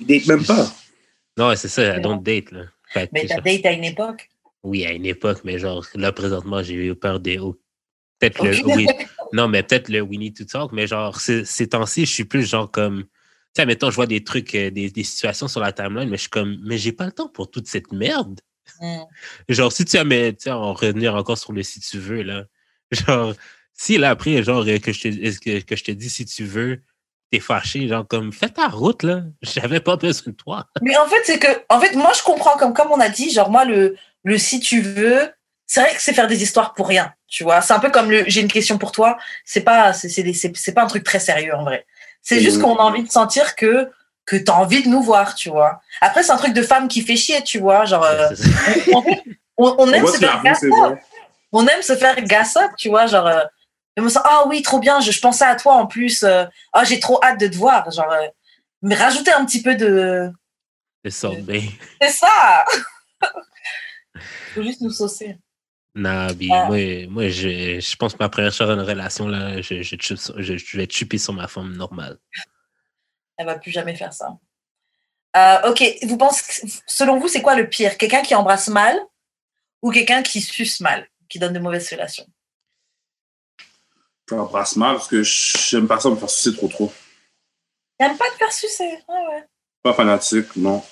Date 0.00 0.26
même 0.26 0.46
pas. 0.46 0.72
Non, 1.36 1.54
c'est 1.54 1.68
ça, 1.68 1.98
I 1.98 2.00
don't 2.00 2.22
date, 2.22 2.50
là. 2.50 2.62
Fait 2.88 3.10
Mais 3.12 3.26
t'as 3.26 3.42
date 3.42 3.66
à 3.66 3.72
une 3.72 3.84
époque? 3.84 4.30
oui, 4.62 4.86
à 4.86 4.92
une 4.92 5.04
époque, 5.04 5.42
mais 5.44 5.58
genre, 5.58 5.84
là, 5.96 6.12
présentement, 6.12 6.62
j'ai 6.62 6.72
eu 6.76 6.94
peur 6.94 7.20
des. 7.20 7.36
Peut-être 8.18 8.42
le. 8.42 8.58
Oui, 8.64 8.86
non, 9.32 9.48
mais 9.48 9.62
peut-être 9.62 9.88
le 9.88 10.00
We 10.00 10.18
Need 10.18 10.36
to 10.36 10.44
Talk, 10.44 10.72
mais 10.72 10.86
genre, 10.86 11.18
ces, 11.20 11.68
temps-ci, 11.68 12.06
je 12.06 12.12
suis 12.12 12.24
plus 12.24 12.48
genre 12.48 12.70
comme. 12.70 13.04
Tu 13.54 13.60
sais, 13.60 13.66
mettons, 13.66 13.90
je 13.90 13.96
vois 13.96 14.06
des 14.06 14.24
trucs, 14.24 14.54
euh, 14.54 14.70
des, 14.70 14.90
des 14.90 15.04
situations 15.04 15.46
sur 15.46 15.60
la 15.60 15.72
timeline, 15.72 16.08
mais 16.08 16.16
je 16.16 16.22
suis 16.22 16.30
comme, 16.30 16.58
mais 16.64 16.78
j'ai 16.78 16.92
pas 16.92 17.04
le 17.04 17.12
temps 17.12 17.28
pour 17.28 17.50
toute 17.50 17.66
cette 17.66 17.92
merde. 17.92 18.40
Hmm. 18.80 19.02
Genre, 19.48 19.70
si 19.70 19.84
tu 19.84 19.98
as, 19.98 20.04
mais, 20.04 20.32
tu 20.32 20.44
sais, 20.44 20.50
en 20.50 20.72
revenir 20.72 21.14
encore 21.14 21.36
sur 21.36 21.52
le 21.52 21.62
si 21.62 21.80
tu 21.80 21.98
veux, 21.98 22.22
là. 22.22 22.44
Genre, 22.92 23.34
si 23.74 23.98
là, 23.98 24.10
après, 24.10 24.42
genre, 24.42 24.64
euh, 24.66 24.78
que 24.78 24.92
je 24.92 25.00
te, 25.02 25.60
que 25.60 25.76
je 25.76 25.84
te 25.84 25.90
dis 25.90 26.10
si 26.10 26.24
tu 26.24 26.44
veux, 26.44 26.82
t'es 27.30 27.40
fâché, 27.40 27.88
genre, 27.88 28.06
comme, 28.06 28.32
fais 28.32 28.50
ta 28.50 28.68
route, 28.68 29.02
là. 29.02 29.24
J'avais 29.42 29.80
pas 29.80 29.96
besoin 29.96 30.32
de 30.32 30.36
toi. 30.36 30.66
Mais 30.82 30.96
en 30.96 31.06
fait, 31.06 31.22
c'est 31.24 31.38
que, 31.38 31.48
en 31.68 31.80
fait, 31.80 31.94
moi, 31.94 32.12
je 32.16 32.22
comprends, 32.22 32.56
comme, 32.56 32.74
comme 32.74 32.90
on 32.90 33.00
a 33.00 33.08
dit, 33.08 33.30
genre, 33.30 33.50
moi, 33.50 33.64
le, 33.64 33.96
le 34.24 34.38
si 34.38 34.60
tu 34.60 34.80
veux, 34.80 35.30
c'est 35.72 35.80
vrai 35.80 35.94
que 35.94 36.02
c'est 36.02 36.12
faire 36.12 36.26
des 36.26 36.42
histoires 36.42 36.74
pour 36.74 36.86
rien, 36.86 37.14
tu 37.28 37.44
vois. 37.44 37.62
C'est 37.62 37.72
un 37.72 37.78
peu 37.78 37.90
comme 37.90 38.10
le 38.10 38.24
j'ai 38.26 38.42
une 38.42 38.52
question 38.52 38.76
pour 38.76 38.92
toi. 38.92 39.16
C'est 39.46 39.62
pas, 39.62 39.94
c'est, 39.94 40.74
pas 40.74 40.82
un 40.82 40.86
truc 40.86 41.02
très 41.02 41.18
sérieux, 41.18 41.54
en 41.54 41.64
vrai. 41.64 41.86
C'est 42.20 42.40
juste 42.40 42.60
qu'on 42.60 42.76
a 42.76 42.82
envie 42.82 43.04
de 43.04 43.10
sentir 43.10 43.56
que, 43.56 43.90
que 44.26 44.36
t'as 44.36 44.52
envie 44.52 44.82
de 44.82 44.90
nous 44.90 45.02
voir, 45.02 45.34
tu 45.34 45.48
vois. 45.48 45.80
Après, 46.02 46.22
c'est 46.22 46.32
un 46.32 46.36
truc 46.36 46.52
de 46.52 46.60
femme 46.60 46.88
qui 46.88 47.00
fait 47.00 47.16
chier, 47.16 47.42
tu 47.42 47.58
vois. 47.58 47.86
Genre, 47.86 48.04
euh, 48.04 48.28
on, 48.92 49.02
on 49.56 49.74
On 49.78 49.92
aime 49.94 50.06
se 50.06 50.18
faire 50.18 50.42
bon. 50.68 50.98
On 51.52 51.66
aime 51.66 51.80
se 51.80 51.96
faire 51.96 52.20
gasser, 52.20 52.60
tu 52.76 52.90
vois. 52.90 53.06
Genre, 53.06 53.26
euh, 53.26 53.42
me 53.96 54.10
sent, 54.10 54.20
ah 54.24 54.44
oui, 54.48 54.60
trop 54.60 54.78
bien, 54.78 55.00
je, 55.00 55.10
je 55.10 55.20
pensais 55.22 55.46
à 55.46 55.56
toi 55.56 55.72
en 55.72 55.86
plus. 55.86 56.22
euh, 56.22 56.44
Ah, 56.74 56.84
j'ai 56.84 57.00
trop 57.00 57.18
hâte 57.24 57.40
de 57.40 57.46
te 57.46 57.56
voir. 57.56 57.90
Genre, 57.90 58.12
euh, 58.12 58.26
mais 58.82 58.94
rajouter 58.94 59.32
un 59.32 59.46
petit 59.46 59.62
peu 59.62 59.74
de, 59.74 60.30
C'est 61.02 61.10
ça, 61.12 61.30
ben. 61.40 61.62
c'est 62.02 62.10
ça 62.10 62.66
Faut 64.54 64.62
juste 64.62 64.82
nous 64.82 64.90
saucer. 64.90 65.38
Non, 65.94 66.28
puis 66.34 66.48
Ah. 66.52 66.66
moi, 66.66 67.06
moi 67.08 67.28
je, 67.28 67.78
je 67.80 67.96
pense 67.96 68.14
que 68.14 68.18
ma 68.20 68.28
première 68.28 68.52
chose 68.52 68.68
dans 68.68 68.74
une 68.74 68.80
relation, 68.88 69.28
là, 69.28 69.60
je, 69.60 69.82
je, 69.82 69.96
je, 70.00 70.56
je 70.56 70.76
vais 70.78 70.86
chuper 70.88 71.18
sur 71.18 71.32
ma 71.34 71.48
femme 71.48 71.74
normale. 71.76 72.18
Elle 73.36 73.46
va 73.46 73.58
plus 73.58 73.70
jamais 73.72 73.94
faire 73.94 74.12
ça. 74.12 74.38
Euh, 75.36 75.70
ok, 75.70 75.82
vous 76.04 76.16
pensez, 76.16 76.66
selon 76.86 77.18
vous, 77.18 77.28
c'est 77.28 77.42
quoi 77.42 77.56
le 77.56 77.68
pire? 77.68 77.96
Quelqu'un 77.98 78.22
qui 78.22 78.34
embrasse 78.34 78.68
mal 78.68 78.98
ou 79.82 79.90
quelqu'un 79.90 80.22
qui 80.22 80.40
suce 80.40 80.80
mal, 80.80 81.08
qui 81.28 81.38
donne 81.38 81.52
de 81.54 81.58
mauvaises 81.58 81.90
relations? 81.90 82.26
Ça 84.28 84.46
passe 84.50 84.76
mal 84.76 84.96
parce 84.96 85.08
que 85.08 85.22
j'aime 85.22 85.86
pas 85.86 86.00
ça 86.00 86.08
me 86.08 86.16
faire 86.16 86.30
sucer 86.30 86.54
trop 86.56 86.68
trop. 86.68 86.92
T'aimes 87.98 88.16
pas 88.16 88.30
te 88.30 88.36
faire 88.36 88.52
sucer 88.52 88.98
Ah 89.08 89.12
ouais. 89.30 89.44
Pas 89.82 89.92
fanatique, 89.94 90.54
non. 90.56 90.82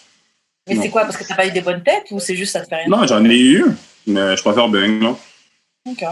Mais 0.68 0.76
c'est 0.76 0.90
quoi 0.90 1.02
Parce 1.04 1.16
que 1.16 1.24
t'as 1.24 1.36
pas 1.36 1.46
eu 1.46 1.50
des 1.52 1.62
bonnes 1.62 1.82
têtes 1.82 2.10
ou 2.10 2.20
c'est 2.20 2.36
juste 2.36 2.52
ça 2.52 2.60
te 2.60 2.68
fait 2.68 2.76
rien? 2.76 2.88
Non, 2.88 3.06
j'en 3.06 3.24
ai 3.24 3.38
eu, 3.38 3.64
mais 4.06 4.36
je 4.36 4.42
préfère 4.42 4.68
bien, 4.68 4.88
non. 4.88 5.18
Ok. 5.86 6.04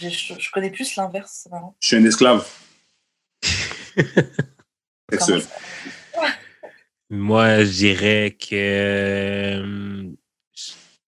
Je, 0.00 0.08
je- 0.08 0.50
connais 0.50 0.70
plus 0.70 0.96
l'inverse, 0.96 1.40
c'est 1.44 1.50
marrant. 1.50 1.76
Je 1.80 1.86
suis 1.86 1.96
un 1.96 2.04
esclave. 2.04 2.48
Sexuel. 5.10 5.42
Moi, 7.10 7.64
je 7.64 7.70
dirais 7.70 8.36
que 8.38 8.54
euh, 8.54 10.08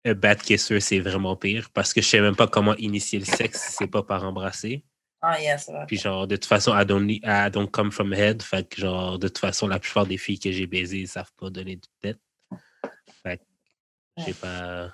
un 0.05 0.15
bad 0.15 0.41
kisser, 0.43 0.81
c'est 0.81 0.99
vraiment 0.99 1.37
pire 1.37 1.71
parce 1.71 1.93
que 1.93 2.01
je 2.03 2.07
sais 2.09 2.21
même 2.21 2.35
pas 2.35 2.49
comment 2.49 2.75
initier 2.77 3.19
le 3.21 3.27
sexe 3.27 3.67
si 3.69 3.73
c'est 3.75 3.87
pas 3.87 4.03
par 4.03 4.25
embrasser. 4.25 4.85
Ah, 5.23 5.41
yeah, 5.41 5.57
ça 5.57 5.73
va. 5.73 5.87
Puis 5.87 5.97
genre, 5.99 6.27
de 6.27 6.37
toute 6.37 6.47
façon, 6.47 6.77
I 6.79 6.85
don't, 6.85 7.05
need- 7.07 7.23
I 7.25 7.49
don't 7.51 7.71
come 7.71 7.93
from 7.93 8.13
head. 8.13 8.43
Fait 8.43 8.69
que 8.69 8.81
genre, 8.81 9.19
de 9.19 9.29
toute 9.29 9.39
façon, 9.39 9.69
la 9.69 9.79
plupart 9.79 10.07
des 10.07 10.19
filles 10.19 10.39
que 10.41 10.51
j'ai 10.51 10.67
baisées, 10.67 10.99
ils 11.01 11.09
savent 11.09 11.33
pas 11.39 11.49
donner 11.49 11.77
de 11.77 11.87
tête. 12.01 12.19
Fait 13.23 13.39
que, 13.39 13.45
je 14.19 14.25
sais 14.25 14.35
pas. 14.35 14.93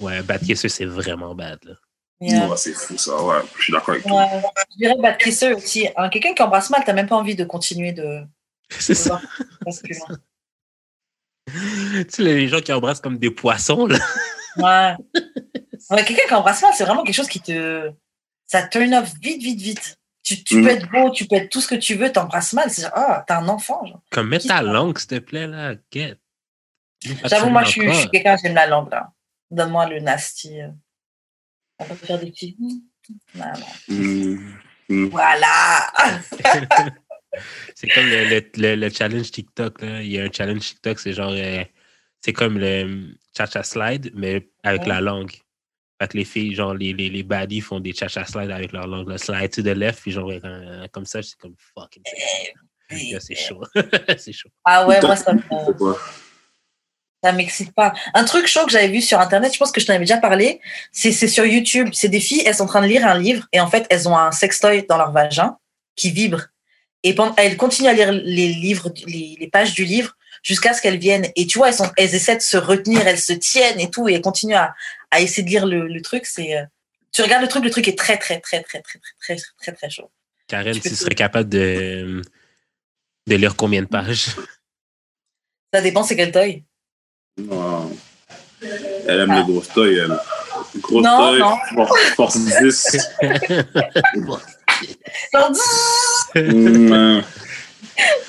Ouais, 0.00 0.20
kisser, 0.44 0.68
c'est 0.68 0.84
vraiment 0.84 1.34
bad, 1.34 1.58
là. 1.64 1.74
Yeah. 2.20 2.48
Ouais, 2.48 2.56
c'est 2.56 2.72
fou 2.72 2.96
ça, 2.98 3.22
ouais. 3.22 3.38
Je 3.56 3.62
suis 3.62 3.72
d'accord 3.72 3.90
avec 3.94 4.04
toi. 4.06 4.24
Ouais. 4.24 4.42
Je 4.72 4.76
dirais 4.76 4.96
bad 5.00 5.18
kisser 5.18 5.52
aussi. 5.52 5.88
Hein, 5.96 6.08
quelqu'un 6.08 6.34
qui 6.34 6.42
embrasse 6.42 6.68
mal, 6.70 6.82
t'as 6.84 6.92
même 6.92 7.06
pas 7.08 7.16
envie 7.16 7.36
de 7.36 7.44
continuer 7.44 7.92
de, 7.92 8.22
C'est 8.78 8.94
ça. 8.94 9.10
voir 9.10 9.22
parce 9.64 9.80
que- 9.82 9.94
tu 11.46 12.04
sais, 12.10 12.22
les 12.22 12.48
gens 12.48 12.60
qui 12.60 12.72
embrassent 12.72 13.00
comme 13.00 13.18
des 13.18 13.30
poissons, 13.30 13.86
là. 13.86 13.98
Ouais. 14.56 14.94
Ouais, 15.90 16.04
quelqu'un 16.04 16.26
qui 16.26 16.34
embrasse 16.34 16.60
mal, 16.62 16.72
c'est 16.76 16.84
vraiment 16.84 17.04
quelque 17.04 17.14
chose 17.14 17.28
qui 17.28 17.40
te. 17.40 17.90
Ça 18.46 18.62
turn 18.66 18.92
off 18.94 19.12
vite, 19.22 19.42
vite, 19.42 19.60
vite. 19.60 19.98
Tu, 20.22 20.42
tu 20.44 20.56
Mm. 20.58 20.62
peux 20.64 20.70
être 20.70 20.90
beau, 20.90 21.10
tu 21.10 21.26
peux 21.26 21.36
être 21.36 21.48
tout 21.48 21.60
ce 21.60 21.68
que 21.68 21.74
tu 21.76 21.94
veux, 21.94 22.10
t'embrasses 22.12 22.52
mal. 22.52 22.70
C'est 22.70 22.82
genre, 22.82 22.90
ah, 22.94 23.24
t'es 23.26 23.32
un 23.34 23.48
enfant. 23.48 23.86
genre. 23.86 24.00
Comme 24.10 24.28
mets 24.28 24.38
ta 24.40 24.60
langue, 24.60 24.98
s'il 24.98 25.08
te 25.08 25.18
plaît, 25.20 25.46
là. 25.46 25.74
Get. 25.92 26.16
J'avoue, 27.24 27.48
moi, 27.50 27.62
je 27.64 27.70
suis, 27.70 27.88
je 27.88 27.94
suis 28.00 28.10
quelqu'un, 28.10 28.36
j'aime 28.42 28.54
la 28.54 28.66
langue, 28.66 28.90
là. 28.90 29.10
Donne-moi 29.50 29.88
le 29.88 30.00
nasty. 30.00 30.60
euh. 30.60 30.68
On 31.78 31.84
peut 31.84 31.94
faire 31.94 32.18
des 32.18 32.30
petits. 32.30 32.56
hmm. 32.58 32.80
Non, 33.36 33.46
non. 33.46 33.94
Mm. 33.96 34.54
Mm. 34.90 35.04
Voilà! 35.08 35.92
C'est 37.74 37.88
comme 37.88 38.06
le, 38.06 38.24
le, 38.28 38.50
le- 38.56 38.74
le 38.76 38.90
challenge 38.90 39.30
TikTok. 39.30 39.82
Là. 39.82 40.02
Il 40.02 40.10
y 40.10 40.18
a 40.18 40.24
un 40.24 40.32
challenge 40.32 40.60
TikTok, 40.60 40.98
c'est 40.98 41.12
genre. 41.12 41.32
euh, 41.32 41.62
c'est 42.20 42.32
comme 42.32 42.58
le 42.58 43.14
cha-cha 43.36 43.62
slide, 43.62 44.10
mais 44.14 44.48
avec 44.64 44.82
Ouais. 44.82 44.88
la 44.88 45.00
langue. 45.00 45.30
Fait 46.00 46.08
que 46.08 46.16
les 46.16 46.24
filles, 46.24 46.54
genre, 46.54 46.74
les, 46.74 46.92
les, 46.92 47.10
les 47.10 47.22
baddies 47.22 47.60
font 47.60 47.80
des 47.80 47.92
cha-cha 47.92 48.24
slide 48.24 48.50
avec 48.50 48.72
leur 48.72 48.86
langue. 48.86 49.08
Là. 49.08 49.18
Slide 49.18 49.50
to 49.52 49.62
the 49.62 49.66
left, 49.76 50.00
puis 50.02 50.10
genre, 50.10 50.30
euh, 50.32 50.86
comme 50.88 51.06
ça, 51.06 51.22
c'est 51.22 51.36
comme 51.36 51.54
fucking. 51.74 52.02
sexy. 52.88 53.12
Là, 53.12 53.20
C'est 53.20 53.34
chaud. 53.36 53.62
c'est 54.18 54.32
chaud. 54.32 54.50
Ah 54.64 54.86
ouais, 54.86 55.00
moi, 55.02 55.14
ça 55.16 55.32
me. 55.34 55.40
Ça 57.22 57.32
m'excite 57.32 57.72
pas. 57.72 57.94
Un 58.14 58.24
truc 58.24 58.46
chaud 58.46 58.64
que 58.64 58.70
j'avais 58.70 58.88
vu 58.88 59.00
sur 59.00 59.18
Internet, 59.18 59.52
je 59.52 59.58
pense 59.58 59.72
que 59.72 59.80
je 59.80 59.86
t'en 59.86 59.94
avais 59.94 60.04
déjà 60.04 60.18
parlé, 60.18 60.60
c'est 60.92 61.12
sur 61.12 61.44
YouTube. 61.44 61.88
C'est 61.92 62.08
des 62.08 62.20
filles, 62.20 62.42
elles 62.46 62.54
sont 62.54 62.64
en 62.64 62.66
train 62.66 62.82
de 62.82 62.86
lire 62.86 63.06
un 63.06 63.18
livre 63.18 63.46
et 63.52 63.60
en 63.60 63.68
fait, 63.68 63.86
elles 63.90 64.08
ont 64.08 64.16
un 64.16 64.30
sextoy 64.30 64.86
dans 64.88 64.96
leur 64.96 65.10
vagin 65.10 65.58
qui 65.96 66.12
vibre. 66.12 66.42
Et 67.02 67.14
pendant, 67.14 67.34
elles 67.36 67.56
continuent 67.56 67.88
à 67.88 67.92
lire 67.92 68.12
les 68.12 68.48
livres, 68.48 68.92
les, 69.06 69.36
les 69.38 69.48
pages 69.48 69.74
du 69.74 69.84
livre 69.84 70.16
jusqu'à 70.42 70.74
ce 70.74 70.80
qu'elles 70.80 70.98
viennent. 70.98 71.26
Et 71.34 71.46
tu 71.46 71.58
vois, 71.58 71.68
elles, 71.68 71.74
sont, 71.74 71.90
elles 71.96 72.14
essaient 72.14 72.36
de 72.36 72.42
se 72.42 72.56
retenir, 72.56 73.06
elles 73.06 73.18
se 73.18 73.32
tiennent 73.32 73.80
et 73.80 73.90
tout, 73.90 74.08
et 74.08 74.14
elles 74.14 74.20
continuent 74.20 74.54
à, 74.54 74.74
à 75.10 75.20
essayer 75.20 75.42
de 75.42 75.48
lire 75.48 75.66
le, 75.66 75.88
le 75.88 76.02
truc. 76.02 76.24
C'est, 76.24 76.56
euh, 76.56 76.64
tu 77.12 77.22
regardes 77.22 77.42
le 77.42 77.48
truc, 77.48 77.64
le 77.64 77.70
truc 77.70 77.88
est 77.88 77.98
très, 77.98 78.16
très, 78.16 78.38
très, 78.40 78.62
très, 78.62 78.80
très, 78.80 78.98
très, 78.98 79.10
très, 79.20 79.36
très, 79.60 79.72
très 79.72 79.90
chaud. 79.90 80.10
Karen, 80.46 80.74
Tu 80.74 80.82
tu 80.82 80.94
serais 80.94 81.14
capable 81.14 81.48
de, 81.48 82.22
de 83.26 83.34
lire 83.34 83.56
combien 83.56 83.82
de 83.82 83.88
pages? 83.88 84.28
Ça 85.74 85.80
dépend, 85.80 86.02
c'est 86.02 86.16
quel 86.16 86.32
toy. 86.32 86.64
Elle 87.38 89.20
aime 89.20 89.30
Ah. 89.30 89.38
les 89.46 89.52
grosses 89.52 89.68
tailles, 89.68 89.98
elle. 89.98 90.18
Grosse 90.80 91.04
Non, 91.04 91.18
taille, 91.30 91.38
non. 91.40 91.56
force- 91.74 92.00
force 92.16 92.38
10. 92.38 92.96
Genre, 95.32 95.52
Mm, 96.34 97.22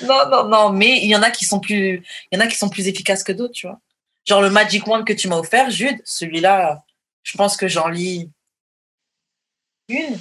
Non, 0.02 0.28
non, 0.30 0.48
non, 0.48 0.72
mais 0.72 0.98
il 0.98 1.06
y 1.08 1.14
en 1.14 1.22
a 1.22 1.30
qui 1.30 1.44
sont 1.44 1.60
plus, 1.60 2.02
il 2.30 2.36
y 2.36 2.36
en 2.36 2.44
a 2.44 2.46
qui 2.48 2.56
sont 2.56 2.68
plus 2.68 2.88
efficaces 2.88 3.22
que 3.22 3.30
d'autres, 3.32 3.52
tu 3.54 3.66
vois. 3.68 3.78
Genre 4.26 4.40
le 4.42 4.50
Magic 4.50 4.86
Wand 4.86 5.04
que 5.04 5.12
tu 5.12 5.28
m'as 5.28 5.36
offert, 5.36 5.70
Jude, 5.70 6.00
celui-là, 6.04 6.82
je 7.22 7.36
pense 7.36 7.56
que 7.56 7.68
j'en 7.68 7.88
lis 7.88 8.30
une, 9.88 10.18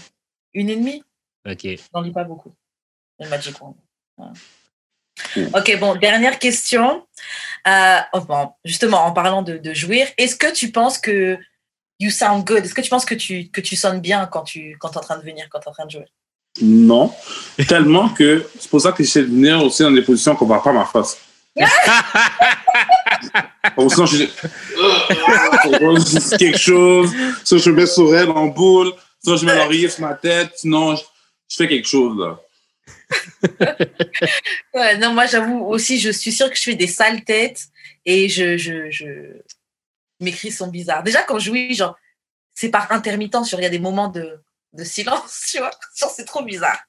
une 0.54 0.70
et 0.70 0.76
demie. 0.76 1.04
OK. 1.50 1.68
J'en 1.94 2.02
lis 2.02 2.12
pas 2.12 2.24
beaucoup. 2.26 2.54
Le 3.20 3.28
Magic 3.30 3.60
Wand. 3.62 3.76
Ouais. 4.18 4.28
Mm. 5.36 5.50
Ok, 5.56 5.78
bon, 5.80 5.96
dernière 5.96 6.38
question. 6.40 7.06
Euh, 7.68 8.00
justement, 8.66 9.06
en 9.06 9.12
parlant 9.12 9.42
de, 9.42 9.58
de 9.58 9.74
jouir, 9.74 10.08
est-ce 10.18 10.36
que 10.36 10.52
tu 10.52 10.72
penses 10.72 10.98
que 10.98 11.38
You 12.00 12.12
sound 12.12 12.46
good? 12.46 12.64
Est-ce 12.64 12.74
que 12.74 12.82
tu 12.82 12.90
penses 12.90 13.06
que 13.06 13.16
tu, 13.16 13.50
que 13.50 13.60
tu 13.60 13.76
sonnes 13.76 14.00
bien 14.00 14.26
quand 14.26 14.44
tu 14.44 14.78
quand 14.80 14.94
es 14.94 14.98
en 14.98 15.02
train 15.02 15.18
de 15.18 15.24
venir, 15.24 15.48
quand 15.50 15.60
tu 15.60 15.66
es 15.66 15.70
en 15.70 15.74
train 15.74 15.86
de 15.86 15.92
jouer? 15.92 16.06
Non. 16.62 17.14
Tellement 17.68 18.10
que 18.10 18.48
c'est 18.58 18.70
pour 18.70 18.82
ça 18.82 18.94
que 18.94 19.04
j'essaie 19.04 19.24
de 19.24 19.28
venir 19.28 19.62
aussi 19.62 19.84
dans 19.84 19.92
des 19.92 20.02
positions 20.02 20.36
qu'on 20.36 20.46
ne 20.46 20.50
voit 20.50 20.64
pas 20.64 20.72
ma 20.72 20.86
face. 20.86 21.18
Ou 23.78 23.90
sinon, 23.90 24.06
je 24.06 24.18
dis 24.18 24.30
quelque 26.38 26.58
chose, 26.58 27.12
soit 27.44 27.58
je 27.58 27.70
mets 27.70 27.86
sur 27.86 28.16
elle 28.16 28.30
en 28.30 28.48
boule, 28.48 28.94
soit 29.24 29.36
je 29.36 29.46
mets 29.46 29.56
l'oreiller 29.56 29.90
sur 29.90 30.08
ma 30.08 30.14
tête, 30.14 30.52
sinon 30.56 30.96
je, 30.96 31.04
je 31.50 31.56
fais 31.58 31.68
quelque 31.68 31.88
chose 31.88 32.18
là. 32.18 32.40
Ouais, 34.74 34.98
non, 34.98 35.14
moi 35.14 35.26
j'avoue 35.26 35.66
aussi, 35.66 36.00
je 36.00 36.12
suis 36.12 36.32
sûre 36.32 36.50
que 36.50 36.56
je 36.56 36.64
fais 36.64 36.76
des 36.76 36.88
sales 36.88 37.24
têtes 37.24 37.66
et 38.06 38.30
je, 38.30 38.58
je, 38.58 38.90
je... 38.92 39.42
mes 40.20 40.32
cris 40.32 40.52
sont 40.52 40.68
bizarres. 40.68 41.04
Déjà 41.04 41.24
quand 41.24 41.40
je 41.40 41.52
joue, 41.52 41.74
genre, 41.74 41.98
c'est 42.54 42.70
par 42.70 42.92
intermittence, 42.92 43.52
il 43.52 43.62
y 43.62 43.66
a 43.66 43.70
des 43.70 43.80
moments 43.80 44.10
de, 44.10 44.42
de 44.74 44.84
silence, 44.84 45.48
tu 45.52 45.60
vois. 45.60 45.72
C'est 45.94 46.26
trop 46.26 46.44
bizarre. 46.44 46.80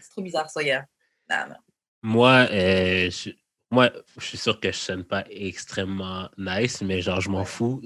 C'est 0.00 0.10
trop 0.10 0.22
bizarre, 0.22 0.48
yeah. 0.60 0.86
Non, 1.28 1.48
non. 1.48 1.56
Moi, 2.02 2.46
euh, 2.52 3.10
je, 3.10 3.30
moi, 3.70 3.90
je 4.16 4.24
suis 4.24 4.38
sûr 4.38 4.60
que 4.60 4.70
je 4.70 4.76
sonne 4.76 5.04
pas 5.04 5.24
extrêmement 5.28 6.28
nice, 6.38 6.82
mais 6.82 7.02
genre, 7.02 7.20
je 7.20 7.28
m'en 7.30 7.44
fous. 7.44 7.82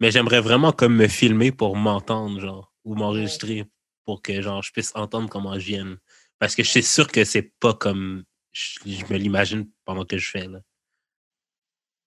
Mais 0.00 0.10
j'aimerais 0.10 0.40
vraiment 0.40 0.72
comme 0.72 0.96
me 0.96 1.06
filmer 1.06 1.52
pour 1.52 1.76
m'entendre, 1.76 2.40
genre, 2.40 2.72
ou 2.84 2.96
m'enregistrer 2.96 3.64
pour 4.04 4.20
que, 4.20 4.42
genre, 4.42 4.62
je 4.62 4.72
puisse 4.72 4.90
entendre 4.96 5.28
comment 5.28 5.54
je 5.54 5.66
vienne. 5.66 5.96
Parce 6.42 6.56
que 6.56 6.64
je 6.64 6.70
suis 6.70 6.82
sûr 6.82 7.06
que 7.06 7.22
c'est 7.22 7.52
pas 7.60 7.72
comme 7.72 8.24
je, 8.50 8.80
je 8.84 9.04
me 9.12 9.16
l'imagine 9.16 9.68
pendant 9.84 10.04
que 10.04 10.18
je 10.18 10.28
fais, 10.28 10.48
là. 10.48 10.58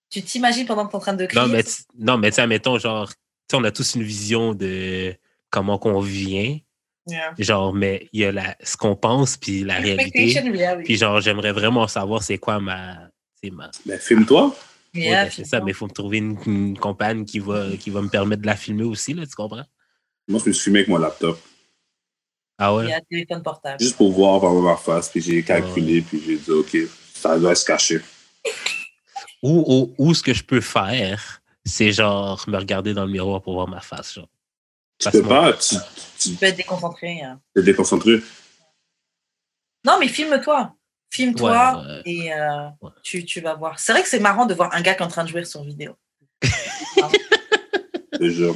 Tu 0.10 0.22
t'imagines 0.24 0.66
pendant 0.66 0.86
que 0.86 0.90
tu 0.92 0.96
es 0.96 0.98
en 0.98 1.00
train 1.00 1.14
de 1.14 1.26
crier 1.26 1.42
Non, 1.42 1.48
mais, 1.48 1.64
tu- 1.64 1.84
non, 1.98 2.18
mais 2.18 2.32
tu 2.32 2.36
sais, 2.36 2.42
admettons, 2.42 2.78
genre, 2.78 3.08
tu 3.08 3.16
sais, 3.50 3.56
on 3.56 3.64
a 3.64 3.72
tous 3.72 3.96
une 3.96 4.04
vision 4.04 4.54
de 4.54 5.16
comment 5.50 5.80
qu'on 5.80 6.02
vient, 6.02 6.60
Yeah. 7.08 7.34
genre, 7.40 7.74
mais 7.74 8.10
il 8.12 8.20
y 8.20 8.26
a 8.26 8.34
la, 8.34 8.58
ce 8.62 8.76
qu'on 8.76 8.98
pense, 8.98 9.38
puis 9.38 9.64
la 9.64 9.76
réalité. 9.80 10.44
Puis 10.84 10.98
genre, 10.98 11.22
j'aimerais 11.22 11.54
vraiment 11.54 11.88
savoir 11.88 12.22
c'est 12.22 12.38
quoi 12.38 12.60
ma... 12.60 13.10
c'est 13.42 13.52
ma... 13.52 13.72
Ben, 13.86 13.98
filme-toi. 13.98 14.54
Ouais, 14.94 15.14
ben, 15.14 15.32
c'est 15.32 15.46
ça, 15.46 15.62
mais 15.62 15.72
il 15.72 15.76
faut 15.76 15.86
me 15.88 15.94
trouver 15.94 16.18
une, 16.18 16.38
une 16.46 16.78
compagne 16.78 17.24
qui 17.24 17.40
va, 17.40 17.78
qui 17.78 17.90
va 17.90 18.02
me 18.02 18.10
permettre 18.10 18.42
de 18.42 18.48
la 18.48 18.58
filmer 18.58 18.84
aussi, 18.84 19.14
là, 19.14 19.26
tu 19.26 19.34
comprends? 19.34 19.64
Moi, 20.28 20.42
je 20.44 20.50
me 20.50 20.54
suis 20.54 20.64
filmé 20.66 20.80
avec 20.80 20.90
mon 20.90 20.98
laptop, 20.98 21.40
Ah 22.58 22.72
Il 22.72 22.76
ouais? 22.78 22.90
y 22.90 22.94
a 22.94 22.98
un 22.98 23.02
téléphone 23.02 23.44
portable. 23.44 23.80
juste 23.80 23.98
pour 23.98 24.12
voir 24.12 24.40
par 24.42 24.54
ma 24.54 24.78
face, 24.78 25.10
puis 25.10 25.22
j'ai 25.22 25.44
calculé, 25.44 26.02
puis 26.02 26.22
j'ai 26.26 26.38
dit, 26.38 26.52
OK, 26.52 26.76
ça 27.14 27.38
doit 27.38 27.56
se 27.56 27.66
cacher. 27.66 28.02
Ou, 29.44 29.64
ou, 29.68 29.96
ou 30.10 30.14
ce 30.14 30.24
que 30.24 30.34
je 30.34 30.44
peux 30.44 30.62
faire, 30.62 31.42
c'est 31.66 31.92
genre 31.92 32.44
me 32.48 32.58
regarder 32.58 32.94
dans 32.94 33.06
le 33.06 33.12
miroir 33.12 33.42
pour 33.42 33.54
voir 33.54 33.68
ma 33.68 33.82
face, 33.82 34.14
genre? 34.16 34.30
Tu 34.98 35.04
Parce 35.04 35.18
peux 35.18 35.28
pas, 35.28 35.54
tu, 35.54 35.76
tu 36.18 36.30
Tu 36.32 36.36
peux 36.36 36.46
être 36.46 36.56
déconcentré. 36.56 37.22
hein. 37.22 37.42
es 37.58 37.62
déconcentré. 37.62 38.22
Non, 39.84 39.98
mais 40.00 40.08
filme-toi. 40.08 40.74
Filme-toi 41.12 41.84
Ouais, 41.86 41.86
ouais. 41.88 42.02
et 42.06 42.34
euh, 42.34 42.68
Ouais. 42.82 42.92
tu, 43.04 43.26
tu 43.26 43.42
vas 43.42 43.54
voir. 43.56 43.78
C'est 43.80 43.92
vrai 43.92 44.02
que 44.04 44.08
c'est 44.10 44.20
marrant 44.20 44.46
de 44.46 44.54
voir 44.54 44.74
un 44.74 44.82
gars 44.82 44.96
qui 44.96 45.02
est 45.04 45.06
en 45.06 45.10
train 45.10 45.24
de 45.26 45.30
jouer 45.30 45.44
sur 45.46 45.64
vidéo. 45.64 45.96
Déjà. 48.20 48.48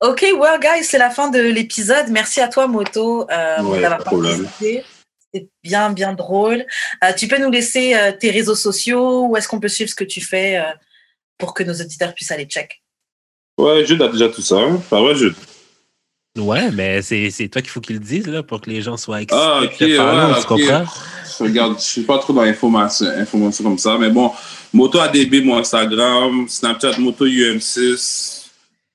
Ok, 0.00 0.24
well, 0.38 0.58
guys, 0.60 0.84
c'est 0.84 0.98
la 0.98 1.10
fin 1.10 1.28
de 1.28 1.38
l'épisode. 1.40 2.06
Merci 2.08 2.40
à 2.40 2.48
toi, 2.48 2.66
Moto, 2.66 3.28
euh, 3.30 3.62
Ouais, 3.62 3.80
d'avoir 3.82 3.98
pas 3.98 4.04
de 4.04 4.08
problème. 4.08 4.42
participé. 4.44 4.84
C'était 5.32 5.48
bien, 5.62 5.90
bien 5.92 6.14
drôle. 6.14 6.64
Euh, 7.04 7.12
tu 7.16 7.28
peux 7.28 7.38
nous 7.38 7.50
laisser 7.50 7.94
euh, 7.94 8.10
tes 8.18 8.30
réseaux 8.30 8.54
sociaux 8.54 9.26
Où 9.26 9.36
est-ce 9.36 9.46
qu'on 9.46 9.60
peut 9.60 9.68
suivre 9.68 9.90
ce 9.90 9.94
que 9.94 10.04
tu 10.04 10.20
fais 10.20 10.56
euh, 10.58 10.62
pour 11.38 11.52
que 11.54 11.62
nos 11.62 11.74
auditeurs 11.74 12.14
puissent 12.14 12.30
aller 12.30 12.46
check? 12.46 12.82
Ouais, 13.58 13.84
Jude 13.84 14.00
a 14.02 14.08
déjà 14.08 14.28
tout 14.30 14.40
ça. 14.42 14.56
Hein? 14.56 14.82
Pas 14.88 15.00
vrai, 15.00 15.14
Jude? 15.14 15.34
Ouais, 16.38 16.70
mais 16.70 17.02
c'est 17.02 17.28
c'est 17.30 17.48
toi 17.48 17.60
qu'il 17.60 17.70
faut 17.70 17.80
qu'ils 17.80 17.96
le 17.96 18.00
disent, 18.02 18.26
là, 18.28 18.42
pour 18.42 18.60
que 18.60 18.70
les 18.70 18.80
gens 18.80 18.96
soient 18.96 19.20
excités. 19.20 19.42
Ah, 19.42 19.60
ok, 19.64 19.80
ouais, 19.80 20.40
tu 20.40 20.46
comprends? 20.46 20.84
Je 21.38 21.44
regarde, 21.44 21.78
je 21.78 21.84
suis 21.84 22.02
pas 22.02 22.18
trop 22.18 22.32
dans 22.32 22.42
l'information 22.42 23.06
information 23.06 23.64
comme 23.64 23.78
ça, 23.78 23.98
mais 23.98 24.10
bon, 24.10 24.32
Moto 24.72 25.00
ADB, 25.00 25.42
mon 25.44 25.58
Instagram, 25.58 26.46
Snapchat, 26.48 26.98
Moto 26.98 27.26
UM6, 27.26 28.39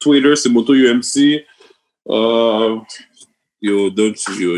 Twitter, 0.06 0.36
c'est 0.36 0.50
Moto 0.50 0.74
UMC. 0.76 1.44
Euh, 2.08 2.78
yo, 3.60 3.92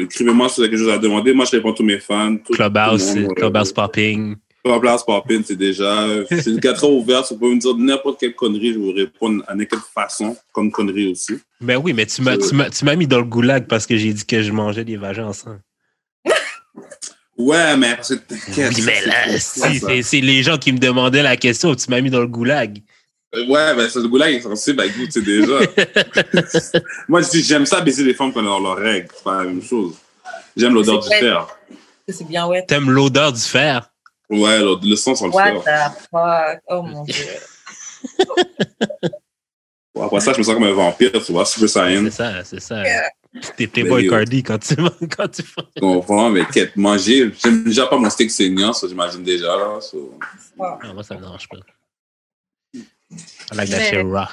écrivez-moi 0.01 0.49
si 0.49 0.55
vous 0.57 0.63
avez 0.63 0.69
quelque 0.69 0.79
chose 0.79 0.89
à 0.89 0.97
demander. 0.97 1.33
Moi, 1.33 1.45
je 1.45 1.51
réponds 1.51 1.71
à 1.71 1.73
tous 1.73 1.83
mes 1.83 1.99
fans. 1.99 2.35
Tout, 2.35 2.51
Clubhouse, 2.51 3.07
tout 3.07 3.15
le 3.15 3.21
monde, 3.21 3.35
Clubhouse 3.35 3.69
euh, 3.69 3.73
Popping. 3.73 4.35
Clubhouse 4.65 5.05
Poppin, 5.05 5.41
c'est 5.45 5.55
déjà. 5.55 6.05
C'est 6.29 6.47
une 6.47 6.59
4 6.59 6.83
heures 6.83 6.91
ouverte. 6.91 7.31
Vous 7.31 7.37
pouvez 7.37 7.55
me 7.55 7.61
dire 7.61 7.77
n'importe 7.77 8.19
quelle 8.19 8.35
connerie, 8.35 8.73
je 8.73 8.79
vais 8.79 8.85
vous 8.85 8.91
répondre 8.91 9.41
à 9.47 9.55
n'importe 9.55 9.83
quelle 9.83 10.03
façon, 10.03 10.35
comme 10.51 10.69
connerie 10.69 11.11
aussi. 11.11 11.35
Ben 11.61 11.77
oui, 11.77 11.93
mais 11.93 12.05
tu 12.05 12.21
m'as 12.21 12.95
mis 12.97 13.07
dans 13.07 13.19
le 13.19 13.25
goulag 13.25 13.67
parce 13.67 13.87
que 13.87 13.95
j'ai 13.95 14.11
dit 14.11 14.25
que 14.25 14.41
je 14.41 14.51
mangeais 14.51 14.83
des 14.83 14.97
vagins 14.97 15.27
ensemble. 15.27 15.61
Ouais, 17.37 17.77
mais 17.77 17.95
parce 17.95 18.09
que 18.09 18.15
t'inquiète. 18.15 18.73
Oui, 18.75 18.83
mais 18.83 19.05
là, 19.05 20.01
c'est 20.01 20.21
les 20.21 20.41
gens 20.41 20.57
qui 20.57 20.73
me 20.73 20.79
demandaient 20.79 21.21
la 21.21 21.37
question, 21.37 21.75
tu 21.75 21.87
m'as 21.91 22.01
mis 22.01 22.09
dans 22.09 22.19
le 22.19 22.27
goulag. 22.27 22.81
Ouais, 23.33 23.75
ben, 23.75 23.89
ce 23.89 23.99
gars-là, 23.99 24.29
il 24.31 24.37
est 24.37 24.41
sensible 24.41 24.81
à 24.81 24.87
goût, 24.87 25.05
tu 25.05 25.11
sais, 25.11 25.21
déjà. 25.21 25.59
Moi, 27.09 27.21
je 27.21 27.29
dis, 27.29 27.43
j'aime 27.43 27.65
ça 27.65 27.81
baiser 27.81 28.03
les 28.03 28.13
femmes 28.13 28.31
quand 28.33 28.39
elles 28.41 28.47
ont 28.47 28.59
leurs 28.59 28.77
règles. 28.77 29.09
C'est 29.15 29.23
pas 29.23 29.37
la 29.39 29.43
même 29.43 29.61
chose. 29.61 29.95
J'aime 30.55 30.73
l'odeur 30.73 30.99
du 30.99 31.09
fer. 31.09 31.47
C'est 32.07 32.25
bien, 32.27 32.47
ouais. 32.47 32.65
T'aimes 32.65 32.89
l'odeur 32.89 33.33
du 33.33 33.41
fer? 33.41 33.89
Ouais, 34.29 34.59
le, 34.59 34.75
le 34.81 34.95
sang 34.95 35.13
sur 35.15 35.27
le 35.27 35.33
What 35.33 35.61
fer. 35.61 35.93
the 35.93 35.99
fuck? 36.09 36.61
Oh 36.69 36.81
mon 36.83 37.03
dieu. 37.03 37.15
Bon, 39.97 40.05
après 40.05 40.19
ça, 40.19 40.31
je 40.31 40.37
me 40.37 40.43
sens 40.43 40.53
comme 40.53 40.63
un 40.63 40.73
vampire, 40.73 41.11
tu 41.25 41.31
vois, 41.31 41.43
Super 41.43 41.67
Saiyan. 41.67 42.03
C'est 42.03 42.11
ça, 42.11 42.43
c'est 42.43 42.59
ça. 42.59 42.83
Yeah. 42.83 43.09
T'es 43.57 43.65
Playboy 43.65 44.07
Cardi 44.07 44.43
quand 44.43 44.59
tu 44.59 44.75
quand 45.17 45.27
tu 45.27 45.41
fais. 45.41 45.61
Tu 45.75 45.81
comprends? 45.81 46.29
Mais 46.29 46.45
quête, 46.45 46.75
manger. 46.75 47.31
J'aime 47.43 47.63
déjà 47.63 47.87
pas 47.87 47.97
mon 47.97 48.07
steak 48.11 48.29
saignant, 48.29 48.73
ça, 48.73 48.87
j'imagine 48.87 49.23
déjà, 49.23 49.57
là. 49.57 49.81
so. 49.81 50.19
Ah, 50.59 50.77
moi, 50.93 51.01
ça 51.03 51.15
me 51.15 51.21
dérange 51.21 51.49
pas. 51.49 51.57
I 53.11 53.55
like 53.55 53.69
that 53.69 53.77
Mais- 53.77 53.89
shit 53.89 54.05
raw. 54.05 54.27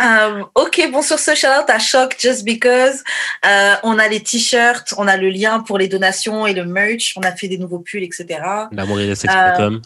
Euh, 0.00 0.44
ok, 0.54 0.90
bon, 0.92 1.02
sur 1.02 1.18
ce, 1.18 1.34
shout 1.34 1.48
out 1.48 1.68
à 1.68 1.80
Choc 1.80 2.16
Just 2.20 2.44
Because. 2.44 3.02
Euh, 3.44 3.74
on 3.82 3.98
a 3.98 4.06
les 4.06 4.22
t-shirts, 4.22 4.94
on 4.96 5.08
a 5.08 5.16
le 5.16 5.28
lien 5.28 5.58
pour 5.60 5.76
les 5.76 5.88
donations 5.88 6.46
et 6.46 6.54
le 6.54 6.64
merch. 6.64 7.14
On 7.16 7.22
a 7.22 7.34
fait 7.34 7.48
des 7.48 7.58
nouveaux 7.58 7.80
pulls, 7.80 8.04
etc. 8.04 8.26
D'amour 8.70 9.00
et 9.00 9.08
de 9.08 9.14
sexe.com. 9.16 9.82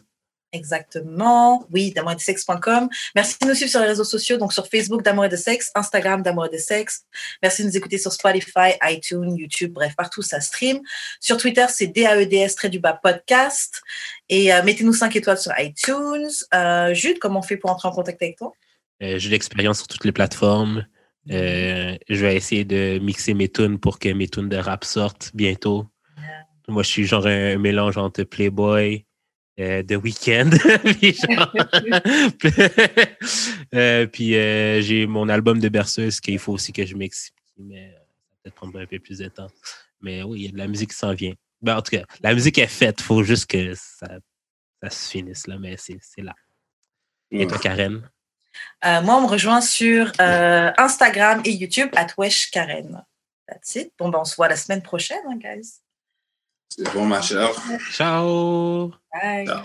Exactement. 0.54 1.66
Oui, 1.72 1.92
d'amour 1.92 2.12
et 2.12 2.16
de 2.16 2.20
sexe.com. 2.20 2.90
Merci 3.14 3.36
de 3.40 3.46
nous 3.46 3.54
suivre 3.54 3.70
sur 3.70 3.80
les 3.80 3.86
réseaux 3.86 4.04
sociaux, 4.04 4.36
donc 4.36 4.52
sur 4.52 4.66
Facebook 4.68 5.02
d'amour 5.02 5.24
et 5.24 5.30
de 5.30 5.36
sexe, 5.36 5.70
Instagram 5.74 6.22
d'amour 6.22 6.44
et 6.44 6.50
de 6.50 6.58
sexe. 6.58 7.04
Merci 7.42 7.62
de 7.62 7.68
nous 7.68 7.76
écouter 7.78 7.96
sur 7.96 8.12
Spotify, 8.12 8.74
iTunes, 8.82 9.34
YouTube, 9.34 9.72
bref, 9.72 9.94
partout 9.96 10.20
ça 10.20 10.42
stream. 10.42 10.80
Sur 11.20 11.38
Twitter, 11.38 11.64
c'est 11.70 11.86
DAEDS 11.86 12.54
trait 12.54 12.68
du 12.68 12.80
bas 12.80 13.00
podcast. 13.02 13.80
Et 14.34 14.50
euh, 14.50 14.62
mettez-nous 14.62 14.94
5 14.94 15.14
étoiles 15.14 15.36
sur 15.36 15.52
iTunes. 15.58 16.30
Euh, 16.54 16.94
Jude, 16.94 17.18
comment 17.18 17.40
on 17.40 17.42
fait 17.42 17.58
pour 17.58 17.68
entrer 17.68 17.88
en 17.88 17.92
contact 17.92 18.22
avec 18.22 18.38
toi? 18.38 18.50
Euh, 19.02 19.18
J'ai 19.18 19.28
l'expérience 19.28 19.76
sur 19.76 19.88
toutes 19.88 20.06
les 20.06 20.12
plateformes. 20.12 20.86
Euh, 21.30 21.98
je 22.08 22.24
vais 22.24 22.34
essayer 22.34 22.64
de 22.64 22.98
mixer 23.02 23.34
mes 23.34 23.50
tunes 23.50 23.78
pour 23.78 23.98
que 23.98 24.08
mes 24.08 24.28
tunes 24.28 24.48
de 24.48 24.56
rap 24.56 24.84
sortent 24.84 25.32
bientôt. 25.34 25.86
Moi, 26.66 26.82
je 26.82 26.88
suis 26.88 27.04
genre 27.04 27.26
un 27.26 27.58
mélange 27.58 27.98
entre 27.98 28.22
Playboy, 28.22 29.04
euh, 29.60 29.82
The 29.82 29.96
Weeknd, 30.02 30.48
puis, 30.98 31.14
Euh, 33.74 34.06
euh, 34.18 34.80
j'ai 34.80 35.06
mon 35.06 35.28
album 35.28 35.58
de 35.58 35.68
berceuse 35.68 36.20
qu'il 36.20 36.38
faut 36.38 36.52
aussi 36.52 36.72
que 36.72 36.86
je 36.86 36.94
mixe, 36.94 37.32
mais 37.58 37.90
ça 37.92 37.98
peut-être 38.42 38.54
prendre 38.54 38.80
un 38.80 38.86
peu 38.86 38.98
plus 38.98 39.18
de 39.18 39.28
temps. 39.28 39.50
Mais 40.00 40.22
oui, 40.22 40.40
il 40.40 40.46
y 40.46 40.48
a 40.48 40.52
de 40.52 40.58
la 40.58 40.68
musique 40.68 40.90
qui 40.90 40.96
s'en 40.96 41.12
vient. 41.12 41.34
Ben, 41.62 41.76
en 41.76 41.82
tout 41.82 41.96
cas, 41.96 42.02
la 42.22 42.34
musique 42.34 42.58
est 42.58 42.66
faite, 42.66 42.96
il 42.98 43.04
faut 43.04 43.22
juste 43.22 43.46
que 43.46 43.74
ça, 43.74 44.18
ça 44.82 44.90
se 44.90 45.10
finisse 45.10 45.46
là, 45.46 45.56
mais 45.58 45.76
c'est 45.76 46.00
là. 46.18 46.34
Et 47.30 47.46
toi, 47.46 47.58
Karen? 47.58 48.08
Euh, 48.84 49.00
moi, 49.02 49.16
on 49.16 49.22
me 49.22 49.26
rejoint 49.26 49.60
sur 49.60 50.12
euh, 50.20 50.70
Instagram 50.76 51.40
et 51.44 51.52
YouTube, 51.52 51.88
at 51.96 52.08
Wesh 52.18 52.50
Karen. 52.50 53.02
That's 53.46 53.74
it. 53.76 53.92
Bon, 53.98 54.08
ben, 54.08 54.18
on 54.20 54.24
se 54.24 54.36
voit 54.36 54.48
la 54.48 54.56
semaine 54.56 54.82
prochaine, 54.82 55.22
hein, 55.28 55.36
guys. 55.36 55.80
C'est 56.68 56.92
bon, 56.92 57.06
ma 57.06 57.22
chère. 57.22 57.50
Ciao! 57.90 58.92
Bye. 59.12 59.46
Ciao. 59.46 59.64